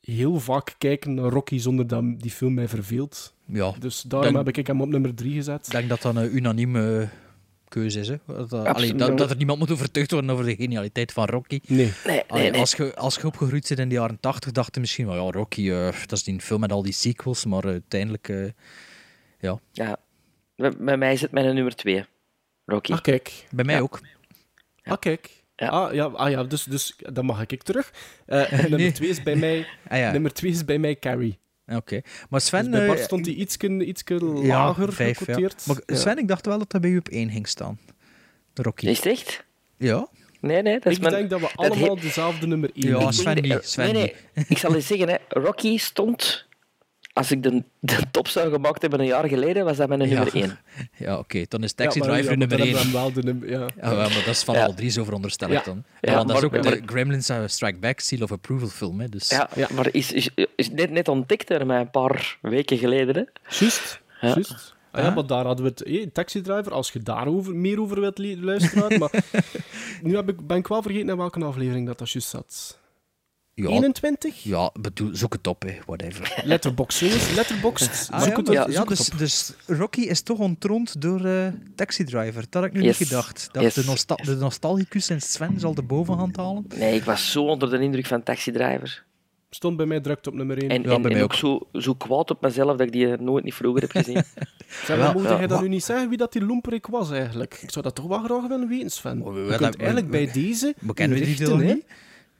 heel 0.00 0.40
vaak 0.40 0.74
kijken 0.78 1.14
naar 1.14 1.30
Rocky 1.30 1.58
zonder 1.58 1.86
dat 1.86 2.04
die 2.20 2.30
film 2.30 2.54
mij 2.54 2.68
verveelt. 2.68 3.34
Ja, 3.46 3.72
Dus 3.78 4.02
daarom 4.02 4.32
denk- 4.32 4.46
heb 4.46 4.56
ik 4.56 4.66
hem 4.66 4.80
op 4.80 4.88
nummer 4.88 5.14
3 5.14 5.34
gezet. 5.34 5.66
Ik 5.66 5.72
denk 5.72 5.88
dat 5.88 6.02
dat 6.02 6.16
een 6.16 6.36
unanieme 6.36 7.08
keuze 7.74 8.00
is. 8.00 8.08
Hè. 8.08 8.16
Dat, 8.26 8.50
dat- 8.50 8.66
allee, 8.66 8.94
dat, 8.94 9.18
dat 9.18 9.30
er 9.30 9.36
niemand 9.36 9.58
moet 9.58 9.70
overtuigd 9.70 10.10
worden 10.10 10.30
over 10.30 10.44
de 10.44 10.56
genialiteit 10.56 11.12
van 11.12 11.24
Rocky. 11.26 11.60
Nee. 11.66 11.92
Nee, 12.06 12.22
Allee, 12.26 12.50
nee. 12.50 12.60
Als, 12.60 12.72
je, 12.74 12.94
als 12.96 13.14
je 13.14 13.26
opgegroeid 13.26 13.66
zit 13.66 13.78
in 13.78 13.88
de 13.88 13.94
jaren 13.94 14.20
80, 14.20 14.52
dacht 14.52 14.74
je 14.74 14.80
misschien, 14.80 15.06
wel, 15.06 15.24
ja, 15.24 15.30
Rocky, 15.30 15.70
eh, 15.70 15.88
dat 16.06 16.12
is 16.18 16.22
die 16.24 16.40
film 16.40 16.60
met 16.60 16.72
al 16.72 16.82
die 16.82 16.92
sequels, 16.92 17.44
maar 17.44 17.64
uiteindelijk, 17.64 18.28
eh, 18.28 18.44
ja. 19.40 19.58
Ja. 19.72 19.96
Bij, 20.56 20.72
bij 20.78 20.96
mij 20.96 21.12
is 21.12 21.20
het 21.20 21.30
mijn 21.32 21.54
nummer 21.54 21.74
2. 21.76 22.04
Rocky. 22.66 22.92
Ah, 22.92 23.00
kijk. 23.00 23.46
Bij 23.50 23.64
mij 23.64 23.80
ook. 23.80 24.00
Ah, 24.82 24.98
kijk. 24.98 25.42
Ah, 25.56 25.94
ja, 25.94 26.04
ah, 26.04 26.30
ja 26.30 26.44
dus, 26.44 26.64
dus 26.64 26.96
dan 27.12 27.24
mag 27.24 27.46
ik 27.46 27.62
terug. 27.62 27.92
Eh, 28.26 28.50
nummer 28.60 28.78
Nee. 28.78 28.92
2 28.92 29.08
is 29.08 29.22
bij 29.22 29.36
mij... 29.36 29.66
Ah, 29.88 29.98
ja. 29.98 30.12
Nummer 30.12 30.32
2 30.32 30.50
is 30.50 30.64
bij 30.64 30.78
mij 30.78 30.96
Carrie. 30.96 31.38
Oké. 31.66 32.00
Maar 32.28 32.40
Sven... 32.40 32.62
Dus 32.62 32.70
bij 32.70 32.86
Bart 32.86 32.98
eh, 32.98 33.04
stond 33.04 33.26
hij 33.26 33.34
ietske, 33.34 33.84
ietske 33.84 34.14
ja, 34.14 34.46
lager 34.66 34.92
vijf. 34.92 35.26
Maar 35.26 35.40
Ja. 35.86 35.96
Sven, 35.96 36.18
ik 36.18 36.28
dacht 36.28 36.46
wel 36.46 36.58
dat 36.58 36.70
dat 36.70 36.80
bij 36.80 36.90
u 36.90 36.98
op 36.98 37.08
één 37.08 37.30
ging 37.30 37.48
staan. 37.48 37.78
De 38.52 38.62
Rocky. 38.62 38.86
Is 38.86 38.96
het 38.96 39.06
echt? 39.06 39.44
Ja. 39.78 40.08
Nee, 40.40 40.62
nee. 40.62 40.74
Dat 40.78 40.86
is 40.86 40.96
Ik 40.96 41.02
mijn- 41.02 41.14
denk 41.14 41.30
dat 41.30 41.40
we 41.40 41.46
dat 41.54 41.56
allemaal 41.70 41.96
dezelfde 42.00 42.46
nummer 42.46 42.70
1 42.74 42.86
Ja, 42.88 42.94
hebben. 42.96 43.14
Sven 43.14 43.42
niet, 43.42 43.58
Sven 43.62 43.92
nee, 43.92 44.14
nee. 44.34 44.44
Ik 44.48 44.58
zal 44.58 44.74
eens 44.74 44.86
zeggen, 44.86 45.08
hè. 45.08 45.16
Rocky 45.28 45.76
stond... 45.78 46.43
Als 47.14 47.30
ik 47.30 47.42
de, 47.42 47.62
de 47.80 47.96
top 48.10 48.28
zou 48.28 48.50
gemaakt 48.52 48.80
hebben 48.82 49.00
een 49.00 49.06
jaar 49.06 49.28
geleden, 49.28 49.64
was 49.64 49.76
dat 49.76 49.88
mijn 49.88 50.00
nummer 50.00 50.34
1. 50.34 50.58
Ja, 50.96 51.18
oké. 51.18 51.42
Dan 51.48 51.62
is 51.62 51.72
Taxi 51.72 51.98
Ja, 51.98 52.04
Driver 52.04 52.30
ja, 52.30 52.36
nummer 52.36 52.58
dan 52.58 52.66
één. 52.66 52.76
hebben 52.76 52.92
we 52.92 52.98
hem 52.98 53.12
wel 53.12 53.12
de 53.12 53.22
nummer... 53.22 53.50
Ja. 53.50 53.66
Maar 53.94 54.08
dat 54.14 54.26
is 54.26 54.42
van 54.42 54.54
Ja. 54.54 54.64
al 54.64 54.74
drie, 54.74 54.90
zo 54.90 55.04
veronderstel 55.04 55.48
ik 55.48 55.54
Ja. 55.54 55.62
dan. 55.64 55.84
Ja, 56.00 56.10
Ja, 56.10 56.16
want 56.16 56.28
dat 56.28 56.36
is 56.36 56.42
ook 56.44 56.52
de 56.62 56.68
maar- 56.68 56.80
Gremlins 56.86 57.30
uh, 57.30 57.38
Strike 57.46 57.78
Back 57.78 58.00
Seal 58.00 58.20
of 58.22 58.32
Approval 58.32 58.68
film. 58.68 59.00
Hè, 59.00 59.08
dus... 59.08 59.28
Ja, 59.28 59.48
maar 59.74 59.88
is, 59.92 60.12
is, 60.12 60.30
is 60.56 60.70
net, 60.70 60.90
net 60.90 61.08
ontdekt 61.08 61.48
door 61.48 61.66
mij 61.66 61.80
een 61.80 61.90
paar 61.90 62.38
weken 62.40 62.78
geleden. 62.78 63.14
Hè. 63.14 63.22
Juist. 63.58 64.00
Ja. 64.20 64.28
Juist. 64.28 64.74
Ah, 64.90 65.04
ja, 65.04 65.10
maar 65.10 65.26
daar 65.26 65.44
hadden 65.44 65.64
we 65.64 65.70
het... 65.70 65.82
Hey, 65.88 66.10
Taxi 66.12 66.40
Driver, 66.40 66.72
als 66.72 66.90
je 66.92 66.98
daar 66.98 67.26
over, 67.26 67.54
meer 67.54 67.80
over 67.80 68.00
wilt 68.00 68.18
luisteren. 68.18 68.98
maar 68.98 69.10
nu 70.02 70.16
heb 70.16 70.28
ik, 70.28 70.46
ben 70.46 70.56
ik 70.56 70.66
wel 70.68 70.82
vergeten 70.82 71.08
in 71.08 71.16
welke 71.16 71.44
aflevering 71.44 71.86
dat 71.86 71.98
dat 71.98 72.10
juist 72.10 72.28
zat. 72.28 72.78
Ja, 73.56 73.68
21? 73.68 74.42
ja 74.42 74.70
bedoel, 74.80 75.10
zoek 75.16 75.32
het 75.32 75.46
op, 75.46 75.62
hè, 75.62 75.76
whatever. 75.86 76.34
Letterboxd, 76.44 76.98
jongens. 76.98 77.34
Letterboxd. 77.34 78.08
Ah, 78.10 78.20
zoek 78.22 78.30
ja, 78.30 78.36
het 78.36 78.72
ja, 78.72 78.76
zoek 78.78 78.88
het 78.88 78.98
dus, 78.98 79.10
op. 79.12 79.18
dus 79.18 79.52
Rocky 79.78 80.00
is 80.00 80.20
toch 80.22 80.38
ontroond 80.38 81.00
door 81.00 81.24
eh, 81.24 81.46
Taxi 81.74 82.04
Driver. 82.04 82.44
Dat 82.50 82.62
had 82.62 82.64
ik 82.64 82.72
nu 82.72 82.82
Yes. 82.82 82.98
niet 82.98 83.08
gedacht. 83.08 83.48
Dat 83.52 83.62
Yes. 83.62 83.74
de, 83.74 83.84
nostal 83.84 84.16
de 84.24 84.34
nostalgicus 84.36 85.08
en 85.10 85.20
Sven 85.20 85.60
zal 85.60 85.74
de 85.74 85.82
bovenhand 85.82 86.36
halen. 86.36 86.64
Nee, 86.76 86.94
ik 86.94 87.04
was 87.04 87.30
zo 87.32 87.44
onder 87.44 87.70
de 87.70 87.78
indruk 87.78 88.06
van 88.06 88.22
Taxi 88.22 88.50
Driver. 88.52 89.04
Stond 89.50 89.76
bij 89.76 89.86
mij 89.86 90.00
drukt 90.00 90.26
op 90.26 90.34
nummer 90.34 90.58
1. 90.58 90.68
En, 90.70 90.82
Ja, 90.82 90.94
en, 90.94 91.02
bij 91.02 91.10
en 91.10 91.16
mij 91.16 91.22
ook, 91.24 91.34
Zo, 91.34 91.60
zo 91.72 91.94
kwaad 91.94 92.30
op 92.30 92.40
mezelf 92.42 92.70
dat 92.76 92.86
ik 92.86 92.92
die 92.92 93.06
nooit 93.16 93.44
niet 93.44 93.54
vroeger 93.54 93.80
heb 93.82 93.90
gezien. 93.90 94.22
Zeg, 94.86 94.98
maar 94.98 95.12
moet 95.12 95.22
ja. 95.22 95.36
jij 95.38 95.46
dat 95.46 95.60
nu 95.62 95.68
niet 95.68 95.84
zeggen 95.84 96.08
wie 96.08 96.18
dat 96.18 96.32
die 96.32 96.44
lomperik 96.44 96.86
was 96.86 97.10
eigenlijk? 97.10 97.58
Ik 97.62 97.70
zou 97.70 97.84
dat 97.84 97.94
toch 97.94 98.06
wel 98.06 98.22
graag 98.22 98.46
willen 98.46 98.68
weten, 98.68 98.90
Sven. 98.90 99.22
Oh, 99.22 99.32
we- 99.34 99.40
we- 99.40 99.46
we- 99.46 99.58
eigenlijk 99.58 100.06
we- 100.06 100.10
bij 100.12 100.30
deze 100.32 100.74
We 100.80 100.94
kennen 100.94 101.18
die 101.24 101.56
niet. 101.56 101.84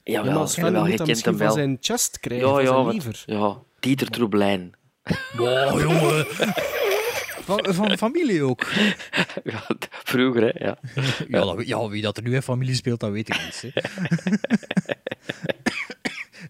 Ja, 0.04 0.22
maar 0.22 0.48
Sven 0.48 0.72
wel, 0.72 0.80
moet 0.82 0.90
je 0.90 0.96
dat 0.96 1.06
kent 1.06 1.08
misschien 1.08 1.30
hem 1.30 1.38
van 1.38 1.46
wel. 1.46 1.56
zijn 1.56 1.76
chest 1.80 2.20
krijgen, 2.20 2.46
Ja, 2.46 2.52
van 2.54 2.64
zijn 2.66 2.76
ja, 2.76 2.82
want- 2.84 3.22
ja, 3.26 3.58
Dieter 3.80 4.08
Troeblijn. 4.10 4.72
Wow, 5.36 5.80
jongen. 5.80 6.26
Van, 7.44 7.74
van 7.74 7.98
familie 7.98 8.42
ook. 8.42 8.66
Ja, 9.44 9.66
vroeger, 9.88 10.42
hè. 10.42 10.64
Ja. 10.66 10.78
Ja, 11.28 11.40
dat- 11.44 11.66
ja, 11.66 11.88
wie 11.88 12.02
dat 12.02 12.16
er 12.16 12.22
nu 12.22 12.34
in 12.34 12.42
familie 12.42 12.74
speelt, 12.74 13.00
dat 13.00 13.10
weet 13.10 13.28
ik 13.28 13.40
niet. 13.44 13.72
Hè. 13.74 13.80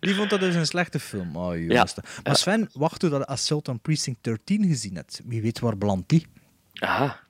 Die 0.01 0.14
vond 0.14 0.31
dat 0.31 0.40
dus 0.40 0.55
een 0.55 0.66
slechte 0.66 1.01
film. 1.01 1.36
Oh, 1.36 1.56
jongens. 1.59 1.94
Maar 2.24 2.36
Sven, 2.36 2.68
wacht 2.72 3.01
tot 3.01 3.10
je 3.10 3.26
Assault 3.26 3.68
on 3.68 3.81
Precinct 3.81 4.18
13 4.24 4.66
gezien 4.66 4.94
hebt. 4.97 5.20
Wie 5.24 5.43
weet 5.43 5.59
waar 5.59 5.78
belandt 5.78 6.09
die? 6.09 6.26
Aha. 6.74 7.20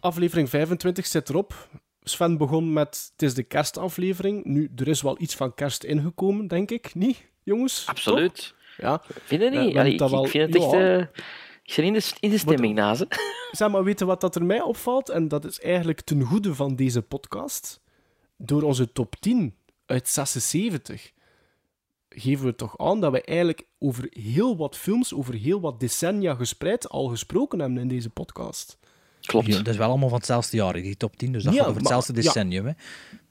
Aflevering 0.00 0.48
25 0.48 1.06
zit 1.06 1.28
erop. 1.28 1.68
Sven 2.02 2.36
begon 2.36 2.72
met, 2.72 3.10
het 3.12 3.22
is 3.22 3.34
de 3.34 3.42
kerstaflevering. 3.42 4.44
Nu, 4.44 4.70
er 4.76 4.88
is 4.88 5.02
wel 5.02 5.16
iets 5.20 5.34
van 5.34 5.54
kerst 5.54 5.84
ingekomen, 5.84 6.46
denk 6.46 6.70
ik. 6.70 6.94
Niet, 6.94 7.26
jongens? 7.42 7.86
Absoluut. 7.86 8.34
Toch? 8.34 8.54
Ja. 8.76 9.02
Vind 9.24 9.42
je 9.42 9.48
Eh, 9.48 9.64
niet? 9.64 9.76
Allee, 9.76 9.92
ik, 9.92 9.98
wel- 9.98 10.24
ik 10.24 10.30
vind 10.30 10.54
het 10.54 10.62
echt... 10.62 10.72
ja. 10.72 10.96
eh, 10.98 11.06
ik 11.62 11.72
zit 11.72 11.84
in 11.84 11.92
de, 11.92 12.12
in 12.20 12.30
de 12.30 12.38
stemming 12.38 12.74
na 12.74 12.94
ze. 12.94 13.06
Zeg 13.50 13.70
maar, 13.70 13.84
weten 13.84 14.06
wat 14.06 14.20
dat 14.20 14.34
er 14.34 14.44
mij 14.44 14.60
opvalt? 14.60 15.08
En 15.08 15.28
dat 15.28 15.44
is 15.44 15.60
eigenlijk 15.60 16.00
ten 16.00 16.22
goede 16.22 16.54
van 16.54 16.76
deze 16.76 17.02
podcast. 17.02 17.80
Door 18.36 18.62
onze 18.62 18.92
top 18.92 19.16
10 19.20 19.54
uit 19.86 20.08
76 20.08 21.12
geven 22.08 22.46
we 22.46 22.54
toch 22.54 22.78
aan 22.78 23.00
dat 23.00 23.12
we 23.12 23.22
eigenlijk 23.22 23.66
over 23.78 24.06
heel 24.10 24.56
wat 24.56 24.76
films, 24.76 25.14
over 25.14 25.34
heel 25.34 25.60
wat 25.60 25.80
decennia 25.80 26.34
gespreid 26.34 26.88
al 26.88 27.06
gesproken 27.06 27.58
hebben 27.58 27.78
in 27.78 27.88
deze 27.88 28.10
podcast. 28.10 28.78
Klopt. 29.20 29.46
Ja, 29.46 29.56
dat 29.56 29.66
is 29.66 29.76
wel 29.76 29.88
allemaal 29.88 30.08
van 30.08 30.18
hetzelfde 30.18 30.56
jaar, 30.56 30.72
die 30.72 30.96
top 30.96 31.16
10, 31.16 31.32
dus 31.32 31.42
dat 31.44 31.52
Ja, 31.54 31.58
gaat 31.60 31.68
over 31.68 31.82
maar- 31.82 31.92
hetzelfde 31.92 32.22
ja. 32.22 32.28
decennium. 32.28 32.66
Hè. 32.66 32.72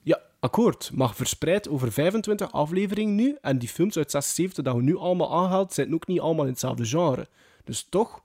Ja, 0.04 0.20
akkoord. 0.40 0.92
Maar 0.94 1.14
verspreid 1.14 1.70
over 1.70 1.92
25 1.92 2.52
afleveringen 2.52 3.16
nu. 3.16 3.38
En 3.42 3.60
die 3.60 3.70
films 3.70 3.98
uit 3.98 4.12
76 4.12 4.64
dat 4.64 4.76
we 4.76 4.82
nu 4.82 4.98
allemaal 4.98 5.44
aanhaalt, 5.44 5.74
zijn 5.74 5.94
ook 5.94 6.08
niet 6.08 6.20
allemaal 6.20 6.46
in 6.46 6.52
hetzelfde 6.52 6.86
genre. 6.86 7.28
Dus 7.64 7.88
toch, 7.90 8.22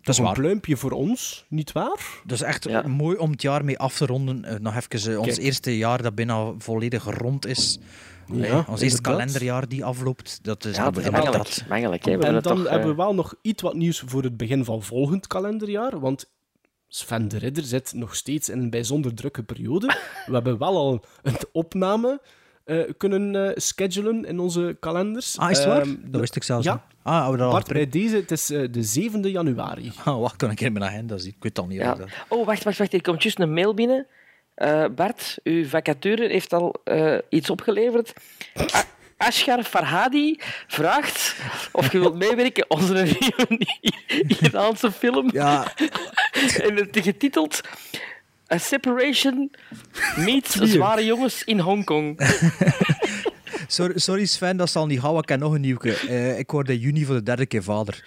Dat 0.00 0.08
is 0.14 0.18
een 0.18 0.24
waar. 0.24 0.34
pluimpje 0.34 0.76
voor 0.76 0.90
ons, 0.90 1.44
niet 1.48 1.72
waar? 1.72 2.00
Dat 2.24 2.32
is 2.36 2.42
echt 2.42 2.86
mooi 2.86 3.16
om 3.16 3.30
het 3.30 3.42
jaar 3.42 3.64
mee 3.64 3.78
af 3.78 3.96
te 3.96 4.06
ronden. 4.06 4.44
Eh, 4.44 4.58
nog 4.58 4.76
even 4.76 5.12
eh, 5.12 5.18
ons 5.18 5.26
Kijk. 5.28 5.38
eerste 5.38 5.76
jaar 5.76 6.02
dat 6.02 6.14
bijna 6.14 6.52
volledig 6.58 7.04
rond 7.04 7.46
is. 7.46 7.78
Ja, 8.32 8.62
Hè, 8.62 8.70
ons 8.70 8.80
eerste 8.80 9.00
kalenderjaar 9.00 9.68
die 9.68 9.84
afloopt. 9.84 10.38
Dat 10.42 10.64
is 10.64 10.76
Ja, 10.76 10.90
dat 10.90 11.04
en 11.04 11.12
dan 11.12 11.22
toch, 12.42 12.68
hebben 12.68 12.86
we 12.86 12.90
eh, 12.92 12.96
wel 12.96 13.14
nog 13.14 13.34
iets 13.42 13.62
wat 13.62 13.74
nieuws 13.74 14.02
voor 14.06 14.22
het 14.22 14.36
begin 14.36 14.64
van 14.64 14.82
volgend 14.82 15.26
kalenderjaar. 15.26 16.00
Want 16.00 16.30
Sven 16.94 17.28
de 17.28 17.38
Ridder 17.38 17.64
zit 17.64 17.92
nog 17.94 18.14
steeds 18.14 18.48
in 18.48 18.58
een 18.58 18.70
bijzonder 18.70 19.14
drukke 19.14 19.42
periode. 19.42 19.86
We 20.26 20.32
hebben 20.32 20.58
wel 20.58 20.76
al 20.76 21.04
een 21.22 21.36
opname 21.52 22.20
eh, 22.64 22.78
kunnen 22.96 23.46
eh, 23.46 23.52
schedulen 23.54 24.24
in 24.24 24.38
onze 24.38 24.76
kalenders. 24.80 25.38
Ah, 25.38 25.50
is 25.50 25.58
het 25.58 25.66
waar? 25.66 25.80
Ehm, 25.80 25.96
dat 26.04 26.20
wist 26.20 26.36
ik 26.36 26.42
zelfs 26.42 26.64
ja. 26.64 26.72
niet. 26.72 26.82
Ah, 27.02 27.12
hebben 27.14 27.32
we 27.32 27.36
dat 27.38 27.46
al 27.46 27.52
Bart, 27.52 27.66
bij 27.72 27.88
deze, 27.88 28.16
het 28.16 28.30
is 28.30 28.50
eh, 28.50 28.68
de 28.70 29.10
7e 29.10 29.30
januari. 29.30 29.92
Ah, 30.04 30.20
wacht, 30.20 30.36
kan 30.36 30.50
ik 30.50 30.60
in 30.60 30.72
mijn 30.72 30.84
agenda 30.84 31.18
zien. 31.18 31.28
Ik 31.36 31.42
weet 31.42 31.56
het 31.56 31.58
al 31.58 31.66
niet. 31.70 31.80
Ja. 31.80 31.92
of 31.92 31.98
dat- 31.98 32.08
Oh, 32.28 32.46
wacht, 32.46 32.64
wacht, 32.64 32.78
wacht. 32.78 32.92
Er 32.92 33.02
komt 33.02 33.22
juist 33.22 33.38
een 33.38 33.52
mail 33.52 33.74
binnen. 33.74 34.06
Eh, 34.54 34.84
Bart, 34.94 35.38
uw 35.42 35.66
vacature 35.66 36.28
heeft 36.28 36.52
al 36.52 36.74
eh, 36.84 37.18
iets 37.28 37.50
opgeleverd. 37.50 38.12
Ashgar 39.16 39.62
Farhadi 39.62 40.36
vraagt 40.66 41.36
of 41.72 41.92
je 41.92 41.98
wilt 41.98 42.14
meewerken 42.14 42.64
aan 42.68 42.78
onze 42.80 42.92
nieuwe 42.92 43.66
Iraanse 44.40 44.92
film. 44.92 45.30
Ja. 45.32 45.66
en 46.68 46.76
het 46.76 46.98
getiteld 47.02 47.60
A 48.52 48.58
Separation 48.58 49.50
meets 50.16 50.54
zware 50.54 51.04
jongens 51.04 51.44
in 51.44 51.58
Hongkong. 51.58 52.16
Sorry, 53.66 53.98
sorry 53.98 54.26
Sven, 54.26 54.56
dat 54.56 54.70
zal 54.70 54.86
niet 54.86 55.00
gaan. 55.00 55.18
Ik 55.18 55.28
heb 55.28 55.40
nog 55.40 55.52
een 55.52 55.60
nieuwke. 55.60 55.96
Eh, 55.96 56.38
ik 56.38 56.50
word 56.50 56.68
in 56.68 56.78
juni 56.78 57.04
voor 57.04 57.14
de 57.14 57.22
derde 57.22 57.46
keer 57.46 57.62
vader. 57.62 58.04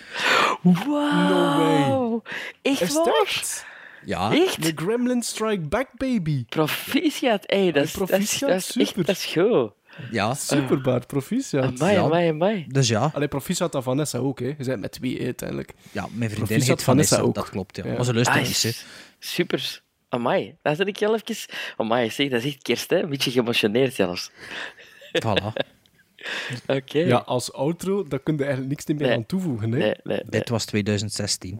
Wow. 0.62 2.26
Echt 2.62 2.82
Is 2.82 2.94
het 2.94 3.06
waar? 3.06 3.22
echt? 3.24 3.66
Ja. 4.04 4.32
Echt? 4.34 4.62
The 4.62 4.72
Gremlin 4.76 5.22
Strike 5.22 5.62
Back, 5.62 5.88
baby. 5.98 6.46
Proficiat. 6.46 7.44
Hey, 7.46 7.72
dat, 7.72 7.84
is, 7.84 7.94
dat, 7.94 8.10
is, 8.10 8.40
dat, 8.40 8.50
is 8.50 8.76
echt, 8.76 8.88
super. 8.88 9.06
dat 9.06 9.16
is 9.16 9.26
goed. 9.26 9.72
Ja. 10.12 10.34
Super, 10.34 10.82
Bart. 10.82 11.08
Proficiat. 11.08 11.64
Amai, 11.64 11.94
Ja. 11.94 12.02
amai, 12.02 12.30
amai. 12.30 12.66
Dus 12.68 12.88
ja. 12.88 13.12
Allee, 13.14 13.28
proficiat 13.28 13.76
aan 13.76 13.84
Vanessa 13.84 14.18
ook, 14.18 14.40
hè. 14.40 14.46
Je 14.58 14.64
bent 14.66 14.82
met 14.82 14.92
twee 14.92 15.24
uiteindelijk. 15.24 15.74
Ja, 15.92 16.02
mijn 16.02 16.30
vriendin 16.30 16.36
Proficiat 16.48 16.68
heet 16.68 16.84
Vanessa, 16.84 17.20
ook. 17.20 17.36
dat 17.36 17.50
klopt. 17.50 17.76
Ja. 17.76 17.86
Ja. 17.86 17.94
Maar 17.94 18.06
ze 18.06 18.14
luistert 18.14 18.38
Ah, 18.38 18.44
niet, 18.48 18.64
hè. 18.64 18.70
Super. 19.20 19.82
Amai, 20.10 20.56
daar 20.62 20.76
zit 20.76 20.88
ik 20.88 21.00
heel 21.00 21.16
even... 21.16 21.36
Amai, 21.78 22.10
zeg, 22.10 22.30
dat 22.30 22.40
is 22.44 22.46
echt 22.54 22.62
kerst, 22.62 22.90
hè? 22.90 23.02
Een 23.04 23.10
beetje 23.10 23.32
geëmotioneerd 23.32 23.94
zelfs. 23.94 24.32
Voilà. 25.26 25.46
Oké. 26.78 27.00
Ja, 27.00 27.18
als 27.18 27.54
outro, 27.54 28.04
daar 28.04 28.20
kun 28.20 28.34
je 28.38 28.44
eigenlijk 28.44 28.70
niks 28.72 28.86
meer 28.86 29.08
Nee. 29.08 29.18
aan 29.18 29.26
toevoegen, 29.26 29.72
hè. 29.72 29.78
Nee, 29.78 29.88
nee, 30.04 30.18
nee. 30.18 30.24
Dit 30.30 30.50
was 30.50 30.66
2016. 30.66 31.60